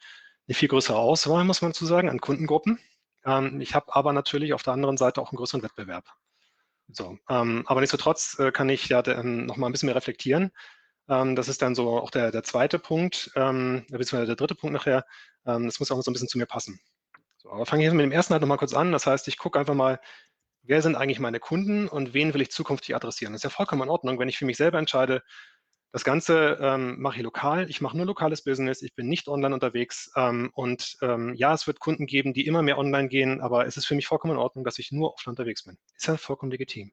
eine 0.48 0.54
viel 0.54 0.68
größere 0.68 0.96
Auswahl, 0.96 1.44
muss 1.44 1.62
man 1.62 1.72
dazu 1.72 1.86
sagen, 1.86 2.08
an 2.08 2.20
Kundengruppen. 2.20 2.78
Ähm, 3.24 3.60
ich 3.60 3.74
habe 3.74 3.94
aber 3.94 4.12
natürlich 4.12 4.52
auf 4.54 4.62
der 4.62 4.74
anderen 4.74 4.96
Seite 4.96 5.20
auch 5.20 5.32
einen 5.32 5.38
größeren 5.38 5.62
Wettbewerb. 5.62 6.04
So, 6.88 7.18
ähm, 7.28 7.64
aber 7.66 7.80
nichtsdestotrotz 7.80 8.38
äh, 8.38 8.52
kann 8.52 8.68
ich 8.68 8.88
ja 8.88 9.04
ähm, 9.06 9.46
noch 9.46 9.56
mal 9.56 9.66
ein 9.66 9.72
bisschen 9.72 9.88
mehr 9.88 9.96
reflektieren. 9.96 10.50
Das 11.08 11.46
ist 11.46 11.62
dann 11.62 11.76
so 11.76 12.00
auch 12.00 12.10
der, 12.10 12.32
der 12.32 12.42
zweite 12.42 12.80
Punkt, 12.80 13.30
beziehungsweise 13.32 14.26
der 14.26 14.34
dritte 14.34 14.56
Punkt 14.56 14.74
nachher. 14.74 15.04
Das 15.44 15.78
muss 15.78 15.92
auch 15.92 16.02
so 16.02 16.10
ein 16.10 16.14
bisschen 16.14 16.26
zu 16.26 16.36
mir 16.36 16.46
passen. 16.46 16.80
So, 17.36 17.52
aber 17.52 17.64
fange 17.64 17.86
ich 17.86 17.92
mit 17.92 18.02
dem 18.02 18.10
ersten 18.10 18.32
halt 18.32 18.40
nochmal 18.40 18.58
kurz 18.58 18.74
an. 18.74 18.90
Das 18.90 19.06
heißt, 19.06 19.28
ich 19.28 19.38
gucke 19.38 19.56
einfach 19.56 19.74
mal, 19.74 20.00
wer 20.66 20.82
sind 20.82 20.96
eigentlich 20.96 21.20
meine 21.20 21.40
Kunden 21.40 21.88
und 21.88 22.14
wen 22.14 22.34
will 22.34 22.40
ich 22.42 22.50
zukünftig 22.50 22.94
adressieren. 22.94 23.32
Das 23.32 23.40
ist 23.40 23.44
ja 23.44 23.50
vollkommen 23.50 23.82
in 23.82 23.88
Ordnung, 23.88 24.18
wenn 24.18 24.28
ich 24.28 24.38
für 24.38 24.46
mich 24.46 24.56
selber 24.56 24.78
entscheide, 24.78 25.22
das 25.92 26.04
Ganze 26.04 26.58
ähm, 26.60 27.00
mache 27.00 27.16
ich 27.16 27.22
lokal, 27.22 27.70
ich 27.70 27.80
mache 27.80 27.96
nur 27.96 28.04
lokales 28.04 28.44
Business, 28.44 28.82
ich 28.82 28.94
bin 28.94 29.08
nicht 29.08 29.28
online 29.28 29.54
unterwegs 29.54 30.10
ähm, 30.14 30.50
und 30.52 30.96
ähm, 31.00 31.32
ja, 31.34 31.54
es 31.54 31.66
wird 31.66 31.80
Kunden 31.80 32.06
geben, 32.06 32.34
die 32.34 32.46
immer 32.46 32.60
mehr 32.60 32.76
online 32.76 33.08
gehen, 33.08 33.40
aber 33.40 33.66
es 33.66 33.78
ist 33.78 33.86
für 33.86 33.94
mich 33.94 34.06
vollkommen 34.06 34.34
in 34.34 34.38
Ordnung, 34.38 34.64
dass 34.64 34.78
ich 34.78 34.92
nur 34.92 35.14
offline 35.14 35.32
unterwegs 35.32 35.64
bin. 35.64 35.78
Ist 35.96 36.06
ja 36.06 36.18
vollkommen 36.18 36.52
legitim. 36.52 36.92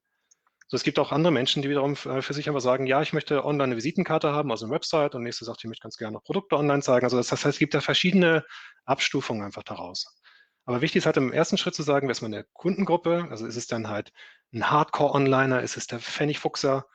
So, 0.68 0.78
es 0.78 0.84
gibt 0.84 1.00
auch 1.00 1.12
andere 1.12 1.34
Menschen, 1.34 1.62
die 1.62 1.70
wiederum 1.70 1.94
äh, 2.06 2.22
für 2.22 2.34
sich 2.34 2.48
einfach 2.48 2.62
sagen, 2.62 2.86
ja, 2.88 3.02
ich 3.02 3.14
möchte 3.14 3.44
online 3.44 3.64
eine 3.66 3.76
Visitenkarte 3.76 4.32
haben, 4.32 4.52
also 4.52 4.66
eine 4.66 4.74
Website 4.74 5.16
und 5.16 5.24
nächste 5.24 5.44
sagt, 5.44 5.60
ich 5.64 5.68
möchte 5.68 5.84
ganz 5.84 5.98
gerne 5.98 6.14
noch 6.14 6.24
Produkte 6.24 6.56
online 6.56 6.82
zeigen. 6.82 7.06
Also 7.06 7.18
das 7.18 7.32
heißt, 7.32 7.46
es 7.46 7.60
gibt 7.60 7.74
da 7.74 7.82
verschiedene 7.82 8.46
Abstufungen 8.86 9.44
einfach 9.44 9.64
daraus. 9.64 10.18
Aber 10.66 10.82
wichtig 10.82 11.00
ist 11.00 11.06
halt 11.06 11.18
im 11.18 11.34
ersten 11.34 11.58
Schritt 11.58 11.76
zu 11.76 11.84
sagen, 11.84 12.08
wer 12.08 12.12
ist 12.12 12.22
meine 12.22 12.46
Kundengruppe? 12.54 13.28
Also 13.30 13.46
ist 13.46 13.58
es 13.58 13.68
dann 13.68 13.90
halt 13.90 14.14
ein 14.54 14.70
Hardcore-Onliner, 14.70 15.62
ist 15.62 15.78
es 15.78 15.88
der 15.88 16.00
Pfennigfuchser, 16.00 16.86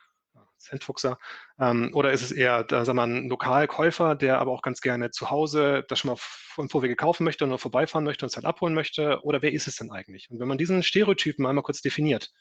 Centfuchser, 0.57 1.17
ähm, 1.59 1.91
oder 1.93 2.11
ist 2.11 2.21
es 2.21 2.31
eher, 2.31 2.63
da 2.63 2.83
sagen 2.85 2.97
wir, 2.97 3.03
ein 3.03 3.29
Lokalkäufer, 3.29 4.15
der 4.15 4.39
aber 4.39 4.51
auch 4.51 4.61
ganz 4.61 4.81
gerne 4.81 5.09
zu 5.11 5.29
Hause 5.29 5.85
das 5.87 5.99
schon 5.99 6.11
mal 6.11 6.17
im 6.57 6.69
Vorwege 6.69 6.95
kaufen 6.95 7.23
möchte 7.23 7.45
und 7.45 7.49
nur 7.49 7.59
vorbeifahren 7.59 8.03
möchte 8.03 8.25
und 8.25 8.29
es 8.29 8.35
halt 8.35 8.45
abholen 8.45 8.73
möchte? 8.73 9.21
Oder 9.23 9.41
wer 9.41 9.53
ist 9.53 9.67
es 9.67 9.77
denn 9.77 9.91
eigentlich? 9.91 10.29
Und 10.29 10.39
wenn 10.39 10.47
man 10.47 10.57
diesen 10.57 10.83
Stereotypen 10.83 11.45
einmal 11.45 11.63
kurz 11.63 11.81
definiert, 11.81 12.31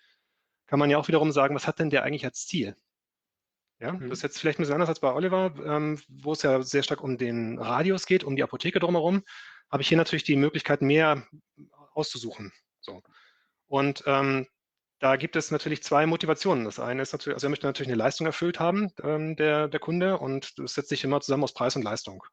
kann 0.66 0.78
man 0.78 0.90
ja 0.90 0.98
auch 0.98 1.08
wiederum 1.08 1.32
sagen, 1.32 1.54
was 1.54 1.66
hat 1.66 1.78
denn 1.78 1.90
der 1.90 2.02
eigentlich 2.02 2.24
als 2.24 2.46
Ziel? 2.46 2.76
Ja, 3.80 3.92
mhm. 3.92 4.08
das 4.08 4.18
ist 4.18 4.22
jetzt 4.22 4.38
vielleicht 4.40 4.58
ein 4.58 4.62
bisschen 4.62 4.74
anders 4.74 4.88
als 4.88 5.00
bei 5.00 5.12
Oliver, 5.12 5.54
ähm, 5.64 6.00
wo 6.08 6.32
es 6.32 6.42
ja 6.42 6.60
sehr 6.62 6.82
stark 6.82 7.02
um 7.02 7.16
den 7.16 7.58
Radius 7.58 8.06
geht, 8.06 8.24
um 8.24 8.34
die 8.34 8.42
Apotheke 8.42 8.80
drumherum 8.80 9.22
habe 9.70 9.82
ich 9.82 9.88
hier 9.88 9.98
natürlich 9.98 10.24
die 10.24 10.36
Möglichkeit, 10.36 10.82
mehr 10.82 11.26
auszusuchen. 11.94 12.52
So. 12.80 13.02
Und 13.66 14.02
ähm, 14.06 14.46
da 15.00 15.16
gibt 15.16 15.36
es 15.36 15.50
natürlich 15.50 15.82
zwei 15.82 16.06
Motivationen. 16.06 16.64
Das 16.64 16.80
eine 16.80 17.02
ist 17.02 17.12
natürlich, 17.12 17.36
also 17.36 17.46
er 17.46 17.50
möchte 17.50 17.66
natürlich 17.66 17.88
eine 17.88 18.02
Leistung 18.02 18.26
erfüllt 18.26 18.58
haben, 18.58 18.90
ähm, 19.02 19.36
der, 19.36 19.68
der 19.68 19.80
Kunde, 19.80 20.18
und 20.18 20.58
das 20.58 20.74
setzt 20.74 20.88
sich 20.88 21.04
immer 21.04 21.20
zusammen 21.20 21.44
aus 21.44 21.54
Preis 21.54 21.76
und 21.76 21.82
Leistung. 21.82 22.24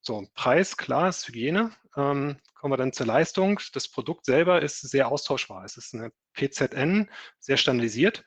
So, 0.00 0.26
Preis, 0.34 0.76
klar, 0.76 1.08
ist 1.08 1.26
Hygiene. 1.28 1.72
Ähm, 1.96 2.38
kommen 2.54 2.72
wir 2.72 2.76
dann 2.76 2.92
zur 2.92 3.06
Leistung. 3.06 3.58
Das 3.72 3.88
Produkt 3.88 4.26
selber 4.26 4.62
ist 4.62 4.80
sehr 4.80 5.08
austauschbar. 5.08 5.64
Es 5.64 5.76
ist 5.76 5.94
eine 5.94 6.10
PZN, 6.34 7.10
sehr 7.40 7.56
standardisiert. 7.56 8.24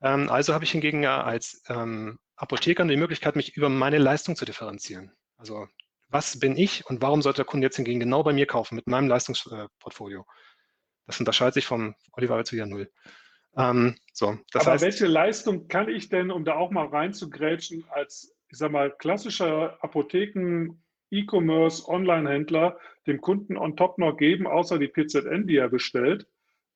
Ähm, 0.00 0.30
also 0.30 0.54
habe 0.54 0.64
ich 0.64 0.70
hingegen 0.70 1.02
ja 1.02 1.22
als 1.22 1.62
ähm, 1.68 2.18
Apotheker 2.36 2.84
die 2.84 2.96
Möglichkeit, 2.96 3.36
mich 3.36 3.56
über 3.56 3.68
meine 3.68 3.98
Leistung 3.98 4.36
zu 4.36 4.44
differenzieren. 4.44 5.12
Also 5.36 5.66
was 6.08 6.38
bin 6.38 6.56
ich 6.56 6.86
und 6.86 7.02
warum 7.02 7.22
sollte 7.22 7.38
der 7.38 7.44
Kunde 7.44 7.66
jetzt 7.66 7.76
hingegen 7.76 8.00
genau 8.00 8.22
bei 8.22 8.32
mir 8.32 8.46
kaufen 8.46 8.76
mit 8.76 8.86
meinem 8.86 9.08
Leistungsportfolio? 9.08 10.24
Das 11.06 11.20
unterscheidet 11.20 11.54
sich 11.54 11.66
vom 11.66 11.94
Oliver 12.12 12.44
zu 12.44 12.56
Jahr 12.56 12.66
Null. 12.66 12.90
Ähm, 13.56 13.96
so, 14.12 14.38
Aber 14.54 14.66
heißt, 14.66 14.84
welche 14.84 15.06
Leistung 15.06 15.68
kann 15.68 15.88
ich 15.88 16.08
denn, 16.08 16.30
um 16.30 16.44
da 16.44 16.54
auch 16.56 16.70
mal 16.70 16.86
reinzugrätschen, 16.86 17.84
als, 17.90 18.34
ich 18.50 18.58
sag 18.58 18.70
mal, 18.70 18.90
klassischer 18.90 19.82
Apotheken, 19.82 20.82
E-Commerce, 21.10 21.88
Online-Händler 21.88 22.78
dem 23.06 23.20
Kunden 23.20 23.56
on 23.56 23.76
top 23.76 23.98
noch 23.98 24.16
geben, 24.16 24.46
außer 24.46 24.78
die 24.78 24.88
PZN, 24.88 25.46
die 25.46 25.56
er 25.56 25.68
bestellt? 25.68 26.26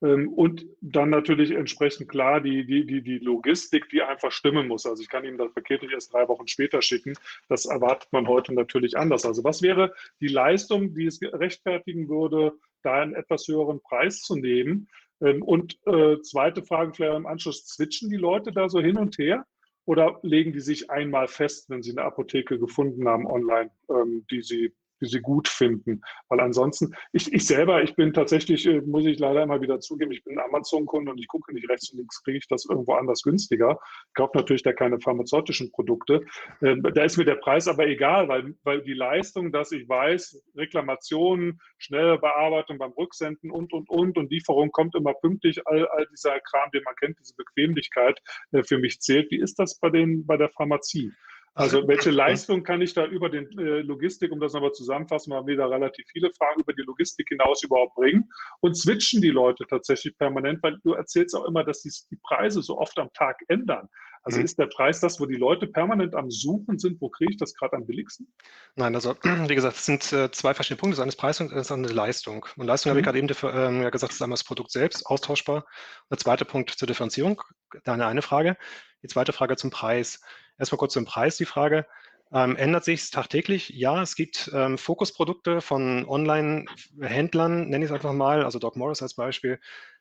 Ähm, 0.02 0.28
und 0.32 0.66
dann 0.80 1.10
natürlich 1.10 1.52
entsprechend 1.52 2.08
klar 2.08 2.40
die, 2.40 2.66
die, 2.66 2.84
die, 2.84 3.02
die 3.02 3.18
Logistik, 3.18 3.88
die 3.90 4.02
einfach 4.02 4.32
stimmen 4.32 4.68
muss. 4.68 4.86
Also 4.86 5.02
ich 5.02 5.08
kann 5.08 5.24
Ihnen 5.24 5.38
das 5.38 5.52
Paket 5.52 5.82
nicht 5.82 5.92
erst 5.92 6.12
drei 6.12 6.26
Wochen 6.28 6.48
später 6.48 6.82
schicken. 6.82 7.14
Das 7.48 7.66
erwartet 7.66 8.12
man 8.12 8.26
heute 8.26 8.52
natürlich 8.52 8.96
anders. 8.96 9.24
Also 9.24 9.44
was 9.44 9.62
wäre 9.62 9.94
die 10.20 10.28
Leistung, 10.28 10.94
die 10.94 11.06
es 11.06 11.20
rechtfertigen 11.22 12.08
würde, 12.08 12.52
da 12.82 13.02
einen 13.02 13.14
etwas 13.14 13.46
höheren 13.46 13.80
Preis 13.80 14.20
zu 14.20 14.36
nehmen? 14.36 14.88
Ähm, 15.20 15.42
und 15.42 15.78
äh, 15.86 16.20
zweite 16.22 16.62
Frage 16.62 16.92
vielleicht 16.94 17.16
im 17.16 17.26
Anschluss, 17.26 17.66
switchen 17.66 18.10
die 18.10 18.16
Leute 18.16 18.52
da 18.52 18.68
so 18.68 18.80
hin 18.80 18.96
und 18.96 19.18
her? 19.18 19.46
oder 19.84 20.20
legen 20.22 20.52
die 20.52 20.60
sich 20.60 20.90
einmal 20.90 21.28
fest, 21.28 21.68
wenn 21.68 21.82
sie 21.82 21.90
eine 21.90 22.02
Apotheke 22.02 22.58
gefunden 22.58 23.08
haben 23.08 23.26
online, 23.26 23.70
ähm, 23.90 24.24
die 24.30 24.42
sie 24.42 24.72
die 25.02 25.08
sie 25.08 25.20
gut 25.20 25.48
finden. 25.48 26.00
Weil 26.28 26.40
ansonsten, 26.40 26.94
ich, 27.12 27.32
ich 27.32 27.46
selber, 27.46 27.82
ich 27.82 27.94
bin 27.94 28.12
tatsächlich, 28.12 28.66
äh, 28.66 28.80
muss 28.80 29.04
ich 29.04 29.18
leider 29.18 29.42
immer 29.42 29.60
wieder 29.60 29.80
zugeben, 29.80 30.12
ich 30.12 30.24
bin 30.24 30.38
Amazon-Kunde 30.38 31.12
und 31.12 31.18
ich 31.18 31.28
gucke 31.28 31.52
nicht 31.52 31.68
rechts 31.68 31.92
und 31.92 31.98
links, 31.98 32.22
kriege 32.22 32.38
ich 32.38 32.48
das 32.48 32.64
irgendwo 32.64 32.94
anders 32.94 33.22
günstiger. 33.22 33.78
Ich 34.08 34.14
kaufe 34.14 34.36
natürlich 34.36 34.62
da 34.62 34.72
keine 34.72 35.00
pharmazeutischen 35.00 35.70
Produkte. 35.72 36.24
Ähm, 36.62 36.82
da 36.94 37.04
ist 37.04 37.18
mir 37.18 37.24
der 37.24 37.36
Preis 37.36 37.68
aber 37.68 37.86
egal, 37.86 38.28
weil, 38.28 38.54
weil 38.62 38.82
die 38.82 38.94
Leistung, 38.94 39.52
dass 39.52 39.72
ich 39.72 39.88
weiß, 39.88 40.42
Reklamationen, 40.56 41.60
schnelle 41.78 42.18
Bearbeitung 42.18 42.78
beim 42.78 42.92
Rücksenden 42.92 43.50
und, 43.50 43.72
und, 43.72 43.90
und 43.90 44.16
und 44.22 44.30
Lieferung 44.30 44.70
kommt 44.70 44.94
immer 44.94 45.14
pünktlich, 45.14 45.66
all, 45.66 45.86
all 45.88 46.06
dieser 46.06 46.38
Kram, 46.40 46.70
den 46.70 46.82
man 46.84 46.94
kennt, 46.96 47.18
diese 47.18 47.34
Bequemlichkeit 47.34 48.20
äh, 48.52 48.62
für 48.62 48.78
mich 48.78 49.00
zählt. 49.00 49.30
Wie 49.30 49.40
ist 49.40 49.58
das 49.58 49.78
bei, 49.78 49.90
den, 49.90 50.24
bei 50.26 50.36
der 50.36 50.50
Pharmazie? 50.50 51.12
Also 51.54 51.82
welche 51.88 52.10
Leistung 52.10 52.62
kann 52.62 52.80
ich 52.80 52.94
da 52.94 53.06
über 53.06 53.28
den 53.28 53.46
äh, 53.58 53.80
Logistik, 53.80 54.32
um 54.32 54.40
das 54.40 54.52
nochmal 54.52 54.72
zusammenfassen, 54.72 55.32
haben 55.34 55.46
wir 55.46 55.56
da 55.56 55.66
relativ 55.66 56.06
viele 56.10 56.32
Fragen 56.32 56.60
über 56.60 56.72
die 56.72 56.82
Logistik 56.82 57.28
hinaus 57.28 57.62
überhaupt 57.62 57.94
bringen 57.94 58.30
und 58.60 58.76
switchen 58.76 59.20
die 59.20 59.30
Leute 59.30 59.66
tatsächlich 59.68 60.16
permanent, 60.16 60.62
weil 60.62 60.78
du 60.82 60.92
erzählst 60.92 61.34
auch 61.34 61.44
immer, 61.44 61.64
dass 61.64 61.82
die, 61.82 61.92
die 62.10 62.18
Preise 62.22 62.62
so 62.62 62.78
oft 62.78 62.98
am 62.98 63.12
Tag 63.12 63.38
ändern. 63.48 63.88
Also 64.24 64.38
mhm. 64.38 64.44
ist 64.44 64.58
der 64.58 64.66
Preis 64.66 65.00
das, 65.00 65.18
wo 65.18 65.26
die 65.26 65.36
Leute 65.36 65.66
permanent 65.66 66.14
am 66.14 66.30
Suchen 66.30 66.78
sind, 66.78 67.00
wo 67.00 67.08
kriege 67.08 67.32
ich 67.32 67.38
das 67.38 67.54
gerade 67.54 67.76
am 67.76 67.86
billigsten? 67.86 68.32
Nein, 68.76 68.94
also 68.94 69.16
wie 69.22 69.54
gesagt, 69.54 69.76
es 69.76 69.86
sind 69.86 70.12
äh, 70.12 70.30
zwei 70.30 70.54
verschiedene 70.54 70.78
Punkte. 70.78 70.96
Das 70.96 71.02
eine 71.02 71.08
ist 71.08 71.16
Preis 71.16 71.40
und 71.40 71.50
das 71.50 71.72
andere 71.72 71.92
Leistung. 71.92 72.46
Und 72.56 72.66
Leistung 72.66 72.90
mhm. 72.90 73.04
habe 73.04 73.18
ich 73.18 73.22
mhm. 73.24 73.28
gerade 73.42 73.58
eben 73.58 73.82
ähm, 73.82 73.90
gesagt, 73.90 74.12
das 74.12 74.16
ist 74.16 74.22
einmal 74.22 74.36
das 74.36 74.44
Produkt 74.44 74.70
selbst, 74.70 75.06
austauschbar. 75.06 75.56
Und 75.56 76.10
der 76.10 76.18
zweite 76.18 76.44
Punkt 76.44 76.70
zur 76.70 76.86
Differenzierung, 76.86 77.42
deine 77.84 78.06
eine 78.06 78.22
Frage. 78.22 78.56
Die 79.02 79.08
zweite 79.08 79.32
Frage 79.32 79.56
zum 79.56 79.70
Preis. 79.70 80.20
Erstmal 80.58 80.78
kurz 80.78 80.92
zum 80.92 81.04
Preis 81.04 81.36
die 81.36 81.44
Frage. 81.44 81.86
Ähm, 82.32 82.56
ändert 82.56 82.84
sich 82.84 83.02
es 83.02 83.10
tagtäglich? 83.10 83.68
Ja, 83.70 84.00
es 84.00 84.14
gibt 84.16 84.50
ähm, 84.54 84.78
Fokusprodukte 84.78 85.60
von 85.60 86.06
Online-Händlern, 86.06 87.68
nenne 87.68 87.84
ich 87.84 87.90
es 87.90 87.94
einfach 87.94 88.12
mal, 88.12 88.42
also 88.44 88.58
Doc 88.58 88.76
Morris 88.76 89.02
als 89.02 89.14
Beispiel, 89.14 89.60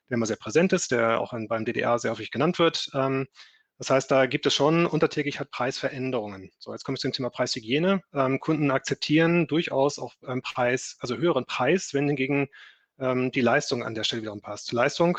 der 0.10 0.16
immer 0.16 0.26
sehr 0.26 0.38
präsent 0.38 0.72
ist, 0.72 0.92
der 0.92 1.20
auch 1.20 1.34
in, 1.34 1.50
beim 1.50 1.66
DDR 1.66 2.00
sehr 2.00 2.12
häufig 2.12 2.32
genannt 2.32 2.58
wird. 2.58 2.90
Ähm, 2.94 3.28
das 3.82 3.90
heißt, 3.90 4.12
da 4.12 4.28
gibt 4.28 4.46
es 4.46 4.54
schon 4.54 4.86
untertäglich 4.86 5.40
halt 5.40 5.50
Preisveränderungen. 5.50 6.52
So, 6.60 6.72
jetzt 6.72 6.84
komme 6.84 6.98
ich 6.98 7.02
zum 7.02 7.12
Thema 7.12 7.32
Preishygiene. 7.32 8.02
Ähm, 8.14 8.40
Kunden 8.40 8.70
akzeptieren 8.70 9.48
durchaus 9.48 9.98
auch 9.98 10.14
ähm, 10.28 10.42
Preis, 10.44 10.98
also 11.00 11.18
höheren 11.18 11.46
Preis, 11.46 11.94
wenn 11.94 12.08
hingegen 12.08 12.48
ähm, 13.00 13.32
die 13.32 13.42
Leistung 13.42 13.84
an 13.84 13.96
der 13.96 14.04
Stelle 14.04 14.22
wiederum 14.22 14.40
passt. 14.40 14.72
Leistung, 14.72 15.18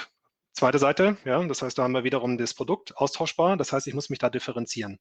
zweite 0.52 0.78
Seite, 0.78 1.16
ja, 1.24 1.42
das 1.44 1.60
heißt, 1.60 1.76
da 1.76 1.82
haben 1.82 1.92
wir 1.92 2.04
wiederum 2.04 2.38
das 2.38 2.54
Produkt 2.54 2.96
austauschbar. 2.96 3.56
Das 3.56 3.72
heißt, 3.72 3.86
ich 3.88 3.94
muss 3.94 4.10
mich 4.10 4.20
da 4.20 4.30
differenzieren. 4.30 5.00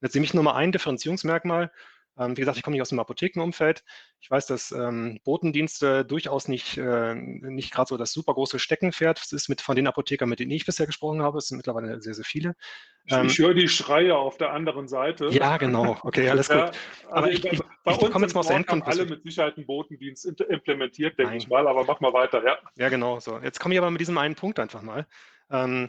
Jetzt 0.00 0.14
nehme 0.14 0.24
ich 0.24 0.34
nur 0.34 0.44
mal 0.44 0.54
ein 0.54 0.72
Differenzierungsmerkmal. 0.72 1.70
Ähm, 2.18 2.36
wie 2.36 2.40
gesagt, 2.40 2.56
ich 2.56 2.64
komme 2.64 2.74
nicht 2.74 2.82
aus 2.82 2.88
dem 2.88 2.98
Apothekenumfeld. 2.98 3.84
Ich 4.20 4.30
weiß, 4.30 4.46
dass 4.46 4.72
ähm, 4.72 5.20
Botendienste 5.24 6.04
durchaus 6.04 6.48
nicht, 6.48 6.76
äh, 6.76 7.14
nicht 7.14 7.72
gerade 7.72 7.88
so 7.88 7.96
das 7.96 8.12
super 8.12 8.34
große 8.34 8.58
Steckenpferd 8.58 9.20
das 9.20 9.32
ist 9.32 9.48
mit 9.48 9.60
von 9.60 9.76
den 9.76 9.86
Apothekern, 9.86 10.28
mit 10.28 10.40
denen 10.40 10.50
ich 10.50 10.66
bisher 10.66 10.86
gesprochen 10.86 11.22
habe. 11.22 11.38
Es 11.38 11.46
sind 11.46 11.58
mittlerweile 11.58 12.00
sehr, 12.00 12.14
sehr 12.14 12.24
viele. 12.24 12.56
Ich, 13.04 13.12
ähm, 13.12 13.26
ich 13.26 13.38
höre 13.38 13.54
die 13.54 13.68
Schreie 13.68 14.16
auf 14.16 14.36
der 14.36 14.52
anderen 14.52 14.88
Seite. 14.88 15.28
Ja, 15.28 15.56
genau. 15.58 15.96
Okay, 16.02 16.28
alles 16.28 16.48
ja, 16.48 16.66
gut. 16.66 16.76
Aber 17.06 17.26
also 17.26 17.28
ich, 17.28 17.44
ich, 17.44 17.60
bei 17.84 17.92
ich, 17.92 18.02
ich 18.02 18.10
komme 18.10 18.24
jetzt 18.26 18.34
mal 18.34 18.40
aus 18.40 18.48
der 18.48 18.56
Endkunde. 18.56 18.86
alle 18.86 19.06
mit 19.06 19.22
Sicherheit 19.22 19.56
einen 19.56 19.66
Botendienst 19.66 20.26
implementiert, 20.26 21.16
denke 21.18 21.30
Nein. 21.30 21.38
ich 21.38 21.48
mal. 21.48 21.68
Aber 21.68 21.84
mach 21.84 22.00
mal 22.00 22.12
weiter, 22.12 22.44
ja. 22.44 22.58
Ja, 22.76 22.88
genau. 22.88 23.20
So, 23.20 23.38
jetzt 23.38 23.60
komme 23.60 23.74
ich 23.74 23.80
aber 23.80 23.92
mit 23.92 24.00
diesem 24.00 24.18
einen 24.18 24.34
Punkt 24.34 24.58
einfach 24.58 24.82
mal. 24.82 25.06
Ähm, 25.50 25.84
äh, 25.84 25.88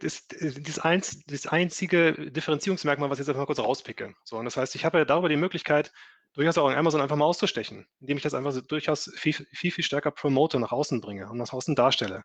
das, 0.00 0.26
äh, 0.30 0.60
das, 0.60 0.78
einz, 0.78 1.24
das, 1.26 1.46
einzige 1.46 2.30
Differenzierungsmerkmal, 2.30 3.10
was 3.10 3.18
ich 3.18 3.20
jetzt 3.20 3.28
einfach 3.28 3.42
mal 3.42 3.46
kurz 3.46 3.58
rauspicke. 3.58 4.14
So, 4.24 4.36
und 4.36 4.44
das 4.44 4.56
heißt, 4.56 4.74
ich 4.74 4.84
habe 4.84 4.98
ja 4.98 5.04
darüber 5.04 5.28
die 5.28 5.36
Möglichkeit, 5.36 5.92
durchaus 6.34 6.58
auch 6.58 6.70
in 6.70 6.76
Amazon 6.76 7.00
einfach 7.00 7.16
mal 7.16 7.24
auszustechen, 7.24 7.86
indem 8.00 8.16
ich 8.16 8.22
das 8.22 8.34
einfach 8.34 8.52
so 8.52 8.60
durchaus 8.60 9.10
viel, 9.16 9.34
viel, 9.34 9.70
viel 9.70 9.84
stärker 9.84 10.10
promote, 10.10 10.58
nach 10.58 10.72
außen 10.72 11.00
bringe 11.00 11.28
und 11.28 11.38
nach 11.38 11.52
außen 11.52 11.74
darstelle. 11.74 12.24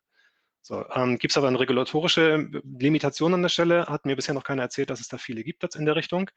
So, 0.62 0.86
ähm, 0.94 1.18
gibt 1.18 1.32
es 1.32 1.38
aber 1.38 1.48
eine 1.48 1.60
regulatorische 1.60 2.50
Limitation 2.64 3.34
an 3.34 3.42
der 3.42 3.50
Stelle? 3.50 3.86
Hat 3.88 4.06
mir 4.06 4.16
bisher 4.16 4.34
noch 4.34 4.44
keiner 4.44 4.64
erzählt, 4.64 4.90
dass 4.90 5.00
es 5.00 5.08
da 5.08 5.18
viele 5.18 5.44
gibt 5.44 5.64
in 5.76 5.86
der 5.86 5.96
Richtung. 5.96 6.30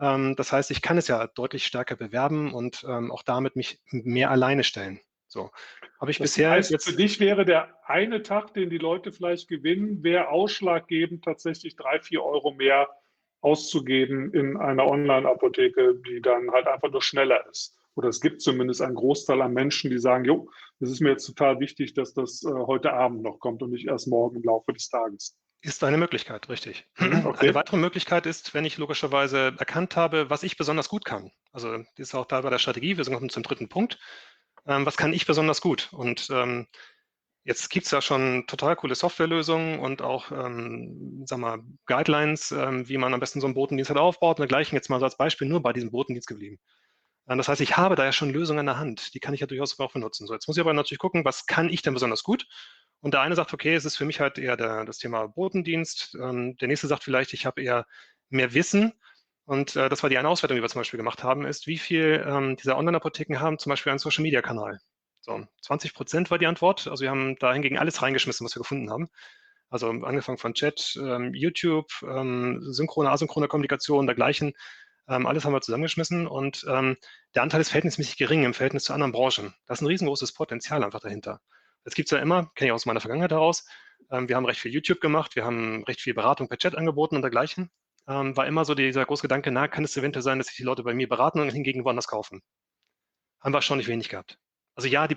Ähm, 0.00 0.34
das 0.36 0.52
heißt, 0.52 0.70
ich 0.70 0.82
kann 0.82 0.98
es 0.98 1.08
ja 1.08 1.26
deutlich 1.28 1.66
stärker 1.66 1.96
bewerben 1.96 2.52
und 2.52 2.84
ähm, 2.88 3.12
auch 3.12 3.22
damit 3.22 3.56
mich 3.56 3.80
mehr 3.90 4.30
alleine 4.30 4.64
stellen. 4.64 5.00
So, 5.30 5.52
habe 6.00 6.10
ich 6.10 6.18
das 6.18 6.30
bisher 6.30 6.50
heißt, 6.50 6.72
jetzt. 6.72 6.88
Für 6.88 6.96
dich 6.96 7.20
wäre 7.20 7.44
der 7.44 7.72
eine 7.88 8.22
Tag, 8.22 8.52
den 8.52 8.68
die 8.68 8.78
Leute 8.78 9.12
vielleicht 9.12 9.48
gewinnen, 9.48 10.02
wäre 10.02 10.28
ausschlaggebend, 10.28 11.24
tatsächlich 11.24 11.76
drei, 11.76 12.00
vier 12.00 12.24
Euro 12.24 12.52
mehr 12.52 12.88
auszugeben 13.40 14.34
in 14.34 14.56
einer 14.56 14.86
Online-Apotheke, 14.86 16.00
die 16.06 16.20
dann 16.20 16.50
halt 16.50 16.66
einfach 16.66 16.90
nur 16.90 17.00
schneller 17.00 17.46
ist. 17.48 17.76
Oder 17.94 18.08
es 18.08 18.20
gibt 18.20 18.42
zumindest 18.42 18.82
einen 18.82 18.96
Großteil 18.96 19.40
an 19.40 19.52
Menschen, 19.52 19.90
die 19.90 19.98
sagen, 19.98 20.24
jo, 20.24 20.50
das 20.80 20.90
ist 20.90 21.00
mir 21.00 21.10
jetzt 21.10 21.26
total 21.26 21.60
wichtig, 21.60 21.94
dass 21.94 22.12
das 22.12 22.42
äh, 22.42 22.50
heute 22.52 22.92
Abend 22.92 23.22
noch 23.22 23.38
kommt 23.38 23.62
und 23.62 23.70
nicht 23.70 23.86
erst 23.86 24.08
morgen 24.08 24.36
im 24.36 24.42
Laufe 24.42 24.72
des 24.72 24.88
Tages. 24.88 25.36
Ist 25.62 25.84
eine 25.84 25.98
Möglichkeit, 25.98 26.48
richtig. 26.48 26.88
Mhm, 26.98 27.26
okay. 27.26 27.46
Eine 27.46 27.54
weitere 27.54 27.76
Möglichkeit 27.76 28.26
ist, 28.26 28.52
wenn 28.52 28.64
ich 28.64 28.78
logischerweise 28.78 29.54
erkannt 29.58 29.94
habe, 29.94 30.28
was 30.28 30.42
ich 30.42 30.56
besonders 30.56 30.88
gut 30.88 31.04
kann. 31.04 31.30
Also 31.52 31.76
das 31.76 31.86
ist 31.96 32.14
auch 32.14 32.26
da 32.26 32.40
bei 32.40 32.50
der 32.50 32.58
Strategie, 32.58 32.96
wir 32.96 33.04
sind 33.04 33.30
zum 33.30 33.42
dritten 33.42 33.68
Punkt 33.68 33.98
ähm, 34.66 34.86
was 34.86 34.96
kann 34.96 35.12
ich 35.12 35.26
besonders 35.26 35.60
gut? 35.60 35.88
Und 35.92 36.28
ähm, 36.30 36.66
jetzt 37.44 37.70
gibt 37.70 37.86
es 37.86 37.92
ja 37.92 38.02
schon 38.02 38.46
total 38.46 38.76
coole 38.76 38.94
Softwarelösungen 38.94 39.78
und 39.78 40.02
auch, 40.02 40.30
ähm, 40.30 41.24
sag 41.26 41.38
mal, 41.38 41.60
Guidelines, 41.86 42.52
ähm, 42.52 42.88
wie 42.88 42.98
man 42.98 43.14
am 43.14 43.20
besten 43.20 43.40
so 43.40 43.46
einen 43.46 43.54
Botendienst 43.54 43.90
halt 43.90 43.98
aufbaut. 43.98 44.38
Und 44.38 44.42
dergleichen 44.42 44.76
jetzt 44.76 44.90
mal 44.90 45.00
so 45.00 45.06
als 45.06 45.16
Beispiel 45.16 45.48
nur 45.48 45.62
bei 45.62 45.72
diesem 45.72 45.90
Botendienst 45.90 46.28
geblieben. 46.28 46.58
Ähm, 47.28 47.38
das 47.38 47.48
heißt, 47.48 47.60
ich 47.60 47.76
habe 47.76 47.96
da 47.96 48.04
ja 48.04 48.12
schon 48.12 48.30
Lösungen 48.30 48.60
in 48.60 48.66
der 48.66 48.78
Hand, 48.78 49.14
die 49.14 49.20
kann 49.20 49.34
ich 49.34 49.40
ja 49.40 49.46
durchaus 49.46 49.78
auch 49.80 49.92
benutzen. 49.92 50.26
So, 50.26 50.34
jetzt 50.34 50.48
muss 50.48 50.56
ich 50.56 50.60
aber 50.60 50.74
natürlich 50.74 50.98
gucken, 50.98 51.24
was 51.24 51.46
kann 51.46 51.68
ich 51.70 51.82
denn 51.82 51.94
besonders 51.94 52.22
gut? 52.22 52.46
Und 53.00 53.14
der 53.14 53.22
eine 53.22 53.34
sagt, 53.34 53.54
okay, 53.54 53.74
es 53.74 53.84
ist 53.84 53.96
für 53.96 54.04
mich 54.04 54.20
halt 54.20 54.38
eher 54.38 54.56
der, 54.56 54.84
das 54.84 54.98
Thema 54.98 55.26
Botendienst. 55.28 56.16
Ähm, 56.20 56.56
der 56.56 56.68
nächste 56.68 56.86
sagt 56.86 57.04
vielleicht, 57.04 57.32
ich 57.32 57.46
habe 57.46 57.62
eher 57.62 57.86
mehr 58.28 58.54
Wissen 58.54 58.92
und 59.46 59.76
äh, 59.76 59.88
das 59.88 60.02
war 60.02 60.10
die 60.10 60.18
eine 60.18 60.28
Auswertung, 60.28 60.56
die 60.56 60.62
wir 60.62 60.68
zum 60.68 60.80
Beispiel 60.80 60.98
gemacht 60.98 61.24
haben, 61.24 61.44
ist, 61.44 61.66
wie 61.66 61.78
viel 61.78 62.24
ähm, 62.26 62.56
dieser 62.56 62.76
Online-Apotheken 62.76 63.40
haben 63.40 63.58
zum 63.58 63.70
Beispiel 63.70 63.90
einen 63.90 63.98
Social-Media-Kanal. 63.98 64.78
So, 65.20 65.44
20 65.62 65.94
Prozent 65.94 66.30
war 66.30 66.38
die 66.38 66.46
Antwort. 66.46 66.86
Also 66.86 67.02
wir 67.02 67.10
haben 67.10 67.36
da 67.36 67.52
hingegen 67.52 67.78
alles 67.78 68.00
reingeschmissen, 68.00 68.44
was 68.44 68.54
wir 68.54 68.60
gefunden 68.60 68.90
haben. 68.90 69.08
Also 69.68 69.88
angefangen 69.88 70.38
von 70.38 70.54
Chat, 70.54 70.98
ähm, 71.00 71.34
YouTube, 71.34 71.90
ähm, 72.02 72.58
synchrone, 72.60 73.10
asynchrone 73.10 73.48
Kommunikation, 73.48 74.06
dergleichen. 74.06 74.52
Ähm, 75.08 75.26
alles 75.26 75.44
haben 75.44 75.52
wir 75.52 75.60
zusammengeschmissen 75.60 76.26
und 76.26 76.64
ähm, 76.68 76.96
der 77.34 77.42
Anteil 77.42 77.60
ist 77.60 77.68
verhältnismäßig 77.68 78.16
gering 78.16 78.44
im 78.44 78.54
Verhältnis 78.54 78.84
zu 78.84 78.92
anderen 78.92 79.12
Branchen. 79.12 79.54
Da 79.66 79.74
ist 79.74 79.80
ein 79.80 79.86
riesengroßes 79.86 80.32
Potenzial 80.32 80.82
einfach 80.84 81.00
dahinter. 81.00 81.40
Das 81.84 81.94
gibt 81.94 82.06
es 82.06 82.10
ja 82.10 82.18
immer, 82.18 82.50
kenne 82.54 82.68
ich 82.68 82.72
aus 82.72 82.86
meiner 82.86 83.00
Vergangenheit 83.00 83.32
heraus. 83.32 83.64
Ähm, 84.10 84.28
wir 84.28 84.36
haben 84.36 84.46
recht 84.46 84.60
viel 84.60 84.72
YouTube 84.72 85.00
gemacht, 85.00 85.36
wir 85.36 85.44
haben 85.44 85.84
recht 85.84 86.00
viel 86.00 86.14
Beratung 86.14 86.48
per 86.48 86.58
Chat 86.58 86.76
angeboten 86.76 87.16
und 87.16 87.22
dergleichen 87.22 87.70
ähm, 88.10 88.36
war 88.36 88.46
immer 88.46 88.64
so 88.64 88.74
dieser 88.74 89.04
große 89.04 89.22
Gedanke, 89.22 89.52
na, 89.52 89.68
kann 89.68 89.84
es 89.84 89.96
eventuell 89.96 90.22
sein, 90.22 90.38
dass 90.38 90.48
sich 90.48 90.56
die 90.56 90.64
Leute 90.64 90.82
bei 90.82 90.94
mir 90.94 91.08
beraten 91.08 91.40
und 91.40 91.50
hingegen 91.50 91.84
woanders 91.84 92.08
kaufen. 92.08 92.42
Haben 93.40 93.54
wir 93.54 93.62
schon 93.62 93.78
nicht 93.78 93.88
wenig 93.88 94.08
gehabt. 94.08 94.36
Also 94.74 94.88
ja, 94.88 95.06
die, 95.06 95.16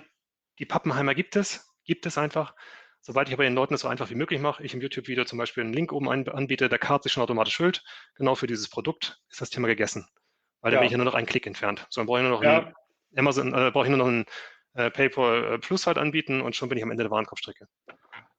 die 0.58 0.64
Pappenheimer 0.64 1.14
gibt 1.14 1.36
es, 1.36 1.68
gibt 1.84 2.06
es 2.06 2.16
einfach. 2.16 2.54
Sobald 3.00 3.28
ich 3.28 3.34
aber 3.34 3.42
den 3.42 3.54
Leuten 3.54 3.74
das 3.74 3.82
so 3.82 3.88
einfach 3.88 4.08
wie 4.10 4.14
möglich 4.14 4.40
mache, 4.40 4.62
ich 4.62 4.72
im 4.72 4.80
YouTube-Video 4.80 5.24
zum 5.24 5.38
Beispiel 5.38 5.64
einen 5.64 5.74
Link 5.74 5.92
oben 5.92 6.08
anbiete, 6.08 6.68
der 6.68 6.78
Card 6.78 7.02
sich 7.02 7.12
schon 7.12 7.22
automatisch 7.22 7.56
füllt, 7.56 7.82
genau 8.14 8.34
für 8.34 8.46
dieses 8.46 8.70
Produkt, 8.70 9.20
ist 9.28 9.40
das 9.40 9.50
Thema 9.50 9.66
gegessen. 9.66 10.06
Weil 10.60 10.72
ja. 10.72 10.76
dann 10.76 10.80
bin 10.80 10.86
ich 10.86 10.92
ja 10.92 10.98
nur 10.98 11.04
noch 11.04 11.14
einen 11.14 11.26
Klick 11.26 11.46
entfernt. 11.46 11.86
So, 11.90 12.00
dann 12.00 12.06
brauche 12.06 12.20
ich 12.20 12.22
nur 12.22 12.30
noch 12.30 12.42
ja. 12.42 12.60
einen 12.60 12.74
Amazon, 13.16 13.52
äh, 13.52 13.70
brauche 13.72 13.84
ich 13.84 13.90
nur 13.90 13.98
noch 13.98 14.06
einen 14.06 14.24
äh, 14.74 14.90
PayPal 14.90 15.54
äh, 15.54 15.58
Plus 15.58 15.86
halt 15.86 15.98
anbieten 15.98 16.40
und 16.40 16.56
schon 16.56 16.68
bin 16.68 16.78
ich 16.78 16.84
am 16.84 16.90
Ende 16.90 17.02
der 17.02 17.10
Warenkorbstrecke. 17.10 17.66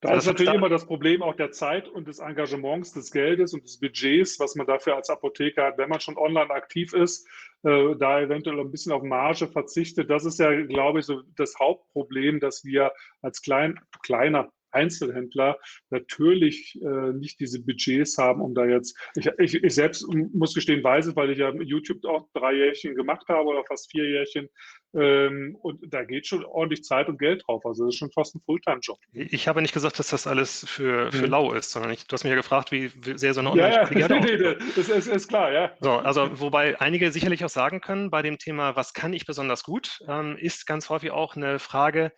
Da 0.06 0.12
also 0.12 0.30
ist 0.30 0.38
natürlich 0.38 0.54
immer 0.54 0.70
das 0.70 0.86
Problem 0.86 1.24
auch 1.24 1.36
der 1.36 1.52
Zeit 1.52 1.88
und 1.88 2.08
des 2.08 2.20
Engagements, 2.20 2.94
des 2.94 3.12
Geldes 3.12 3.54
und 3.54 3.64
des 3.64 3.80
Budgets, 3.80 4.40
was 4.40 4.56
man 4.56 4.68
dafür 4.68 4.96
als 4.96 5.10
Apotheker 5.10 5.66
hat, 5.66 5.78
wenn 5.78 5.90
man 5.90 6.00
schon 6.00 6.18
online 6.18 6.52
aktiv 6.52 6.94
ist, 6.94 7.28
äh, 7.64 7.96
da 7.96 8.22
eventuell 8.22 8.60
ein 8.60 8.70
bisschen 8.70 8.92
auf 8.92 9.02
Marge 9.02 9.48
verzichtet. 9.48 10.10
Das 10.10 10.24
ist 10.24 10.40
ja, 10.40 10.54
glaube 10.64 11.00
ich, 11.00 11.06
so 11.06 11.24
das 11.36 11.58
Hauptproblem, 11.58 12.40
dass 12.40 12.64
wir 12.64 12.92
als 13.22 13.42
klein, 13.42 13.80
kleiner 14.04 14.52
Einzelhändler 14.76 15.58
natürlich 15.90 16.80
äh, 16.82 17.14
nicht 17.14 17.40
diese 17.40 17.64
Budgets 17.64 18.18
haben, 18.18 18.42
um 18.42 18.54
da 18.54 18.66
jetzt, 18.66 18.98
ich, 19.16 19.28
ich, 19.40 19.64
ich, 19.64 19.76
selbst 19.76 20.06
muss 20.34 20.54
gestehen, 20.54 20.84
weiß 20.84 21.08
es, 21.08 21.16
weil 21.16 21.32
ich 21.32 21.40
ja 21.40 21.54
YouTube 21.54 22.04
auch 22.06 22.28
drei 22.34 22.54
Jährchen 22.54 22.96
gemacht 22.96 23.28
habe 23.28 23.48
oder 23.48 23.64
fast 23.66 23.90
vier 23.92 24.08
Jährchen 24.10 24.50
ähm, 24.96 25.58
und 25.62 25.82
da 25.94 26.04
geht 26.04 26.26
schon 26.26 26.46
ordentlich 26.46 26.84
Zeit 26.84 27.10
und 27.10 27.20
Geld 27.20 27.44
drauf, 27.46 27.66
also 27.66 27.86
das 27.86 27.96
ist 27.96 28.00
schon 28.00 28.12
fast 28.12 28.36
ein 28.36 28.42
Fulltime-Job. 28.46 28.98
Ich 29.12 29.48
habe 29.48 29.62
nicht 29.62 29.74
gesagt, 29.74 30.00
dass 30.00 30.10
das 30.10 30.26
alles 30.26 30.66
für, 30.68 31.12
für 31.12 31.24
hm. 31.24 31.30
lau 31.30 31.54
ist, 31.54 31.72
sondern 31.72 31.92
ich, 31.92 32.08
du 32.08 32.14
hast 32.14 32.24
mich 32.24 32.32
ja 32.32 32.38
gefragt, 32.38 32.72
wie 32.72 32.92
sehr 33.16 33.34
so 33.34 33.42
eine 33.42 33.52
Online-Strategie 33.52 34.00
ja, 34.00 34.08
ja. 34.08 34.20
nee, 34.20 34.38
nee, 34.38 34.56
das 34.76 34.90
ist, 34.90 35.08
ist, 35.08 35.28
klar, 35.28 35.52
ja. 35.52 35.72
So, 35.82 35.92
also 35.92 36.40
wobei 36.40 36.80
einige 36.80 37.12
sicherlich 37.12 37.44
auch 37.44 37.50
sagen 37.50 37.82
können, 37.82 38.10
bei 38.10 38.22
dem 38.22 38.38
Thema, 38.38 38.76
was 38.76 38.94
kann 38.94 39.14
ich 39.14 39.26
besonders 39.26 39.64
gut, 39.64 40.00
ähm, 40.08 40.38
ist 40.38 40.66
ganz 40.66 40.90
häufig 40.90 41.12
auch 41.12 41.36
eine 41.36 41.60
Frage, 41.60 42.12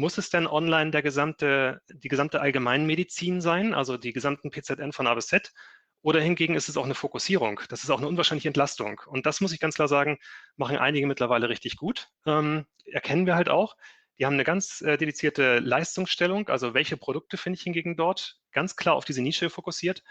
muss 0.00 0.18
es 0.18 0.30
denn 0.30 0.46
online 0.46 0.90
der 0.90 1.02
gesamte, 1.02 1.80
die 1.88 2.08
gesamte 2.08 2.40
Allgemeinmedizin 2.40 3.40
sein, 3.40 3.74
also 3.74 3.96
die 3.96 4.12
gesamten 4.12 4.50
PZN 4.50 4.92
von 4.92 5.06
A 5.06 5.14
bis 5.14 5.28
Z? 5.28 5.52
Oder 6.02 6.20
hingegen 6.20 6.54
ist 6.54 6.68
es 6.68 6.76
auch 6.76 6.84
eine 6.84 6.94
Fokussierung. 6.94 7.60
Das 7.68 7.84
ist 7.84 7.90
auch 7.90 7.98
eine 7.98 8.08
unwahrscheinliche 8.08 8.48
Entlastung. 8.48 9.00
Und 9.06 9.26
das 9.26 9.40
muss 9.40 9.52
ich 9.52 9.60
ganz 9.60 9.74
klar 9.74 9.88
sagen, 9.88 10.18
machen 10.56 10.78
einige 10.78 11.06
mittlerweile 11.06 11.50
richtig 11.50 11.76
gut. 11.76 12.08
Ähm, 12.26 12.64
erkennen 12.86 13.26
wir 13.26 13.34
halt 13.36 13.50
auch. 13.50 13.76
Die 14.18 14.24
haben 14.24 14.34
eine 14.34 14.44
ganz 14.44 14.80
äh, 14.80 14.96
dedizierte 14.96 15.58
Leistungsstellung. 15.58 16.48
Also 16.48 16.72
welche 16.72 16.96
Produkte 16.96 17.36
finde 17.36 17.58
ich 17.58 17.62
hingegen 17.62 17.96
dort? 17.96 18.38
Ganz 18.52 18.76
klar 18.76 18.94
auf 18.94 19.04
diese 19.04 19.22
Nische 19.22 19.50
fokussiert. 19.50 20.02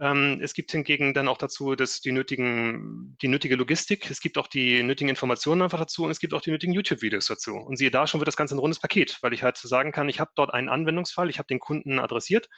Ähm, 0.00 0.40
es 0.42 0.54
gibt 0.54 0.72
hingegen 0.72 1.12
dann 1.12 1.28
auch 1.28 1.36
dazu 1.36 1.74
dass 1.74 2.00
die, 2.00 2.10
nötigen, 2.10 3.16
die 3.20 3.28
nötige 3.28 3.54
Logistik, 3.56 4.10
es 4.10 4.20
gibt 4.20 4.38
auch 4.38 4.46
die 4.46 4.82
nötigen 4.82 5.10
Informationen 5.10 5.60
einfach 5.60 5.78
dazu 5.78 6.04
und 6.04 6.10
es 6.10 6.18
gibt 6.18 6.32
auch 6.32 6.40
die 6.40 6.50
nötigen 6.50 6.72
YouTube-Videos 6.72 7.26
dazu. 7.26 7.54
Und 7.54 7.76
siehe 7.76 7.90
da, 7.90 8.06
schon 8.06 8.18
wird 8.18 8.28
das 8.28 8.36
Ganze 8.36 8.56
ein 8.56 8.60
rundes 8.60 8.80
Paket, 8.80 9.18
weil 9.20 9.34
ich 9.34 9.42
halt 9.42 9.58
sagen 9.58 9.92
kann, 9.92 10.08
ich 10.08 10.18
habe 10.18 10.30
dort 10.34 10.54
einen 10.54 10.70
Anwendungsfall, 10.70 11.28
ich 11.28 11.38
habe 11.38 11.48
den 11.48 11.60
Kunden 11.60 11.98
adressiert 11.98 12.48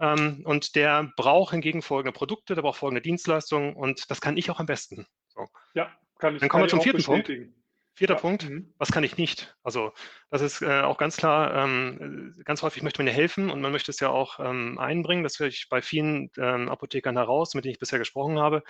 ähm, 0.00 0.42
und 0.46 0.74
der 0.74 1.12
braucht 1.16 1.52
hingegen 1.52 1.82
folgende 1.82 2.16
Produkte, 2.16 2.54
der 2.54 2.62
braucht 2.62 2.78
folgende 2.78 3.02
Dienstleistungen 3.02 3.76
und 3.76 4.10
das 4.10 4.22
kann 4.22 4.38
ich 4.38 4.50
auch 4.50 4.58
am 4.58 4.66
besten. 4.66 5.06
So. 5.28 5.48
Ja, 5.74 5.92
kann 6.18 6.34
ich. 6.34 6.40
Dann 6.40 6.48
kommen 6.48 6.64
wir 6.64 6.68
zum 6.68 6.80
vierten 6.80 7.02
Punkt. 7.02 7.30
Vierter 7.94 8.14
ja. 8.14 8.20
Punkt, 8.20 8.48
mhm. 8.48 8.72
was 8.78 8.90
kann 8.90 9.04
ich 9.04 9.18
nicht? 9.18 9.54
Also 9.62 9.92
das 10.30 10.40
ist 10.40 10.62
äh, 10.62 10.80
auch 10.80 10.96
ganz 10.96 11.16
klar, 11.16 11.54
ähm, 11.54 12.34
ganz 12.44 12.62
häufig 12.62 12.82
möchte 12.82 13.00
man 13.00 13.06
ja 13.06 13.12
helfen 13.12 13.50
und 13.50 13.60
man 13.60 13.72
möchte 13.72 13.90
es 13.90 14.00
ja 14.00 14.08
auch 14.08 14.40
ähm, 14.40 14.78
einbringen. 14.78 15.22
Das 15.22 15.38
höre 15.38 15.48
ich 15.48 15.68
bei 15.68 15.82
vielen 15.82 16.30
ähm, 16.38 16.70
Apothekern 16.70 17.16
heraus, 17.16 17.54
mit 17.54 17.64
denen 17.64 17.72
ich 17.72 17.78
bisher 17.78 17.98
gesprochen 17.98 18.38
habe. 18.38 18.62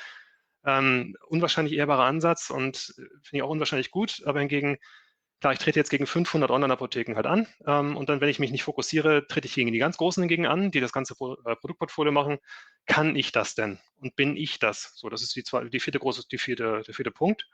Ähm, 0.64 1.16
unwahrscheinlich 1.28 1.74
ehrbarer 1.74 2.04
Ansatz 2.04 2.50
und 2.50 2.94
äh, 2.98 3.02
finde 3.22 3.22
ich 3.32 3.42
auch 3.42 3.50
unwahrscheinlich 3.50 3.90
gut, 3.90 4.22
aber 4.26 4.40
hingegen, 4.40 4.78
klar, 5.40 5.52
ich 5.52 5.58
trete 5.58 5.78
jetzt 5.78 5.90
gegen 5.90 6.06
500 6.06 6.50
Online-Apotheken 6.50 7.16
halt 7.16 7.26
an 7.26 7.46
ähm, 7.66 7.96
und 7.96 8.08
dann, 8.08 8.20
wenn 8.20 8.28
ich 8.28 8.38
mich 8.38 8.52
nicht 8.52 8.62
fokussiere, 8.62 9.26
trete 9.26 9.46
ich 9.46 9.54
gegen 9.54 9.72
die 9.72 9.78
ganz 9.78 9.96
Großen 9.98 10.22
hingegen 10.22 10.46
an, 10.46 10.70
die 10.70 10.80
das 10.80 10.92
ganze 10.92 11.14
Pro 11.16 11.34
äh, 11.44 11.56
Produktportfolio 11.56 12.12
machen. 12.12 12.38
Kann 12.86 13.16
ich 13.16 13.32
das 13.32 13.54
denn? 13.54 13.78
Und 14.00 14.16
bin 14.16 14.36
ich 14.36 14.58
das? 14.60 14.92
So, 14.96 15.08
das 15.08 15.22
ist 15.22 15.34
die, 15.34 15.42
zwei, 15.44 15.64
die 15.64 15.80
vierte 15.80 15.98
große, 15.98 16.24
die 16.30 16.38
vierte, 16.38 16.82
der 16.86 16.94
vierte 16.94 17.10
Punkt. 17.10 17.48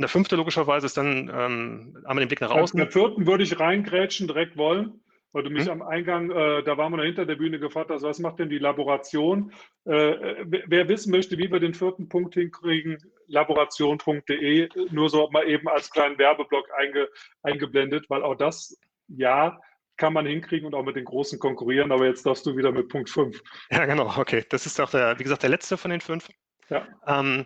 Und 0.00 0.04
der 0.04 0.08
fünfte 0.08 0.36
logischerweise 0.36 0.86
ist 0.86 0.96
dann 0.96 1.30
ähm, 1.30 1.94
einmal 2.06 2.24
den 2.24 2.28
Blick 2.28 2.40
nach 2.40 2.50
außen. 2.50 2.78
Der 2.78 2.90
vierten 2.90 3.26
würde 3.26 3.44
ich 3.44 3.60
reingrätschen 3.60 4.26
direkt 4.26 4.56
wollen, 4.56 4.98
weil 5.32 5.42
du 5.42 5.50
mich 5.50 5.66
hm? 5.66 5.72
am 5.72 5.82
Eingang, 5.82 6.30
äh, 6.30 6.62
da 6.62 6.78
waren 6.78 6.90
wir 6.90 6.96
noch 6.96 7.04
hinter 7.04 7.26
der 7.26 7.34
Bühne 7.34 7.58
gefragt 7.58 7.90
hast, 7.90 8.02
was 8.02 8.18
macht 8.18 8.38
denn 8.38 8.48
die 8.48 8.56
Laboration? 8.56 9.52
Äh, 9.84 10.46
wer 10.46 10.88
wissen 10.88 11.10
möchte, 11.10 11.36
wie 11.36 11.52
wir 11.52 11.60
den 11.60 11.74
vierten 11.74 12.08
Punkt 12.08 12.32
hinkriegen, 12.32 12.96
laboration.de, 13.26 14.70
nur 14.90 15.10
so 15.10 15.28
mal 15.32 15.46
eben 15.46 15.68
als 15.68 15.90
kleinen 15.90 16.16
Werbeblock 16.16 16.64
einge, 16.78 17.06
eingeblendet, 17.42 18.08
weil 18.08 18.22
auch 18.22 18.36
das, 18.36 18.80
ja, 19.08 19.60
kann 19.98 20.14
man 20.14 20.24
hinkriegen 20.24 20.66
und 20.66 20.74
auch 20.74 20.82
mit 20.82 20.96
den 20.96 21.04
Großen 21.04 21.38
konkurrieren, 21.38 21.92
aber 21.92 22.06
jetzt 22.06 22.24
darfst 22.24 22.46
du 22.46 22.56
wieder 22.56 22.72
mit 22.72 22.88
Punkt 22.88 23.10
5. 23.10 23.38
Ja, 23.70 23.84
genau, 23.84 24.10
okay. 24.16 24.46
Das 24.48 24.64
ist 24.64 24.80
auch 24.80 24.88
der, 24.88 25.18
wie 25.18 25.24
gesagt, 25.24 25.42
der 25.42 25.50
letzte 25.50 25.76
von 25.76 25.90
den 25.90 26.00
fünf. 26.00 26.30
Ja. 26.70 26.88
Ähm, 27.06 27.44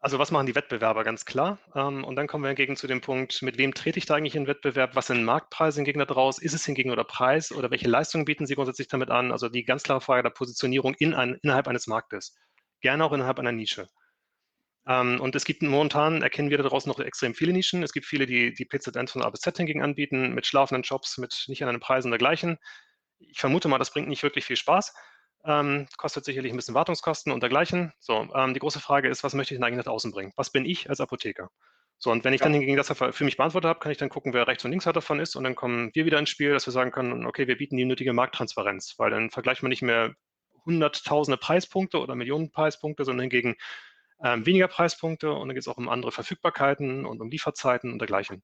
also 0.00 0.18
was 0.18 0.30
machen 0.30 0.46
die 0.46 0.54
Wettbewerber 0.54 1.04
ganz 1.04 1.26
klar? 1.26 1.58
Ähm, 1.74 2.04
und 2.04 2.16
dann 2.16 2.26
kommen 2.26 2.42
wir 2.44 2.48
hingegen 2.48 2.76
zu 2.76 2.86
dem 2.86 3.02
Punkt, 3.02 3.42
mit 3.42 3.58
wem 3.58 3.74
trete 3.74 3.98
ich 3.98 4.06
da 4.06 4.14
eigentlich 4.14 4.34
in 4.34 4.46
Wettbewerb? 4.46 4.96
Was 4.96 5.08
sind 5.08 5.24
Marktpreise 5.24 5.76
hingegen 5.76 5.98
da 5.98 6.06
draus? 6.06 6.38
Ist 6.38 6.54
es 6.54 6.64
hingegen 6.64 6.90
oder 6.90 7.04
Preis? 7.04 7.52
Oder 7.52 7.70
welche 7.70 7.88
Leistungen 7.88 8.24
bieten 8.24 8.46
sie 8.46 8.54
grundsätzlich 8.54 8.88
damit 8.88 9.10
an? 9.10 9.30
Also 9.30 9.48
die 9.50 9.64
ganz 9.64 9.82
klare 9.82 10.00
Frage 10.00 10.22
der 10.22 10.30
Positionierung 10.30 10.94
in 10.94 11.12
ein, 11.12 11.34
innerhalb 11.42 11.68
eines 11.68 11.86
Marktes. 11.86 12.34
Gerne 12.80 13.04
auch 13.04 13.12
innerhalb 13.12 13.38
einer 13.38 13.52
Nische. 13.52 13.88
Ähm, 14.86 15.20
und 15.20 15.36
es 15.36 15.44
gibt 15.44 15.62
momentan, 15.62 16.22
erkennen 16.22 16.48
wir 16.48 16.56
da 16.56 16.64
draußen 16.64 16.88
noch 16.88 16.98
extrem 17.00 17.34
viele 17.34 17.52
Nischen. 17.52 17.82
Es 17.82 17.92
gibt 17.92 18.06
viele, 18.06 18.24
die 18.24 18.54
die 18.54 18.64
PZN 18.64 19.06
von 19.06 19.22
A 19.22 19.28
bis 19.28 19.40
Z 19.40 19.56
hingegen 19.58 19.82
anbieten, 19.82 20.32
mit 20.34 20.46
schlafenden 20.46 20.82
Jobs, 20.82 21.18
mit 21.18 21.44
nicht 21.48 21.62
an 21.62 21.68
den 21.70 21.80
Preisen 21.80 22.08
und 22.08 22.12
dergleichen. 22.12 22.56
Ich 23.18 23.38
vermute 23.38 23.68
mal, 23.68 23.78
das 23.78 23.92
bringt 23.92 24.08
nicht 24.08 24.22
wirklich 24.22 24.46
viel 24.46 24.56
Spaß. 24.56 24.94
Ähm, 25.44 25.86
kostet 25.96 26.24
sicherlich 26.24 26.52
ein 26.52 26.56
bisschen 26.56 26.74
Wartungskosten 26.74 27.32
und 27.32 27.42
dergleichen. 27.42 27.92
So, 27.98 28.28
ähm, 28.34 28.52
die 28.52 28.60
große 28.60 28.80
Frage 28.80 29.08
ist, 29.08 29.24
was 29.24 29.34
möchte 29.34 29.54
ich 29.54 29.58
denn 29.58 29.64
eigentlich 29.64 29.84
nach 29.84 29.92
außen 29.92 30.12
bringen? 30.12 30.32
Was 30.36 30.50
bin 30.50 30.66
ich 30.66 30.90
als 30.90 31.00
Apotheker? 31.00 31.50
So, 31.98 32.10
und 32.10 32.24
wenn 32.24 32.32
ich 32.32 32.40
ja. 32.40 32.46
dann 32.46 32.54
hingegen 32.54 32.76
das 32.76 32.88
für 32.88 33.24
mich 33.24 33.36
beantwortet 33.36 33.68
habe, 33.68 33.78
kann 33.78 33.92
ich 33.92 33.98
dann 33.98 34.08
gucken, 34.08 34.32
wer 34.32 34.46
rechts 34.46 34.64
und 34.64 34.70
links 34.70 34.86
davon 34.86 35.20
ist 35.20 35.36
und 35.36 35.44
dann 35.44 35.54
kommen 35.54 35.90
wir 35.92 36.06
wieder 36.06 36.18
ins 36.18 36.30
Spiel, 36.30 36.52
dass 36.52 36.66
wir 36.66 36.72
sagen 36.72 36.92
können, 36.92 37.26
okay, 37.26 37.46
wir 37.46 37.58
bieten 37.58 37.76
die 37.76 37.84
nötige 37.84 38.14
Markttransparenz, 38.14 38.94
weil 38.96 39.10
dann 39.10 39.30
vergleicht 39.30 39.62
man 39.62 39.68
nicht 39.68 39.82
mehr 39.82 40.14
hunderttausende 40.64 41.36
Preispunkte 41.36 41.98
oder 42.00 42.14
Millionen 42.14 42.50
Preispunkte, 42.50 43.04
sondern 43.04 43.24
hingegen 43.24 43.56
ähm, 44.22 44.46
weniger 44.46 44.68
Preispunkte 44.68 45.32
und 45.32 45.48
dann 45.48 45.54
geht 45.54 45.62
es 45.62 45.68
auch 45.68 45.76
um 45.76 45.88
andere 45.88 46.12
Verfügbarkeiten 46.12 47.04
und 47.04 47.20
um 47.20 47.30
Lieferzeiten 47.30 47.92
und 47.92 47.98
dergleichen. 47.98 48.42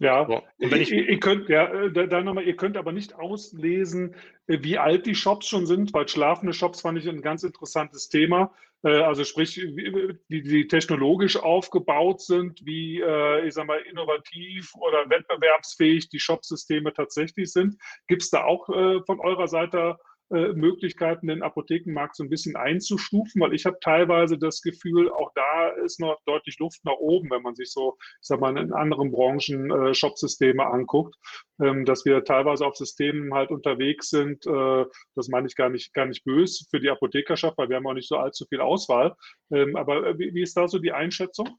Ja, 0.00 0.26
so. 0.26 0.42
wenn 0.58 0.80
ich, 0.80 0.90
ihr, 0.90 1.06
ihr 1.06 1.20
könnt, 1.20 1.50
ja, 1.50 1.66
äh, 1.66 2.08
da 2.08 2.22
nochmal, 2.22 2.44
ihr 2.44 2.56
könnt 2.56 2.78
aber 2.78 2.90
nicht 2.90 3.14
auslesen, 3.16 4.14
äh, 4.46 4.58
wie 4.62 4.78
alt 4.78 5.04
die 5.04 5.14
Shops 5.14 5.46
schon 5.46 5.66
sind, 5.66 5.92
weil 5.92 6.08
schlafende 6.08 6.54
Shops 6.54 6.80
fand 6.80 6.98
ich 6.98 7.06
ein 7.06 7.20
ganz 7.20 7.42
interessantes 7.42 8.08
Thema. 8.08 8.50
Äh, 8.82 9.02
also 9.02 9.24
sprich, 9.24 9.58
wie, 9.58 10.16
wie 10.28 10.42
die 10.42 10.66
technologisch 10.68 11.36
aufgebaut 11.36 12.22
sind, 12.22 12.64
wie, 12.64 13.02
ich 13.44 13.52
sag 13.52 13.66
mal, 13.66 13.80
innovativ 13.80 14.74
oder 14.76 15.10
wettbewerbsfähig 15.10 16.08
die 16.08 16.18
Shopsysteme 16.18 16.94
tatsächlich 16.94 17.52
sind. 17.52 17.76
Gibt 18.08 18.22
es 18.22 18.30
da 18.30 18.44
auch 18.44 18.66
von 19.04 19.20
eurer 19.20 19.48
Seite 19.48 19.98
Möglichkeiten, 20.30 21.26
den 21.26 21.42
Apothekenmarkt 21.42 22.16
so 22.16 22.22
ein 22.22 22.30
bisschen 22.30 22.56
einzustufen, 22.56 23.40
weil 23.40 23.52
ich 23.52 23.66
habe 23.66 23.78
teilweise 23.80 24.38
das 24.38 24.62
Gefühl, 24.62 25.10
auch 25.10 25.30
da 25.34 25.70
ist 25.84 26.00
noch 26.00 26.18
deutlich 26.24 26.58
Luft 26.58 26.84
nach 26.84 26.98
oben, 26.98 27.30
wenn 27.30 27.42
man 27.42 27.54
sich 27.54 27.72
so, 27.72 27.96
ich 28.00 28.26
sag 28.26 28.40
mal, 28.40 28.56
in 28.56 28.72
anderen 28.72 29.10
Branchen 29.10 29.70
äh, 29.70 29.94
Shopsysteme 29.94 30.66
anguckt, 30.66 31.16
ähm, 31.60 31.84
dass 31.84 32.04
wir 32.04 32.24
teilweise 32.24 32.66
auf 32.66 32.76
Systemen 32.76 33.34
halt 33.34 33.50
unterwegs 33.50 34.10
sind. 34.10 34.46
Äh, 34.46 34.84
das 35.14 35.28
meine 35.28 35.46
ich 35.46 35.56
gar 35.56 35.68
nicht, 35.68 35.92
gar 35.94 36.06
nicht 36.06 36.24
böse 36.24 36.64
für 36.70 36.80
die 36.80 36.90
Apothekerschaft, 36.90 37.58
weil 37.58 37.68
wir 37.68 37.76
haben 37.76 37.86
auch 37.86 37.94
nicht 37.94 38.08
so 38.08 38.16
allzu 38.16 38.46
viel 38.46 38.60
Auswahl. 38.60 39.14
Ähm, 39.52 39.76
aber 39.76 40.06
äh, 40.06 40.18
wie, 40.18 40.34
wie 40.34 40.42
ist 40.42 40.56
da 40.56 40.68
so 40.68 40.78
die 40.78 40.92
Einschätzung? 40.92 41.58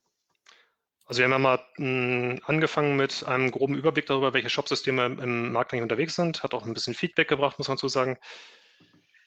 Also 1.05 1.19
wir 1.19 1.26
haben 1.26 1.32
ja 1.32 1.39
mal 1.39 1.59
hm, 1.76 2.39
angefangen 2.45 2.95
mit 2.95 3.26
einem 3.26 3.51
groben 3.51 3.76
Überblick 3.76 4.05
darüber, 4.05 4.34
welche 4.34 4.49
Shopsysteme 4.49 5.05
im 5.05 5.51
Markt 5.51 5.74
eigentlich 5.74 5.84
unterwegs 5.84 6.15
sind, 6.15 6.41
hat 6.41 6.53
auch 6.53 6.65
ein 6.65 6.74
bisschen 6.74 6.93
Feedback 6.93 7.28
gebracht, 7.28 7.57
muss 7.57 7.67
man 7.67 7.78
so 7.78 7.89
sagen. 7.89 8.17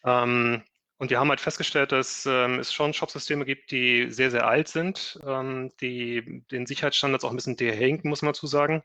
Ähm, 0.05 0.63
und 0.99 1.11
wir 1.11 1.19
haben 1.19 1.29
halt 1.29 1.41
festgestellt, 1.41 1.93
dass 1.93 2.25
ähm, 2.27 2.61
es 2.61 2.73
schon 2.73 2.95
Shopsysteme 2.95 3.45
gibt, 3.45 3.71
die 3.71 4.11
sehr, 4.11 4.31
sehr 4.31 4.47
alt 4.47 4.69
sind, 4.69 5.19
ähm, 5.27 5.73
die 5.81 6.45
den 6.51 6.67
Sicherheitsstandards 6.67 7.25
auch 7.25 7.31
ein 7.31 7.37
bisschen 7.37 7.57
hinken, 7.59 8.09
muss 8.09 8.23
man 8.23 8.35
zu 8.35 8.47
sagen. 8.47 8.83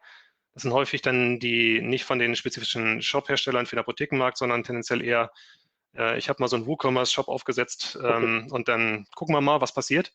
Das 0.53 0.63
sind 0.63 0.73
häufig 0.73 1.01
dann 1.01 1.39
die 1.39 1.81
nicht 1.81 2.05
von 2.05 2.19
den 2.19 2.35
spezifischen 2.35 3.01
Shop-Herstellern 3.01 3.65
für 3.65 3.75
den 3.75 3.81
Apothekenmarkt, 3.81 4.37
sondern 4.37 4.63
tendenziell 4.63 5.03
eher, 5.03 5.31
äh, 5.95 6.17
ich 6.17 6.29
habe 6.29 6.41
mal 6.41 6.47
so 6.47 6.55
einen 6.55 6.65
WooCommerce-Shop 6.65 7.27
aufgesetzt 7.27 7.97
ähm, 8.03 8.47
und 8.51 8.67
dann 8.67 9.05
gucken 9.15 9.35
wir 9.35 9.41
mal, 9.41 9.61
was 9.61 9.73
passiert. 9.73 10.11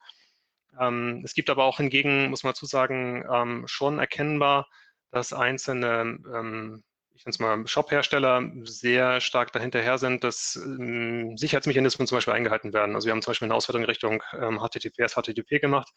Ähm, 0.79 1.23
es 1.25 1.35
gibt 1.35 1.51
aber 1.51 1.65
auch 1.65 1.77
hingegen, 1.77 2.31
muss 2.31 2.43
man 2.43 2.55
zu 2.55 2.67
sagen, 2.67 3.25
ähm, 3.31 3.65
schon 3.69 3.99
erkennbar, 3.99 4.69
dass 5.13 5.33
einzelne 5.33 6.19
ähm, 6.35 6.83
ich 7.15 7.25
nenne 7.25 7.33
es 7.33 7.39
mal 7.39 7.67
Shop-Hersteller 7.67 8.51
sehr 8.65 9.21
stark 9.21 9.53
dahinterher 9.53 9.99
sind, 9.99 10.25
dass 10.25 10.57
ähm, 10.57 11.37
Sicherheitsmechanismen 11.37 12.09
zum 12.09 12.17
Beispiel 12.17 12.35
eingehalten 12.35 12.73
werden. 12.73 12.95
Also 12.95 13.07
wir 13.07 13.13
haben 13.13 13.23
zum 13.23 13.31
Beispiel 13.31 13.47
eine 13.47 13.55
Auswertung 13.55 13.83
in 13.83 13.89
Richtung 13.89 14.23
ähm, 14.33 14.59
HTTPS, 14.59 15.15
HTTP 15.15 15.61
gemacht, 15.61 15.93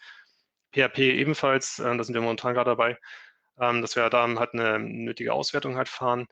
PHP 0.74 1.00
ebenfalls, 1.00 1.80
äh, 1.80 1.98
da 1.98 2.04
sind 2.04 2.14
wir 2.14 2.22
momentan 2.22 2.54
gerade 2.54 2.70
dabei, 2.72 2.98
ähm, 3.60 3.82
dass 3.82 3.96
wir 3.96 4.10
da 4.10 4.28
halt 4.28 4.54
eine 4.54 4.80
nötige 4.80 5.34
Auswertung 5.34 5.76
halt 5.76 5.90
fahren. 5.90 6.28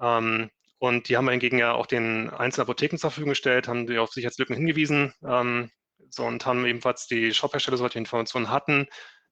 Ähm, 0.00 0.50
und 0.78 1.08
die 1.08 1.16
haben 1.16 1.24
wir 1.24 1.32
hingegen 1.32 1.58
ja 1.58 1.72
auch 1.72 1.86
den 1.86 2.30
einzelnen 2.30 2.66
Apotheken 2.66 2.98
zur 2.98 3.10
Verfügung 3.10 3.30
gestellt, 3.30 3.66
haben 3.66 3.86
die 3.86 3.98
auf 3.98 4.12
Sicherheitslücken 4.12 4.54
hingewiesen 4.56 5.12
ähm, 5.26 5.70
so, 6.10 6.24
und 6.24 6.44
haben 6.46 6.66
ebenfalls 6.66 7.06
die 7.06 7.32
Shop-Hersteller 7.32 7.78
solche 7.78 7.98
Informationen 7.98 8.50
hatten, 8.50 8.86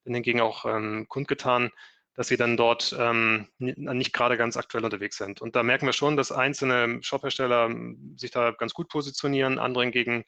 dann 0.04 0.14
hingegen 0.14 0.40
auch 0.40 0.64
ähm, 0.64 1.06
kundgetan, 1.08 1.70
dass 2.16 2.28
sie 2.28 2.36
dann 2.36 2.56
dort 2.56 2.96
ähm, 2.98 3.46
nicht 3.58 4.12
gerade 4.12 4.36
ganz 4.36 4.56
aktuell 4.56 4.84
unterwegs 4.84 5.18
sind. 5.18 5.40
Und 5.40 5.54
da 5.54 5.62
merken 5.62 5.86
wir 5.86 5.92
schon, 5.92 6.16
dass 6.16 6.32
einzelne 6.32 7.02
Shophersteller 7.02 7.66
ähm, 7.66 8.14
sich 8.16 8.30
da 8.30 8.52
ganz 8.52 8.72
gut 8.72 8.88
positionieren, 8.88 9.58
andere 9.58 9.84
hingegen 9.84 10.24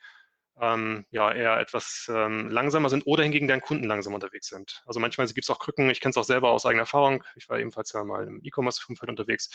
ähm, 0.61 1.07
ja, 1.11 1.33
eher 1.33 1.59
etwas 1.61 2.11
ähm, 2.13 2.49
langsamer 2.51 2.91
sind 2.91 3.07
oder 3.07 3.23
hingegen 3.23 3.47
deren 3.47 3.61
Kunden 3.61 3.85
langsam 3.85 4.15
unterwegs 4.15 4.49
sind. 4.49 4.83
Also 4.87 5.01
manchmal 5.01 5.27
gibt 5.29 5.45
es 5.45 5.51
auch 5.51 5.59
Krücken, 5.59 5.89
ich 5.91 6.01
kenne 6.01 6.11
es 6.11 6.17
auch 6.17 6.25
selber 6.25 6.51
aus 6.51 6.67
eigener 6.67 6.83
Erfahrung, 6.83 7.25
ich 7.37 7.49
war 7.49 7.59
ebenfalls 7.59 7.93
ja 7.93 8.05
mal 8.05 8.27
im 8.27 8.41
E-Commerce-Umfeld 8.43 9.09
unterwegs. 9.09 9.51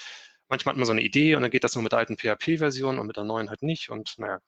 Manchmal 0.49 0.73
hat 0.73 0.77
man 0.77 0.85
so 0.85 0.91
eine 0.91 1.01
Idee 1.01 1.35
und 1.35 1.41
dann 1.41 1.51
geht 1.51 1.63
das 1.63 1.75
nur 1.75 1.83
mit 1.83 1.91
der 1.91 1.99
alten 1.99 2.17
PHP-Version 2.17 2.99
und 2.99 3.07
mit 3.07 3.17
der 3.17 3.25
neuen 3.25 3.49
halt 3.49 3.63
nicht 3.63 3.89
und 3.89 4.15
naja, 4.17 4.39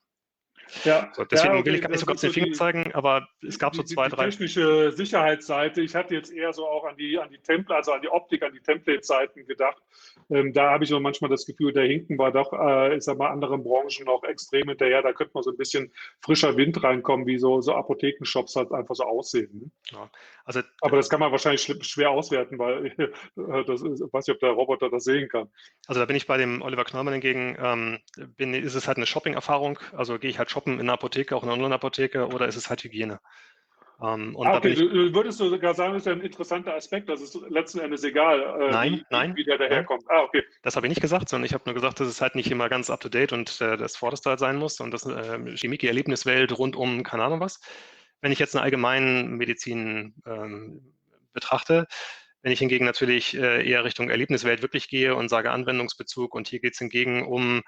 ja, 0.84 1.10
so, 1.14 1.24
deswegen 1.24 1.54
ja, 1.54 1.60
okay, 1.60 1.66
will 1.66 1.74
ich 1.76 1.82
gar 1.82 1.90
nicht 1.90 2.00
so 2.00 2.06
ganz 2.06 2.20
den 2.20 2.32
Finger 2.32 2.52
zeigen, 2.52 2.92
aber 2.94 3.28
es 3.46 3.58
gab 3.58 3.74
so 3.74 3.82
zwei, 3.82 4.08
die, 4.08 4.16
drei. 4.16 4.24
Die 4.24 4.30
technische 4.30 4.92
Sicherheitsseite, 4.92 5.80
ich 5.80 5.94
hatte 5.94 6.14
jetzt 6.14 6.32
eher 6.32 6.52
so 6.52 6.66
auch 6.66 6.84
an 6.84 6.96
die, 6.96 7.18
an 7.18 7.30
die 7.30 7.38
Template, 7.38 7.78
also 7.78 7.92
an 7.92 8.02
die 8.02 8.08
Optik, 8.08 8.42
an 8.42 8.52
die 8.52 8.60
Template-Seiten 8.60 9.46
gedacht. 9.46 9.82
Ähm, 10.30 10.52
da 10.52 10.70
habe 10.70 10.84
ich 10.84 10.90
so 10.90 10.98
manchmal 10.98 11.30
das 11.30 11.46
Gefühl, 11.46 11.72
der 11.72 11.84
Hinken 11.84 12.18
war 12.18 12.32
doch, 12.32 12.52
äh, 12.52 12.96
ich 12.96 13.04
sag 13.04 13.18
mal, 13.18 13.30
anderen 13.30 13.62
Branchen 13.62 14.04
noch 14.04 14.22
extrem 14.24 14.68
hinterher. 14.68 15.02
Da 15.02 15.12
könnte 15.12 15.32
man 15.34 15.42
so 15.42 15.50
ein 15.50 15.56
bisschen 15.56 15.92
frischer 16.20 16.56
Wind 16.56 16.82
reinkommen, 16.82 17.26
wie 17.26 17.38
so, 17.38 17.60
so 17.60 17.74
Apothekenshops 17.74 18.56
halt 18.56 18.72
einfach 18.72 18.94
so 18.94 19.04
aussehen. 19.04 19.50
Ne? 19.52 19.70
Ja, 19.92 20.10
also, 20.44 20.60
aber 20.80 20.96
das 20.96 21.08
kann 21.08 21.20
man 21.20 21.32
wahrscheinlich 21.32 21.62
schwer 21.82 22.10
auswerten, 22.10 22.58
weil 22.58 22.86
äh, 22.86 23.08
das 23.66 23.82
ist, 23.82 24.00
ich 24.00 24.12
weiß 24.12 24.26
nicht, 24.26 24.34
ob 24.34 24.40
der 24.40 24.50
Roboter 24.50 24.90
das 24.90 25.04
sehen 25.04 25.28
kann. 25.28 25.48
Also 25.86 26.00
da 26.00 26.06
bin 26.06 26.16
ich 26.16 26.26
bei 26.26 26.36
dem 26.36 26.62
Oliver 26.62 26.84
Knollmann 26.84 27.14
hingegen, 27.14 27.56
ähm, 27.60 27.98
bin, 28.36 28.54
ist 28.54 28.74
es 28.74 28.88
halt 28.88 28.96
eine 28.96 29.06
Shopping-Erfahrung, 29.06 29.78
also 29.92 30.18
gehe 30.18 30.30
ich 30.30 30.38
halt 30.38 30.50
Shoppen 30.56 30.74
in 30.74 30.80
einer 30.80 30.94
Apotheke, 30.94 31.36
auch 31.36 31.42
in 31.42 31.50
einer 31.50 31.58
Online-Apotheke, 31.62 32.28
oder 32.28 32.48
ist 32.48 32.56
es 32.56 32.70
halt 32.70 32.82
Hygiene? 32.82 33.20
Ähm, 34.02 34.36
ah, 34.40 34.56
okay, 34.56 34.74
du, 34.74 35.14
würdest 35.14 35.38
du 35.40 35.48
sogar 35.48 35.74
sagen, 35.74 35.92
das 35.92 36.02
ist 36.02 36.06
ja 36.06 36.12
ein 36.12 36.20
interessanter 36.20 36.74
Aspekt, 36.74 37.08
das 37.08 37.20
ist 37.20 37.38
letzten 37.48 37.80
Endes 37.80 38.04
egal, 38.04 38.40
äh, 38.40 38.70
nein, 38.70 38.92
wie, 38.92 39.04
nein, 39.10 39.36
wie 39.36 39.44
der 39.44 39.58
daherkommt. 39.58 40.04
Ah, 40.08 40.22
okay. 40.22 40.42
Das 40.62 40.76
habe 40.76 40.86
ich 40.86 40.90
nicht 40.90 41.00
gesagt, 41.00 41.28
sondern 41.28 41.46
ich 41.46 41.54
habe 41.54 41.64
nur 41.66 41.74
gesagt, 41.74 42.00
dass 42.00 42.08
es 42.08 42.20
halt 42.20 42.34
nicht 42.34 42.50
immer 42.50 42.68
ganz 42.68 42.90
up-to-date 42.90 43.32
und 43.32 43.60
äh, 43.60 43.76
das 43.76 43.96
Vorderste 43.96 44.30
halt 44.30 44.38
sein 44.38 44.56
muss 44.56 44.80
und 44.80 44.90
das 44.90 45.06
äh, 45.06 45.56
Chemie-Erlebniswelt 45.56 46.58
rund 46.58 46.76
um 46.76 47.02
keine 47.02 47.24
Ahnung 47.24 47.40
was. 47.40 47.60
Wenn 48.22 48.32
ich 48.32 48.38
jetzt 48.38 48.54
eine 48.54 48.62
allgemeine 48.62 49.24
Medizin 49.24 50.14
ähm, 50.26 50.94
betrachte, 51.32 51.86
wenn 52.42 52.52
ich 52.52 52.58
hingegen 52.58 52.84
natürlich 52.84 53.36
äh, 53.36 53.66
eher 53.66 53.84
Richtung 53.84 54.10
Erlebniswelt 54.10 54.62
wirklich 54.62 54.88
gehe 54.88 55.14
und 55.14 55.28
sage 55.28 55.50
Anwendungsbezug 55.50 56.34
und 56.34 56.48
hier 56.48 56.60
geht 56.60 56.74
es 56.74 56.78
hingegen 56.78 57.26
um 57.26 57.62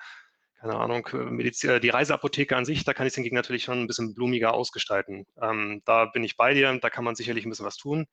keine 0.61 0.77
Ahnung, 0.77 1.07
äh, 1.13 1.17
Medizin, 1.17 1.71
äh, 1.71 1.81
die 1.81 1.91
Reiseapotheke 1.91 2.57
an 2.57 2.65
sich, 2.65 2.85
da 2.85 2.93
kann 2.93 3.07
ich 3.07 3.13
es 3.13 3.15
hingegen 3.15 3.37
natürlich 3.37 3.63
schon 3.63 3.81
ein 3.81 3.87
bisschen 3.87 4.15
blumiger 4.15 4.55
ausgestalten. 4.55 5.27
Ähm, 5.41 5.83
da 5.85 6.07
bin 6.07 6.25
ich 6.25 6.37
bei 6.37 6.55
dir, 6.55 6.77
da 6.81 6.91
kann 6.91 7.05
man 7.05 7.15
sicherlich 7.15 7.47
ein 7.47 7.51
bisschen 7.51 7.67
was 7.67 7.77
tun. 7.77 8.07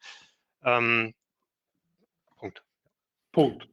Ähm, 0.64 1.14
Punkt. 2.38 2.64
Punkt. 3.32 3.68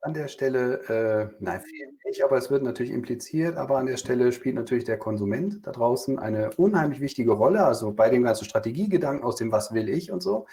an 0.00 0.14
der 0.14 0.28
Stelle, 0.28 0.80
äh, 0.88 1.36
nein, 1.40 1.62
nicht, 2.06 2.24
aber 2.24 2.38
es 2.38 2.50
wird 2.50 2.62
natürlich 2.62 2.92
impliziert, 2.92 3.56
aber 3.56 3.78
an 3.78 3.86
der 3.86 3.98
Stelle 3.98 4.32
spielt 4.32 4.54
natürlich 4.54 4.84
der 4.84 4.98
Konsument 4.98 5.66
da 5.66 5.72
draußen 5.72 6.18
eine 6.18 6.50
unheimlich 6.52 7.00
wichtige 7.00 7.32
Rolle, 7.32 7.64
also 7.64 7.92
bei 7.92 8.08
dem 8.08 8.22
ganzen 8.22 8.46
Strategiegedanken 8.46 9.24
aus 9.24 9.36
dem 9.36 9.52
Was 9.52 9.74
will 9.74 9.88
ich 9.88 10.10
und 10.10 10.22
so. 10.22 10.46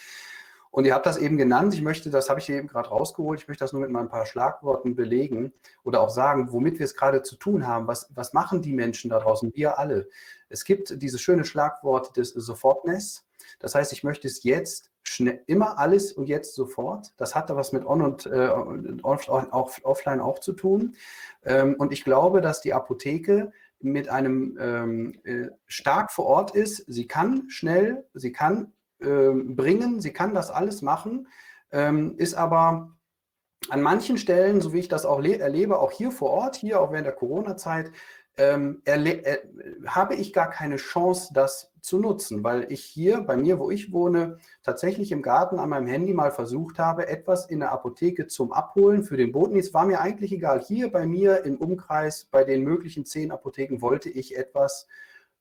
Und 0.78 0.86
ihr 0.86 0.94
habt 0.94 1.08
das 1.08 1.18
eben 1.18 1.38
genannt. 1.38 1.74
Ich 1.74 1.82
möchte, 1.82 2.12
das 2.12 2.30
habe 2.30 2.40
ich 2.40 2.48
eben 2.52 2.68
gerade 2.68 2.90
rausgeholt. 2.90 3.42
Ich 3.42 3.48
möchte 3.48 3.64
das 3.64 3.74
nur 3.74 3.82
mit 3.82 3.90
mal 3.90 4.02
ein 4.02 4.10
paar 4.10 4.28
Schlagworten 4.28 4.96
belegen 4.96 5.52
oder 5.84 6.02
auch 6.02 6.12
sagen, 6.12 6.52
womit 6.52 6.78
wir 6.78 6.86
es 6.86 6.94
gerade 6.94 7.24
zu 7.24 7.36
tun 7.36 7.66
haben. 7.66 7.88
Was, 7.88 8.12
was 8.14 8.34
machen 8.34 8.62
die 8.62 8.74
Menschen 8.74 9.10
da 9.10 9.18
draußen? 9.18 9.56
Wir 9.56 9.80
alle. 9.80 10.08
Es 10.50 10.66
gibt 10.66 11.02
dieses 11.02 11.20
schöne 11.20 11.46
Schlagwort 11.46 12.16
des 12.16 12.30
Sofortness. 12.30 13.26
Das 13.58 13.74
heißt, 13.74 13.92
ich 13.92 14.04
möchte 14.04 14.28
es 14.28 14.44
jetzt 14.44 14.92
schnell, 15.02 15.42
immer 15.48 15.80
alles 15.80 16.12
und 16.12 16.28
jetzt 16.28 16.54
sofort. 16.54 17.12
Das 17.18 17.34
hat 17.34 17.50
da 17.50 17.56
was 17.56 17.72
mit 17.72 17.84
On 17.84 18.04
und 18.04 18.28
äh, 18.28 18.48
off, 19.02 19.30
auch, 19.30 19.72
offline 19.82 20.20
auch 20.20 20.38
zu 20.38 20.54
tun. 20.54 20.96
Ähm, 21.44 21.74
und 21.80 21.92
ich 21.92 22.04
glaube, 22.04 22.40
dass 22.40 22.62
die 22.62 22.76
Apotheke 22.76 23.52
mit 23.80 24.10
einem 24.10 24.56
ähm, 24.62 25.20
äh, 25.24 25.48
stark 25.66 26.12
vor 26.12 26.28
Ort 26.28 26.56
ist. 26.56 26.84
Sie 26.88 27.08
kann 27.08 27.50
schnell, 27.50 28.06
sie 28.14 28.32
kann 28.32 28.74
bringen. 29.00 30.02
Sie 30.02 30.12
kann 30.12 30.34
das 30.34 30.50
alles 30.50 30.82
machen, 30.82 31.28
ähm, 31.72 32.16
ist 32.18 32.34
aber 32.34 32.92
an 33.70 33.82
manchen 33.82 34.18
Stellen, 34.18 34.62
so 34.62 34.74
wie 34.74 34.80
ich 34.80 34.88
das 34.88 35.06
auch 35.06 35.24
erlebe, 35.24 35.80
auch 35.80 35.92
hier 35.92 36.12
vor 36.12 36.32
Ort, 36.32 36.56
hier 36.56 36.82
auch 36.82 36.92
während 36.92 37.08
der 37.08 37.14
Corona-Zeit, 37.14 37.92
ähm, 38.38 38.82
äh, 38.86 39.38
habe 39.88 40.16
ich 40.16 40.32
gar 40.32 40.50
keine 40.50 40.76
Chance, 40.76 41.34
das 41.34 41.74
zu 41.82 42.00
nutzen, 42.00 42.44
weil 42.44 42.72
ich 42.72 42.84
hier 42.84 43.22
bei 43.22 43.36
mir, 43.36 43.58
wo 43.58 43.72
ich 43.72 43.92
wohne, 43.92 44.38
tatsächlich 44.62 45.12
im 45.12 45.24
Garten 45.24 45.58
an 45.58 45.70
meinem 45.70 45.88
Handy 45.88 46.14
mal 46.14 46.32
versucht 46.32 46.78
habe, 46.78 47.08
etwas 47.08 47.48
in 47.48 47.62
der 47.62 47.72
Apotheke 47.72 48.28
zum 48.28 48.52
Abholen 48.52 49.04
für 49.04 49.18
den 49.18 49.32
Botendienst. 49.32 49.74
War 49.74 49.86
mir 49.86 50.02
eigentlich 50.02 50.32
egal. 50.32 50.62
Hier 50.62 50.92
bei 50.92 51.08
mir 51.08 51.46
im 51.46 51.58
Umkreis, 51.58 52.26
bei 52.26 52.44
den 52.44 52.64
möglichen 52.64 53.06
zehn 53.06 53.32
Apotheken, 53.32 53.82
wollte 53.82 54.10
ich 54.10 54.38
etwas 54.38 54.88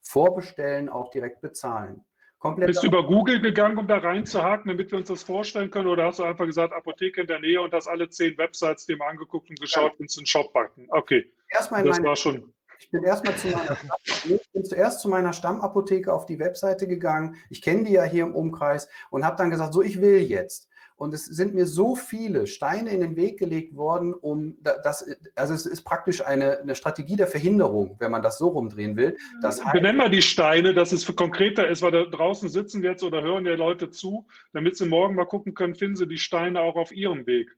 vorbestellen, 0.01 0.89
auch 0.89 1.11
direkt 1.11 1.41
bezahlen. 1.41 2.05
Komplett 2.47 2.69
Bist 2.69 2.83
du 2.83 2.87
über 2.87 3.05
Google 3.05 3.41
gegangen, 3.41 3.77
um 3.77 3.89
da 3.89 3.99
reinzuhaken, 3.99 4.69
damit 4.69 4.93
wir 4.93 4.99
uns 4.99 5.09
das 5.09 5.25
vorstellen 5.25 5.71
können? 5.71 5.89
Oder 5.89 6.05
hast 6.05 6.21
du 6.21 6.23
einfach 6.23 6.47
gesagt, 6.47 6.73
Apotheke 6.73 7.23
in 7.23 7.27
der 7.27 7.41
Nähe 7.41 7.61
und 7.61 7.73
hast 7.73 7.89
alle 7.89 8.09
zehn 8.09 8.39
Websites 8.39 8.87
dir 8.87 8.97
mal 8.97 9.09
angeguckt 9.09 9.51
und 9.51 9.61
geschaut, 9.61 9.93
ja. 9.99 10.07
du 10.07 10.21
einen 10.21 10.27
Shop 10.27 10.53
backen? 10.53 10.87
Okay. 10.91 11.33
Erstmal 11.49 11.83
das 11.83 12.03
war 12.03 12.15
schon. 12.15 12.53
Ich 12.79 12.91
bin 12.91 13.03
erstmal 13.03 13.35
zu 13.37 13.49
meiner 13.49 13.77
ich 14.25 14.53
bin 14.53 14.65
zuerst 14.65 15.01
zu 15.01 15.09
meiner 15.09 15.33
Stammapotheke 15.33 16.13
auf 16.13 16.27
die 16.27 16.39
Webseite 16.39 16.87
gegangen. 16.87 17.37
Ich 17.51 17.63
kenne 17.63 17.85
die 17.85 17.93
ja 17.93 18.05
hier 18.05 18.25
im 18.25 18.35
Umkreis 18.35 18.89
und 19.11 19.25
habe 19.25 19.37
dann 19.37 19.51
gesagt, 19.51 19.75
so 19.75 19.83
ich 19.83 20.01
will 20.01 20.21
jetzt. 20.21 20.69
Und 20.97 21.13
es 21.13 21.27
sind 21.27 21.55
mir 21.55 21.67
so 21.67 21.95
viele 21.95 22.47
Steine 22.47 22.91
in 22.91 23.01
den 23.01 23.17
Weg 23.17 23.39
gelegt 23.39 23.77
worden, 23.77 24.15
um 24.15 24.57
das, 24.63 25.07
also 25.35 25.53
es 25.53 25.67
ist 25.67 25.83
praktisch 25.83 26.25
eine, 26.25 26.59
eine 26.61 26.75
Strategie 26.75 27.17
der 27.17 27.27
Verhinderung, 27.27 27.97
wenn 27.99 28.11
man 28.11 28.23
das 28.23 28.39
so 28.39 28.49
rumdrehen 28.49 28.97
will. 28.97 29.17
Das 29.43 29.63
heißt, 29.63 29.75
Benennen 29.75 29.99
wir 29.99 30.09
die 30.09 30.23
Steine, 30.23 30.73
dass 30.73 30.93
es 30.93 31.05
konkreter 31.15 31.69
ist, 31.69 31.83
weil 31.83 31.93
da 31.93 32.05
draußen 32.05 32.49
sitzen 32.49 32.83
jetzt 32.83 33.03
oder 33.03 33.23
hören 33.23 33.45
ja 33.45 33.55
Leute 33.57 33.91
zu, 33.91 34.27
damit 34.55 34.79
sie 34.79 34.87
morgen 34.87 35.15
mal 35.15 35.27
gucken 35.27 35.53
können, 35.55 35.75
finden 35.75 35.97
sie 35.97 36.07
die 36.07 36.19
Steine 36.19 36.63
auch 36.63 36.77
auf 36.77 36.93
ihrem 36.93 37.27
Weg. 37.27 37.55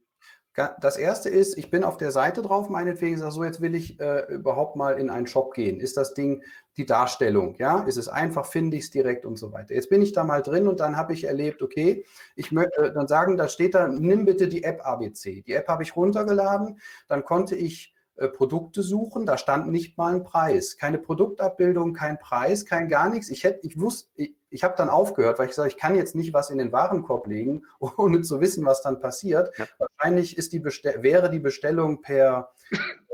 Das 0.80 0.96
erste 0.96 1.28
ist, 1.28 1.56
ich 1.56 1.70
bin 1.70 1.84
auf 1.84 1.96
der 1.98 2.10
Seite 2.10 2.42
drauf, 2.42 2.68
meinetwegen, 2.68 3.16
sage 3.16 3.32
so, 3.32 3.44
jetzt 3.44 3.60
will 3.60 3.74
ich 3.74 4.00
äh, 4.00 4.24
überhaupt 4.32 4.76
mal 4.76 4.98
in 4.98 5.08
einen 5.08 5.26
Shop 5.26 5.54
gehen. 5.54 5.78
Ist 5.78 5.96
das 5.96 6.14
Ding 6.14 6.42
die 6.76 6.86
Darstellung? 6.86 7.54
Ja, 7.58 7.82
ist 7.82 7.96
es 7.96 8.08
einfach, 8.08 8.46
finde 8.46 8.76
ich 8.76 8.84
es 8.84 8.90
direkt 8.90 9.24
und 9.24 9.38
so 9.38 9.52
weiter. 9.52 9.74
Jetzt 9.74 9.88
bin 9.88 10.02
ich 10.02 10.12
da 10.12 10.24
mal 10.24 10.42
drin 10.42 10.66
und 10.66 10.80
dann 10.80 10.96
habe 10.96 11.12
ich 11.12 11.24
erlebt, 11.24 11.62
okay, 11.62 12.04
ich 12.34 12.50
möchte 12.50 12.80
äh, 12.80 12.92
dann 12.92 13.06
sagen, 13.06 13.36
da 13.36 13.48
steht 13.48 13.74
da, 13.74 13.88
nimm 13.88 14.24
bitte 14.24 14.48
die 14.48 14.64
App 14.64 14.84
ABC. 14.84 15.42
Die 15.42 15.52
App 15.52 15.68
habe 15.68 15.82
ich 15.82 15.94
runtergeladen, 15.94 16.80
dann 17.06 17.24
konnte 17.24 17.54
ich 17.54 17.94
äh, 18.16 18.28
Produkte 18.28 18.82
suchen, 18.82 19.26
da 19.26 19.38
stand 19.38 19.70
nicht 19.70 19.96
mal 19.96 20.14
ein 20.14 20.24
Preis. 20.24 20.76
Keine 20.76 20.98
Produktabbildung, 20.98 21.92
kein 21.92 22.18
Preis, 22.18 22.66
kein 22.66 22.88
gar 22.88 23.10
nichts. 23.10 23.30
Ich 23.30 23.44
hätte, 23.44 23.64
ich 23.64 23.78
wusste, 23.78 24.10
ich, 24.16 24.34
ich 24.50 24.64
habe 24.64 24.74
dann 24.76 24.88
aufgehört, 24.88 25.38
weil 25.38 25.48
ich 25.48 25.54
sage, 25.54 25.68
ich 25.68 25.76
kann 25.76 25.94
jetzt 25.94 26.14
nicht 26.14 26.32
was 26.32 26.50
in 26.50 26.58
den 26.58 26.72
Warenkorb 26.72 27.26
legen, 27.26 27.64
ohne 27.96 28.22
zu 28.22 28.40
wissen, 28.40 28.64
was 28.64 28.82
dann 28.82 29.00
passiert. 29.00 29.56
Ja. 29.58 29.66
Wahrscheinlich 29.78 30.36
ist 30.36 30.52
die 30.52 30.64
wäre 30.64 31.30
die 31.30 31.38
Bestellung 31.38 32.02
per 32.02 32.50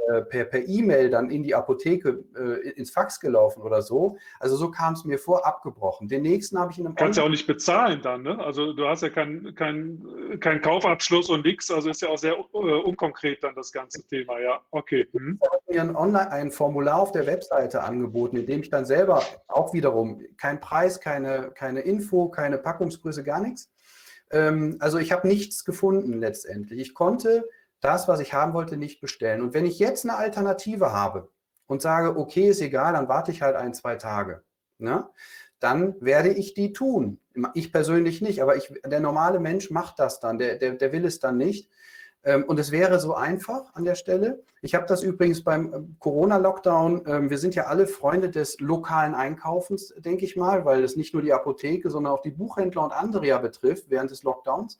äh, 0.08 0.22
per, 0.22 0.44
per 0.44 0.66
E-Mail 0.66 1.10
dann 1.10 1.30
in 1.30 1.42
die 1.42 1.54
Apotheke 1.54 2.24
äh, 2.36 2.70
ins 2.70 2.90
Fax 2.90 3.20
gelaufen 3.20 3.62
oder 3.62 3.82
so. 3.82 4.16
Also 4.40 4.56
so 4.56 4.70
kam 4.70 4.94
es 4.94 5.04
mir 5.04 5.18
vor, 5.18 5.46
abgebrochen. 5.46 6.08
Den 6.08 6.22
nächsten 6.22 6.58
habe 6.58 6.72
ich 6.72 6.78
in 6.78 6.86
einem. 6.86 6.94
Kannst 6.94 7.18
ja 7.18 7.24
auch 7.24 7.28
nicht 7.28 7.46
bezahlen 7.46 8.00
dann, 8.02 8.22
ne? 8.22 8.38
Also 8.38 8.72
du 8.72 8.86
hast 8.86 9.02
ja 9.02 9.10
keinen 9.10 9.54
kein, 9.54 10.38
kein 10.40 10.60
Kaufabschluss 10.60 11.30
und 11.30 11.44
nichts. 11.44 11.70
Also 11.70 11.90
ist 11.90 12.02
ja 12.02 12.08
auch 12.08 12.18
sehr 12.18 12.34
äh, 12.34 12.56
unkonkret 12.56 13.42
dann 13.42 13.54
das 13.54 13.72
ganze 13.72 14.06
Thema, 14.06 14.38
ja. 14.40 14.60
Okay. 14.70 15.06
Mhm. 15.12 15.38
Ich 15.42 15.50
habe 15.50 15.62
mir 15.68 15.80
ein 15.80 15.96
Online 15.96 16.30
ein 16.30 16.50
Formular 16.50 17.00
auf 17.00 17.12
der 17.12 17.26
Webseite 17.26 17.82
angeboten, 17.82 18.36
in 18.36 18.46
dem 18.46 18.60
ich 18.60 18.70
dann 18.70 18.84
selber 18.84 19.22
auch 19.48 19.72
wiederum 19.74 20.22
kein 20.36 20.60
Preis, 20.60 21.00
keine, 21.00 21.50
keine 21.54 21.80
Info, 21.80 22.28
keine 22.28 22.58
Packungsgröße, 22.58 23.24
gar 23.24 23.40
nichts. 23.40 23.70
Ähm, 24.30 24.76
also 24.80 24.98
ich 24.98 25.12
habe 25.12 25.28
nichts 25.28 25.64
gefunden 25.64 26.18
letztendlich. 26.18 26.80
Ich 26.80 26.94
konnte 26.94 27.48
das, 27.80 28.08
was 28.08 28.20
ich 28.20 28.32
haben 28.32 28.54
wollte, 28.54 28.76
nicht 28.76 29.00
bestellen. 29.00 29.42
Und 29.42 29.54
wenn 29.54 29.66
ich 29.66 29.78
jetzt 29.78 30.04
eine 30.04 30.16
Alternative 30.16 30.92
habe 30.92 31.30
und 31.66 31.82
sage, 31.82 32.16
okay, 32.16 32.48
ist 32.48 32.60
egal, 32.60 32.94
dann 32.94 33.08
warte 33.08 33.30
ich 33.30 33.42
halt 33.42 33.56
ein, 33.56 33.74
zwei 33.74 33.96
Tage, 33.96 34.42
ne? 34.78 35.08
dann 35.60 35.94
werde 36.00 36.28
ich 36.28 36.54
die 36.54 36.72
tun. 36.72 37.20
Ich 37.54 37.72
persönlich 37.72 38.20
nicht, 38.20 38.42
aber 38.42 38.56
ich, 38.56 38.72
der 38.84 39.00
normale 39.00 39.40
Mensch 39.40 39.70
macht 39.70 39.98
das 39.98 40.20
dann, 40.20 40.38
der, 40.38 40.56
der, 40.56 40.74
der 40.74 40.92
will 40.92 41.04
es 41.04 41.20
dann 41.20 41.36
nicht. 41.36 41.70
Ähm, 42.24 42.44
und 42.44 42.58
es 42.58 42.70
wäre 42.70 42.98
so 42.98 43.14
einfach 43.14 43.74
an 43.74 43.84
der 43.84 43.94
Stelle. 43.94 44.42
Ich 44.62 44.74
habe 44.74 44.86
das 44.86 45.02
übrigens 45.02 45.44
beim 45.44 45.72
äh, 45.72 45.78
Corona-Lockdown, 45.98 47.04
ähm, 47.06 47.30
wir 47.30 47.38
sind 47.38 47.54
ja 47.54 47.64
alle 47.64 47.86
Freunde 47.86 48.30
des 48.30 48.58
lokalen 48.60 49.14
Einkaufens, 49.14 49.94
denke 49.98 50.24
ich 50.24 50.36
mal, 50.36 50.64
weil 50.64 50.82
es 50.82 50.96
nicht 50.96 51.12
nur 51.12 51.22
die 51.22 51.32
Apotheke, 51.32 51.90
sondern 51.90 52.12
auch 52.12 52.22
die 52.22 52.30
Buchhändler 52.30 52.84
und 52.84 52.92
andere 52.92 53.26
ja 53.26 53.38
betrifft 53.38 53.90
während 53.90 54.10
des 54.10 54.22
Lockdowns. 54.22 54.78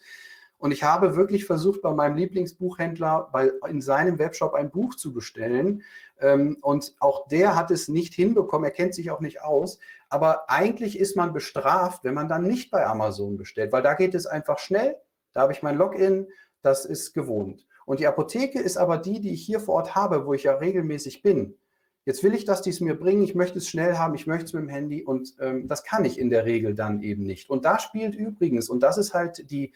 Und 0.65 0.71
ich 0.71 0.83
habe 0.83 1.15
wirklich 1.15 1.45
versucht, 1.45 1.83
bei 1.83 1.93
meinem 1.93 2.17
Lieblingsbuchhändler 2.17 3.29
bei, 3.31 3.53
in 3.69 3.83
seinem 3.83 4.19
Webshop 4.19 4.55
ein 4.55 4.71
Buch 4.71 4.95
zu 4.95 5.12
bestellen. 5.12 5.83
Ähm, 6.19 6.57
und 6.62 6.95
auch 7.01 7.29
der 7.29 7.55
hat 7.55 7.71
es 7.71 7.89
nicht 7.89 8.15
hinbekommen. 8.15 8.65
Er 8.65 8.71
kennt 8.71 8.95
sich 8.95 9.11
auch 9.11 9.21
nicht 9.21 9.43
aus. 9.43 9.79
Aber 10.09 10.49
eigentlich 10.49 10.99
ist 10.99 11.19
man 11.19 11.35
bestraft, 11.35 12.03
wenn 12.03 12.15
man 12.15 12.29
dann 12.29 12.45
nicht 12.45 12.71
bei 12.71 12.87
Amazon 12.87 13.37
bestellt, 13.37 13.73
weil 13.73 13.83
da 13.83 13.93
geht 13.93 14.15
es 14.15 14.25
einfach 14.25 14.59
schnell. 14.59 14.97
Da 15.35 15.43
habe 15.43 15.53
ich 15.53 15.62
mein 15.62 15.77
Login. 15.77 16.29
Das 16.62 16.87
ist 16.87 17.12
gewohnt. 17.12 17.67
Und 17.85 18.01
die 18.01 18.07
Apotheke 18.07 18.59
ist 18.59 18.79
aber 18.79 18.97
die, 18.97 19.21
die 19.21 19.35
ich 19.35 19.45
hier 19.45 19.61
vor 19.61 19.75
Ort 19.75 19.95
habe, 19.95 20.25
wo 20.25 20.33
ich 20.33 20.45
ja 20.45 20.55
regelmäßig 20.55 21.21
bin. 21.21 21.59
Jetzt 22.07 22.23
will 22.23 22.35
ich, 22.35 22.47
dass 22.47 22.62
die 22.62 22.71
es 22.71 22.81
mir 22.81 22.99
bringen. 22.99 23.23
Ich 23.23 23.35
möchte 23.35 23.59
es 23.59 23.69
schnell 23.69 23.99
haben. 23.99 24.15
Ich 24.15 24.27
möchte 24.27 24.47
es 24.47 24.53
mit 24.55 24.62
dem 24.62 24.69
Handy. 24.71 25.03
Und 25.03 25.35
ähm, 25.41 25.69
das 25.69 25.85
kann 25.85 26.07
ich 26.07 26.19
in 26.19 26.31
der 26.31 26.47
Regel 26.47 26.75
dann 26.75 27.03
eben 27.03 27.25
nicht. 27.25 27.51
Und 27.51 27.67
da 27.67 27.79
spielt 27.79 28.15
übrigens, 28.15 28.71
und 28.71 28.81
das 28.81 28.97
ist 28.97 29.12
halt 29.12 29.51
die, 29.51 29.75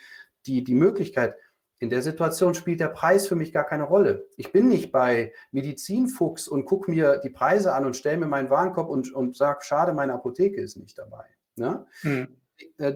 die, 0.49 0.64
die 0.64 0.74
Möglichkeit, 0.74 1.34
in 1.80 1.90
der 1.90 2.03
Situation 2.03 2.55
spielt 2.55 2.80
der 2.80 2.88
Preis 2.88 3.28
für 3.28 3.36
mich 3.36 3.53
gar 3.53 3.64
keine 3.64 3.84
Rolle. 3.84 4.26
Ich 4.36 4.51
bin 4.51 4.68
nicht 4.68 4.90
bei 4.90 5.32
Medizinfuchs 5.53 6.49
und 6.49 6.64
gucke 6.64 6.90
mir 6.90 7.18
die 7.18 7.30
Preise 7.30 7.72
an 7.72 7.84
und 7.84 7.96
stelle 7.96 8.16
mir 8.16 8.26
meinen 8.26 8.51
Warenkorb 8.51 8.88
und, 8.88 9.12
und 9.14 9.36
sage, 9.36 9.61
schade, 9.62 9.92
meine 9.92 10.14
Apotheke 10.14 10.61
ist 10.61 10.76
nicht 10.76 10.99
dabei. 10.99 11.24
Ne? 11.55 11.86
Hm. 12.01 12.36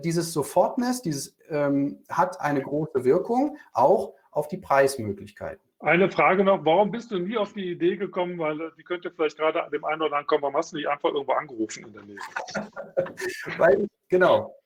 Dieses 0.04 0.32
Sofortness 0.32 1.02
dieses, 1.02 1.36
ähm, 1.48 2.02
hat 2.08 2.40
eine 2.40 2.60
große 2.60 3.04
Wirkung, 3.04 3.56
auch 3.72 4.14
auf 4.32 4.48
die 4.48 4.56
Preismöglichkeiten. 4.56 5.62
Eine 5.82 6.08
Frage 6.08 6.44
noch, 6.44 6.64
warum 6.64 6.92
bist 6.92 7.10
du 7.10 7.18
nie 7.18 7.36
auf 7.36 7.54
die 7.54 7.72
Idee 7.72 7.96
gekommen, 7.96 8.38
weil 8.38 8.60
äh, 8.60 8.70
die 8.78 8.84
könnte 8.84 9.10
vielleicht 9.10 9.36
gerade 9.36 9.64
an 9.64 9.70
dem 9.72 9.84
einen 9.84 10.00
oder 10.00 10.12
anderen 10.12 10.26
kommen, 10.28 10.42
warum 10.42 10.56
hast 10.56 10.70
du 10.70 10.76
nicht 10.76 10.88
einfach 10.88 11.10
irgendwo 11.10 11.32
angerufen 11.32 11.84
in 11.86 11.92
der 11.92 12.02
Nähe? 12.04 12.18
weil, 13.58 13.88
genau, 14.08 14.56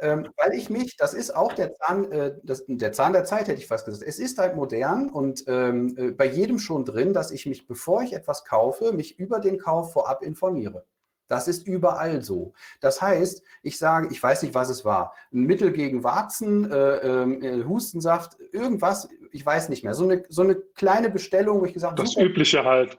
ähm, 0.00 0.28
weil 0.36 0.52
ich 0.52 0.68
mich, 0.68 0.98
das 0.98 1.14
ist 1.14 1.34
auch 1.34 1.54
der 1.54 1.72
Zahn, 1.72 2.12
äh, 2.12 2.34
das, 2.42 2.64
der 2.68 2.92
Zahn 2.92 3.14
der 3.14 3.24
Zeit, 3.24 3.48
hätte 3.48 3.58
ich 3.58 3.66
fast 3.66 3.86
gesagt. 3.86 4.06
Es 4.06 4.18
ist 4.18 4.36
halt 4.36 4.54
modern 4.54 5.08
und 5.08 5.44
ähm, 5.46 5.94
äh, 5.96 6.10
bei 6.10 6.26
jedem 6.26 6.58
schon 6.58 6.84
drin, 6.84 7.14
dass 7.14 7.30
ich 7.30 7.46
mich, 7.46 7.66
bevor 7.66 8.02
ich 8.02 8.12
etwas 8.12 8.44
kaufe, 8.44 8.92
mich 8.92 9.18
über 9.18 9.40
den 9.40 9.58
Kauf 9.58 9.94
vorab 9.94 10.22
informiere. 10.22 10.84
Das 11.28 11.48
ist 11.48 11.66
überall 11.66 12.22
so. 12.22 12.52
Das 12.80 13.02
heißt, 13.02 13.42
ich 13.62 13.78
sage, 13.78 14.08
ich 14.10 14.22
weiß 14.22 14.42
nicht, 14.42 14.54
was 14.54 14.68
es 14.68 14.84
war. 14.84 15.14
Ein 15.32 15.44
Mittel 15.44 15.72
gegen 15.72 16.04
Warzen, 16.04 16.70
äh, 16.70 16.96
äh, 16.96 17.64
Hustensaft, 17.64 18.36
irgendwas, 18.52 19.08
ich 19.32 19.44
weiß 19.44 19.68
nicht 19.68 19.84
mehr. 19.84 19.94
So 19.94 20.04
eine, 20.04 20.24
so 20.28 20.42
eine 20.42 20.54
kleine 20.54 21.10
Bestellung, 21.10 21.60
wo 21.60 21.64
ich 21.64 21.74
gesagt 21.74 21.92
habe. 21.92 22.02
Das 22.02 22.12
super, 22.12 22.26
Übliche 22.26 22.64
halt. 22.64 22.98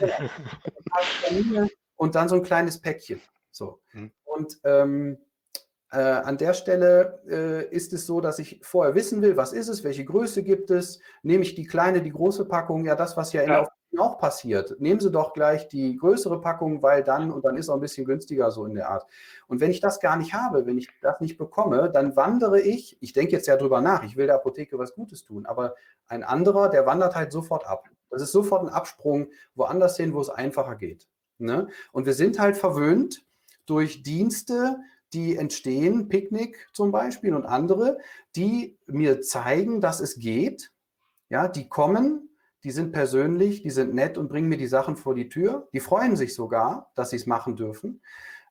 Ja, 0.00 1.66
und 1.96 2.14
dann 2.14 2.28
so 2.28 2.36
ein 2.36 2.42
kleines 2.42 2.80
Päckchen. 2.80 3.20
So. 3.50 3.80
Hm. 3.90 4.10
Und 4.24 4.58
ähm, 4.64 5.18
äh, 5.92 5.98
an 5.98 6.38
der 6.38 6.54
Stelle 6.54 7.20
äh, 7.28 7.74
ist 7.74 7.92
es 7.92 8.06
so, 8.06 8.20
dass 8.20 8.38
ich 8.38 8.60
vorher 8.62 8.94
wissen 8.94 9.22
will, 9.22 9.36
was 9.36 9.52
ist 9.52 9.68
es, 9.68 9.84
welche 9.84 10.04
Größe 10.04 10.42
gibt 10.42 10.70
es, 10.70 11.00
nehme 11.22 11.42
ich 11.42 11.54
die 11.54 11.66
kleine, 11.66 12.00
die 12.00 12.12
große 12.12 12.46
Packung, 12.46 12.84
ja 12.84 12.94
das, 12.94 13.16
was 13.16 13.32
ja, 13.32 13.42
ja. 13.42 13.68
Auch 13.98 14.18
passiert. 14.18 14.80
Nehmen 14.80 15.00
Sie 15.00 15.10
doch 15.10 15.32
gleich 15.32 15.68
die 15.68 15.96
größere 15.96 16.40
Packung, 16.40 16.82
weil 16.82 17.02
dann, 17.02 17.30
und 17.30 17.44
dann 17.44 17.56
ist 17.56 17.68
auch 17.68 17.74
ein 17.74 17.80
bisschen 17.80 18.06
günstiger 18.06 18.50
so 18.50 18.64
in 18.64 18.74
der 18.74 18.88
Art. 18.88 19.06
Und 19.48 19.60
wenn 19.60 19.70
ich 19.70 19.80
das 19.80 20.00
gar 20.00 20.16
nicht 20.16 20.32
habe, 20.34 20.66
wenn 20.66 20.78
ich 20.78 20.88
das 21.00 21.20
nicht 21.20 21.38
bekomme, 21.38 21.90
dann 21.90 22.16
wandere 22.16 22.60
ich, 22.60 22.96
ich 23.00 23.12
denke 23.12 23.32
jetzt 23.32 23.46
ja 23.46 23.56
drüber 23.56 23.80
nach, 23.80 24.04
ich 24.04 24.16
will 24.16 24.26
der 24.26 24.36
Apotheke 24.36 24.78
was 24.78 24.94
Gutes 24.94 25.24
tun, 25.24 25.46
aber 25.46 25.74
ein 26.06 26.22
anderer, 26.22 26.68
der 26.68 26.86
wandert 26.86 27.16
halt 27.16 27.32
sofort 27.32 27.66
ab. 27.66 27.88
Das 28.10 28.22
ist 28.22 28.32
sofort 28.32 28.62
ein 28.62 28.68
Absprung 28.68 29.28
woanders 29.54 29.96
hin, 29.96 30.14
wo 30.14 30.20
es 30.20 30.30
einfacher 30.30 30.76
geht. 30.76 31.08
Ne? 31.38 31.68
Und 31.92 32.06
wir 32.06 32.14
sind 32.14 32.38
halt 32.38 32.56
verwöhnt 32.56 33.24
durch 33.66 34.02
Dienste, 34.02 34.78
die 35.12 35.36
entstehen, 35.36 36.08
Picknick 36.08 36.68
zum 36.72 36.92
Beispiel 36.92 37.34
und 37.34 37.46
andere, 37.46 37.98
die 38.36 38.78
mir 38.86 39.22
zeigen, 39.22 39.80
dass 39.80 40.00
es 40.00 40.18
geht. 40.18 40.72
Ja, 41.28 41.48
die 41.48 41.68
kommen, 41.68 42.29
die 42.64 42.70
sind 42.70 42.92
persönlich, 42.92 43.62
die 43.62 43.70
sind 43.70 43.94
nett 43.94 44.18
und 44.18 44.28
bringen 44.28 44.48
mir 44.48 44.58
die 44.58 44.66
Sachen 44.66 44.96
vor 44.96 45.14
die 45.14 45.28
Tür. 45.28 45.68
Die 45.72 45.80
freuen 45.80 46.16
sich 46.16 46.34
sogar, 46.34 46.90
dass 46.94 47.10
sie 47.10 47.16
es 47.16 47.26
machen 47.26 47.56
dürfen. 47.56 48.00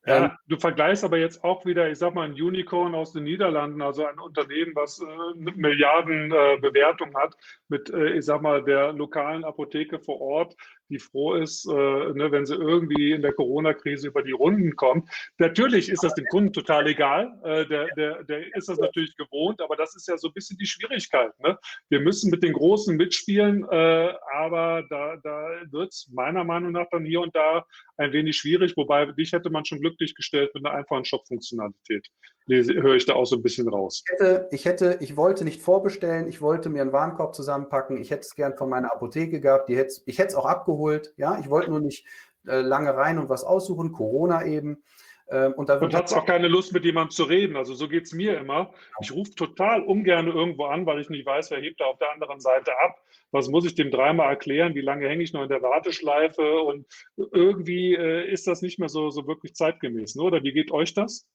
Ja, 0.06 0.24
ähm, 0.24 0.30
du 0.48 0.58
vergleichst 0.58 1.04
aber 1.04 1.18
jetzt 1.18 1.44
auch 1.44 1.66
wieder, 1.66 1.90
ich 1.90 1.98
sag 1.98 2.14
mal, 2.14 2.26
ein 2.26 2.32
Unicorn 2.32 2.94
aus 2.94 3.12
den 3.12 3.24
Niederlanden, 3.24 3.82
also 3.82 4.06
ein 4.06 4.18
Unternehmen, 4.18 4.72
was 4.74 4.98
äh, 5.00 5.04
Milliarden 5.34 6.32
äh, 6.32 6.58
Bewertung 6.58 7.14
hat, 7.14 7.36
mit, 7.68 7.90
äh, 7.90 8.14
ich 8.14 8.24
sag 8.24 8.40
mal, 8.40 8.64
der 8.64 8.94
lokalen 8.94 9.44
Apotheke 9.44 9.98
vor 9.98 10.20
Ort, 10.20 10.56
die 10.90 10.98
froh 10.98 11.34
ist, 11.34 11.66
äh, 11.66 11.72
ne, 11.72 12.28
wenn 12.30 12.44
sie 12.44 12.54
irgendwie 12.54 13.12
in 13.12 13.22
der 13.22 13.32
Corona-Krise 13.32 14.08
über 14.08 14.22
die 14.22 14.32
Runden 14.32 14.76
kommt. 14.76 15.08
Natürlich 15.38 15.88
ist 15.88 16.02
das 16.02 16.14
dem 16.14 16.26
Kunden 16.26 16.52
total 16.52 16.86
egal. 16.86 17.32
Äh, 17.44 17.66
der, 17.66 17.86
der, 17.94 18.24
der 18.24 18.54
ist 18.54 18.68
das 18.68 18.78
natürlich 18.78 19.16
gewohnt, 19.16 19.60
aber 19.60 19.76
das 19.76 19.94
ist 19.94 20.08
ja 20.08 20.18
so 20.18 20.28
ein 20.28 20.34
bisschen 20.34 20.58
die 20.58 20.66
Schwierigkeit. 20.66 21.32
Ne? 21.40 21.58
Wir 21.88 22.00
müssen 22.00 22.30
mit 22.30 22.42
den 22.42 22.52
Großen 22.52 22.96
mitspielen, 22.96 23.64
äh, 23.70 24.12
aber 24.34 24.84
da, 24.90 25.16
da 25.22 25.48
wird 25.70 25.92
es 25.92 26.08
meiner 26.12 26.44
Meinung 26.44 26.72
nach 26.72 26.86
dann 26.90 27.04
hier 27.04 27.20
und 27.20 27.34
da 27.34 27.64
ein 27.96 28.12
wenig 28.12 28.36
schwierig, 28.36 28.76
wobei 28.76 29.06
dich 29.06 29.32
hätte 29.32 29.50
man 29.50 29.64
schon 29.64 29.80
glücklich 29.80 30.14
gestellt 30.14 30.50
mit 30.54 30.64
einer 30.64 30.74
einfachen 30.74 31.04
Shop-Funktionalität. 31.04 32.08
Höre 32.50 32.96
ich 32.96 33.06
da 33.06 33.14
auch 33.14 33.26
so 33.26 33.36
ein 33.36 33.42
bisschen 33.42 33.68
raus. 33.68 34.02
Ich 34.04 34.12
hätte, 34.12 34.48
ich 34.50 34.64
hätte, 34.64 34.98
ich 35.00 35.16
wollte 35.16 35.44
nicht 35.44 35.62
vorbestellen, 35.62 36.28
ich 36.28 36.40
wollte 36.40 36.68
mir 36.68 36.82
einen 36.82 36.92
Warenkorb 36.92 37.34
zusammenpacken, 37.34 37.96
ich 37.96 38.10
hätte 38.10 38.22
es 38.22 38.34
gern 38.34 38.56
von 38.56 38.68
meiner 38.68 38.92
Apotheke 38.92 39.40
gehabt, 39.40 39.68
die 39.68 39.76
hätte, 39.76 39.94
ich 40.06 40.18
hätte 40.18 40.28
es 40.28 40.34
auch 40.34 40.46
abgeholt, 40.46 41.14
ja, 41.16 41.38
ich 41.40 41.48
wollte 41.48 41.70
nur 41.70 41.80
nicht 41.80 42.04
äh, 42.46 42.60
lange 42.60 42.96
rein 42.96 43.18
und 43.18 43.28
was 43.28 43.44
aussuchen, 43.44 43.92
Corona 43.92 44.44
eben. 44.44 44.82
Ähm, 45.30 45.52
und 45.54 45.68
da 45.68 45.78
und 45.78 45.94
hat 45.94 46.12
auch 46.12 46.26
keine 46.26 46.48
Lust, 46.48 46.72
mit 46.72 46.84
jemandem 46.84 47.12
zu 47.12 47.24
reden. 47.24 47.56
Also 47.56 47.74
so 47.74 47.88
geht 47.88 48.04
es 48.04 48.12
mir 48.12 48.38
immer. 48.38 48.72
Ich 49.00 49.12
rufe 49.12 49.34
total 49.34 49.82
ungern 49.82 50.26
irgendwo 50.26 50.64
an, 50.64 50.86
weil 50.86 51.00
ich 51.00 51.08
nicht 51.08 51.24
weiß, 51.24 51.50
wer 51.52 51.60
hebt 51.60 51.80
da 51.80 51.84
auf 51.84 51.98
der 51.98 52.12
anderen 52.12 52.40
Seite 52.40 52.72
ab. 52.80 53.00
Was 53.30 53.48
muss 53.48 53.64
ich 53.64 53.76
dem 53.76 53.92
dreimal 53.92 54.28
erklären? 54.28 54.74
Wie 54.74 54.80
lange 54.80 55.08
hänge 55.08 55.22
ich 55.22 55.32
noch 55.32 55.42
in 55.42 55.48
der 55.48 55.62
Warteschleife? 55.62 56.62
Und 56.62 56.86
irgendwie 57.16 57.94
äh, 57.94 58.28
ist 58.28 58.48
das 58.48 58.60
nicht 58.60 58.80
mehr 58.80 58.88
so, 58.88 59.10
so 59.10 59.26
wirklich 59.28 59.54
zeitgemäß. 59.54 60.16
Ne? 60.16 60.22
Oder 60.24 60.42
wie 60.42 60.52
geht 60.52 60.72
euch 60.72 60.94
das? 60.94 61.28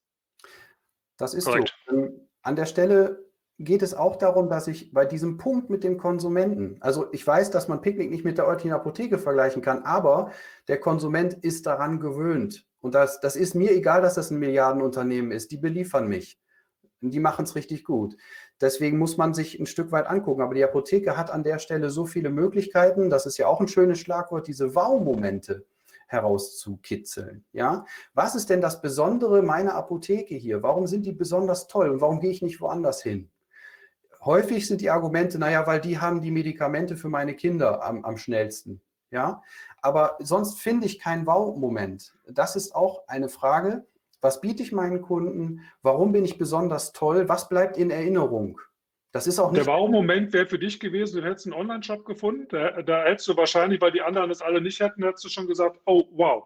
Das 1.17 1.33
ist 1.33 1.45
Correct. 1.45 1.73
so. 1.87 1.95
Ähm, 1.95 2.27
an 2.41 2.55
der 2.55 2.65
Stelle 2.65 3.25
geht 3.57 3.81
es 3.81 3.93
auch 3.93 4.17
darum, 4.17 4.49
dass 4.49 4.67
ich 4.67 4.91
bei 4.91 5.05
diesem 5.05 5.37
Punkt 5.37 5.69
mit 5.69 5.83
dem 5.83 5.97
Konsumenten, 5.97 6.77
also 6.81 7.07
ich 7.13 7.25
weiß, 7.25 7.51
dass 7.51 7.67
man 7.67 7.81
Picknick 7.81 8.11
nicht 8.11 8.25
mit 8.25 8.37
der 8.37 8.47
örtlichen 8.47 8.73
Apotheke 8.73 9.17
vergleichen 9.17 9.61
kann, 9.61 9.83
aber 9.83 10.31
der 10.67 10.79
Konsument 10.79 11.33
ist 11.33 11.65
daran 11.65 11.99
gewöhnt. 11.99 12.67
Und 12.81 12.93
das, 12.93 13.19
das 13.21 13.35
ist 13.35 13.55
mir 13.55 13.71
egal, 13.71 14.01
dass 14.01 14.15
das 14.15 14.29
ein 14.29 14.39
Milliardenunternehmen 14.39 15.31
ist. 15.31 15.51
Die 15.51 15.57
beliefern 15.57 16.07
mich. 16.07 16.39
Und 17.01 17.11
die 17.11 17.19
machen 17.19 17.45
es 17.45 17.55
richtig 17.55 17.83
gut. 17.83 18.15
Deswegen 18.61 18.97
muss 18.99 19.17
man 19.17 19.33
sich 19.33 19.59
ein 19.59 19.65
Stück 19.65 19.91
weit 19.91 20.05
angucken. 20.05 20.41
Aber 20.41 20.53
die 20.53 20.63
Apotheke 20.63 21.17
hat 21.17 21.31
an 21.31 21.43
der 21.43 21.57
Stelle 21.57 21.89
so 21.89 22.05
viele 22.05 22.29
Möglichkeiten. 22.29 23.09
Das 23.09 23.25
ist 23.25 23.37
ja 23.37 23.47
auch 23.47 23.59
ein 23.59 23.67
schönes 23.67 23.99
Schlagwort, 23.99 24.47
diese 24.47 24.75
Wow-Momente 24.75 25.65
herauszukitzeln. 26.07 27.45
Ja? 27.51 27.85
Was 28.13 28.35
ist 28.35 28.49
denn 28.49 28.61
das 28.61 28.81
Besondere 28.81 29.41
meiner 29.41 29.75
Apotheke 29.75 30.35
hier? 30.35 30.63
Warum 30.63 30.87
sind 30.87 31.05
die 31.05 31.11
besonders 31.11 31.67
toll 31.67 31.89
und 31.89 32.01
warum 32.01 32.19
gehe 32.19 32.31
ich 32.31 32.41
nicht 32.41 32.61
woanders 32.61 33.01
hin? 33.01 33.31
Häufig 34.23 34.67
sind 34.67 34.81
die 34.81 34.89
Argumente, 34.89 35.37
naja, 35.37 35.67
weil 35.67 35.79
die 35.79 35.99
haben 35.99 36.21
die 36.21 36.31
Medikamente 36.31 36.97
für 36.97 37.09
meine 37.09 37.35
Kinder 37.35 37.83
am, 37.83 38.03
am 38.03 38.17
schnellsten. 38.17 38.81
Ja, 39.11 39.43
aber 39.81 40.17
sonst 40.19 40.59
finde 40.59 40.87
ich 40.87 40.99
keinen 40.99 41.27
Wow-Moment. 41.27 42.15
Das 42.27 42.55
ist 42.55 42.75
auch 42.75 43.07
eine 43.07 43.29
Frage. 43.29 43.85
Was 44.19 44.41
biete 44.41 44.63
ich 44.63 44.71
meinen 44.71 45.03
Kunden? 45.03 45.61
Warum 45.83 46.11
bin 46.11 46.25
ich 46.25 46.39
besonders 46.39 46.91
toll? 46.91 47.29
Was 47.29 47.47
bleibt 47.47 47.77
in 47.77 47.91
Erinnerung? 47.91 48.59
Das 49.15 49.27
ist 49.27 49.39
auch 49.39 49.49
nicht. 49.49 49.65
Der 49.65 49.73
Wow-Moment 49.73 50.33
wäre 50.33 50.45
für 50.45 50.59
dich 50.59 50.77
gewesen, 50.77 51.21
du 51.21 51.25
hättest 51.25 51.45
einen 51.45 51.53
Online-Shop 51.53 52.03
gefunden. 52.03 52.47
Da, 52.49 52.81
da, 52.81 53.05
hättest 53.05 53.29
du 53.29 53.37
wahrscheinlich, 53.37 53.79
weil 53.79 53.93
die 53.93 54.01
anderen 54.01 54.29
es 54.29 54.41
alle 54.41 54.59
nicht 54.59 54.81
hätten, 54.81 55.05
hättest 55.05 55.23
du 55.23 55.29
schon 55.29 55.47
gesagt: 55.47 55.79
Oh, 55.85 56.03
wow, 56.11 56.43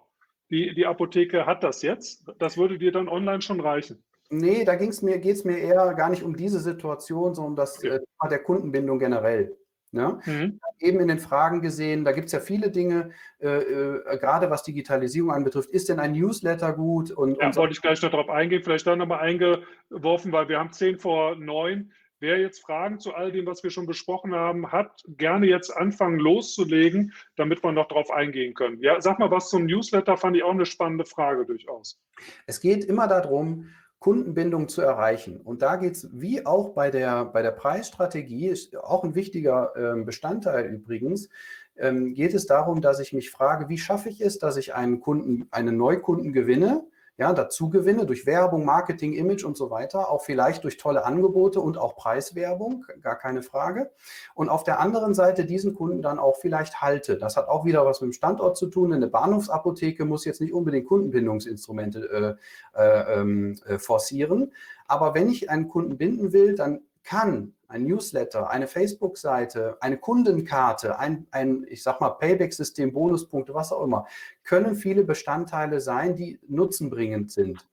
die, 0.51 0.75
die 0.75 0.85
Apotheke 0.85 1.47
hat 1.47 1.63
das 1.63 1.81
jetzt. 1.81 2.25
Das 2.37 2.57
würde 2.57 2.77
dir 2.77 2.91
dann 2.91 3.09
online 3.09 3.41
schon 3.41 3.59
reichen. 3.59 4.03
Nee, 4.29 4.65
da 4.65 4.73
mir, 5.01 5.17
geht 5.17 5.35
es 5.37 5.43
mir 5.45 5.57
eher 5.57 5.95
gar 5.95 6.11
nicht 6.11 6.21
um 6.21 6.35
diese 6.35 6.59
Situation, 6.59 7.33
sondern 7.33 7.53
um 7.53 7.55
das 7.55 7.79
okay. 7.79 7.97
äh, 8.23 8.29
der 8.29 8.37
Kundenbindung 8.37 8.99
generell. 8.99 9.57
Ne? 9.91 10.19
Mhm. 10.27 10.59
Eben 10.77 10.99
in 10.99 11.07
den 11.07 11.17
Fragen 11.17 11.63
gesehen, 11.63 12.05
da 12.05 12.11
gibt 12.11 12.27
es 12.27 12.33
ja 12.33 12.39
viele 12.39 12.69
Dinge, 12.69 13.09
äh, 13.39 13.47
äh, 13.47 14.17
gerade 14.19 14.51
was 14.51 14.61
Digitalisierung 14.61 15.31
anbetrifft. 15.31 15.71
Ist 15.71 15.89
denn 15.89 15.99
ein 15.99 16.11
Newsletter 16.11 16.73
gut? 16.73 17.09
Und, 17.09 17.39
ja, 17.39 17.47
und 17.47 17.55
wollte 17.55 17.73
ich 17.73 17.81
gleich 17.81 17.99
noch 18.03 18.11
darauf 18.11 18.29
eingehen, 18.29 18.61
vielleicht 18.63 18.85
dann 18.85 18.99
nochmal 18.99 19.21
eingeworfen, 19.21 20.31
weil 20.31 20.47
wir 20.49 20.59
haben 20.59 20.71
zehn 20.71 20.99
vor 20.99 21.35
neun. 21.35 21.91
Wer 22.21 22.37
jetzt 22.39 22.61
Fragen 22.61 22.99
zu 22.99 23.13
all 23.13 23.31
dem, 23.31 23.45
was 23.45 23.63
wir 23.63 23.69
schon 23.69 23.85
besprochen 23.85 24.35
haben, 24.35 24.71
hat, 24.73 25.03
gerne 25.07 25.45
jetzt 25.45 25.69
anfangen 25.75 26.19
loszulegen, 26.19 27.13
damit 27.37 27.63
wir 27.63 27.71
noch 27.71 27.87
darauf 27.87 28.11
eingehen 28.11 28.53
können. 28.53 28.81
Ja, 28.81 28.99
sag 28.99 29.19
mal 29.19 29.31
was 29.31 29.49
zum 29.49 29.65
Newsletter, 29.65 30.17
fand 30.17 30.35
ich 30.35 30.43
auch 30.43 30.51
eine 30.51 30.65
spannende 30.65 31.05
Frage 31.05 31.45
durchaus. 31.45 32.01
Es 32.45 32.59
geht 32.59 32.83
immer 32.83 33.07
darum, 33.07 33.69
Kundenbindung 33.99 34.67
zu 34.67 34.81
erreichen. 34.81 35.39
Und 35.41 35.61
da 35.61 35.77
geht 35.77 35.95
es, 35.95 36.09
wie 36.11 36.45
auch 36.45 36.69
bei 36.69 36.89
der, 36.89 37.25
bei 37.25 37.41
der 37.41 37.51
Preisstrategie, 37.51 38.47
ist 38.47 38.75
auch 38.75 39.03
ein 39.03 39.15
wichtiger 39.15 39.73
äh, 39.75 40.03
Bestandteil 40.03 40.65
übrigens, 40.65 41.29
ähm, 41.77 42.13
geht 42.13 42.33
es 42.33 42.45
darum, 42.45 42.81
dass 42.81 42.99
ich 42.99 43.13
mich 43.13 43.29
frage, 43.29 43.69
wie 43.69 43.77
schaffe 43.77 44.09
ich 44.09 44.19
es, 44.19 44.39
dass 44.39 44.57
ich 44.57 44.73
einen 44.73 44.99
Kunden, 44.99 45.47
einen 45.51 45.77
Neukunden 45.77 46.33
gewinne, 46.33 46.85
ja, 47.19 47.33
dazu 47.33 47.69
gewinne 47.69 48.05
durch 48.05 48.25
Werbung, 48.25 48.63
Marketing, 48.63 49.11
Image 49.11 49.43
und 49.43 49.57
so 49.57 49.69
weiter, 49.69 50.09
auch 50.09 50.23
vielleicht 50.23 50.63
durch 50.63 50.77
tolle 50.77 51.03
Angebote 51.03 51.59
und 51.59 51.77
auch 51.77 51.97
Preiswerbung, 51.97 52.85
gar 53.01 53.17
keine 53.17 53.43
Frage. 53.43 53.91
Und 54.35 54.47
auf 54.47 54.63
der 54.63 54.79
anderen 54.79 55.13
Seite 55.13 55.43
diesen 55.43 55.73
Kunden 55.73 56.01
dann 56.01 56.17
auch 56.17 56.37
vielleicht 56.37 56.81
halte. 56.81 57.17
Das 57.17 57.35
hat 57.35 57.49
auch 57.49 57.65
wieder 57.65 57.85
was 57.85 57.99
mit 57.99 58.11
dem 58.11 58.13
Standort 58.13 58.55
zu 58.55 58.67
tun. 58.67 58.93
Eine 58.93 59.07
Bahnhofsapotheke 59.07 60.05
muss 60.05 60.23
jetzt 60.23 60.39
nicht 60.39 60.53
unbedingt 60.53 60.87
Kundenbindungsinstrumente 60.87 62.37
äh, 62.73 62.81
äh, 62.81 63.19
ähm, 63.19 63.59
äh, 63.65 63.79
forcieren. 63.79 64.53
Aber 64.87 65.13
wenn 65.13 65.27
ich 65.27 65.49
einen 65.49 65.67
Kunden 65.67 65.97
binden 65.97 66.31
will, 66.31 66.55
dann 66.55 66.79
kann 67.03 67.53
ein 67.67 67.83
Newsletter, 67.83 68.49
eine 68.49 68.67
Facebook-Seite, 68.67 69.77
eine 69.79 69.97
Kundenkarte, 69.97 70.97
ein, 70.97 71.27
ein 71.31 71.65
ich 71.69 71.83
sag 71.83 72.01
mal, 72.01 72.09
Payback-System, 72.09 72.93
Bonuspunkte, 72.93 73.53
was 73.53 73.71
auch 73.71 73.83
immer, 73.83 74.05
können 74.43 74.75
viele 74.75 75.03
Bestandteile 75.03 75.79
sein, 75.79 76.15
die 76.15 76.39
nutzenbringend 76.47 77.31
sind. 77.31 77.67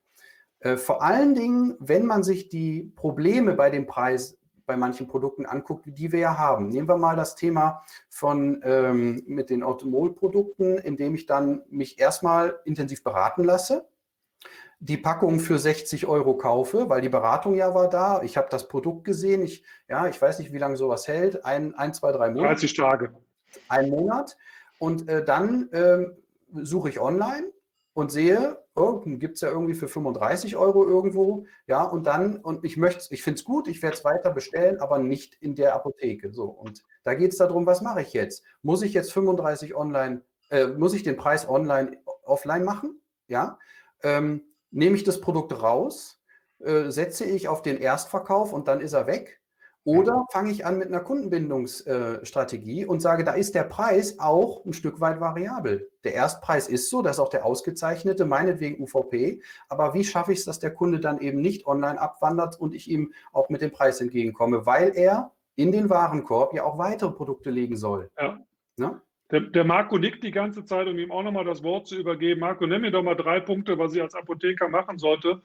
Äh, 0.60 0.76
vor 0.76 1.02
allen 1.02 1.34
Dingen, 1.34 1.76
wenn 1.78 2.04
man 2.04 2.22
sich 2.22 2.48
die 2.48 2.92
Probleme 2.94 3.54
bei 3.54 3.70
dem 3.70 3.86
Preis 3.86 4.38
bei 4.66 4.76
manchen 4.76 5.06
Produkten 5.06 5.46
anguckt, 5.46 5.86
die 5.86 6.10
wir 6.10 6.18
ja 6.18 6.38
haben. 6.38 6.68
Nehmen 6.68 6.88
wir 6.88 6.96
mal 6.96 7.14
das 7.14 7.36
Thema 7.36 7.84
von 8.08 8.60
ähm, 8.64 9.22
mit 9.26 9.48
den 9.48 9.62
Automol-Produkten, 9.62 10.78
indem 10.78 11.14
ich 11.14 11.26
dann 11.26 11.62
mich 11.70 12.00
erstmal 12.00 12.58
intensiv 12.64 13.04
beraten 13.04 13.44
lasse 13.44 13.88
die 14.78 14.96
Packung 14.96 15.40
für 15.40 15.58
60 15.58 16.06
Euro 16.06 16.36
kaufe, 16.36 16.88
weil 16.88 17.00
die 17.00 17.08
Beratung 17.08 17.54
ja 17.54 17.74
war 17.74 17.88
da. 17.88 18.22
Ich 18.22 18.36
habe 18.36 18.48
das 18.50 18.68
Produkt 18.68 19.04
gesehen. 19.04 19.42
Ich, 19.42 19.64
ja, 19.88 20.06
ich 20.06 20.20
weiß 20.20 20.38
nicht, 20.38 20.52
wie 20.52 20.58
lange 20.58 20.76
sowas 20.76 21.08
hält. 21.08 21.44
Ein, 21.44 21.74
ein 21.74 21.94
zwei, 21.94 22.12
drei 22.12 22.30
Monate. 22.30 22.54
30 22.54 22.74
Tage. 22.74 23.14
Ein 23.68 23.90
Monat. 23.90 24.36
Und 24.78 25.08
äh, 25.08 25.24
dann 25.24 25.70
äh, 25.72 26.06
suche 26.52 26.90
ich 26.90 27.00
online 27.00 27.50
und 27.94 28.12
sehe, 28.12 28.62
oh, 28.74 29.00
gibt 29.04 29.36
es 29.36 29.40
ja 29.40 29.48
irgendwie 29.48 29.72
für 29.72 29.88
35 29.88 30.56
Euro 30.56 30.86
irgendwo, 30.86 31.46
ja, 31.66 31.82
und 31.82 32.06
dann, 32.06 32.36
und 32.36 32.62
ich 32.62 32.76
möchte 32.76 33.02
ich 33.14 33.22
finde 33.22 33.38
es 33.38 33.44
gut, 33.44 33.68
ich 33.68 33.82
werde 33.82 33.96
es 33.96 34.04
weiter 34.04 34.30
bestellen, 34.32 34.80
aber 34.80 34.98
nicht 34.98 35.34
in 35.40 35.54
der 35.54 35.74
Apotheke. 35.74 36.30
So, 36.34 36.44
und 36.44 36.82
da 37.04 37.14
geht 37.14 37.32
es 37.32 37.38
darum, 37.38 37.64
was 37.64 37.80
mache 37.80 38.02
ich 38.02 38.12
jetzt? 38.12 38.44
Muss 38.60 38.82
ich 38.82 38.92
jetzt 38.92 39.14
35 39.14 39.74
online, 39.74 40.20
äh, 40.50 40.66
muss 40.66 40.92
ich 40.92 41.04
den 41.04 41.16
Preis 41.16 41.48
online, 41.48 41.96
offline 42.22 42.64
machen? 42.64 43.00
Ja. 43.28 43.58
Ähm, 44.02 44.42
nehme 44.76 44.96
ich 44.96 45.04
das 45.04 45.20
Produkt 45.20 45.62
raus, 45.62 46.20
äh, 46.60 46.90
setze 46.90 47.24
ich 47.24 47.48
auf 47.48 47.62
den 47.62 47.78
Erstverkauf 47.78 48.52
und 48.52 48.68
dann 48.68 48.80
ist 48.80 48.92
er 48.92 49.06
weg? 49.06 49.40
Oder 49.84 50.26
fange 50.32 50.50
ich 50.50 50.66
an 50.66 50.78
mit 50.78 50.88
einer 50.88 51.00
Kundenbindungsstrategie 51.00 52.86
und 52.86 53.00
sage, 53.00 53.22
da 53.22 53.34
ist 53.34 53.54
der 53.54 53.62
Preis 53.62 54.18
auch 54.18 54.64
ein 54.64 54.72
Stück 54.72 55.00
weit 55.00 55.20
variabel. 55.20 55.88
Der 56.02 56.14
Erstpreis 56.14 56.68
ist 56.68 56.90
so, 56.90 57.02
das 57.02 57.16
ist 57.16 57.20
auch 57.20 57.28
der 57.28 57.46
ausgezeichnete, 57.46 58.24
meinetwegen 58.24 58.82
UVP. 58.82 59.40
Aber 59.68 59.94
wie 59.94 60.02
schaffe 60.02 60.32
ich 60.32 60.40
es, 60.40 60.44
dass 60.44 60.58
der 60.58 60.74
Kunde 60.74 60.98
dann 60.98 61.20
eben 61.20 61.40
nicht 61.40 61.68
online 61.68 62.00
abwandert 62.00 62.58
und 62.60 62.74
ich 62.74 62.90
ihm 62.90 63.14
auch 63.32 63.48
mit 63.48 63.62
dem 63.62 63.70
Preis 63.70 64.00
entgegenkomme, 64.00 64.66
weil 64.66 64.90
er 64.96 65.30
in 65.54 65.70
den 65.70 65.88
Warenkorb 65.88 66.52
ja 66.52 66.64
auch 66.64 66.78
weitere 66.78 67.12
Produkte 67.12 67.50
legen 67.50 67.76
soll. 67.76 68.10
Ja. 68.18 68.40
ja? 68.78 69.00
Der, 69.30 69.40
der, 69.40 69.64
Marco 69.64 69.98
nickt 69.98 70.22
die 70.22 70.30
ganze 70.30 70.64
Zeit, 70.64 70.86
um 70.86 70.98
ihm 70.98 71.10
auch 71.10 71.24
nochmal 71.24 71.44
das 71.44 71.64
Wort 71.64 71.88
zu 71.88 71.96
übergeben. 71.96 72.40
Marco, 72.40 72.64
nenn 72.66 72.82
mir 72.82 72.92
doch 72.92 73.02
mal 73.02 73.16
drei 73.16 73.40
Punkte, 73.40 73.76
was 73.76 73.94
ich 73.94 74.00
als 74.00 74.14
Apotheker 74.14 74.68
machen 74.68 74.98
sollte, 74.98 75.42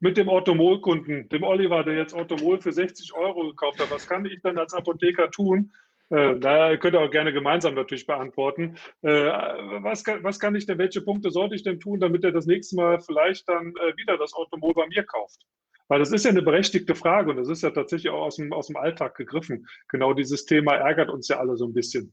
mit 0.00 0.16
dem 0.16 0.28
Orthomol-Kunden, 0.28 1.28
dem 1.28 1.42
Oliver, 1.42 1.84
der 1.84 1.96
jetzt 1.96 2.14
Orthomol 2.14 2.60
für 2.60 2.72
60 2.72 3.14
Euro 3.14 3.48
gekauft 3.48 3.80
hat, 3.80 3.90
was 3.90 4.06
kann 4.06 4.24
ich 4.24 4.40
dann 4.42 4.56
als 4.56 4.72
Apotheker 4.72 5.30
tun? 5.30 5.72
Äh, 6.08 6.38
da 6.40 6.76
könnt 6.76 6.94
ihr 6.94 7.00
auch 7.00 7.10
gerne 7.10 7.32
gemeinsam 7.32 7.74
natürlich 7.74 8.06
beantworten. 8.06 8.76
Äh, 9.02 9.10
was, 9.10 10.02
kann, 10.02 10.24
was 10.24 10.40
kann 10.40 10.54
ich 10.54 10.66
denn, 10.66 10.78
welche 10.78 11.02
Punkte 11.02 11.30
sollte 11.30 11.54
ich 11.54 11.62
denn 11.62 11.78
tun, 11.78 12.00
damit 12.00 12.24
er 12.24 12.32
das 12.32 12.46
nächste 12.46 12.76
Mal 12.76 13.00
vielleicht 13.00 13.48
dann 13.48 13.74
äh, 13.76 13.96
wieder 13.96 14.18
das 14.18 14.34
Orthomol 14.34 14.74
bei 14.74 14.86
mir 14.88 15.04
kauft? 15.04 15.46
Weil 15.88 15.98
das 15.98 16.12
ist 16.12 16.24
ja 16.24 16.30
eine 16.30 16.42
berechtigte 16.42 16.94
Frage 16.94 17.30
und 17.30 17.36
das 17.36 17.48
ist 17.48 17.62
ja 17.62 17.70
tatsächlich 17.70 18.10
auch 18.10 18.22
aus 18.22 18.36
dem, 18.36 18.52
aus 18.52 18.68
dem 18.68 18.76
Alltag 18.76 19.16
gegriffen. 19.16 19.66
Genau 19.88 20.14
dieses 20.14 20.46
Thema 20.46 20.74
ärgert 20.74 21.10
uns 21.10 21.28
ja 21.28 21.38
alle 21.38 21.56
so 21.56 21.66
ein 21.66 21.74
bisschen. 21.74 22.12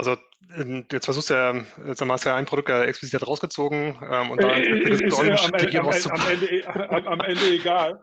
Also 0.00 0.16
ähm, 0.56 0.86
jetzt 0.90 1.04
versuchst 1.04 1.28
du 1.28 1.34
ja, 1.34 1.54
jetzt 1.86 2.00
hast 2.00 2.24
du 2.24 2.28
ja 2.30 2.36
ein 2.36 2.46
Produkt 2.46 2.70
ja 2.70 2.84
explizit 2.84 3.26
rausgezogen 3.26 3.98
ähm, 4.10 4.30
und 4.30 4.42
da 4.42 4.50
äh, 4.56 4.62
ist, 4.62 5.02
ist, 5.02 5.18
am, 5.18 5.26
Ende, 5.26 5.78
am, 5.78 5.90
Ende, 5.90 7.06
am, 7.06 7.20
Ende, 7.20 7.50
egal. 7.50 8.02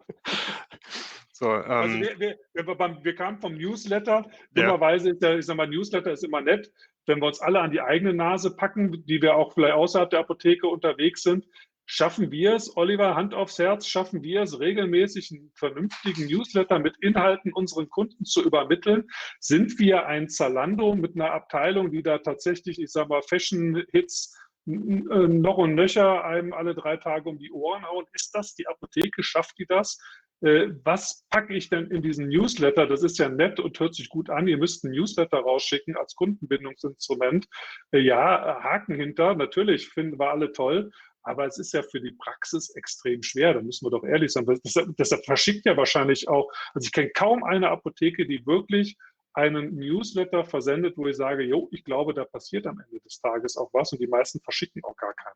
So, 1.32 1.52
ähm, 1.52 1.72
also 1.72 2.00
wir, 2.00 2.38
wir, 2.54 3.04
wir, 3.04 3.16
kamen 3.16 3.40
vom 3.40 3.56
Newsletter. 3.56 4.26
Dummerweise 4.54 5.10
ist 5.10 5.24
der, 5.24 5.40
ich 5.40 5.48
sag 5.48 5.58
mal, 5.58 5.68
Newsletter 5.68 6.12
ist 6.12 6.24
immer 6.24 6.42
nett, 6.42 6.72
wenn 7.08 7.20
wir 7.20 7.26
uns 7.26 7.42
alle 7.42 7.62
an 7.62 7.72
die 7.72 7.82
eigene 7.82 8.14
Nase 8.14 8.56
packen, 8.56 9.04
die 9.08 9.20
wir 9.20 9.36
auch 9.36 9.54
vielleicht 9.54 9.74
außerhalb 9.74 10.12
der 10.12 10.20
Apotheke 10.20 10.68
unterwegs 10.68 11.24
sind, 11.24 11.48
Schaffen 11.90 12.32
wir 12.32 12.54
es, 12.54 12.76
Oliver, 12.76 13.16
Hand 13.16 13.34
aufs 13.34 13.58
Herz, 13.60 13.88
schaffen 13.88 14.22
wir 14.22 14.42
es, 14.42 14.60
regelmäßig 14.60 15.32
einen 15.32 15.52
vernünftigen 15.56 16.26
Newsletter 16.26 16.80
mit 16.80 16.98
Inhalten 17.00 17.54
unseren 17.54 17.88
Kunden 17.88 18.26
zu 18.26 18.44
übermitteln? 18.44 19.08
Sind 19.40 19.80
wir 19.80 20.06
ein 20.06 20.28
Zalando 20.28 20.96
mit 20.96 21.16
einer 21.16 21.32
Abteilung, 21.32 21.90
die 21.90 22.04
da 22.04 22.18
tatsächlich, 22.18 22.78
ich 22.78 22.92
sage 22.92 23.08
mal, 23.08 23.22
Fashion-Hits 23.22 24.38
äh, 24.68 24.72
noch 24.72 25.58
und 25.58 25.76
nöcher 25.76 26.26
einem 26.26 26.52
alle 26.52 26.76
drei 26.76 26.98
Tage 26.98 27.30
um 27.30 27.40
die 27.40 27.52
Ohren 27.52 27.86
hauen? 27.86 28.06
Ist 28.12 28.36
das 28.36 28.54
die 28.54 28.68
Apotheke? 28.68 29.24
Schafft 29.24 29.58
die 29.58 29.66
das? 29.66 29.98
Äh, 30.42 30.72
was 30.84 31.26
packe 31.30 31.56
ich 31.56 31.70
denn 31.70 31.90
in 31.90 32.02
diesen 32.02 32.28
Newsletter? 32.28 32.86
Das 32.86 33.02
ist 33.02 33.18
ja 33.18 33.30
nett 33.30 33.60
und 33.60 33.80
hört 33.80 33.96
sich 33.96 34.10
gut 34.10 34.30
an. 34.30 34.48
Ihr 34.48 34.58
müsst 34.58 34.84
einen 34.84 34.94
Newsletter 34.94 35.38
rausschicken 35.38 35.96
als 35.96 36.16
Kundenbindungsinstrument. 36.16 37.48
Äh, 37.92 38.00
ja, 38.00 38.62
Haken 38.62 38.96
hinter. 38.96 39.36
Natürlich 39.36 39.90
finden 39.90 40.20
wir 40.20 40.30
alle 40.30 40.52
toll. 40.52 40.92
Aber 41.28 41.46
es 41.46 41.58
ist 41.58 41.74
ja 41.74 41.84
für 41.84 42.00
die 42.00 42.12
Praxis 42.12 42.70
extrem 42.70 43.22
schwer, 43.22 43.54
da 43.54 43.62
müssen 43.62 43.86
wir 43.86 43.92
doch 43.92 44.06
ehrlich 44.06 44.32
sein. 44.32 44.46
Deshalb, 44.64 44.96
deshalb 44.98 45.26
verschickt 45.26 45.66
ja 45.66 45.76
wahrscheinlich 45.76 46.30
auch, 46.30 46.50
also 46.74 46.86
ich 46.86 46.94
kenne 46.94 47.10
kaum 47.10 47.44
eine 47.44 47.70
Apotheke, 47.70 48.26
die 48.26 48.46
wirklich 48.46 48.98
einen 49.34 49.76
Newsletter 49.76 50.46
versendet, 50.46 50.98
wo 50.98 51.06
ich 51.06 51.18
sage, 51.18 51.44
jo, 51.44 51.68
ich 51.72 51.84
glaube, 51.84 52.14
da 52.14 52.24
passiert 52.24 52.66
am 52.66 52.80
Ende 52.80 53.02
des 53.02 53.20
Tages 53.20 53.58
auch 53.58 53.70
was 53.74 53.92
und 53.92 54.00
die 54.02 54.08
meisten 54.08 54.40
verschicken 54.40 54.82
auch 54.86 54.96
gar 54.96 55.14
keinen. 55.14 55.36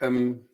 Ähm, 0.00 0.48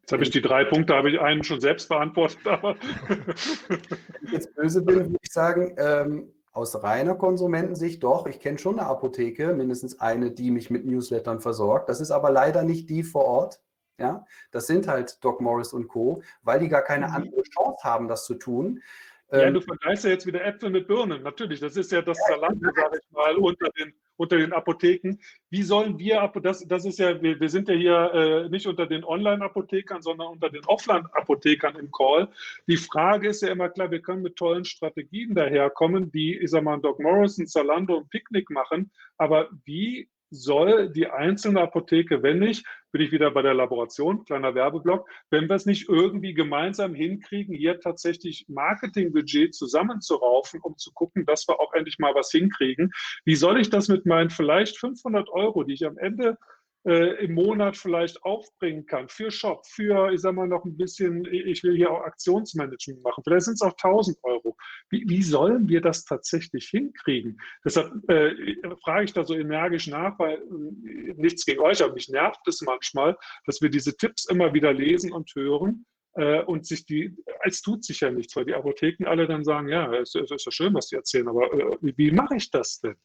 Jetzt 0.00 0.12
habe 0.14 0.22
ich 0.22 0.30
die 0.30 0.40
drei 0.40 0.64
Punkte, 0.64 0.94
habe 0.94 1.10
ich 1.10 1.20
einen 1.20 1.44
schon 1.44 1.60
selbst 1.60 1.86
beantwortet, 1.90 2.38
aber. 2.46 2.76
Wenn 3.08 3.82
ich 4.24 4.32
jetzt 4.32 4.54
böse 4.54 4.82
bin, 4.82 4.96
würde 4.96 5.16
ich 5.20 5.30
sagen, 5.30 5.76
ähm, 5.76 6.32
aus 6.58 6.82
reiner 6.82 7.14
Konsumentensicht 7.14 8.02
doch, 8.02 8.26
ich 8.26 8.40
kenne 8.40 8.58
schon 8.58 8.80
eine 8.80 8.88
Apotheke, 8.88 9.54
mindestens 9.54 10.00
eine, 10.00 10.32
die 10.32 10.50
mich 10.50 10.70
mit 10.70 10.84
Newslettern 10.84 11.40
versorgt. 11.40 11.88
Das 11.88 12.00
ist 12.00 12.10
aber 12.10 12.30
leider 12.30 12.64
nicht 12.64 12.90
die 12.90 13.04
vor 13.04 13.24
Ort. 13.24 13.60
Ja, 13.96 14.24
das 14.50 14.66
sind 14.66 14.88
halt 14.88 15.22
Doc 15.24 15.40
Morris 15.40 15.72
und 15.72 15.88
Co., 15.88 16.22
weil 16.42 16.60
die 16.60 16.68
gar 16.68 16.82
keine 16.82 17.08
mhm. 17.08 17.14
andere 17.14 17.42
Chance 17.42 17.82
haben, 17.84 18.08
das 18.08 18.24
zu 18.24 18.34
tun. 18.34 18.82
Ja, 19.30 19.42
ähm, 19.42 19.54
du 19.54 19.60
vergleichst 19.60 20.04
ja 20.04 20.10
jetzt 20.10 20.26
wieder 20.26 20.44
Äpfel 20.44 20.70
mit 20.70 20.88
Birnen. 20.88 21.22
Natürlich, 21.22 21.60
das 21.60 21.76
ist 21.76 21.92
ja 21.92 22.02
das 22.02 22.18
Zalando, 22.26 22.70
sage 22.74 22.98
ich 23.00 23.10
mal, 23.12 23.36
unter 23.36 23.68
den, 23.70 23.92
unter 24.18 24.36
den 24.36 24.52
Apotheken. 24.52 25.18
Wie 25.48 25.62
sollen 25.62 25.98
wir, 25.98 26.30
das, 26.42 26.66
das 26.66 26.84
ist 26.84 26.98
ja, 26.98 27.22
wir, 27.22 27.40
wir 27.40 27.48
sind 27.48 27.68
ja 27.68 27.74
hier 27.74 28.12
äh, 28.12 28.48
nicht 28.50 28.66
unter 28.66 28.86
den 28.86 29.04
Online-Apothekern, 29.04 30.02
sondern 30.02 30.28
unter 30.28 30.50
den 30.50 30.64
Offline-Apothekern 30.66 31.76
im 31.76 31.90
Call. 31.90 32.28
Die 32.66 32.76
Frage 32.76 33.28
ist 33.28 33.42
ja 33.42 33.48
immer 33.48 33.70
klar, 33.70 33.90
wir 33.90 34.02
können 34.02 34.22
mit 34.22 34.36
tollen 34.36 34.64
Strategien 34.64 35.34
daherkommen, 35.34 36.10
die, 36.10 36.36
ich 36.36 36.50
sag 36.50 36.64
mal, 36.64 36.78
Doc 36.80 37.00
Morrison, 37.00 37.46
Zalando 37.46 37.96
und 37.96 38.10
Picknick 38.10 38.50
machen. 38.50 38.90
Aber 39.16 39.48
wie 39.64 40.08
soll 40.30 40.90
die 40.90 41.08
einzelne 41.08 41.60
Apotheke, 41.62 42.22
wenn 42.22 42.38
nicht, 42.38 42.66
bin 42.92 43.02
ich 43.02 43.12
wieder 43.12 43.30
bei 43.30 43.42
der 43.42 43.54
Laboration, 43.54 44.24
kleiner 44.24 44.54
Werbeblock, 44.54 45.08
wenn 45.30 45.48
wir 45.48 45.56
es 45.56 45.66
nicht 45.66 45.88
irgendwie 45.88 46.34
gemeinsam 46.34 46.94
hinkriegen, 46.94 47.54
hier 47.54 47.80
tatsächlich 47.80 48.46
Marketingbudget 48.48 49.54
zusammenzuraufen, 49.54 50.60
um 50.62 50.76
zu 50.76 50.92
gucken, 50.92 51.26
dass 51.26 51.46
wir 51.48 51.60
auch 51.60 51.72
endlich 51.74 51.98
mal 51.98 52.14
was 52.14 52.30
hinkriegen. 52.30 52.90
Wie 53.24 53.36
soll 53.36 53.60
ich 53.60 53.70
das 53.70 53.88
mit 53.88 54.06
meinen 54.06 54.30
vielleicht 54.30 54.78
500 54.78 55.28
Euro, 55.30 55.64
die 55.64 55.74
ich 55.74 55.86
am 55.86 55.98
Ende 55.98 56.38
äh, 56.86 57.24
im 57.24 57.34
Monat 57.34 57.76
vielleicht 57.76 58.22
aufbringen 58.22 58.86
kann 58.86 59.08
für 59.08 59.30
Shop, 59.30 59.66
für, 59.66 60.12
ich 60.12 60.20
sag 60.20 60.34
mal, 60.34 60.46
noch 60.46 60.64
ein 60.64 60.76
bisschen, 60.76 61.24
ich 61.26 61.62
will 61.62 61.76
hier 61.76 61.90
auch 61.90 62.02
Aktionsmanagement 62.02 63.02
machen, 63.02 63.22
vielleicht 63.24 63.46
sind 63.46 63.54
es 63.54 63.62
auch 63.62 63.72
1000 63.72 64.18
Euro. 64.22 64.56
Wie, 64.90 65.04
wie, 65.08 65.22
sollen 65.22 65.68
wir 65.68 65.80
das 65.80 66.04
tatsächlich 66.04 66.68
hinkriegen? 66.68 67.40
Deshalb 67.64 67.92
äh, 68.08 68.34
frage 68.82 69.04
ich 69.04 69.12
da 69.12 69.24
so 69.24 69.34
energisch 69.34 69.86
nach, 69.86 70.18
weil 70.18 70.36
äh, 70.36 71.14
nichts 71.16 71.44
gegen 71.44 71.60
euch, 71.60 71.82
aber 71.82 71.94
mich 71.94 72.08
nervt 72.08 72.46
es 72.46 72.62
manchmal, 72.62 73.16
dass 73.46 73.60
wir 73.60 73.70
diese 73.70 73.96
Tipps 73.96 74.26
immer 74.26 74.54
wieder 74.54 74.72
lesen 74.72 75.12
und 75.12 75.30
hören 75.34 75.84
äh, 76.14 76.42
und 76.42 76.66
sich 76.66 76.86
die, 76.86 77.16
als 77.40 77.60
tut 77.60 77.84
sich 77.84 78.00
ja 78.00 78.10
nichts, 78.10 78.34
weil 78.36 78.44
die 78.44 78.54
Apotheken 78.54 79.06
alle 79.06 79.26
dann 79.26 79.44
sagen, 79.44 79.68
ja, 79.68 79.92
es, 79.94 80.14
es 80.14 80.30
ist 80.30 80.46
ja 80.46 80.52
schön, 80.52 80.74
was 80.74 80.88
die 80.88 80.96
erzählen, 80.96 81.28
aber 81.28 81.52
äh, 81.52 81.76
wie 81.80 82.10
mache 82.10 82.36
ich 82.36 82.50
das 82.50 82.80
denn? 82.80 82.96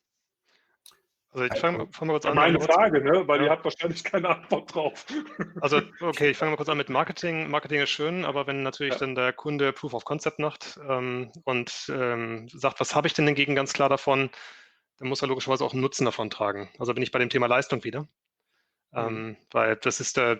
Also 1.34 1.46
ich 1.46 1.60
fange 1.60 1.88
fang 1.92 2.08
mal 2.08 2.14
kurz 2.14 2.26
an. 2.28 2.36
Meine 2.36 2.60
Frage, 2.60 3.04
ne? 3.04 3.28
weil 3.28 3.40
ja. 3.40 3.46
ihr 3.46 3.50
habt 3.52 3.64
wahrscheinlich 3.64 4.04
keine 4.04 4.30
Antwort 4.30 4.74
drauf. 4.74 5.06
Also 5.62 5.82
okay, 6.00 6.30
ich 6.30 6.38
fange 6.38 6.52
mal 6.52 6.58
kurz 6.58 6.70
an 6.70 6.78
mit 6.78 6.90
Marketing. 6.90 7.50
Marketing 7.50 7.82
ist 7.82 7.90
schön, 7.90 8.24
aber 8.24 8.46
wenn 8.46 8.62
natürlich 8.62 8.94
ja. 8.94 9.00
dann 9.00 9.16
der 9.16 9.34
Kunde 9.34 9.74
Proof 9.74 9.96
of 9.96 10.06
Concept 10.06 10.38
macht 10.38 10.80
ähm, 10.88 11.32
und 11.44 11.92
ähm, 11.92 12.48
sagt, 12.50 12.80
was 12.80 12.96
habe 12.96 13.08
ich 13.08 13.14
denn 13.14 13.26
hingegen 13.26 13.56
ganz 13.56 13.74
klar 13.74 13.90
davon, 13.90 14.30
dann 15.00 15.08
muss 15.08 15.24
er 15.24 15.28
logischerweise 15.28 15.66
auch 15.66 15.74
einen 15.74 15.82
Nutzen 15.82 16.06
davon 16.06 16.30
tragen. 16.30 16.70
Also 16.78 16.94
bin 16.94 17.02
ich 17.02 17.12
bei 17.12 17.20
dem 17.20 17.30
Thema 17.30 17.48
Leistung 17.48 17.84
wieder. 17.84 18.02
Mhm. 18.92 19.00
Ähm, 19.00 19.38
weil 19.52 19.76
das 19.78 20.00
ist 20.00 20.18
der, 20.18 20.40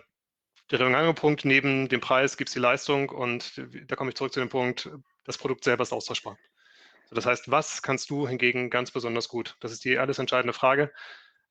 der 0.70 1.12
Punkt, 1.14 1.44
neben 1.44 1.88
dem 1.88 2.00
Preis 2.00 2.36
gibt 2.36 2.50
es 2.50 2.54
die 2.54 2.60
Leistung 2.60 3.08
und 3.08 3.60
da 3.86 3.96
komme 3.96 4.10
ich 4.10 4.16
zurück 4.16 4.32
zu 4.32 4.40
dem 4.40 4.48
Punkt, 4.48 4.88
das 5.24 5.38
Produkt 5.38 5.64
selber 5.64 5.82
ist 5.82 5.92
austauschbar. 5.92 6.38
Das 7.10 7.26
heißt, 7.26 7.50
was 7.50 7.82
kannst 7.82 8.10
du 8.10 8.26
hingegen 8.26 8.70
ganz 8.70 8.90
besonders 8.90 9.28
gut? 9.28 9.56
Das 9.60 9.72
ist 9.72 9.84
die 9.84 9.98
alles 9.98 10.18
entscheidende 10.18 10.52
Frage. 10.52 10.92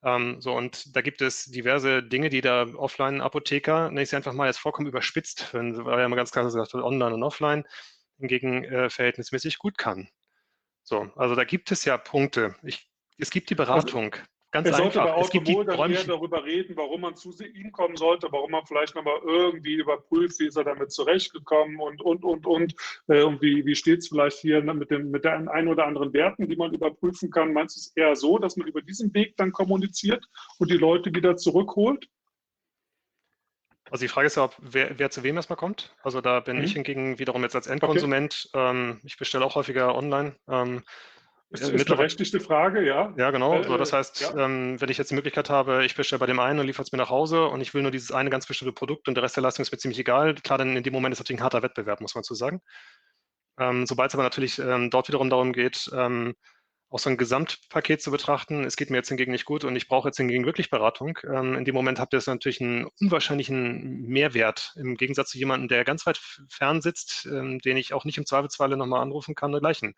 Ähm, 0.03 0.41
so, 0.41 0.53
und 0.53 0.95
da 0.95 1.01
gibt 1.01 1.21
es 1.21 1.45
diverse 1.45 2.03
Dinge, 2.03 2.29
die 2.29 2.41
der 2.41 2.77
Offline-Apotheker, 2.77 3.89
nenne 3.89 4.01
ich 4.01 4.09
sie 4.09 4.17
einfach 4.17 4.33
mal 4.33 4.47
jetzt 4.47 4.59
vollkommen 4.59 4.87
überspitzt, 4.87 5.53
wenn, 5.53 5.85
weil 5.85 5.99
ja 5.99 6.05
immer 6.05 6.17
ganz 6.17 6.31
klar 6.31 6.43
gesagt 6.43 6.73
wird, 6.73 6.83
online 6.83 7.13
und 7.13 7.23
offline, 7.23 7.63
hingegen 8.17 8.65
äh, 8.65 8.89
verhältnismäßig 8.89 9.57
gut 9.59 9.77
kann. 9.77 10.09
So, 10.83 11.09
also 11.15 11.35
da 11.35 11.45
gibt 11.45 11.71
es 11.71 11.85
ja 11.85 11.97
Punkte. 11.97 12.55
Ich, 12.63 12.89
es 13.17 13.29
gibt 13.29 13.49
die 13.49 13.57
also 13.57 13.71
Beratung. 13.71 14.13
Also, 14.13 14.25
Ganz 14.53 14.67
er 14.67 14.75
sollte 14.75 15.01
einfach. 15.01 15.15
bei 15.15 15.21
Automol 15.39 15.65
dann 15.65 16.07
darüber 16.07 16.45
reden, 16.45 16.77
warum 16.77 17.01
man 17.01 17.15
zu 17.15 17.33
ihm 17.43 17.71
kommen 17.71 17.97
sollte, 17.97 18.27
warum 18.31 18.51
man 18.51 18.63
vielleicht 18.67 18.93
nochmal 18.93 19.19
irgendwie 19.25 19.73
überprüft, 19.73 20.39
wie 20.39 20.45
ist 20.45 20.57
er 20.57 20.63
damit 20.63 20.91
zurechtgekommen 20.91 21.79
und, 21.79 21.99
und, 22.03 22.23
und, 22.23 22.45
und. 22.45 22.75
Äh, 23.07 23.23
und 23.23 23.41
wie, 23.41 23.65
wie 23.65 23.75
steht 23.75 23.99
es 23.99 24.09
vielleicht 24.09 24.37
hier 24.37 24.61
mit, 24.61 24.91
dem, 24.91 25.09
mit 25.09 25.25
den 25.25 25.47
ein 25.47 25.67
oder 25.67 25.87
anderen 25.87 26.13
Werten, 26.13 26.47
die 26.47 26.55
man 26.55 26.71
überprüfen 26.71 27.31
kann. 27.31 27.51
Meinst 27.51 27.77
du 27.77 27.79
es 27.79 27.93
eher 27.95 28.15
so, 28.15 28.37
dass 28.37 28.55
man 28.55 28.67
über 28.67 28.83
diesen 28.83 29.11
Weg 29.15 29.35
dann 29.37 29.51
kommuniziert 29.51 30.23
und 30.59 30.69
die 30.69 30.77
Leute 30.77 31.11
wieder 31.15 31.35
zurückholt? 31.35 32.07
Also 33.89 34.03
die 34.03 34.09
Frage 34.09 34.27
ist 34.27 34.37
ja, 34.37 34.43
ob 34.43 34.55
wer, 34.59 34.99
wer 34.99 35.09
zu 35.09 35.23
wem 35.23 35.35
erstmal 35.35 35.57
kommt. 35.57 35.95
Also 36.03 36.21
da 36.21 36.41
bin 36.41 36.57
mhm. 36.57 36.63
ich 36.63 36.73
hingegen 36.73 37.17
wiederum 37.17 37.41
jetzt 37.41 37.55
als 37.55 37.65
Endkonsument, 37.65 38.49
okay. 38.53 38.69
ähm, 38.69 39.01
ich 39.03 39.17
bestelle 39.17 39.45
auch 39.45 39.55
häufiger 39.55 39.95
online. 39.95 40.35
Ähm, 40.47 40.83
Das 41.53 41.69
ist 41.69 41.87
eine 41.91 41.99
rechtliche 41.99 42.39
Frage, 42.39 42.83
ja. 42.83 43.13
Ja, 43.15 43.29
genau. 43.29 43.61
So, 43.61 43.77
das 43.77 43.93
äh, 43.93 43.97
heißt, 43.97 44.21
ja. 44.21 44.45
ähm, 44.45 44.81
wenn 44.81 44.89
ich 44.89 44.97
jetzt 44.97 45.11
die 45.11 45.15
Möglichkeit 45.15 45.51
habe, 45.51 45.85
ich 45.85 45.95
bestelle 45.95 46.19
bei 46.19 46.25
dem 46.25 46.39
einen 46.39 46.59
und 46.59 46.65
liefert 46.65 46.87
es 46.87 46.91
mir 46.91 46.97
nach 46.97 47.11
Hause 47.11 47.45
und 47.45 47.61
ich 47.61 47.75
will 47.75 47.83
nur 47.83 47.91
dieses 47.91 48.11
eine 48.11 48.31
ganz 48.31 48.47
bestimmte 48.47 48.73
Produkt 48.73 49.07
und 49.07 49.13
der 49.13 49.23
Rest 49.23 49.35
der 49.35 49.43
Leistung 49.43 49.61
ist 49.61 49.71
mir 49.71 49.77
ziemlich 49.77 49.99
egal. 49.99 50.33
Klar, 50.33 50.57
dann 50.57 50.75
in 50.75 50.81
dem 50.81 50.93
Moment 50.93 51.13
ist 51.13 51.19
natürlich 51.19 51.41
ein 51.41 51.43
harter 51.43 51.61
Wettbewerb, 51.61 52.01
muss 52.01 52.15
man 52.15 52.23
so 52.23 52.33
sagen. 52.33 52.59
Ähm, 53.59 53.85
Sobald 53.85 54.09
es 54.09 54.15
aber 54.15 54.23
natürlich 54.23 54.57
ähm, 54.57 54.89
dort 54.89 55.07
wiederum 55.09 55.29
darum 55.29 55.53
geht, 55.53 55.91
ähm, 55.93 56.33
auch 56.89 56.99
so 56.99 57.09
ein 57.09 57.17
Gesamtpaket 57.17 58.01
zu 58.01 58.09
betrachten, 58.09 58.63
es 58.63 58.75
geht 58.75 58.89
mir 58.89 58.97
jetzt 58.97 59.09
hingegen 59.09 59.31
nicht 59.31 59.45
gut 59.45 59.63
und 59.63 59.75
ich 59.75 59.87
brauche 59.87 60.07
jetzt 60.07 60.17
hingegen 60.17 60.45
wirklich 60.45 60.69
Beratung. 60.71 61.17
Ähm, 61.23 61.55
in 61.55 61.65
dem 61.65 61.75
Moment 61.75 61.99
habt 61.99 62.13
ihr 62.13 62.19
es 62.19 62.27
natürlich 62.27 62.61
einen 62.61 62.87
unwahrscheinlichen 62.99 64.01
Mehrwert 64.07 64.73
im 64.75 64.95
Gegensatz 64.95 65.29
zu 65.31 65.37
jemandem, 65.37 65.69
der 65.69 65.85
ganz 65.85 66.05
weit 66.05 66.19
fern 66.49 66.81
sitzt, 66.81 67.27
ähm, 67.27 67.59
den 67.59 67.77
ich 67.77 67.93
auch 67.93 68.05
nicht 68.05 68.17
im 68.17 68.25
Zweifelsfalle 68.25 68.77
nochmal 68.77 69.01
anrufen 69.01 69.35
kann 69.35 69.51
dergleichen. 69.51 69.93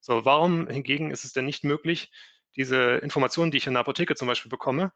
So, 0.00 0.24
warum 0.24 0.68
hingegen 0.68 1.10
ist 1.10 1.24
es 1.24 1.32
denn 1.32 1.44
nicht 1.46 1.64
möglich, 1.64 2.10
diese 2.56 2.96
Informationen, 2.96 3.50
die 3.50 3.58
ich 3.58 3.66
in 3.66 3.74
der 3.74 3.80
Apotheke 3.80 4.14
zum 4.16 4.28
Beispiel 4.28 4.50
bekomme, 4.50 4.92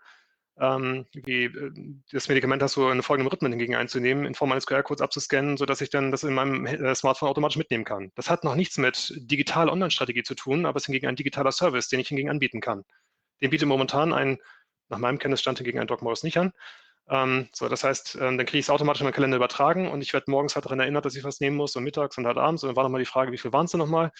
ähm, 0.58 1.06
wie 1.12 1.44
äh, 1.44 1.72
das 2.12 2.28
Medikament 2.28 2.62
hast 2.62 2.76
du 2.76 2.88
in 2.88 3.02
folgendem 3.02 3.28
Rhythmen 3.30 3.52
hingegen 3.52 3.74
einzunehmen, 3.74 4.24
in 4.24 4.34
Form 4.34 4.52
eines 4.52 4.66
QR-Codes 4.66 5.02
abzuscannen, 5.02 5.56
sodass 5.56 5.80
ich 5.80 5.90
dann 5.90 6.10
das 6.12 6.22
in 6.22 6.34
meinem 6.34 6.66
äh, 6.66 6.94
Smartphone 6.94 7.28
automatisch 7.28 7.56
mitnehmen 7.56 7.84
kann. 7.84 8.12
Das 8.14 8.30
hat 8.30 8.44
noch 8.44 8.54
nichts 8.54 8.78
mit 8.78 9.12
digital 9.16 9.68
Online-Strategie 9.68 10.22
zu 10.22 10.34
tun, 10.34 10.66
aber 10.66 10.76
es 10.76 10.84
ist 10.84 10.86
hingegen 10.86 11.08
ein 11.08 11.16
digitaler 11.16 11.52
Service, 11.52 11.88
den 11.88 12.00
ich 12.00 12.08
hingegen 12.08 12.30
anbieten 12.30 12.60
kann. 12.60 12.84
Den 13.42 13.50
bietet 13.50 13.68
momentan 13.68 14.12
ein, 14.12 14.38
nach 14.88 14.98
meinem 14.98 15.18
Kenntnisstand 15.18 15.58
hingegen 15.58 15.80
ein 15.80 15.88
Doc 15.88 16.02
Morris 16.02 16.22
nicht 16.22 16.38
an. 16.38 16.52
Ähm, 17.08 17.48
so, 17.52 17.68
das 17.68 17.84
heißt, 17.84 18.16
ähm, 18.20 18.38
dann 18.38 18.46
kriege 18.46 18.58
ich 18.60 18.66
es 18.66 18.70
automatisch 18.70 19.00
in 19.00 19.04
meinen 19.06 19.14
Kalender 19.14 19.36
übertragen 19.36 19.90
und 19.90 20.02
ich 20.02 20.12
werde 20.14 20.30
morgens 20.30 20.54
halt 20.54 20.64
daran 20.66 20.80
erinnert, 20.80 21.04
dass 21.04 21.16
ich 21.16 21.24
was 21.24 21.40
nehmen 21.40 21.56
muss 21.56 21.76
und 21.76 21.84
mittags 21.84 22.16
und 22.16 22.26
halt 22.26 22.38
abends. 22.38 22.62
Und 22.62 22.68
dann 22.68 22.76
war 22.76 22.84
nochmal 22.84 23.00
die 23.00 23.06
Frage, 23.06 23.32
wie 23.32 23.38
viel 23.38 23.52
waren 23.52 23.66
es 23.66 23.72
denn 23.72 23.80
nochmal? 23.80 24.10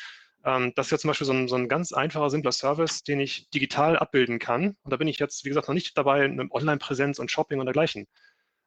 Ähm, 0.45 0.73
das 0.77 0.87
ist 0.87 0.93
ja 0.93 0.99
zum 0.99 1.09
Beispiel 1.09 1.27
so 1.27 1.33
ein, 1.33 1.49
so 1.49 1.57
ein, 1.57 1.69
ganz 1.69 1.93
einfacher, 1.93 2.31
simpler 2.31 2.53
Service, 2.53 3.03
den 3.03 3.21
ich 3.21 3.49
digital 3.51 3.99
abbilden 3.99 4.39
kann. 4.39 4.77
Und 4.83 4.93
da 4.93 4.97
bin 4.97 5.09
ich 5.09 5.19
jetzt, 5.19 5.45
wie 5.45 5.49
gesagt, 5.49 5.69
noch 5.69 5.75
nicht 5.75 5.97
dabei 5.97 6.29
mit 6.29 6.51
Online-Präsenz 6.53 7.19
und 7.19 7.31
Shopping 7.31 7.61
und 7.61 7.67
dergleichen. 7.67 8.07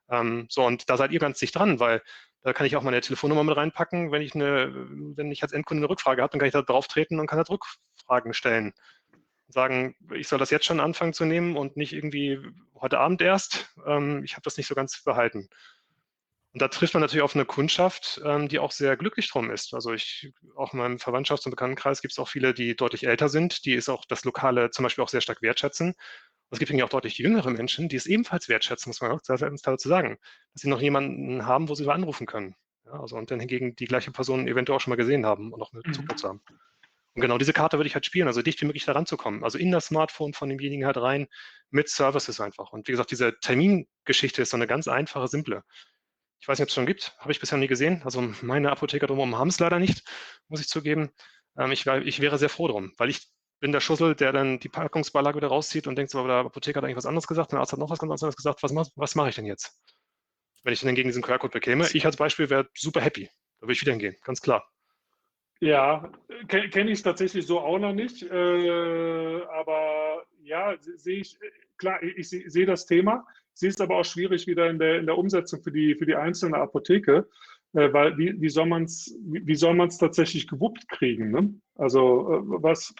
Ähm, 0.10 0.48
so, 0.50 0.66
und 0.66 0.90
da 0.90 0.98
seid 0.98 1.12
ihr 1.12 1.20
ganz 1.20 1.40
dicht 1.40 1.56
dran, 1.56 1.80
weil 1.80 2.02
da 2.42 2.54
kann 2.54 2.66
ich 2.66 2.76
auch 2.76 2.84
meine 2.84 3.02
Telefonnummer 3.02 3.44
mit 3.44 3.58
reinpacken. 3.58 4.12
Wenn 4.12 4.22
ich, 4.22 4.34
eine, 4.34 4.72
wenn 5.16 5.32
ich 5.32 5.44
als 5.44 5.52
Endkunde 5.52 5.82
eine 5.82 5.90
Rückfrage 5.90 6.22
habe, 6.22 6.32
dann 6.32 6.40
kann 6.40 6.48
ich 6.48 6.54
da 6.54 6.62
drauf 6.62 6.88
treten 6.88 7.20
und 7.20 7.28
kann 7.28 7.38
da 7.38 7.46
Rückfragen 7.48 8.34
stellen. 8.34 8.74
Sagen, 9.50 9.96
ich 10.14 10.28
soll 10.28 10.40
das 10.40 10.50
jetzt 10.50 10.66
schon 10.66 10.80
anfangen 10.80 11.14
zu 11.14 11.26
nehmen 11.26 11.56
und 11.58 11.78
nicht 11.78 11.94
irgendwie 11.94 12.40
heute 12.76 13.00
Abend 13.00 13.22
erst. 13.22 13.74
Ähm, 13.86 14.24
ich 14.24 14.34
habe 14.34 14.44
das 14.44 14.58
nicht 14.58 14.68
so 14.68 14.76
ganz 14.76 15.04
behalten. 15.04 15.50
Und 16.58 16.62
da 16.64 16.70
trifft 16.70 16.96
man 16.96 17.02
natürlich 17.02 17.22
auf 17.22 17.36
eine 17.36 17.46
Kundschaft, 17.46 18.20
ähm, 18.26 18.48
die 18.48 18.58
auch 18.58 18.72
sehr 18.72 18.98
glücklich 18.98 19.30
drum 19.30 19.52
ist. 19.52 19.76
Also 19.76 19.94
ich, 19.94 20.34
auch 20.56 20.74
in 20.74 20.80
meinem 20.80 20.96
Verwandtschafts- 20.98 21.46
und 21.46 21.52
Bekanntenkreis 21.52 22.02
gibt 22.02 22.14
es 22.14 22.18
auch 22.18 22.30
viele, 22.30 22.56
die 22.56 22.76
deutlich 22.76 23.06
älter 23.06 23.30
sind, 23.30 23.64
die 23.64 23.76
es 23.76 23.90
auch 23.90 24.06
das 24.06 24.26
Lokale 24.26 24.72
zum 24.72 24.82
Beispiel 24.82 25.04
auch 25.04 25.10
sehr 25.10 25.22
stark 25.22 25.44
wertschätzen. 25.44 25.90
Und 25.90 25.96
es 26.50 26.58
gibt 26.58 26.82
auch 26.82 26.90
deutlich 26.90 27.20
jüngere 27.20 27.52
Menschen, 27.52 27.90
die 27.90 27.96
es 27.96 28.08
ebenfalls 28.08 28.50
wertschätzen, 28.50 28.90
muss 28.90 29.02
man 29.02 29.12
auch 29.12 29.22
dazu 29.22 29.88
sagen, 29.88 30.18
dass 30.54 30.64
sie 30.64 30.68
noch 30.68 30.82
jemanden 30.82 31.46
haben, 31.46 31.70
wo 31.70 31.76
sie 31.76 31.88
anrufen 31.88 32.26
können. 32.26 32.56
Ja, 32.88 32.94
also 33.02 33.18
und 33.18 33.30
dann 33.30 33.40
hingegen 33.40 33.76
die 33.76 33.86
gleiche 33.86 34.10
Person 34.10 34.48
eventuell 34.48 34.78
auch 34.78 34.82
schon 34.82 34.90
mal 34.90 34.96
gesehen 34.96 35.28
haben 35.28 35.54
und 35.54 35.62
auch 35.62 35.72
eine 35.74 35.84
mhm. 35.86 35.94
Zukunft 35.94 36.24
haben. 36.24 36.42
Und 37.14 37.22
genau 37.22 37.38
diese 37.38 37.54
Karte 37.54 37.78
würde 37.78 37.88
ich 37.88 37.94
halt 37.94 38.08
spielen, 38.08 38.26
also 38.28 38.42
dicht 38.42 38.60
wie 38.62 38.66
möglich 38.66 38.86
da 38.86 38.94
ranzukommen. 38.94 39.44
Also 39.44 39.60
in 39.60 39.72
das 39.72 39.86
Smartphone 39.86 40.34
von 40.34 40.50
demjenigen 40.50 40.88
halt 40.88 40.98
rein 40.98 41.28
mit 41.70 41.88
Services 41.88 42.42
einfach. 42.42 42.74
Und 42.74 42.88
wie 42.88 42.94
gesagt, 42.94 43.12
diese 43.12 43.38
Termingeschichte 43.42 44.42
ist 44.42 44.50
so 44.50 44.58
eine 44.58 44.66
ganz 44.66 44.88
einfache, 44.88 45.28
simple. 45.28 45.64
Ich 46.40 46.48
weiß 46.48 46.60
nicht, 46.60 46.66
ob 46.66 46.70
es 46.70 46.76
schon 46.76 46.86
gibt, 46.86 47.16
habe 47.20 47.32
ich 47.32 47.40
bisher 47.40 47.58
nie 47.58 47.68
gesehen. 47.68 48.02
Also 48.04 48.22
meine 48.42 48.72
Apotheker 48.72 49.08
drumherum 49.08 49.38
haben 49.38 49.50
es 49.50 49.60
leider 49.60 49.80
nicht, 49.80 50.04
muss 50.48 50.62
ich 50.62 50.68
zugeben. 50.68 51.12
Ähm, 51.58 51.72
ich, 51.72 51.86
ich, 51.86 52.20
wäre 52.22 52.38
sehr 52.38 52.50
froh 52.50 52.68
drum, 52.68 52.94
weil 52.98 53.10
ich 53.10 53.28
bin 53.60 53.72
der 53.72 53.80
Schussel, 53.80 54.16
der 54.16 54.32
dann 54.32 54.60
die 54.60 54.70
Packungsbeilage 54.70 55.38
wieder 55.38 55.48
rauszieht 55.48 55.88
und 55.88 55.96
denkt, 55.96 56.12
so, 56.12 56.26
der 56.28 56.38
Apotheker 56.38 56.78
hat 56.78 56.84
eigentlich 56.84 56.98
was 56.98 57.08
anderes 57.08 57.28
gesagt, 57.28 57.52
der 57.52 57.60
Arzt 57.60 57.72
hat 57.72 57.80
noch 57.80 57.90
was 57.90 58.00
ganz 58.00 58.12
anderes 58.12 58.36
gesagt. 58.36 58.62
Was, 58.62 58.92
was 58.96 59.16
mache 59.16 59.30
ich 59.30 59.36
denn 59.36 59.46
jetzt? 59.46 59.80
Wenn 60.64 60.74
ich 60.74 60.82
dann 60.82 60.96
gegen 60.96 61.10
diesen 61.10 61.24
QR-Code 61.24 61.54
bekäme. 61.54 61.88
Ich 61.94 62.06
als 62.06 62.18
Beispiel 62.18 62.50
wäre 62.50 62.70
super 62.76 63.02
happy. 63.02 63.30
Da 63.60 63.66
würde 63.66 63.74
ich 63.74 63.82
wieder 63.82 63.94
hingehen, 63.94 64.16
ganz 64.24 64.42
klar. 64.42 64.68
Ja, 65.60 66.12
kenne 66.48 66.70
kenn 66.70 66.88
ich 66.88 67.02
tatsächlich 67.02 67.48
so 67.48 67.60
auch 67.60 67.80
noch 67.80 67.94
nicht. 67.94 68.22
Äh, 68.22 69.42
aber 69.44 70.24
ja, 70.44 70.76
sehe 70.80 71.22
ich, 71.22 71.40
klar, 71.78 72.02
ich, 72.04 72.32
ich 72.32 72.52
sehe 72.52 72.66
das 72.66 72.86
Thema. 72.86 73.26
Sie 73.58 73.68
ist 73.68 73.82
aber 73.82 73.98
auch 73.98 74.06
schwierig 74.06 74.46
wieder 74.46 74.70
in 74.70 74.78
der, 74.78 75.00
in 75.00 75.08
der 75.08 75.18
Umsetzung 75.18 75.64
für 75.64 75.72
die, 75.72 75.96
für 75.96 76.06
die 76.06 76.16
einzelne 76.16 76.58
Apotheke, 76.58 77.28
äh, 77.74 77.92
weil 77.92 78.16
wie, 78.16 78.40
wie 78.40 78.50
soll 78.50 78.68
man 78.68 78.84
es 78.84 79.18
wie, 79.24 79.48
wie 79.48 79.56
soll 79.56 79.74
man's 79.74 79.98
tatsächlich 79.98 80.48
gewuppt 80.48 80.88
kriegen? 80.90 81.32
Ne? 81.32 81.60
Also 81.74 82.34
äh, 82.34 82.64
was, 82.64 82.94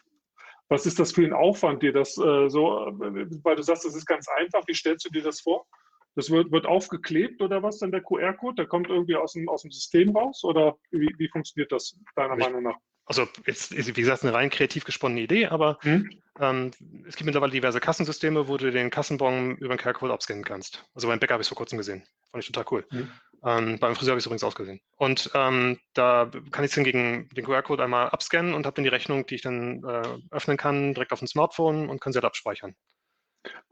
was 0.68 0.88
ist 0.88 0.98
das 0.98 1.12
für 1.12 1.24
ein 1.24 1.34
Aufwand, 1.34 1.84
dir 1.84 1.94
das 1.94 2.18
äh, 2.18 2.50
so, 2.50 2.88
äh, 2.88 3.28
weil 3.44 3.56
du 3.56 3.62
sagst, 3.62 3.86
das 3.86 3.96
ist 3.96 4.08
ganz 4.08 4.28
einfach, 4.36 4.64
wie 4.68 4.74
stellst 4.74 5.06
du 5.06 5.12
dir 5.12 5.22
das 5.22 5.42
vor? 5.42 5.68
Das 6.16 6.32
wird, 6.32 6.52
wird 6.52 6.66
aufgeklebt 6.66 7.40
oder 7.44 7.62
was 7.62 7.78
dann 7.78 7.92
der 7.92 8.02
QR-Code? 8.02 8.56
Der 8.56 8.66
kommt 8.66 8.90
irgendwie 8.90 9.16
aus 9.16 9.34
dem, 9.34 9.48
aus 9.50 9.62
dem 9.62 9.70
System 9.70 10.18
raus 10.18 10.44
oder 10.44 10.76
wie, 10.90 11.14
wie 11.20 11.30
funktioniert 11.30 11.72
das 11.72 11.96
deiner 12.16 12.36
ich, 12.36 12.44
Meinung 12.44 12.64
nach? 12.64 12.78
Also 13.08 13.28
jetzt 13.46 13.72
ist, 13.72 13.88
wie 13.88 14.02
gesagt, 14.02 14.24
eine 14.24 14.34
rein 14.34 14.50
kreativ 14.50 14.84
gesponnene 14.84 15.22
Idee, 15.22 15.48
aber 15.48 15.78
hm. 15.82 16.10
ähm, 16.40 16.72
es 17.08 17.16
gibt 17.16 17.26
mittlerweile 17.26 17.54
diverse 17.54 17.80
Kassensysteme, 17.80 18.48
wo 18.48 18.58
du 18.58 18.70
den 18.70 18.90
Kassenbon 18.90 19.56
über 19.58 19.76
den 19.76 19.80
QR-Code 19.80 20.14
abscannen 20.14 20.44
kannst. 20.44 20.84
Also 20.94 21.08
beim 21.08 21.20
Bäcker 21.20 21.34
habe 21.34 21.42
ich 21.42 21.46
es 21.46 21.50
vor 21.50 21.58
kurzem 21.58 21.78
gesehen. 21.78 22.04
Fand 22.32 22.44
ich 22.44 22.52
total 22.52 22.66
cool. 22.72 22.86
Hm. 22.90 23.12
Ähm, 23.46 23.80
beim 23.80 23.96
Friseur 23.96 24.12
habe 24.12 24.20
ich 24.20 24.24
es 24.24 24.26
übrigens 24.26 24.44
auch 24.44 24.56
gesehen. 24.56 24.82
Und 24.98 25.32
ähm, 25.34 25.80
da 25.94 26.30
kann 26.52 26.66
ich 26.66 26.74
dann 26.74 26.84
gegen 26.84 27.30
den 27.30 27.46
QR-Code 27.46 27.84
einmal 27.84 28.10
abscannen 28.10 28.54
und 28.54 28.66
habe 28.66 28.76
dann 28.76 28.84
die 28.84 28.90
Rechnung, 28.90 29.26
die 29.26 29.36
ich 29.36 29.42
dann 29.42 29.84
äh, 29.84 30.18
öffnen 30.32 30.58
kann, 30.58 30.94
direkt 30.94 31.14
auf 31.14 31.20
dem 31.20 31.28
Smartphone 31.28 31.90
und 31.90 32.02
kann 32.02 32.12
sie 32.12 32.18
halt 32.18 32.26
abspeichern. 32.26 32.76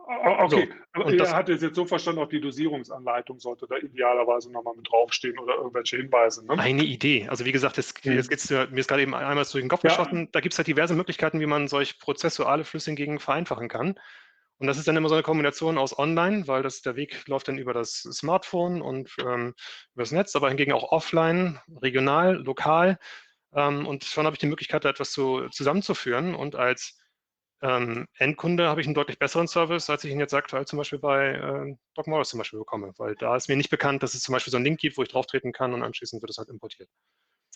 Okay, 0.07 0.69
so, 0.69 1.01
aber 1.01 1.13
er 1.13 1.35
hat 1.35 1.49
es 1.49 1.63
jetzt 1.63 1.75
so 1.75 1.85
verstanden, 1.85 2.21
auch 2.21 2.29
die 2.29 2.39
Dosierungsanleitung 2.39 3.39
sollte 3.39 3.65
da 3.67 3.77
idealerweise 3.77 4.51
nochmal 4.51 4.75
mit 4.75 4.87
draufstehen 4.89 5.39
oder 5.39 5.55
irgendwelche 5.55 5.97
Hinweise. 5.97 6.45
Ne? 6.45 6.53
Eine 6.59 6.83
Idee. 6.83 7.27
Also 7.27 7.43
wie 7.45 7.51
gesagt, 7.51 7.77
das, 7.79 7.93
mhm. 8.03 8.13
jetzt 8.13 8.29
geht's, 8.29 8.49
mir 8.49 8.77
ist 8.77 8.87
gerade 8.87 9.01
eben 9.01 9.15
einmal 9.15 9.43
durch 9.43 9.63
den 9.63 9.69
Kopf 9.69 9.83
ja. 9.83 9.89
geschossen. 9.89 10.29
Da 10.31 10.41
gibt 10.41 10.53
es 10.53 10.59
halt 10.59 10.67
diverse 10.67 10.93
Möglichkeiten, 10.93 11.39
wie 11.39 11.47
man 11.47 11.67
solch 11.67 11.97
prozessuale 11.97 12.63
Flüsse 12.63 12.91
hingegen 12.91 13.19
vereinfachen 13.19 13.67
kann. 13.67 13.99
Und 14.57 14.67
das 14.67 14.77
ist 14.77 14.87
dann 14.87 14.95
immer 14.95 15.09
so 15.09 15.15
eine 15.15 15.23
Kombination 15.23 15.77
aus 15.77 15.97
Online, 15.97 16.47
weil 16.47 16.63
das, 16.63 16.81
der 16.81 16.95
Weg 16.95 17.27
läuft 17.27 17.47
dann 17.47 17.57
über 17.57 17.73
das 17.73 18.01
Smartphone 18.03 18.81
und 18.81 19.13
ähm, 19.19 19.53
über 19.93 20.03
das 20.03 20.11
Netz, 20.11 20.35
aber 20.35 20.49
hingegen 20.49 20.71
auch 20.71 20.91
offline, 20.91 21.59
regional, 21.81 22.35
lokal. 22.35 22.97
Ähm, 23.53 23.85
und 23.85 24.05
schon 24.05 24.25
habe 24.25 24.35
ich 24.35 24.39
die 24.39 24.47
Möglichkeit, 24.47 24.85
da 24.85 24.89
etwas 24.89 25.11
zu, 25.11 25.49
zusammenzuführen 25.49 26.35
und 26.35 26.55
als 26.55 26.97
ähm, 27.61 28.07
Endkunde 28.17 28.67
habe 28.67 28.81
ich 28.81 28.87
einen 28.87 28.93
deutlich 28.95 29.19
besseren 29.19 29.47
Service, 29.47 29.89
als 29.89 30.03
ich 30.03 30.11
ihn 30.11 30.19
jetzt 30.19 30.33
aktuell 30.33 30.65
zum 30.65 30.77
Beispiel 30.77 30.99
bei 30.99 31.33
äh, 31.33 31.75
Doc 31.95 32.07
Morris 32.07 32.29
zum 32.29 32.39
Beispiel 32.39 32.59
bekomme, 32.59 32.93
weil 32.97 33.15
da 33.15 33.35
ist 33.35 33.49
mir 33.49 33.55
nicht 33.57 33.69
bekannt, 33.69 34.03
dass 34.03 34.13
es 34.13 34.21
zum 34.21 34.33
Beispiel 34.33 34.51
so 34.51 34.57
einen 34.57 34.65
Link 34.65 34.79
gibt, 34.79 34.97
wo 34.97 35.03
ich 35.03 35.09
drauf 35.09 35.25
treten 35.25 35.51
kann 35.53 35.73
und 35.73 35.83
anschließend 35.83 36.21
wird 36.21 36.29
es 36.31 36.37
halt 36.37 36.49
importiert. 36.49 36.89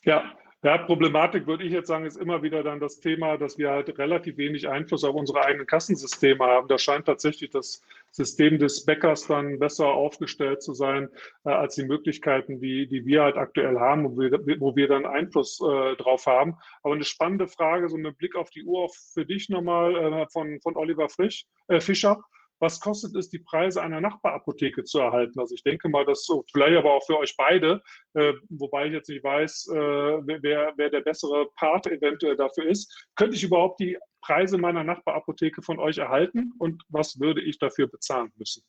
Ja, 0.03 0.23
ja, 0.61 0.77
Problematik 0.77 1.47
würde 1.47 1.63
ich 1.63 1.71
jetzt 1.71 1.87
sagen, 1.87 2.05
ist 2.05 2.17
immer 2.17 2.43
wieder 2.43 2.63
dann 2.63 2.81
das 2.81 2.99
Thema, 2.99 3.37
dass 3.37 3.57
wir 3.57 3.69
halt 3.69 3.97
relativ 3.97 4.35
wenig 4.35 4.67
Einfluss 4.67 5.05
auf 5.05 5.15
unsere 5.15 5.41
eigenen 5.45 5.65
Kassensysteme 5.65 6.43
haben. 6.43 6.67
Da 6.67 6.77
scheint 6.77 7.05
tatsächlich 7.05 7.49
das 7.51 7.81
System 8.11 8.59
des 8.59 8.83
Bäckers 8.83 9.25
dann 9.27 9.57
besser 9.57 9.85
aufgestellt 9.85 10.61
zu 10.61 10.73
sein 10.73 11.07
äh, 11.45 11.51
als 11.51 11.75
die 11.75 11.85
Möglichkeiten, 11.85 12.59
die, 12.59 12.87
die 12.87 13.05
wir 13.05 13.23
halt 13.23 13.37
aktuell 13.37 13.79
haben, 13.79 14.03
wo 14.03 14.19
wir, 14.19 14.31
wo 14.59 14.75
wir 14.75 14.89
dann 14.89 15.05
Einfluss 15.05 15.61
äh, 15.61 15.95
drauf 15.95 16.25
haben. 16.25 16.57
Aber 16.83 16.93
eine 16.93 17.05
spannende 17.05 17.47
Frage, 17.47 17.87
so 17.87 17.95
ein 17.95 18.15
Blick 18.17 18.35
auf 18.35 18.49
die 18.49 18.65
Uhr 18.65 18.89
für 19.13 19.25
dich 19.25 19.47
nochmal 19.47 19.95
äh, 19.95 20.27
von, 20.27 20.59
von 20.59 20.75
Oliver 20.75 21.07
Frisch, 21.07 21.45
äh, 21.69 21.79
Fischer 21.79 22.21
was 22.59 22.79
kostet 22.79 23.15
es, 23.15 23.29
die 23.29 23.39
Preise 23.39 23.81
einer 23.81 24.01
Nachbarapotheke 24.01 24.83
zu 24.83 24.99
erhalten? 24.99 25.39
Also 25.39 25.55
ich 25.55 25.63
denke 25.63 25.89
mal, 25.89 26.05
dass 26.05 26.25
so, 26.25 26.43
vielleicht 26.51 26.77
aber 26.77 26.93
auch 26.93 27.05
für 27.05 27.17
euch 27.17 27.35
beide, 27.37 27.81
äh, 28.13 28.33
wobei 28.49 28.87
ich 28.87 28.93
jetzt 28.93 29.09
nicht 29.09 29.23
weiß, 29.23 29.69
äh, 29.73 29.75
wer, 29.77 30.73
wer 30.75 30.89
der 30.89 31.01
bessere 31.01 31.47
Part 31.55 31.87
eventuell 31.87 32.35
dafür 32.35 32.65
ist, 32.65 33.07
könnte 33.15 33.35
ich 33.35 33.43
überhaupt 33.43 33.79
die 33.79 33.97
Preise 34.21 34.57
meiner 34.57 34.83
Nachbarapotheke 34.83 35.61
von 35.61 35.79
euch 35.79 35.97
erhalten 35.97 36.53
und 36.59 36.83
was 36.89 37.19
würde 37.19 37.41
ich 37.41 37.57
dafür 37.57 37.87
bezahlen 37.87 38.31
müssen? 38.35 38.63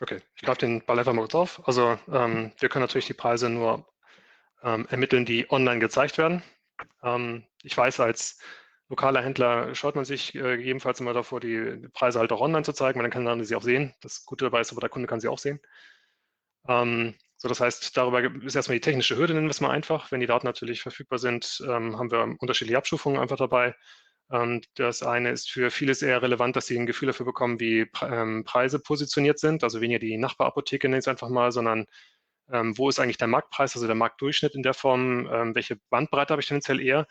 Okay, 0.00 0.20
ich 0.36 0.42
greife 0.42 0.60
den 0.60 0.84
Ball 0.84 0.98
einfach 0.98 1.12
mal 1.12 1.22
kurz 1.22 1.34
auf. 1.34 1.66
Also 1.66 1.98
ähm, 2.12 2.52
wir 2.58 2.68
können 2.68 2.84
natürlich 2.84 3.06
die 3.06 3.14
Preise 3.14 3.50
nur 3.50 3.84
ähm, 4.62 4.86
ermitteln, 4.90 5.24
die 5.24 5.50
online 5.50 5.80
gezeigt 5.80 6.18
werden. 6.18 6.42
Ähm, 7.02 7.44
ich 7.62 7.76
weiß 7.76 7.98
als 8.00 8.40
lokaler 8.88 9.22
Händler 9.22 9.74
schaut 9.74 9.96
man 9.96 10.04
sich 10.04 10.34
äh, 10.34 10.56
gegebenenfalls 10.56 11.00
immer 11.00 11.12
davor, 11.12 11.40
die 11.40 11.88
Preise 11.92 12.18
halt 12.18 12.32
auch 12.32 12.40
online 12.40 12.64
zu 12.64 12.72
zeigen, 12.72 12.98
weil 12.98 13.04
dann 13.04 13.10
kann 13.10 13.24
man 13.24 13.44
sie 13.44 13.54
auch 13.54 13.62
sehen. 13.62 13.94
Das 14.00 14.24
Gute 14.24 14.46
dabei 14.46 14.60
ist 14.60 14.72
aber, 14.72 14.80
der 14.80 14.90
Kunde 14.90 15.08
kann 15.08 15.20
sie 15.20 15.28
auch 15.28 15.38
sehen. 15.38 15.60
Ähm, 16.68 17.14
so, 17.36 17.48
das 17.48 17.60
heißt, 17.60 17.96
darüber 17.96 18.22
ist 18.44 18.56
erstmal 18.56 18.76
die 18.76 18.80
technische 18.80 19.16
Hürde, 19.16 19.34
nennen 19.34 19.46
wir 19.46 19.50
es 19.50 19.60
mal 19.60 19.70
einfach. 19.70 20.10
Wenn 20.10 20.20
die 20.20 20.26
Daten 20.26 20.46
natürlich 20.46 20.82
verfügbar 20.82 21.18
sind, 21.18 21.62
ähm, 21.66 21.98
haben 21.98 22.10
wir 22.10 22.36
unterschiedliche 22.40 22.78
Abstufungen 22.78 23.20
einfach 23.20 23.36
dabei. 23.36 23.74
Ähm, 24.30 24.62
das 24.74 25.02
eine 25.02 25.30
ist 25.30 25.50
für 25.50 25.70
vieles 25.70 26.02
eher 26.02 26.22
relevant, 26.22 26.56
dass 26.56 26.66
sie 26.66 26.78
ein 26.78 26.86
Gefühl 26.86 27.08
dafür 27.08 27.26
bekommen, 27.26 27.60
wie 27.60 27.86
ähm, 28.02 28.44
Preise 28.44 28.80
positioniert 28.80 29.38
sind. 29.38 29.64
Also 29.64 29.80
weniger 29.80 30.00
die 30.00 30.16
Nachbarapotheke, 30.18 30.88
nenne 30.88 30.98
ich 30.98 31.04
es 31.04 31.08
einfach 31.08 31.28
mal, 31.28 31.52
sondern 31.52 31.86
ähm, 32.50 32.76
wo 32.78 32.88
ist 32.88 32.98
eigentlich 32.98 33.18
der 33.18 33.28
Marktpreis, 33.28 33.74
also 33.76 33.86
der 33.86 33.96
Marktdurchschnitt 33.96 34.54
in 34.54 34.62
der 34.62 34.74
Form, 34.74 35.28
ähm, 35.32 35.54
welche 35.54 35.76
Bandbreite 35.90 36.32
habe 36.32 36.42
ich 36.42 36.48
tendenziell 36.48 36.80
eher 36.80 37.06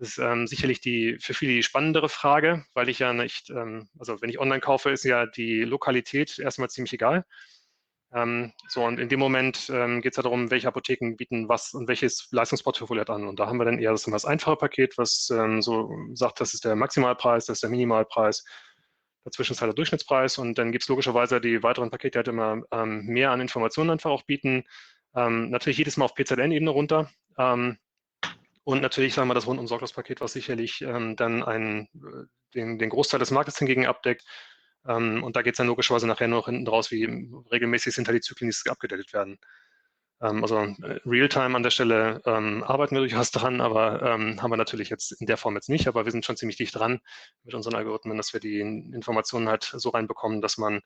ist 0.00 0.18
ähm, 0.18 0.46
sicherlich 0.46 0.80
die 0.80 1.18
für 1.20 1.34
viele 1.34 1.52
die 1.52 1.62
spannendere 1.62 2.08
Frage, 2.08 2.64
weil 2.74 2.88
ich 2.88 2.98
ja 2.98 3.12
nicht, 3.12 3.50
ähm, 3.50 3.88
also 3.98 4.20
wenn 4.20 4.30
ich 4.30 4.40
online 4.40 4.60
kaufe, 4.60 4.90
ist 4.90 5.04
ja 5.04 5.26
die 5.26 5.62
Lokalität 5.62 6.38
erstmal 6.38 6.70
ziemlich 6.70 6.92
egal. 6.92 7.24
Ähm, 8.12 8.52
so, 8.68 8.84
und 8.84 8.98
in 8.98 9.08
dem 9.08 9.20
Moment 9.20 9.70
ähm, 9.72 10.00
geht 10.00 10.12
es 10.12 10.16
ja 10.16 10.22
darum, 10.24 10.50
welche 10.50 10.66
Apotheken 10.68 11.14
bieten 11.16 11.48
was 11.48 11.74
und 11.74 11.86
welches 11.86 12.28
Leistungsportfolio 12.32 13.04
an. 13.04 13.28
Und 13.28 13.38
da 13.38 13.46
haben 13.46 13.58
wir 13.58 13.64
dann 13.64 13.78
eher 13.78 13.92
das, 13.92 14.02
das 14.04 14.24
einfache 14.24 14.56
Paket, 14.56 14.98
was 14.98 15.30
ähm, 15.30 15.62
so 15.62 15.90
sagt, 16.14 16.40
das 16.40 16.54
ist 16.54 16.64
der 16.64 16.74
Maximalpreis, 16.74 17.46
das 17.46 17.58
ist 17.58 17.62
der 17.62 17.70
Minimalpreis. 17.70 18.44
Dazwischen 19.24 19.52
ist 19.52 19.60
halt 19.60 19.68
der 19.68 19.74
Durchschnittspreis 19.74 20.38
und 20.38 20.58
dann 20.58 20.72
gibt 20.72 20.82
es 20.82 20.88
logischerweise 20.88 21.40
die 21.40 21.62
weiteren 21.62 21.90
Pakete, 21.90 22.10
die 22.10 22.18
halt 22.18 22.28
immer 22.28 22.62
ähm, 22.72 23.04
mehr 23.04 23.30
an 23.30 23.40
Informationen 23.40 23.90
einfach 23.90 24.10
auch 24.10 24.22
bieten. 24.24 24.64
Ähm, 25.14 25.50
natürlich 25.50 25.78
jedes 25.78 25.96
Mal 25.96 26.06
auf 26.06 26.14
PZN-Ebene 26.14 26.70
runter. 26.70 27.10
Und 28.64 28.82
natürlich, 28.82 29.14
sagen 29.14 29.28
wir, 29.28 29.34
das 29.34 29.46
Rundumsorgungspaket, 29.46 30.20
was 30.20 30.32
sicherlich 30.32 30.82
ähm, 30.82 31.16
dann 31.16 31.42
einen, 31.42 31.88
äh, 31.94 32.26
den, 32.54 32.78
den, 32.78 32.90
Großteil 32.90 33.20
des 33.20 33.30
Marktes 33.30 33.58
hingegen 33.58 33.86
abdeckt. 33.86 34.24
Ähm, 34.86 35.24
und 35.24 35.36
da 35.36 35.42
geht 35.42 35.54
es 35.54 35.58
dann 35.58 35.66
logischerweise 35.66 36.06
nachher 36.06 36.28
nur 36.28 36.40
noch 36.40 36.46
hinten 36.46 36.68
raus, 36.68 36.90
wie 36.90 37.04
regelmäßig 37.50 37.94
sind 37.94 38.08
halt 38.08 38.16
die 38.16 38.22
Zyklen, 38.22 38.50
die 38.50 38.70
abgedatet 38.70 39.12
werden. 39.12 39.38
Ähm, 40.22 40.42
also 40.42 40.58
äh, 40.58 41.00
Realtime 41.06 41.56
an 41.56 41.62
der 41.62 41.70
Stelle 41.70 42.20
ähm, 42.26 42.62
arbeiten 42.62 42.94
wir 42.94 43.00
durchaus 43.00 43.30
dran, 43.30 43.60
aber 43.60 44.02
ähm, 44.02 44.42
haben 44.42 44.50
wir 44.50 44.56
natürlich 44.56 44.90
jetzt 44.90 45.12
in 45.12 45.26
der 45.26 45.36
Form 45.36 45.54
jetzt 45.54 45.68
nicht. 45.68 45.88
Aber 45.88 46.04
wir 46.04 46.12
sind 46.12 46.24
schon 46.24 46.36
ziemlich 46.36 46.56
dicht 46.56 46.74
dran 46.74 47.00
mit 47.44 47.54
unseren 47.54 47.74
Algorithmen, 47.74 48.16
dass 48.16 48.32
wir 48.32 48.40
die 48.40 48.60
Informationen 48.60 49.48
halt 49.48 49.64
so 49.64 49.90
reinbekommen, 49.90 50.40
dass 50.42 50.58
man 50.58 50.82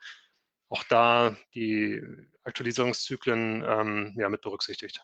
auch 0.69 0.85
da 0.85 1.37
die 1.55 2.03
Aktualisierungszyklen 2.45 3.65
ähm, 3.67 4.15
ja, 4.17 4.29
mit 4.29 4.43
berücksichtigt. 4.43 5.01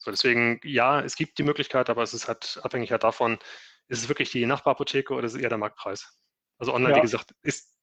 So, 0.00 0.10
deswegen, 0.10 0.60
ja, 0.64 1.00
es 1.02 1.14
gibt 1.14 1.38
die 1.38 1.42
Möglichkeit, 1.42 1.90
aber 1.90 2.02
es 2.02 2.14
ist 2.14 2.26
halt 2.26 2.58
abhängig 2.62 2.90
halt 2.90 3.04
davon, 3.04 3.38
ist 3.86 4.02
es 4.02 4.08
wirklich 4.08 4.30
die 4.30 4.46
Nachbarapotheke 4.46 5.12
oder 5.12 5.26
ist 5.26 5.34
es 5.34 5.40
eher 5.40 5.50
der 5.50 5.58
Marktpreis? 5.58 6.18
Also 6.58 6.72
online, 6.72 6.92
ja. 6.92 6.96
wie 6.98 7.02
gesagt, 7.02 7.34
ist, 7.42 7.76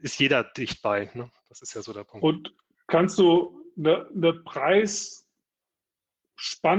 ist 0.00 0.18
jeder 0.18 0.42
dicht 0.42 0.82
bei. 0.82 1.08
Ne? 1.14 1.30
Das 1.48 1.62
ist 1.62 1.72
ja 1.74 1.82
so 1.82 1.92
der 1.92 2.02
Punkt. 2.04 2.24
Und 2.24 2.52
kannst 2.88 3.18
du 3.18 3.62
eine, 3.78 4.08
eine 4.08 4.32
Preisspanne 4.32 5.26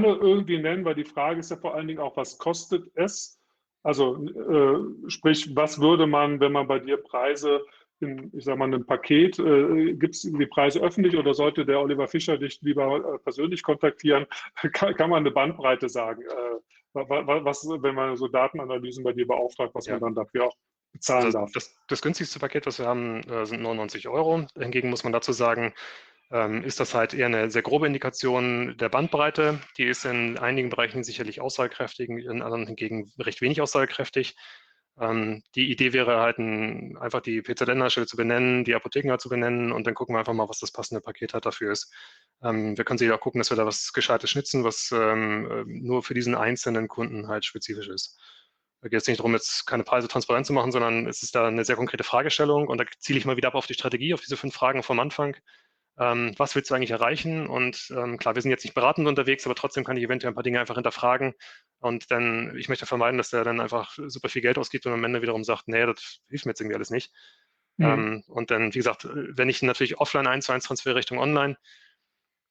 irgendwie 0.07 0.57
nennen? 0.59 0.84
Weil 0.84 0.95
die 0.95 1.05
Frage 1.05 1.39
ist 1.39 1.51
ja 1.51 1.57
vor 1.57 1.76
allen 1.76 1.88
Dingen 1.88 1.99
auch, 1.99 2.18
was 2.18 2.38
kostet 2.38 2.91
es? 2.95 3.39
Also 3.84 4.22
äh, 4.26 5.09
sprich, 5.09 5.55
was 5.55 5.80
würde 5.80 6.07
man, 6.07 6.41
wenn 6.41 6.51
man 6.51 6.68
bei 6.68 6.80
dir 6.80 6.97
Preise 6.97 7.65
in, 8.00 8.32
ich 8.36 8.45
sage 8.45 8.58
mal, 8.58 8.66
einem 8.66 8.86
Paket, 8.86 9.39
äh, 9.39 9.93
gibt 9.93 10.16
es 10.16 10.22
die 10.22 10.45
Preise 10.45 10.80
öffentlich 10.82 11.18
oder 11.18 11.34
sollte 11.34 11.66
der 11.66 11.80
Oliver 11.80 12.08
Fischer 12.08 12.38
dich 12.38 12.62
lieber 12.62 13.16
äh, 13.16 13.20
persönlich 13.20 13.64
kontaktieren? 13.64 14.26
kann, 14.74 14.95
kann, 14.95 15.10
man 15.10 15.20
eine 15.20 15.32
Bandbreite 15.32 15.89
sagen? 15.89 16.22
Äh, 16.22 16.60
was, 16.93 17.66
wenn 17.66 17.95
man 17.95 18.16
so 18.16 18.28
Datenanalysen 18.28 19.04
bei 19.04 19.14
dir 19.14 19.28
beauftragt, 19.28 19.76
was 19.76 19.86
ja. 19.86 19.93
man 19.93 20.02
dann 20.02 20.16
dafür 20.16 20.45
auch 20.45 20.56
bezahlen 20.93 21.26
also 21.26 21.39
darf? 21.39 21.52
Das, 21.52 21.76
das, 21.88 22.02
günstigste 22.02 22.39
Paket, 22.39 22.66
was 22.66 22.80
wir 22.80 22.88
haben, 22.88 23.22
äh, 23.24 23.45
sind 23.45 23.62
99 23.62 24.08
Euro. 24.08 24.45
Hingegen 24.58 24.89
muss 24.89 25.04
man 25.04 25.14
dazu 25.14 25.32
sagen, 25.32 25.74
ähm, 26.32 26.64
ist 26.64 26.80
das 26.80 26.93
halt 26.93 27.14
eher 27.14 27.28
eine 27.28 27.50
sehr 27.50 27.62
grobe 27.62 27.88
Indikation 27.88 28.76
der 28.78 28.89
Bandbreite. 28.89 29.60
Die 29.78 29.86
ist 29.86 30.06
in 30.06 30.38
einigen 30.38 30.70
Bereichen 30.70 31.04
sicherlich 31.04 31.39
aussagekräftig, 31.39 32.10
in 32.10 32.41
anderen 32.41 32.68
hingegen 32.68 33.12
recht 33.20 33.41
wenig 33.41 33.62
aussagekräftig. 33.62 34.36
Ähm, 35.00 35.43
die 35.56 35.72
Idee 35.72 35.93
wäre 35.93 36.20
halt 36.20 36.39
ein, 36.39 36.98
einfach 36.98 37.22
die 37.22 37.41
PZN-Hersteller 37.41 38.08
zu 38.08 38.18
benennen, 38.18 38.64
die 38.64 38.74
Apotheken 38.76 39.12
halt 39.12 39.22
zu 39.22 39.30
benennen 39.30 39.72
und 39.72 39.86
dann 39.86 39.93
gucken 39.93 40.16
wir 40.16 40.20
einfach 40.20 40.34
mal, 40.34 40.50
was 40.50 40.60
das 40.60 40.72
passende 40.72 41.02
Paket 41.02 41.34
halt 41.34 41.45
dafür 41.45 41.72
ist. 41.72 41.93
Ähm, 42.43 42.78
wir 42.78 42.84
können 42.84 42.98
sich 42.98 43.12
auch 43.12 43.20
gucken, 43.20 43.39
dass 43.39 43.52
wir 43.52 43.58
da 43.58 43.66
was 43.66 43.93
Gescheites 43.93 44.30
schnitzen, 44.32 44.64
was 44.64 44.91
ähm, 44.91 45.50
äh, 45.52 45.64
nur 45.68 46.04
für 46.04 46.14
diesen 46.16 46.36
einzelnen 46.36 46.88
Kunden 46.88 47.28
halt 47.28 47.45
spezifisch 47.45 47.88
ist. 47.89 48.20
Da 48.82 48.89
geht 48.89 49.02
es 49.02 49.08
nicht 49.08 49.20
darum, 49.20 49.34
jetzt 49.34 49.66
keine 49.66 49.84
Preise 49.84 50.08
transparent 50.08 50.45
zu 50.45 50.54
machen, 50.54 50.72
sondern 50.72 51.08
es 51.08 51.24
ist 51.24 51.36
da 51.36 51.48
eine 51.48 51.66
sehr 51.66 51.76
konkrete 51.76 52.04
Fragestellung 52.04 52.68
und 52.68 52.78
da 52.80 52.86
ziele 53.00 53.20
ich 53.20 53.26
mal 53.26 53.38
wieder 53.38 53.50
ab 53.50 53.56
auf 53.56 53.68
die 53.68 53.74
Strategie, 53.74 54.14
auf 54.14 54.22
diese 54.22 54.38
fünf 54.38 54.54
Fragen 54.56 54.84
vom 54.84 55.00
Anfang. 55.00 55.36
Ähm, 56.00 56.34
was 56.38 56.56
willst 56.56 56.70
du 56.70 56.76
eigentlich 56.76 56.91
erreichen? 56.91 57.48
Und 57.48 57.91
ähm, 57.95 58.18
klar, 58.18 58.36
wir 58.36 58.41
sind 58.41 58.52
jetzt 58.52 58.64
nicht 58.64 58.74
beratend 58.74 59.08
unterwegs, 59.08 59.45
aber 59.45 59.56
trotzdem 59.56 59.84
kann 59.84 59.98
ich 59.98 60.04
eventuell 60.04 60.32
ein 60.32 60.36
paar 60.36 60.43
Dinge 60.43 60.60
einfach 60.60 60.76
hinterfragen. 60.76 61.34
Und 61.80 62.12
dann, 62.12 62.56
ich 62.58 62.70
möchte 62.70 62.86
vermeiden, 62.86 63.18
dass 63.18 63.32
der 63.32 63.43
dann 63.43 63.60
einfach 63.60 63.98
super 64.08 64.30
viel 64.30 64.41
Geld 64.41 64.58
ausgibt 64.58 64.86
und 64.86 64.93
am 64.93 65.04
Ende 65.04 65.22
wiederum 65.22 65.43
sagt, 65.43 65.68
nee, 65.68 65.86
das 65.86 66.20
hilft 66.30 66.45
mir 66.45 66.52
jetzt 66.52 66.62
irgendwie 66.62 66.76
alles 66.76 66.91
nicht. 66.91 67.12
Mhm. 67.78 67.86
Ähm, 67.86 68.24
und 68.28 68.52
dann, 68.52 68.74
wie 68.74 68.80
gesagt, 68.80 69.08
wenn 69.12 69.50
ich 69.50 69.62
natürlich 69.62 69.98
offline 69.98 70.28
eins 70.28 70.45
zu 70.45 70.52
eins 70.52 70.66
transferiere 70.66 70.98
Richtung 70.98 71.20
online, 71.20 71.58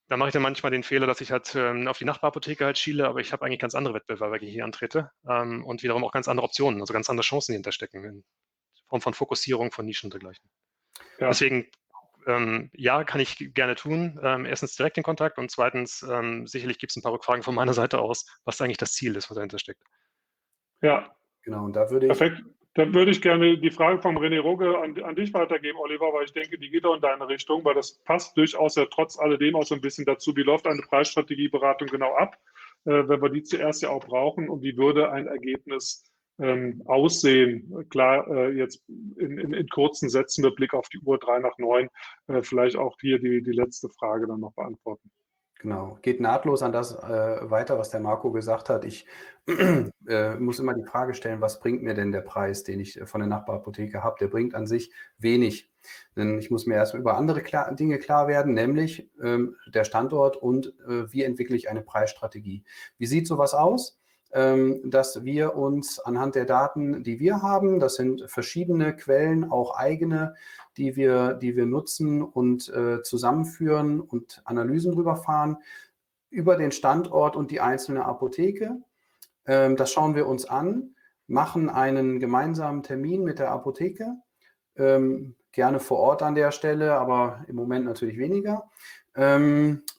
da 0.08 0.16
mache 0.16 0.28
ich 0.28 0.32
dann 0.32 0.42
manchmal 0.42 0.70
den 0.70 0.84
Fehler, 0.84 1.06
dass 1.06 1.20
ich 1.20 1.32
halt 1.32 1.52
ähm, 1.56 1.88
auf 1.88 1.98
die 1.98 2.04
Nachbarapotheke 2.04 2.64
halt 2.64 2.78
schiele, 2.78 3.08
aber 3.08 3.20
ich 3.20 3.32
habe 3.32 3.44
eigentlich 3.44 3.58
ganz 3.58 3.74
andere 3.74 3.94
Wettbewerber, 3.94 4.38
die 4.38 4.46
ich 4.46 4.52
hier 4.52 4.64
antrete 4.64 5.10
ähm, 5.28 5.64
und 5.64 5.82
wiederum 5.82 6.04
auch 6.04 6.12
ganz 6.12 6.28
andere 6.28 6.44
Optionen, 6.46 6.80
also 6.80 6.92
ganz 6.92 7.10
andere 7.10 7.24
Chancen, 7.24 7.52
die 7.52 7.56
hinterstecken 7.56 8.04
in 8.04 8.24
Form 8.88 9.00
von 9.00 9.14
Fokussierung, 9.14 9.72
von 9.72 9.84
Nischen 9.84 10.06
und 10.06 10.14
dergleichen. 10.14 10.48
Ja. 11.18 11.28
Deswegen 11.28 11.68
ähm, 12.26 12.70
ja, 12.74 13.04
kann 13.04 13.20
ich 13.20 13.54
gerne 13.54 13.74
tun. 13.74 14.18
Ähm, 14.22 14.44
erstens 14.44 14.76
direkt 14.76 14.96
den 14.96 15.04
Kontakt 15.04 15.38
und 15.38 15.50
zweitens, 15.50 16.02
ähm, 16.02 16.46
sicherlich 16.46 16.78
gibt 16.78 16.90
es 16.90 16.96
ein 16.96 17.02
paar 17.02 17.12
Rückfragen 17.12 17.42
von 17.42 17.54
meiner 17.54 17.74
Seite 17.74 18.00
aus, 18.00 18.26
was 18.44 18.60
eigentlich 18.60 18.78
das 18.78 18.92
Ziel 18.92 19.16
ist, 19.16 19.30
was 19.30 19.36
dahinter 19.36 19.58
steckt. 19.58 19.82
Ja. 20.82 21.16
Genau, 21.46 21.64
und 21.64 21.74
da 21.74 21.88
würde 21.90 22.06
ich. 22.06 22.18
Perfekt. 22.18 22.42
Dann 22.74 22.92
würde 22.92 23.10
ich 23.10 23.22
gerne 23.22 23.56
die 23.56 23.70
Frage 23.70 24.02
von 24.02 24.18
René 24.18 24.38
Roge 24.38 24.78
an, 24.78 25.02
an, 25.02 25.14
dich 25.14 25.32
weitergeben, 25.32 25.78
Oliver, 25.78 26.12
weil 26.12 26.24
ich 26.24 26.34
denke, 26.34 26.58
die 26.58 26.68
geht 26.68 26.84
auch 26.84 26.96
in 26.96 27.00
deine 27.00 27.26
Richtung, 27.26 27.64
weil 27.64 27.74
das 27.74 28.02
passt 28.04 28.36
durchaus 28.36 28.74
ja 28.74 28.84
trotz 28.84 29.18
alledem 29.18 29.56
auch 29.56 29.64
so 29.64 29.74
ein 29.74 29.80
bisschen 29.80 30.04
dazu, 30.04 30.36
wie 30.36 30.42
läuft 30.42 30.66
eine 30.66 30.82
Preisstrategieberatung 30.82 31.88
genau 31.88 32.14
ab, 32.14 32.36
äh, 32.84 33.08
wenn 33.08 33.22
wir 33.22 33.30
die 33.30 33.44
zuerst 33.44 33.80
ja 33.80 33.88
auch 33.88 34.04
brauchen 34.04 34.50
und 34.50 34.62
wie 34.62 34.76
würde 34.76 35.10
ein 35.10 35.26
Ergebnis 35.26 36.04
ähm, 36.38 36.82
aussehen. 36.86 37.86
Klar, 37.88 38.28
äh, 38.28 38.52
jetzt 38.52 38.84
in, 38.88 39.38
in, 39.38 39.52
in, 39.52 39.68
kurzen 39.68 40.08
Sätzen 40.08 40.42
mit 40.42 40.56
Blick 40.56 40.74
auf 40.74 40.88
die 40.88 40.98
Uhr 40.98 41.18
drei 41.18 41.38
nach 41.38 41.58
neun, 41.58 41.88
äh, 42.28 42.42
vielleicht 42.42 42.76
auch 42.76 42.96
hier 43.00 43.18
die, 43.18 43.42
die 43.42 43.52
letzte 43.52 43.88
Frage 43.88 44.26
dann 44.26 44.40
noch 44.40 44.52
beantworten. 44.52 45.10
Genau, 45.58 45.98
geht 46.02 46.20
nahtlos 46.20 46.62
an 46.62 46.72
das 46.72 46.94
äh, 46.94 47.50
weiter, 47.50 47.78
was 47.78 47.88
der 47.88 48.00
Marco 48.00 48.30
gesagt 48.30 48.68
hat. 48.68 48.84
Ich 48.84 49.06
äh, 50.06 50.34
muss 50.36 50.58
immer 50.58 50.74
die 50.74 50.84
Frage 50.84 51.14
stellen, 51.14 51.40
was 51.40 51.60
bringt 51.60 51.82
mir 51.82 51.94
denn 51.94 52.12
der 52.12 52.20
Preis, 52.20 52.62
den 52.62 52.78
ich 52.78 53.00
von 53.04 53.20
der 53.20 53.28
Nachbarapotheke 53.28 54.04
habe? 54.04 54.16
Der 54.20 54.28
bringt 54.28 54.54
an 54.54 54.66
sich 54.66 54.92
wenig. 55.16 55.72
Denn 56.14 56.38
ich 56.38 56.50
muss 56.50 56.66
mir 56.66 56.74
erst 56.74 56.94
über 56.94 57.16
andere 57.16 57.42
klar, 57.42 57.74
Dinge 57.74 57.98
klar 57.98 58.28
werden, 58.28 58.52
nämlich 58.52 59.10
ähm, 59.22 59.56
der 59.72 59.84
Standort 59.84 60.36
und 60.36 60.74
äh, 60.86 61.10
wie 61.12 61.22
entwickle 61.22 61.56
ich 61.56 61.70
eine 61.70 61.82
Preisstrategie. 61.82 62.64
Wie 62.98 63.06
sieht 63.06 63.26
sowas 63.26 63.54
aus? 63.54 63.98
Ähm, 64.32 64.80
dass 64.84 65.24
wir 65.24 65.54
uns 65.54 65.98
anhand 66.00 66.34
der 66.34 66.44
Daten, 66.44 67.04
die 67.04 67.20
wir 67.20 67.42
haben, 67.42 67.78
das 67.78 67.94
sind 67.94 68.28
verschiedene 68.28 68.94
Quellen, 68.94 69.50
auch 69.50 69.76
eigene, 69.76 70.34
die 70.76 70.96
wir, 70.96 71.34
die 71.34 71.56
wir 71.56 71.66
nutzen 71.66 72.22
und 72.22 72.68
äh, 72.68 73.02
zusammenführen 73.02 74.00
und 74.00 74.42
Analysen 74.44 74.92
rüberfahren, 74.94 75.58
über 76.28 76.56
den 76.56 76.72
Standort 76.72 77.36
und 77.36 77.50
die 77.50 77.60
einzelne 77.60 78.04
Apotheke. 78.04 78.76
Ähm, 79.46 79.76
das 79.76 79.92
schauen 79.92 80.16
wir 80.16 80.26
uns 80.26 80.44
an, 80.44 80.96
machen 81.28 81.70
einen 81.70 82.18
gemeinsamen 82.18 82.82
Termin 82.82 83.22
mit 83.22 83.38
der 83.38 83.52
Apotheke, 83.52 84.16
ähm, 84.76 85.36
gerne 85.52 85.80
vor 85.80 85.98
Ort 85.98 86.22
an 86.22 86.34
der 86.34 86.50
Stelle, 86.50 86.94
aber 86.94 87.44
im 87.48 87.56
Moment 87.56 87.86
natürlich 87.86 88.18
weniger 88.18 88.68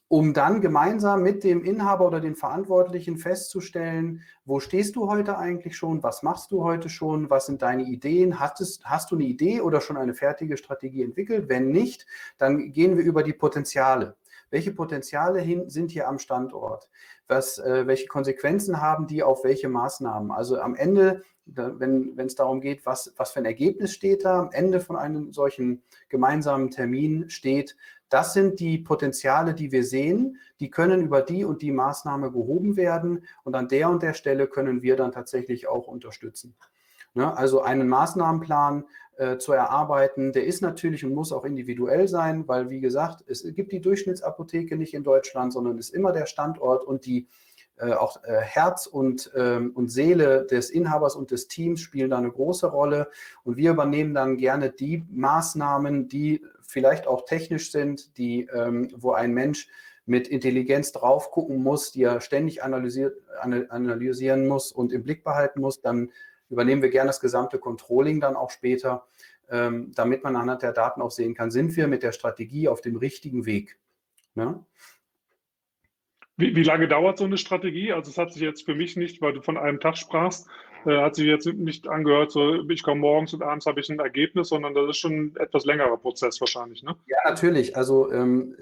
um 0.10 0.34
dann 0.34 0.62
gemeinsam 0.62 1.22
mit 1.22 1.44
dem 1.44 1.64
Inhaber 1.64 2.08
oder 2.08 2.22
den 2.22 2.36
Verantwortlichen 2.36 3.18
festzustellen, 3.18 4.22
wo 4.46 4.60
stehst 4.60 4.96
du 4.96 5.10
heute 5.10 5.38
eigentlich 5.38 5.76
schon, 5.76 6.02
was 6.02 6.24
machst 6.24 6.52
du 6.52 6.64
heute 6.64 6.90
schon, 6.90 7.30
was 7.30 7.48
sind 7.48 7.62
deine 7.62 7.84
Ideen, 7.84 8.40
hast, 8.40 8.82
hast 8.86 9.12
du 9.12 9.16
eine 9.16 9.26
Idee 9.26 9.60
oder 9.60 9.82
schon 9.82 9.98
eine 9.98 10.14
fertige 10.14 10.56
Strategie 10.56 11.04
entwickelt? 11.04 11.50
Wenn 11.50 11.72
nicht, 11.72 12.06
dann 12.38 12.72
gehen 12.72 12.96
wir 12.96 13.04
über 13.04 13.24
die 13.24 13.34
Potenziale. 13.34 14.16
Welche 14.50 14.72
Potenziale 14.72 15.42
hin, 15.42 15.70
sind 15.70 15.92
hier 15.92 16.08
am 16.08 16.20
Standort? 16.20 16.90
Was, 17.28 17.60
äh, 17.60 17.86
welche 17.86 18.08
Konsequenzen 18.08 18.80
haben 18.80 19.08
die 19.08 19.24
auf 19.24 19.44
welche 19.44 19.68
Maßnahmen? 19.68 20.32
Also 20.32 20.58
am 20.62 20.76
Ende, 20.76 21.24
wenn 21.46 22.18
es 22.18 22.36
darum 22.36 22.62
geht, 22.62 22.86
was, 22.86 23.14
was 23.18 23.32
für 23.32 23.40
ein 23.40 23.46
Ergebnis 23.46 23.94
steht 23.94 24.24
da, 24.24 24.40
am 24.40 24.52
Ende 24.52 24.80
von 24.80 24.96
einem 24.96 25.34
solchen 25.34 25.84
gemeinsamen 26.08 26.72
Termin 26.72 27.30
steht, 27.30 27.76
das 28.10 28.34
sind 28.34 28.60
die 28.60 28.78
Potenziale, 28.78 29.54
die 29.54 29.72
wir 29.72 29.84
sehen. 29.84 30.38
Die 30.60 30.70
können 30.70 31.02
über 31.02 31.22
die 31.22 31.44
und 31.44 31.62
die 31.62 31.72
Maßnahme 31.72 32.32
gehoben 32.32 32.78
werden. 32.78 33.26
Und 33.44 33.56
an 33.56 33.68
der 33.68 33.90
und 33.90 34.02
der 34.04 34.14
Stelle 34.14 34.48
können 34.48 34.82
wir 34.82 34.96
dann 34.96 35.12
tatsächlich 35.12 35.68
auch 35.68 35.88
unterstützen. 35.88 36.56
Ne? 37.14 37.36
Also 37.36 37.62
einen 37.62 37.90
Maßnahmenplan 37.90 38.86
äh, 39.18 39.38
zu 39.38 39.52
erarbeiten, 39.52 40.32
der 40.32 40.46
ist 40.46 40.62
natürlich 40.62 41.04
und 41.04 41.14
muss 41.14 41.34
auch 41.34 41.44
individuell 41.44 42.08
sein, 42.08 42.48
weil, 42.48 42.70
wie 42.70 42.80
gesagt, 42.80 43.24
es 43.28 43.44
gibt 43.56 43.72
die 43.72 43.82
Durchschnittsapotheke 43.82 44.78
nicht 44.78 44.94
in 44.94 45.04
Deutschland, 45.04 45.52
sondern 45.52 45.78
ist 45.78 45.94
immer 45.94 46.12
der 46.12 46.28
Standort 46.28 46.84
und 46.86 47.06
die 47.06 47.28
äh, 47.80 47.94
auch 47.94 48.24
äh, 48.24 48.42
Herz 48.42 48.88
und, 48.88 49.32
ähm, 49.36 49.72
und 49.76 49.90
Seele 49.90 50.46
des 50.46 50.72
Inhabers 50.72 51.16
und 51.16 51.30
des 51.30 51.48
Teams 51.48 51.80
spielen 51.80 52.10
da 52.10 52.18
eine 52.18 52.32
große 52.32 52.68
Rolle. 52.68 53.10
Und 53.44 53.58
wir 53.58 53.72
übernehmen 53.72 54.16
dann 54.16 54.38
gerne 54.38 54.72
die 54.72 55.06
Maßnahmen, 55.12 56.08
die 56.08 56.44
vielleicht 56.68 57.08
auch 57.08 57.26
technisch 57.26 57.72
sind, 57.72 58.18
die, 58.18 58.48
ähm, 58.54 58.90
wo 58.96 59.14
ein 59.14 59.34
Mensch 59.34 59.68
mit 60.06 60.28
Intelligenz 60.28 60.92
drauf 60.92 61.32
gucken 61.32 61.64
muss, 61.64 61.92
die 61.92 62.04
er 62.04 62.22
ständig 62.22 62.64
analysiert, 62.64 63.18
analysieren 63.42 64.48
muss 64.48 64.72
und 64.72 64.94
im 64.94 65.04
Blick 65.04 65.24
behalten 65.24 65.60
muss, 65.60 65.82
dann 65.82 66.12
übernehmen 66.50 66.82
wir 66.82 66.90
gerne 66.90 67.10
das 67.10 67.20
gesamte 67.20 67.60
Controlling 67.60 68.22
dann 68.22 68.36
auch 68.36 68.52
später, 68.52 69.06
ähm, 69.50 69.92
damit 69.96 70.24
man 70.24 70.36
anhand 70.36 70.62
der 70.62 70.72
Daten 70.72 71.02
auch 71.02 71.12
sehen 71.12 71.34
kann, 71.34 71.52
sind 71.52 71.76
wir 71.76 71.88
mit 71.88 72.04
der 72.04 72.12
Strategie 72.12 72.70
auf 72.70 72.82
dem 72.82 72.96
richtigen 72.96 73.46
Weg. 73.46 73.78
Ne? 74.36 74.64
Wie, 76.38 76.56
wie, 76.56 76.64
lange 76.64 76.88
dauert 76.88 77.18
so 77.18 77.26
eine 77.26 77.38
Strategie? 77.38 77.92
Also 77.92 78.12
es 78.12 78.18
hat 78.18 78.32
sich 78.32 78.42
jetzt 78.42 78.64
für 78.64 78.76
mich 78.76 78.96
nicht, 78.96 79.22
weil 79.22 79.34
du 79.34 79.42
von 79.42 79.58
einem 79.58 79.80
Tag 79.80 79.98
sprachst, 79.98 80.48
äh, 80.88 81.02
hat 81.02 81.16
sich 81.16 81.26
jetzt 81.26 81.46
nicht 81.46 81.88
angehört, 81.88 82.32
so 82.32 82.68
ich 82.70 82.82
komme 82.82 83.02
morgens 83.02 83.34
und 83.34 83.44
abends 83.44 83.66
habe 83.66 83.80
ich 83.80 83.90
ein 83.90 84.00
Ergebnis, 84.00 84.50
sondern 84.50 84.74
das 84.74 84.90
ist 84.90 84.98
schon 84.98 85.14
ein 85.14 85.36
etwas 85.38 85.66
längerer 85.66 85.98
Prozess 85.98 86.40
wahrscheinlich. 86.40 86.84
Ne? 86.84 86.96
Ja, 87.08 87.18
natürlich. 87.26 87.76
Also 87.76 88.12
ähm, 88.12 88.56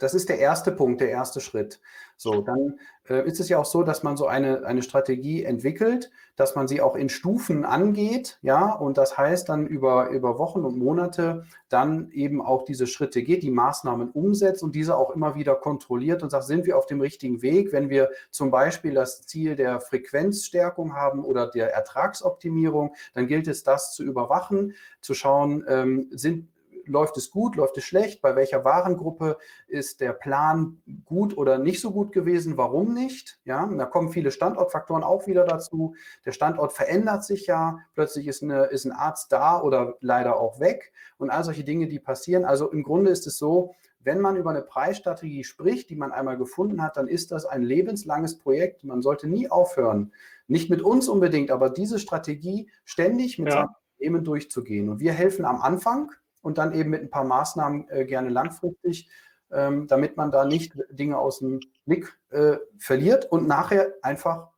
das 0.00 0.14
ist 0.14 0.28
der 0.28 0.38
erste 0.38 0.72
Punkt, 0.72 1.00
der 1.00 1.10
erste 1.10 1.40
Schritt. 1.40 1.80
So, 2.20 2.40
dann 2.40 2.80
äh, 3.08 3.24
ist 3.28 3.38
es 3.38 3.48
ja 3.48 3.58
auch 3.58 3.64
so, 3.64 3.84
dass 3.84 4.02
man 4.02 4.16
so 4.16 4.26
eine, 4.26 4.66
eine 4.66 4.82
Strategie 4.82 5.44
entwickelt, 5.44 6.10
dass 6.34 6.56
man 6.56 6.66
sie 6.66 6.80
auch 6.80 6.96
in 6.96 7.08
Stufen 7.08 7.64
angeht, 7.64 8.40
ja, 8.42 8.72
und 8.72 8.98
das 8.98 9.16
heißt 9.16 9.48
dann 9.48 9.68
über, 9.68 10.08
über 10.10 10.36
Wochen 10.36 10.64
und 10.64 10.76
Monate 10.76 11.44
dann 11.68 12.10
eben 12.10 12.42
auch 12.42 12.64
diese 12.64 12.88
Schritte 12.88 13.22
geht, 13.22 13.44
die 13.44 13.52
Maßnahmen 13.52 14.10
umsetzt 14.10 14.64
und 14.64 14.74
diese 14.74 14.96
auch 14.96 15.10
immer 15.10 15.36
wieder 15.36 15.54
kontrolliert 15.54 16.24
und 16.24 16.30
sagt, 16.30 16.46
sind 16.46 16.66
wir 16.66 16.76
auf 16.76 16.86
dem 16.86 17.00
richtigen 17.00 17.40
Weg, 17.40 17.72
wenn 17.72 17.88
wir 17.88 18.10
zum 18.32 18.50
Beispiel 18.50 18.94
das 18.94 19.22
Ziel 19.22 19.54
der 19.54 19.80
Frequenzstärkung 19.80 20.94
haben 20.94 21.24
oder 21.24 21.46
der 21.46 21.72
Ertragsoptimierung, 21.72 22.96
dann 23.14 23.28
gilt 23.28 23.46
es, 23.46 23.62
das 23.62 23.94
zu 23.94 24.02
überwachen, 24.02 24.74
zu 25.00 25.14
schauen, 25.14 25.64
ähm, 25.68 26.08
sind 26.10 26.48
läuft 26.88 27.16
es 27.16 27.30
gut, 27.30 27.56
läuft 27.56 27.76
es 27.76 27.84
schlecht, 27.84 28.22
bei 28.22 28.34
welcher 28.36 28.64
Warengruppe 28.64 29.38
ist 29.66 30.00
der 30.00 30.12
Plan 30.12 30.82
gut 31.04 31.36
oder 31.36 31.58
nicht 31.58 31.80
so 31.80 31.90
gut 31.90 32.12
gewesen, 32.12 32.56
warum 32.56 32.94
nicht? 32.94 33.38
Ja, 33.44 33.64
und 33.64 33.78
da 33.78 33.86
kommen 33.86 34.10
viele 34.10 34.30
Standortfaktoren 34.30 35.02
auch 35.02 35.26
wieder 35.26 35.44
dazu. 35.44 35.94
Der 36.24 36.32
Standort 36.32 36.72
verändert 36.72 37.24
sich 37.24 37.46
ja, 37.46 37.78
plötzlich 37.94 38.26
ist, 38.26 38.42
eine, 38.42 38.64
ist 38.64 38.84
ein 38.84 38.92
Arzt 38.92 39.32
da 39.32 39.60
oder 39.60 39.96
leider 40.00 40.38
auch 40.40 40.60
weg 40.60 40.92
und 41.18 41.30
all 41.30 41.44
solche 41.44 41.64
Dinge, 41.64 41.88
die 41.88 42.00
passieren. 42.00 42.44
Also 42.44 42.70
im 42.70 42.82
Grunde 42.82 43.10
ist 43.10 43.26
es 43.26 43.38
so, 43.38 43.74
wenn 44.00 44.20
man 44.20 44.36
über 44.36 44.50
eine 44.50 44.62
Preisstrategie 44.62 45.44
spricht, 45.44 45.90
die 45.90 45.96
man 45.96 46.12
einmal 46.12 46.38
gefunden 46.38 46.82
hat, 46.82 46.96
dann 46.96 47.08
ist 47.08 47.32
das 47.32 47.44
ein 47.44 47.62
lebenslanges 47.62 48.38
Projekt. 48.38 48.84
Man 48.84 49.02
sollte 49.02 49.28
nie 49.28 49.50
aufhören, 49.50 50.12
nicht 50.46 50.70
mit 50.70 50.82
uns 50.82 51.08
unbedingt, 51.08 51.50
aber 51.50 51.68
diese 51.68 51.98
Strategie 51.98 52.70
ständig 52.84 53.38
mit 53.38 53.48
ja. 53.48 53.54
seinen 53.54 53.74
Themen 53.98 54.24
durchzugehen. 54.24 54.88
Und 54.88 55.00
wir 55.00 55.12
helfen 55.12 55.44
am 55.44 55.60
Anfang, 55.60 56.12
und 56.48 56.56
dann 56.56 56.72
eben 56.72 56.88
mit 56.88 57.02
ein 57.02 57.10
paar 57.10 57.24
Maßnahmen 57.24 57.90
äh, 57.90 58.06
gerne 58.06 58.30
langfristig, 58.30 59.10
ähm, 59.50 59.86
damit 59.86 60.16
man 60.16 60.32
da 60.32 60.46
nicht 60.46 60.72
Dinge 60.90 61.18
aus 61.18 61.40
dem 61.40 61.60
Blick 61.84 62.18
äh, 62.30 62.56
verliert 62.78 63.26
und 63.30 63.46
nachher 63.46 63.92
einfach 64.00 64.48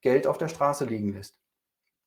Geld 0.00 0.26
auf 0.26 0.38
der 0.38 0.48
Straße 0.48 0.84
liegen 0.86 1.12
lässt. 1.12 1.39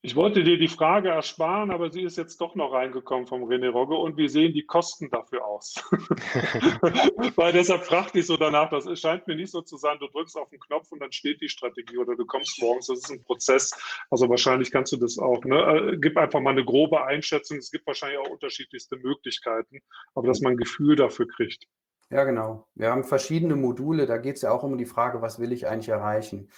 Ich 0.05 0.17
wollte 0.17 0.43
dir 0.43 0.57
die 0.57 0.67
Frage 0.67 1.07
ersparen, 1.07 1.71
aber 1.71 1.89
sie 1.89 2.01
ist 2.01 2.17
jetzt 2.17 2.41
doch 2.41 2.55
noch 2.55 2.73
reingekommen 2.73 3.25
vom 3.25 3.45
René 3.45 3.69
Rogge. 3.69 3.95
Und 3.95 4.17
wie 4.17 4.27
sehen 4.27 4.51
die 4.51 4.65
Kosten 4.65 5.09
dafür 5.09 5.45
aus? 5.45 5.75
Weil 7.37 7.53
deshalb 7.53 7.85
fragte 7.85 8.19
ich 8.19 8.25
so 8.25 8.35
danach, 8.35 8.69
das 8.69 8.99
scheint 8.99 9.25
mir 9.27 9.37
nicht 9.37 9.51
so 9.51 9.61
zu 9.61 9.77
sein, 9.77 9.97
du 10.01 10.07
drückst 10.07 10.35
auf 10.37 10.49
den 10.49 10.59
Knopf 10.59 10.91
und 10.91 10.99
dann 10.99 11.13
steht 11.13 11.39
die 11.39 11.47
Strategie 11.47 11.97
oder 11.97 12.17
du 12.17 12.25
kommst 12.25 12.61
morgens, 12.61 12.87
das 12.87 12.99
ist 12.99 13.11
ein 13.11 13.23
Prozess. 13.23 13.71
Also 14.09 14.27
wahrscheinlich 14.27 14.71
kannst 14.71 14.91
du 14.91 14.97
das 14.97 15.17
auch. 15.17 15.41
Ne? 15.45 15.93
Äh, 15.93 15.97
gib 15.97 16.17
einfach 16.17 16.41
mal 16.41 16.49
eine 16.49 16.65
grobe 16.65 17.05
Einschätzung. 17.05 17.59
Es 17.59 17.71
gibt 17.71 17.87
wahrscheinlich 17.87 18.19
auch 18.19 18.29
unterschiedlichste 18.29 18.97
Möglichkeiten, 18.97 19.79
aber 20.15 20.27
dass 20.27 20.41
man 20.41 20.55
ein 20.55 20.57
Gefühl 20.57 20.97
dafür 20.97 21.29
kriegt. 21.29 21.65
Ja, 22.09 22.25
genau. 22.25 22.67
Wir 22.75 22.91
haben 22.91 23.05
verschiedene 23.05 23.55
Module, 23.55 24.05
da 24.05 24.17
geht 24.17 24.35
es 24.35 24.41
ja 24.41 24.51
auch 24.51 24.63
um 24.63 24.77
die 24.77 24.85
Frage, 24.85 25.21
was 25.21 25.39
will 25.39 25.53
ich 25.53 25.65
eigentlich 25.65 25.87
erreichen. 25.87 26.49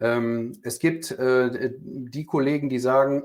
Ähm, 0.00 0.58
es 0.62 0.78
gibt 0.78 1.10
äh, 1.10 1.72
die 1.80 2.26
Kollegen, 2.26 2.68
die 2.68 2.78
sagen, 2.78 3.24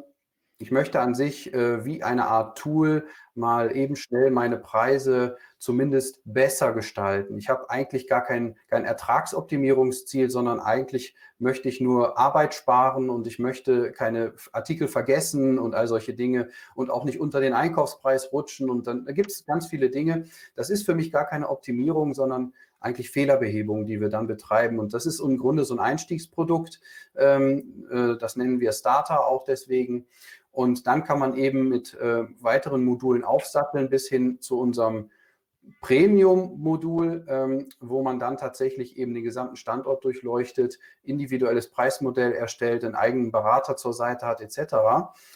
ich 0.57 0.71
möchte 0.71 1.01
an 1.01 1.15
sich 1.15 1.53
äh, 1.53 1.83
wie 1.83 2.01
eine 2.01 2.27
Art 2.27 2.57
Tool 2.57 3.07
mal 3.33 3.75
eben 3.75 3.97
schnell 3.97 4.31
meine 4.31 4.57
Preise 4.57 5.35
zumindest 5.57 6.21
besser 6.23 6.71
gestalten. 6.71 7.37
Ich 7.37 7.49
habe 7.49 7.69
eigentlich 7.69 8.07
gar 8.07 8.23
kein, 8.23 8.55
kein 8.69 8.85
Ertragsoptimierungsziel, 8.85 10.29
sondern 10.29 10.61
eigentlich 10.61 11.13
möchte 11.39 11.67
ich 11.67 11.81
nur 11.81 12.17
Arbeit 12.17 12.53
sparen 12.53 13.09
und 13.09 13.27
ich 13.27 13.37
möchte 13.37 13.91
keine 13.91 14.33
Artikel 14.53 14.87
vergessen 14.87 15.59
und 15.59 15.75
all 15.75 15.87
solche 15.87 16.13
Dinge 16.13 16.49
und 16.73 16.89
auch 16.89 17.03
nicht 17.03 17.19
unter 17.19 17.41
den 17.41 17.53
Einkaufspreis 17.53 18.31
rutschen. 18.31 18.69
Und 18.69 18.87
dann 18.87 19.05
da 19.05 19.11
gibt 19.11 19.31
es 19.31 19.45
ganz 19.45 19.67
viele 19.67 19.89
Dinge. 19.89 20.23
Das 20.55 20.69
ist 20.69 20.85
für 20.85 20.95
mich 20.95 21.11
gar 21.11 21.25
keine 21.25 21.49
Optimierung, 21.49 22.13
sondern 22.13 22.53
eigentlich 22.85 23.09
Fehlerbehebung, 23.09 23.87
die 23.87 23.99
wir 23.99 24.09
dann 24.09 24.27
betreiben. 24.27 24.79
Und 24.79 24.93
das 24.93 25.07
ist 25.07 25.19
im 25.19 25.37
Grunde 25.37 25.65
so 25.65 25.73
ein 25.73 25.79
Einstiegsprodukt. 25.79 26.79
Ähm, 27.17 27.85
äh, 27.89 28.17
das 28.19 28.35
nennen 28.35 28.59
wir 28.59 28.71
Starter 28.71 29.25
auch 29.25 29.43
deswegen. 29.43 30.05
Und 30.51 30.85
dann 30.85 31.03
kann 31.03 31.19
man 31.19 31.35
eben 31.35 31.67
mit 31.67 31.95
äh, 31.95 32.25
weiteren 32.39 32.85
Modulen 32.85 33.23
aufsatteln 33.23 33.89
bis 33.89 34.07
hin 34.07 34.39
zu 34.39 34.59
unserem 34.59 35.09
Premium-Modul, 35.81 37.25
ähm, 37.27 37.69
wo 37.79 38.03
man 38.03 38.19
dann 38.19 38.37
tatsächlich 38.37 38.97
eben 38.97 39.15
den 39.15 39.23
gesamten 39.23 39.55
Standort 39.55 40.03
durchleuchtet, 40.03 40.77
individuelles 41.03 41.71
Preismodell 41.71 42.33
erstellt, 42.33 42.83
einen 42.83 42.93
eigenen 42.93 43.31
Berater 43.31 43.75
zur 43.75 43.93
Seite 43.93 44.27
hat 44.27 44.41
etc. 44.41 44.75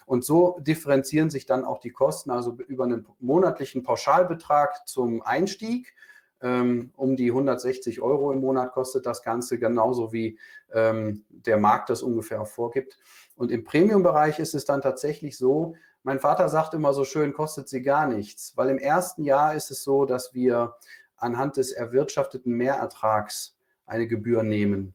Und 0.06 0.24
so 0.24 0.60
differenzieren 0.62 1.32
sich 1.32 1.48
dann 1.48 1.66
auch 1.66 1.80
die 1.80 1.90
Kosten, 1.90 2.30
also 2.30 2.58
über 2.68 2.84
einen 2.84 3.08
monatlichen 3.20 3.82
Pauschalbetrag 3.82 4.88
zum 4.88 5.24
Einstieg 5.24 5.96
um 6.42 7.16
die 7.18 7.32
160 7.32 8.02
Euro 8.02 8.32
im 8.32 8.40
Monat 8.40 8.72
kostet 8.72 9.06
das 9.06 9.24
Ganze, 9.24 9.60
genauso 9.60 10.14
wie 10.14 10.40
ähm, 10.72 11.26
der 11.30 11.58
Markt 11.58 11.90
das 11.90 12.02
ungefähr 12.02 12.46
vorgibt. 12.46 12.98
Und 13.36 13.52
im 13.52 13.64
Premium-Bereich 13.64 14.40
ist 14.40 14.54
es 14.54 14.66
dann 14.66 14.82
tatsächlich 14.82 15.38
so, 15.38 15.76
mein 16.04 16.20
Vater 16.20 16.48
sagt 16.48 16.74
immer 16.74 16.94
so 16.94 17.04
schön, 17.04 17.34
kostet 17.34 17.68
sie 17.68 17.82
gar 17.82 18.08
nichts, 18.08 18.56
weil 18.56 18.70
im 18.70 18.78
ersten 18.78 19.24
Jahr 19.24 19.54
ist 19.54 19.70
es 19.70 19.84
so, 19.84 20.06
dass 20.06 20.34
wir 20.34 20.76
anhand 21.18 21.58
des 21.58 21.74
erwirtschafteten 21.74 22.54
Mehrertrags 22.54 23.58
eine 23.86 24.08
Gebühr 24.08 24.44
nehmen. 24.44 24.94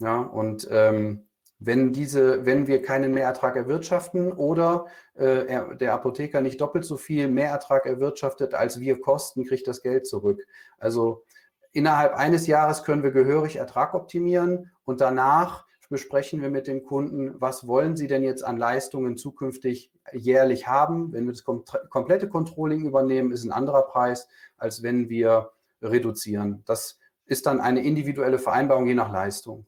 Ja, 0.00 0.20
und 0.20 0.68
ähm, 0.70 1.26
wenn, 1.66 1.92
diese, 1.92 2.44
wenn 2.44 2.66
wir 2.66 2.82
keinen 2.82 3.12
Mehrertrag 3.12 3.56
erwirtschaften 3.56 4.32
oder 4.32 4.86
äh, 5.14 5.46
er, 5.46 5.74
der 5.74 5.94
Apotheker 5.94 6.40
nicht 6.40 6.60
doppelt 6.60 6.84
so 6.84 6.96
viel 6.96 7.28
Mehrertrag 7.28 7.86
erwirtschaftet, 7.86 8.54
als 8.54 8.80
wir 8.80 9.00
kosten, 9.00 9.44
kriegt 9.44 9.66
das 9.66 9.82
Geld 9.82 10.06
zurück. 10.06 10.46
Also 10.78 11.24
innerhalb 11.72 12.14
eines 12.14 12.46
Jahres 12.46 12.84
können 12.84 13.02
wir 13.02 13.10
gehörig 13.10 13.56
Ertrag 13.56 13.94
optimieren 13.94 14.70
und 14.84 15.00
danach 15.00 15.66
besprechen 15.90 16.42
wir 16.42 16.50
mit 16.50 16.66
dem 16.66 16.82
Kunden, 16.82 17.40
was 17.40 17.66
wollen 17.66 17.96
Sie 17.96 18.06
denn 18.06 18.24
jetzt 18.24 18.44
an 18.44 18.56
Leistungen 18.56 19.16
zukünftig 19.16 19.92
jährlich 20.12 20.66
haben. 20.66 21.12
Wenn 21.12 21.24
wir 21.26 21.32
das 21.32 21.44
kom 21.44 21.64
komplette 21.88 22.28
Controlling 22.28 22.84
übernehmen, 22.84 23.30
ist 23.30 23.44
ein 23.44 23.52
anderer 23.52 23.82
Preis, 23.82 24.28
als 24.56 24.82
wenn 24.82 25.08
wir 25.08 25.52
reduzieren. 25.82 26.62
Das 26.66 26.98
ist 27.26 27.46
dann 27.46 27.60
eine 27.60 27.84
individuelle 27.84 28.38
Vereinbarung 28.38 28.86
je 28.86 28.94
nach 28.94 29.12
Leistung. 29.12 29.66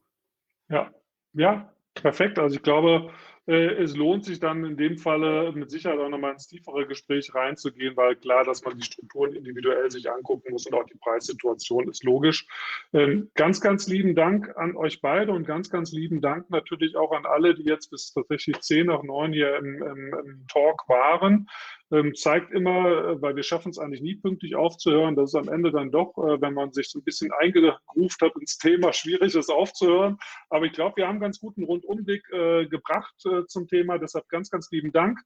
Ja, 0.69 0.91
ja, 1.33 1.71
Perfekt. 2.01 2.39
Also 2.39 2.55
ich 2.55 2.63
glaube, 2.63 3.11
äh, 3.47 3.81
es 3.81 3.95
lohnt 3.95 4.25
sich 4.25 4.39
dann 4.39 4.65
in 4.65 4.75
dem 4.75 4.97
Falle 4.97 5.51
mit 5.53 5.71
Sicherheit 5.71 5.99
auch 5.99 6.09
nochmal 6.09 6.33
ins 6.33 6.47
tiefere 6.47 6.85
Gespräch 6.85 7.33
reinzugehen, 7.33 7.95
weil 7.95 8.15
klar, 8.17 8.43
dass 8.43 8.63
man 8.63 8.77
die 8.77 8.83
Strukturen 8.83 9.33
individuell 9.33 9.89
sich 9.89 10.11
angucken 10.11 10.51
muss 10.51 10.65
und 10.65 10.73
auch 10.73 10.85
die 10.85 10.97
Preissituation 10.97 11.87
ist 11.89 12.03
logisch. 12.03 12.45
Ähm, 12.93 13.31
ganz, 13.35 13.61
ganz 13.61 13.87
lieben 13.87 14.15
Dank 14.15 14.55
an 14.57 14.75
euch 14.75 15.01
beide 15.01 15.31
und 15.31 15.47
ganz, 15.47 15.69
ganz 15.69 15.93
lieben 15.93 16.19
Dank 16.19 16.49
natürlich 16.49 16.97
auch 16.97 17.13
an 17.13 17.25
alle, 17.25 17.55
die 17.55 17.63
jetzt 17.63 17.89
bis 17.89 18.13
tatsächlich 18.13 18.59
10 18.59 18.87
nach 18.87 19.03
9 19.03 19.31
hier 19.31 19.55
im, 19.55 19.81
im, 19.81 20.13
im 20.13 20.47
Talk 20.47 20.87
waren 20.89 21.47
zeigt 22.15 22.51
immer, 22.51 22.85
äh, 22.87 23.21
weil 23.21 23.35
wir 23.35 23.43
schaffen 23.43 23.69
es 23.69 23.79
eigentlich 23.79 24.01
nie 24.01 24.15
pünktlich 24.15 24.55
aufzuhören, 24.55 25.15
dass 25.15 25.29
es 25.29 25.35
am 25.35 25.47
Ende 25.47 25.71
dann 25.71 25.91
doch, 25.91 26.17
äh, 26.17 26.41
wenn 26.41 26.53
man 26.53 26.73
sich 26.73 26.89
so 26.89 26.99
ein 26.99 27.03
bisschen 27.03 27.31
eingegruft 27.31 28.21
hat 28.21 28.33
ins 28.39 28.57
Thema, 28.57 28.91
schwierig 28.91 29.35
ist 29.35 29.49
aufzuhören. 29.49 30.17
Aber 30.49 30.65
ich 30.65 30.73
glaube, 30.73 30.97
wir 30.97 31.07
haben 31.07 31.19
ganz 31.19 31.39
guten 31.39 31.63
Rundumblick 31.63 32.23
äh, 32.31 32.65
gebracht 32.65 33.13
zum 33.47 33.67
Thema. 33.67 33.97
Deshalb 33.97 34.27
ganz, 34.29 34.49
ganz 34.49 34.69
lieben 34.71 34.91
Dank. 34.91 35.19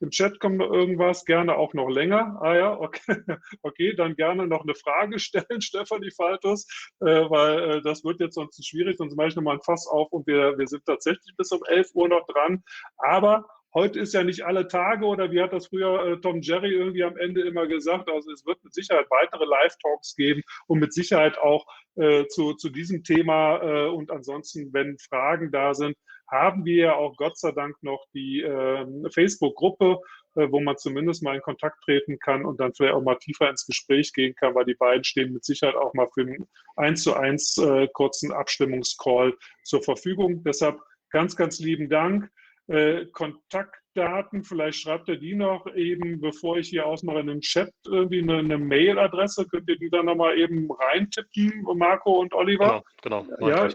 Im 0.00 0.10
Chat 0.10 0.40
kommt 0.40 0.58
noch 0.58 0.70
irgendwas, 0.70 1.24
gerne 1.24 1.56
auch 1.56 1.72
noch 1.72 1.88
länger. 1.88 2.38
Ah 2.42 2.54
ja, 2.54 2.78
okay, 2.78 3.16
okay 3.62 3.94
dann 3.94 4.14
gerne 4.14 4.46
noch 4.46 4.62
eine 4.62 4.74
Frage 4.74 5.18
stellen, 5.18 5.44
Stefanie 5.60 6.10
Faltus, 6.10 6.66
weil 6.98 7.80
das 7.82 8.04
wird 8.04 8.20
jetzt 8.20 8.34
sonst 8.34 8.66
schwierig, 8.66 8.98
sonst 8.98 9.16
mache 9.16 9.28
ich 9.28 9.36
nochmal 9.36 9.56
ein 9.56 9.62
Fass 9.62 9.86
auf 9.86 10.12
und 10.12 10.26
wir, 10.26 10.58
wir 10.58 10.66
sind 10.66 10.84
tatsächlich 10.84 11.34
bis 11.38 11.50
um 11.50 11.60
11 11.66 11.94
Uhr 11.94 12.08
noch 12.08 12.26
dran. 12.26 12.62
Aber 12.98 13.46
Heute 13.76 14.00
ist 14.00 14.14
ja 14.14 14.24
nicht 14.24 14.40
alle 14.40 14.68
Tage 14.68 15.04
oder 15.04 15.30
wie 15.30 15.42
hat 15.42 15.52
das 15.52 15.66
früher 15.66 16.02
äh, 16.06 16.20
Tom 16.22 16.40
Jerry 16.40 16.72
irgendwie 16.72 17.04
am 17.04 17.18
Ende 17.18 17.42
immer 17.42 17.66
gesagt? 17.66 18.08
Also 18.08 18.32
es 18.32 18.46
wird 18.46 18.64
mit 18.64 18.72
Sicherheit 18.72 19.04
weitere 19.10 19.44
Live-Talks 19.44 20.16
geben 20.16 20.40
und 20.66 20.78
mit 20.78 20.94
Sicherheit 20.94 21.36
auch 21.36 21.66
äh, 21.96 22.26
zu, 22.28 22.54
zu 22.54 22.70
diesem 22.70 23.04
Thema. 23.04 23.58
Äh, 23.58 23.88
und 23.88 24.10
ansonsten, 24.10 24.72
wenn 24.72 24.96
Fragen 24.96 25.52
da 25.52 25.74
sind, 25.74 25.94
haben 26.26 26.64
wir 26.64 26.76
ja 26.76 26.94
auch 26.94 27.18
Gott 27.18 27.36
sei 27.36 27.52
Dank 27.52 27.76
noch 27.82 28.02
die 28.14 28.40
äh, 28.40 28.86
Facebook-Gruppe, 29.12 30.00
wo 30.34 30.60
man 30.60 30.76
zumindest 30.78 31.22
mal 31.22 31.34
in 31.34 31.42
Kontakt 31.42 31.82
treten 31.84 32.18
kann 32.18 32.46
und 32.46 32.58
dann 32.60 32.74
vielleicht 32.74 32.94
auch 32.94 33.02
mal 33.02 33.16
tiefer 33.16 33.48
ins 33.50 33.66
Gespräch 33.66 34.12
gehen 34.14 34.34
kann, 34.34 34.54
weil 34.54 34.64
die 34.64 34.74
beiden 34.74 35.04
stehen 35.04 35.32
mit 35.34 35.44
Sicherheit 35.44 35.76
auch 35.76 35.92
mal 35.92 36.08
für 36.14 36.22
einen 36.22 36.46
1 36.76 37.02
zu 37.02 37.14
1 37.14 37.58
äh, 37.58 37.88
kurzen 37.92 38.32
Abstimmungscall 38.32 39.34
zur 39.64 39.82
Verfügung. 39.82 40.42
Deshalb 40.44 40.80
ganz, 41.10 41.36
ganz 41.36 41.58
lieben 41.58 41.90
Dank. 41.90 42.30
Äh, 42.68 43.06
Kontaktdaten, 43.12 44.42
vielleicht 44.42 44.80
schreibt 44.80 45.08
ihr 45.08 45.18
die 45.18 45.34
noch 45.34 45.66
eben, 45.74 46.20
bevor 46.20 46.58
ich 46.58 46.68
hier 46.68 46.86
ausmache, 46.86 47.20
in 47.20 47.28
den 47.28 47.40
Chat 47.40 47.72
irgendwie 47.86 48.22
eine, 48.22 48.38
eine 48.38 48.58
Mailadresse. 48.58 49.46
Könnt 49.46 49.68
ihr 49.68 49.78
die 49.78 49.90
dann 49.90 50.06
nochmal 50.06 50.38
eben 50.38 50.68
reintippen, 50.70 51.64
Marco 51.76 52.20
und 52.20 52.34
Oliver? 52.34 52.82
Genau, 53.02 53.22
genau. 53.22 53.48
Ja, 53.48 53.68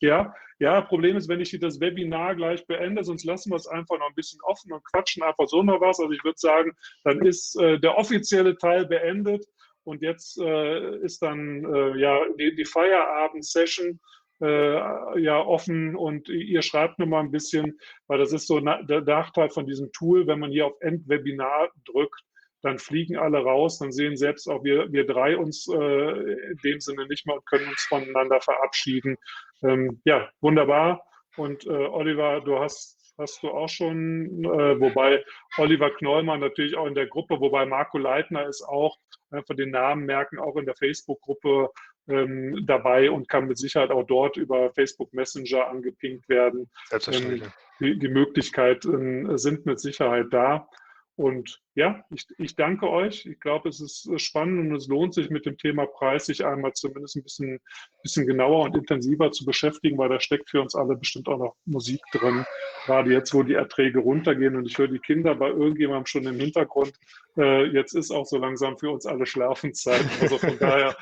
ja, 0.00 0.34
ja, 0.60 0.80
Problem 0.80 1.16
ist, 1.16 1.28
wenn 1.28 1.40
ich 1.40 1.56
das 1.60 1.80
Webinar 1.80 2.34
gleich 2.34 2.66
beende, 2.66 3.04
sonst 3.04 3.24
lassen 3.24 3.50
wir 3.50 3.56
es 3.56 3.68
einfach 3.68 3.98
noch 3.98 4.08
ein 4.08 4.14
bisschen 4.14 4.40
offen 4.42 4.72
und 4.72 4.84
quatschen 4.84 5.22
einfach 5.22 5.46
so 5.46 5.62
noch 5.62 5.80
was. 5.80 6.00
Also 6.00 6.12
ich 6.12 6.24
würde 6.24 6.38
sagen, 6.38 6.72
dann 7.04 7.24
ist 7.24 7.56
äh, 7.60 7.78
der 7.78 7.96
offizielle 7.96 8.56
Teil 8.56 8.86
beendet 8.86 9.46
und 9.84 10.02
jetzt 10.02 10.38
äh, 10.38 10.96
ist 10.98 11.22
dann 11.22 11.64
äh, 11.64 11.96
ja 11.98 12.20
die, 12.38 12.56
die 12.56 12.64
Feierabend-Session 12.64 14.00
äh, 14.40 15.20
ja 15.20 15.40
offen 15.40 15.96
und 15.96 16.28
ihr 16.28 16.62
schreibt 16.62 16.98
nur 16.98 17.08
mal 17.08 17.20
ein 17.20 17.30
bisschen, 17.30 17.78
weil 18.06 18.18
das 18.18 18.32
ist 18.32 18.46
so 18.46 18.60
der 18.60 19.02
Nachteil 19.02 19.50
von 19.50 19.66
diesem 19.66 19.90
Tool, 19.92 20.26
wenn 20.26 20.38
man 20.38 20.50
hier 20.50 20.66
auf 20.66 20.80
Endwebinar 20.80 21.70
drückt, 21.84 22.22
dann 22.62 22.78
fliegen 22.78 23.16
alle 23.16 23.38
raus, 23.38 23.78
dann 23.78 23.92
sehen 23.92 24.16
selbst 24.16 24.48
auch 24.48 24.64
wir, 24.64 24.92
wir 24.92 25.06
drei 25.06 25.36
uns 25.36 25.68
äh, 25.68 26.10
in 26.50 26.58
dem 26.64 26.80
Sinne 26.80 27.06
nicht 27.06 27.26
mehr 27.26 27.36
und 27.36 27.46
können 27.46 27.68
uns 27.68 27.82
voneinander 27.82 28.40
verabschieden. 28.40 29.16
Ähm, 29.62 30.00
ja, 30.04 30.28
wunderbar. 30.40 31.04
Und 31.36 31.66
äh, 31.66 31.70
Oliver, 31.70 32.40
du 32.40 32.58
hast 32.58 32.98
hast 33.18 33.42
du 33.42 33.50
auch 33.50 33.68
schon, 33.68 34.44
äh, 34.44 34.80
wobei 34.80 35.24
Oliver 35.58 35.90
Knollmann 35.90 36.40
natürlich 36.40 36.76
auch 36.76 36.86
in 36.86 36.94
der 36.94 37.08
Gruppe, 37.08 37.40
wobei 37.40 37.66
Marco 37.66 37.98
Leitner 37.98 38.46
ist 38.46 38.62
auch, 38.62 38.96
einfach 39.30 39.56
den 39.56 39.70
Namen 39.70 40.06
merken, 40.06 40.38
auch 40.38 40.56
in 40.56 40.64
der 40.64 40.76
Facebook-Gruppe 40.76 41.70
ähm, 42.08 42.64
dabei 42.66 43.10
und 43.10 43.28
kann 43.28 43.46
mit 43.46 43.58
Sicherheit 43.58 43.90
auch 43.90 44.04
dort 44.04 44.36
über 44.36 44.70
Facebook 44.72 45.12
Messenger 45.12 45.68
angepinkt 45.68 46.28
werden. 46.28 46.68
Selbstverständlich. 46.88 47.42
Ähm, 47.42 47.48
die, 47.80 47.98
die 47.98 48.08
Möglichkeiten 48.08 49.38
sind 49.38 49.66
mit 49.66 49.78
Sicherheit 49.80 50.26
da. 50.30 50.68
Und 51.18 51.60
ja, 51.74 52.04
ich, 52.10 52.28
ich 52.38 52.54
danke 52.54 52.88
euch. 52.88 53.26
Ich 53.26 53.40
glaube, 53.40 53.70
es 53.70 53.80
ist 53.80 54.08
äh, 54.08 54.20
spannend 54.20 54.70
und 54.70 54.76
es 54.76 54.86
lohnt 54.86 55.14
sich 55.14 55.30
mit 55.30 55.46
dem 55.46 55.58
Thema 55.58 55.84
Preis, 55.84 56.26
sich 56.26 56.46
einmal 56.46 56.74
zumindest 56.74 57.16
ein 57.16 57.24
bisschen, 57.24 57.58
bisschen 58.04 58.24
genauer 58.24 58.66
und 58.66 58.76
intensiver 58.76 59.32
zu 59.32 59.44
beschäftigen, 59.44 59.98
weil 59.98 60.10
da 60.10 60.20
steckt 60.20 60.48
für 60.48 60.62
uns 60.62 60.76
alle 60.76 60.94
bestimmt 60.94 61.26
auch 61.26 61.38
noch 61.38 61.56
Musik 61.64 62.00
drin. 62.12 62.46
Gerade 62.86 63.10
jetzt, 63.12 63.34
wo 63.34 63.42
die 63.42 63.54
Erträge 63.54 63.98
runtergehen 63.98 64.54
und 64.54 64.66
ich 64.66 64.78
höre 64.78 64.86
die 64.86 65.00
Kinder 65.00 65.34
bei 65.34 65.48
irgendjemandem 65.48 66.06
schon 66.06 66.24
im 66.24 66.38
Hintergrund. 66.38 66.92
Äh, 67.36 67.64
jetzt 67.72 67.96
ist 67.96 68.12
auch 68.12 68.24
so 68.24 68.38
langsam 68.38 68.78
für 68.78 68.90
uns 68.90 69.04
alle 69.04 69.26
Schlafenszeit. 69.26 70.04
Also 70.20 70.38
von 70.38 70.56
daher 70.60 70.96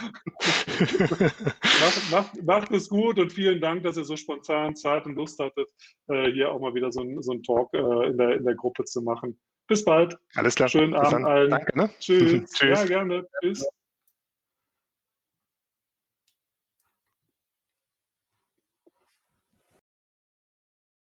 macht, 0.81 2.11
macht, 2.11 2.43
macht, 2.43 2.71
es 2.73 2.89
gut 2.89 3.19
und 3.19 3.35
vielen 3.35 3.61
Dank, 3.61 3.83
dass 3.83 3.99
ihr 3.99 4.05
so 4.05 4.17
spontan 4.17 4.77
Zeit 4.77 5.05
und 5.05 5.17
Lust 5.17 5.39
hattet, 5.39 5.69
äh, 6.09 6.33
hier 6.33 6.51
auch 6.51 6.61
mal 6.61 6.75
wieder 6.75 6.91
so, 6.91 7.03
ein, 7.03 7.21
so 7.21 7.33
einen 7.33 7.43
Talk 7.43 7.75
äh, 7.75 8.09
in, 8.09 8.17
der, 8.17 8.37
in 8.37 8.47
der 8.47 8.55
Gruppe 8.55 8.85
zu 8.85 9.03
machen. 9.03 9.39
Bis 9.69 9.85
bald. 9.85 10.17
Alles 10.37 10.55
klar. 10.55 10.69
Schönen 10.69 10.95
Abend 10.95 11.27
allen. 11.27 11.51
Danke. 11.51 11.77
Ne? 11.77 11.91
Tschüss. 11.99 12.51
Tschüss. 12.53 12.81
Ja, 12.81 12.85
gerne. 12.85 13.27
Tschüss. 13.43 13.67